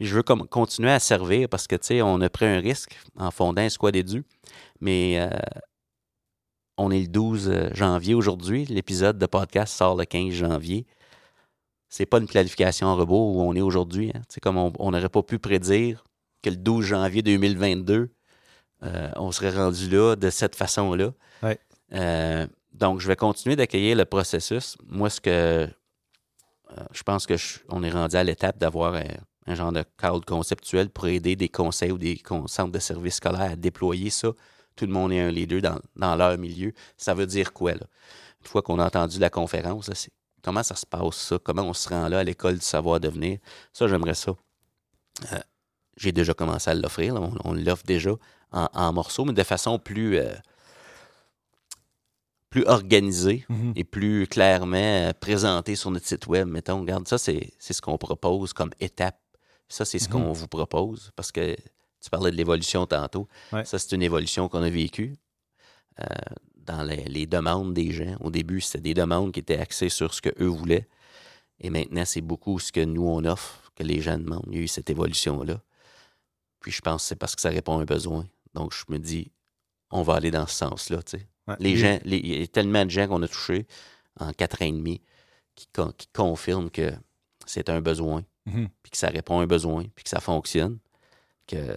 Je 0.00 0.14
veux 0.16 0.22
comme 0.24 0.48
continuer 0.48 0.90
à 0.90 0.98
servir 0.98 1.48
parce 1.48 1.68
que, 1.68 1.76
tu 1.76 1.86
sais, 1.86 2.02
on 2.02 2.20
a 2.20 2.28
pris 2.28 2.46
un 2.46 2.58
risque 2.58 2.98
en 3.16 3.30
fondant 3.30 3.62
un 3.62 3.68
squad 3.68 3.94
édu. 3.94 4.24
Mais 4.80 5.20
euh, 5.20 5.30
on 6.76 6.90
est 6.90 7.00
le 7.00 7.08
12 7.08 7.70
janvier 7.74 8.14
aujourd'hui. 8.14 8.64
L'épisode 8.64 9.18
de 9.18 9.26
podcast 9.26 9.72
sort 9.76 9.96
le 9.96 10.04
15 10.04 10.32
janvier. 10.32 10.86
C'est 11.88 12.06
pas 12.06 12.18
une 12.18 12.26
planification 12.26 12.86
en 12.86 12.96
robot 12.96 13.34
où 13.34 13.42
on 13.42 13.54
est 13.54 13.60
aujourd'hui. 13.60 14.10
hein. 14.14 14.22
Comme 14.40 14.56
on 14.56 14.90
n'aurait 14.90 15.10
pas 15.10 15.22
pu 15.22 15.38
prédire 15.38 16.02
que 16.42 16.50
le 16.50 16.56
12 16.56 16.84
janvier 16.86 17.22
2022, 17.22 18.10
euh, 18.84 19.10
on 19.16 19.30
serait 19.30 19.50
rendu 19.50 19.88
là 19.88 20.16
de 20.16 20.30
cette 20.30 20.56
façon-là. 20.56 21.12
Ouais. 21.42 21.58
Euh, 21.94 22.46
donc, 22.72 23.00
je 23.00 23.08
vais 23.08 23.16
continuer 23.16 23.56
d'accueillir 23.56 23.96
le 23.96 24.04
processus. 24.04 24.76
Moi, 24.86 25.10
ce 25.10 25.20
que 25.20 25.68
euh, 26.78 26.84
je 26.92 27.02
pense 27.02 27.26
que 27.26 27.34
on 27.68 27.82
est 27.82 27.90
rendu 27.90 28.16
à 28.16 28.24
l'étape 28.24 28.58
d'avoir 28.58 28.94
un, 29.46 29.54
genre 29.54 29.72
de 29.72 29.84
cadre 29.98 30.24
conceptuel 30.24 30.88
pour 30.88 31.06
aider 31.06 31.36
des 31.36 31.48
conseils 31.48 31.92
ou 31.92 31.98
des 31.98 32.20
centres 32.46 32.72
de 32.72 32.78
services 32.78 33.16
scolaires 33.16 33.52
à 33.52 33.56
déployer 33.56 34.10
ça. 34.10 34.28
Tout 34.76 34.86
le 34.86 34.92
monde 34.92 35.12
est 35.12 35.20
un 35.20 35.30
leader 35.30 35.60
dans, 35.94 36.16
leur 36.16 36.38
milieu. 36.38 36.72
Ça 36.96 37.12
veut 37.12 37.26
dire 37.26 37.52
quoi, 37.52 37.72
là? 37.72 37.86
Une 38.40 38.48
fois 38.48 38.62
qu'on 38.62 38.78
a 38.78 38.86
entendu 38.86 39.18
la 39.18 39.30
conférence, 39.30 39.90
comment 40.42 40.62
ça 40.62 40.74
se 40.74 40.86
passe, 40.86 41.16
ça? 41.16 41.38
Comment 41.38 41.62
on 41.62 41.74
se 41.74 41.88
rend 41.88 42.08
là 42.08 42.20
à 42.20 42.24
l'école 42.24 42.54
du 42.54 42.64
savoir 42.64 42.98
devenir? 42.98 43.38
Ça, 43.72 43.86
j'aimerais 43.86 44.14
ça. 44.14 44.32
Euh, 45.32 45.38
J'ai 45.96 46.10
déjà 46.10 46.32
commencé 46.32 46.70
à 46.70 46.74
l'offrir. 46.74 47.14
On, 47.44 47.52
l'offre 47.52 47.84
déjà 47.84 48.12
en, 48.50 48.92
morceaux, 48.92 49.24
mais 49.24 49.34
de 49.34 49.42
façon 49.42 49.78
plus, 49.78 50.18
plus 52.52 52.64
organisée 52.66 53.44
Mhm. 53.48 53.72
et 53.74 53.82
plus 53.84 54.26
clairement 54.28 54.76
euh, 54.76 55.12
présenté 55.18 55.74
sur 55.74 55.90
notre 55.90 56.06
site 56.06 56.26
web. 56.28 56.46
Mettons, 56.46 56.80
regarde, 56.80 57.08
ça, 57.08 57.18
c'est 57.18 57.50
c'est 57.58 57.72
ce 57.72 57.80
qu'on 57.82 57.98
propose 57.98 58.52
comme 58.52 58.70
étape. 58.78 59.18
Ça, 59.68 59.84
c'est 59.84 59.98
ce 59.98 60.06
Mhm. 60.08 60.12
qu'on 60.12 60.32
vous 60.32 60.48
propose 60.48 61.10
parce 61.16 61.32
que 61.32 61.56
tu 62.00 62.10
parlais 62.10 62.30
de 62.30 62.36
l'évolution 62.36 62.86
tantôt. 62.86 63.26
Ouais. 63.52 63.64
Ça, 63.64 63.78
c'est 63.78 63.92
une 63.96 64.02
évolution 64.02 64.48
qu'on 64.48 64.62
a 64.62 64.68
vécue 64.70 65.16
euh, 66.00 66.04
dans 66.56 66.82
les, 66.82 67.04
les 67.04 67.26
demandes 67.26 67.72
des 67.74 67.90
gens. 67.92 68.16
Au 68.20 68.30
début, 68.30 68.60
c'était 68.60 68.80
des 68.80 68.94
demandes 68.94 69.32
qui 69.32 69.40
étaient 69.40 69.58
axées 69.58 69.88
sur 69.88 70.12
ce 70.14 70.20
qu'eux 70.22 70.46
voulaient. 70.46 70.88
Et 71.60 71.70
maintenant, 71.70 72.04
c'est 72.04 72.20
beaucoup 72.20 72.58
ce 72.58 72.70
que 72.72 72.80
nous, 72.84 73.06
on 73.06 73.24
offre 73.24 73.72
que 73.76 73.82
les 73.82 74.00
gens 74.00 74.18
demandent. 74.18 74.44
Il 74.50 74.56
y 74.56 74.58
a 74.60 74.62
eu 74.62 74.68
cette 74.68 74.90
évolution-là. 74.90 75.60
Puis 76.60 76.70
je 76.72 76.80
pense 76.80 77.02
que 77.02 77.08
c'est 77.08 77.16
parce 77.16 77.34
que 77.34 77.40
ça 77.40 77.50
répond 77.50 77.78
à 77.78 77.82
un 77.82 77.84
besoin. 77.84 78.26
Donc 78.54 78.72
je 78.74 78.84
me 78.92 78.98
dis, 78.98 79.30
on 79.92 80.02
va 80.02 80.14
aller 80.14 80.30
dans 80.30 80.46
ce 80.46 80.54
sens-là. 80.56 80.98
Ouais. 81.48 81.56
Les 81.60 81.70
Et- 81.70 81.76
gens, 81.76 81.98
les- 82.04 82.18
il 82.18 82.40
y 82.40 82.42
a 82.42 82.46
tellement 82.48 82.84
de 82.84 82.90
gens 82.90 83.06
qu'on 83.08 83.22
a 83.22 83.28
touchés 83.28 83.66
en 84.18 84.32
quatre 84.32 84.60
ans 84.62 84.66
et 84.66 84.72
demi 84.72 85.00
qui, 85.54 85.66
con- 85.68 85.92
qui 85.96 86.08
confirment 86.08 86.70
que 86.70 86.92
c'est 87.46 87.68
un 87.70 87.80
besoin, 87.80 88.24
Mhm. 88.46 88.68
puis 88.82 88.90
que 88.90 88.96
ça 88.96 89.08
répond 89.08 89.38
à 89.38 89.42
un 89.42 89.46
besoin, 89.46 89.84
puis 89.94 90.02
que 90.04 90.10
ça 90.10 90.20
fonctionne, 90.20 90.78
que 91.46 91.76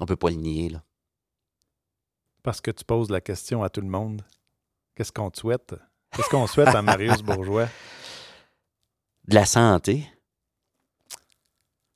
on 0.00 0.06
peut 0.06 0.16
pas 0.16 0.30
le 0.30 0.36
nier. 0.36 0.68
Là. 0.68 0.82
Parce 2.42 2.60
que 2.60 2.70
tu 2.70 2.84
poses 2.84 3.10
la 3.10 3.20
question 3.20 3.62
à 3.62 3.68
tout 3.70 3.80
le 3.80 3.88
monde. 3.88 4.22
Qu'est-ce 4.94 5.12
qu'on 5.12 5.30
te 5.30 5.38
souhaite? 5.38 5.74
Qu'est-ce 6.12 6.28
qu'on 6.30 6.46
souhaite 6.46 6.68
à 6.68 6.82
Marius 6.82 7.22
Bourgeois? 7.22 7.68
De 9.26 9.34
la 9.34 9.44
santé, 9.46 10.08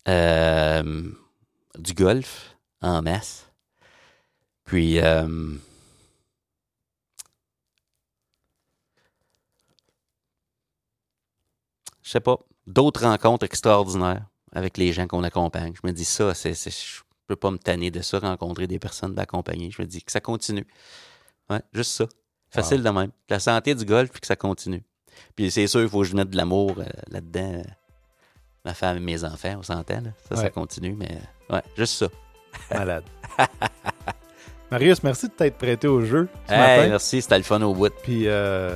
euh, 0.09 1.11
du 1.79 1.95
golf 1.95 2.57
en 2.81 3.03
masse, 3.03 3.51
puis 4.73 5.01
euh, 5.01 5.27
je 12.03 12.11
sais 12.11 12.21
pas, 12.21 12.39
d'autres 12.67 13.03
rencontres 13.05 13.45
extraordinaires 13.45 14.25
avec 14.51 14.79
les 14.79 14.95
gens 14.95 15.07
qu'on 15.07 15.25
accompagne. 15.25 15.75
Je 15.75 15.87
me 15.87 15.93
dis 15.93 16.07
ça, 16.07 16.33
c'est, 16.33 16.55
je 16.55 17.03
peux 17.27 17.37
pas 17.37 17.51
me 17.51 17.59
tanner 17.59 17.91
de 17.91 18.01
ça, 18.01 18.19
rencontrer 18.19 18.67
des 18.67 18.79
personnes 18.79 19.15
d'accompagner. 19.15 19.71
Je 19.71 19.83
me 19.83 19.87
dis 19.87 20.03
que 20.03 20.11
ça 20.11 20.23
continue. 20.23 20.67
Ouais, 21.51 21.61
juste 21.75 21.93
ça. 21.93 22.07
Facile 22.49 22.83
de 22.83 22.89
même. 22.89 23.11
La 23.29 23.41
santé 23.41 23.75
du 23.75 23.85
golf, 23.85 24.11
puis 24.11 24.23
que 24.23 24.27
ça 24.27 24.37
continue. 24.37 24.83
Puis 25.37 25.51
c'est 25.51 25.67
sûr, 25.67 25.83
il 25.83 25.89
faut 25.91 26.01
que 26.01 26.07
je 26.07 26.17
mette 26.17 26.31
de 26.31 26.37
l'amour 26.39 26.77
euh, 26.79 26.87
là-dedans. 27.09 27.57
euh, 27.59 27.63
ma 28.65 28.73
femme 28.73 28.97
et 28.97 29.01
mes 29.01 29.23
enfants, 29.23 29.57
on 29.59 29.63
s'entend. 29.63 30.03
Ça, 30.31 30.37
ça 30.37 30.49
continue, 30.49 30.95
mais 30.95 31.21
ouais, 31.51 31.63
juste 31.77 31.93
ça. 31.93 32.09
Malade. 32.71 33.05
Marius, 34.73 35.03
merci 35.03 35.29
de 35.29 35.33
t'être 35.33 35.59
prêté 35.59 35.87
au 35.87 36.01
jeu 36.03 36.29
ce 36.49 36.53
Hey, 36.55 36.59
matin. 36.59 36.89
merci, 36.89 37.21
c'était 37.23 37.37
le 37.37 37.45
fun 37.45 37.61
au 37.61 37.75
bout. 37.75 37.93
Puis 38.03 38.27
euh, 38.27 38.75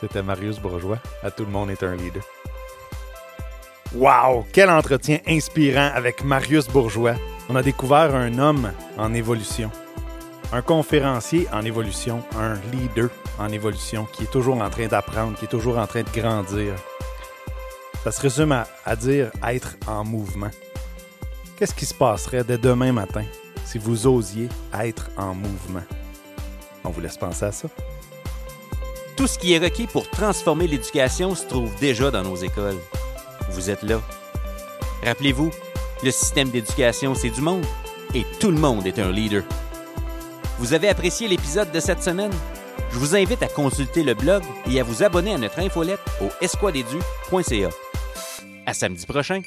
c'était 0.00 0.22
Marius 0.22 0.58
Bourgeois. 0.58 0.98
À 1.22 1.30
tout 1.30 1.44
le 1.44 1.50
monde 1.50 1.70
est 1.70 1.82
un 1.82 1.94
leader. 1.94 2.22
Wow! 3.94 4.46
Quel 4.52 4.70
entretien 4.70 5.18
inspirant 5.28 5.90
avec 5.94 6.24
Marius 6.24 6.68
Bourgeois. 6.68 7.16
On 7.50 7.56
a 7.56 7.62
découvert 7.62 8.14
un 8.14 8.38
homme 8.38 8.72
en 8.96 9.12
évolution. 9.12 9.70
Un 10.52 10.62
conférencier 10.62 11.46
en 11.52 11.64
évolution, 11.66 12.24
un 12.38 12.54
leader 12.72 13.10
en 13.38 13.48
évolution 13.50 14.06
qui 14.12 14.22
est 14.24 14.30
toujours 14.30 14.56
en 14.62 14.70
train 14.70 14.86
d'apprendre, 14.86 15.36
qui 15.38 15.44
est 15.44 15.48
toujours 15.48 15.78
en 15.78 15.86
train 15.86 16.02
de 16.02 16.10
grandir. 16.18 16.72
Ça 18.04 18.10
se 18.10 18.20
résume 18.22 18.52
à, 18.52 18.66
à 18.86 18.96
dire 18.96 19.30
être 19.46 19.76
en 19.86 20.02
mouvement. 20.02 20.50
Qu'est-ce 21.58 21.74
qui 21.74 21.84
se 21.84 21.92
passerait 21.94 22.42
dès 22.42 22.56
demain 22.56 22.90
matin? 22.92 23.24
Si 23.70 23.78
vous 23.78 24.08
osiez 24.08 24.48
être 24.74 25.10
en 25.16 25.32
mouvement? 25.32 25.82
On 26.82 26.90
vous 26.90 27.00
laisse 27.00 27.16
penser 27.16 27.44
à 27.44 27.52
ça. 27.52 27.68
Tout 29.16 29.28
ce 29.28 29.38
qui 29.38 29.52
est 29.52 29.58
requis 29.58 29.86
pour 29.86 30.10
transformer 30.10 30.66
l'éducation 30.66 31.36
se 31.36 31.46
trouve 31.46 31.70
déjà 31.78 32.10
dans 32.10 32.22
nos 32.22 32.34
écoles. 32.34 32.78
Vous 33.50 33.70
êtes 33.70 33.84
là. 33.84 34.00
Rappelez-vous, 35.04 35.50
le 36.02 36.10
système 36.10 36.50
d'éducation, 36.50 37.14
c'est 37.14 37.30
du 37.30 37.42
monde 37.42 37.64
et 38.12 38.24
tout 38.40 38.50
le 38.50 38.58
monde 38.58 38.86
est 38.88 38.98
un 38.98 39.12
leader. 39.12 39.44
Vous 40.58 40.74
avez 40.74 40.88
apprécié 40.88 41.28
l'épisode 41.28 41.70
de 41.70 41.78
cette 41.78 42.02
semaine? 42.02 42.32
Je 42.90 42.98
vous 42.98 43.14
invite 43.14 43.42
à 43.44 43.48
consulter 43.48 44.02
le 44.02 44.14
blog 44.14 44.42
et 44.68 44.80
à 44.80 44.82
vous 44.82 45.04
abonner 45.04 45.34
à 45.34 45.38
notre 45.38 45.60
infolette 45.60 46.00
au 46.20 46.28
esquadedu.ca. 46.40 47.68
À 48.66 48.74
samedi 48.74 49.06
prochain! 49.06 49.42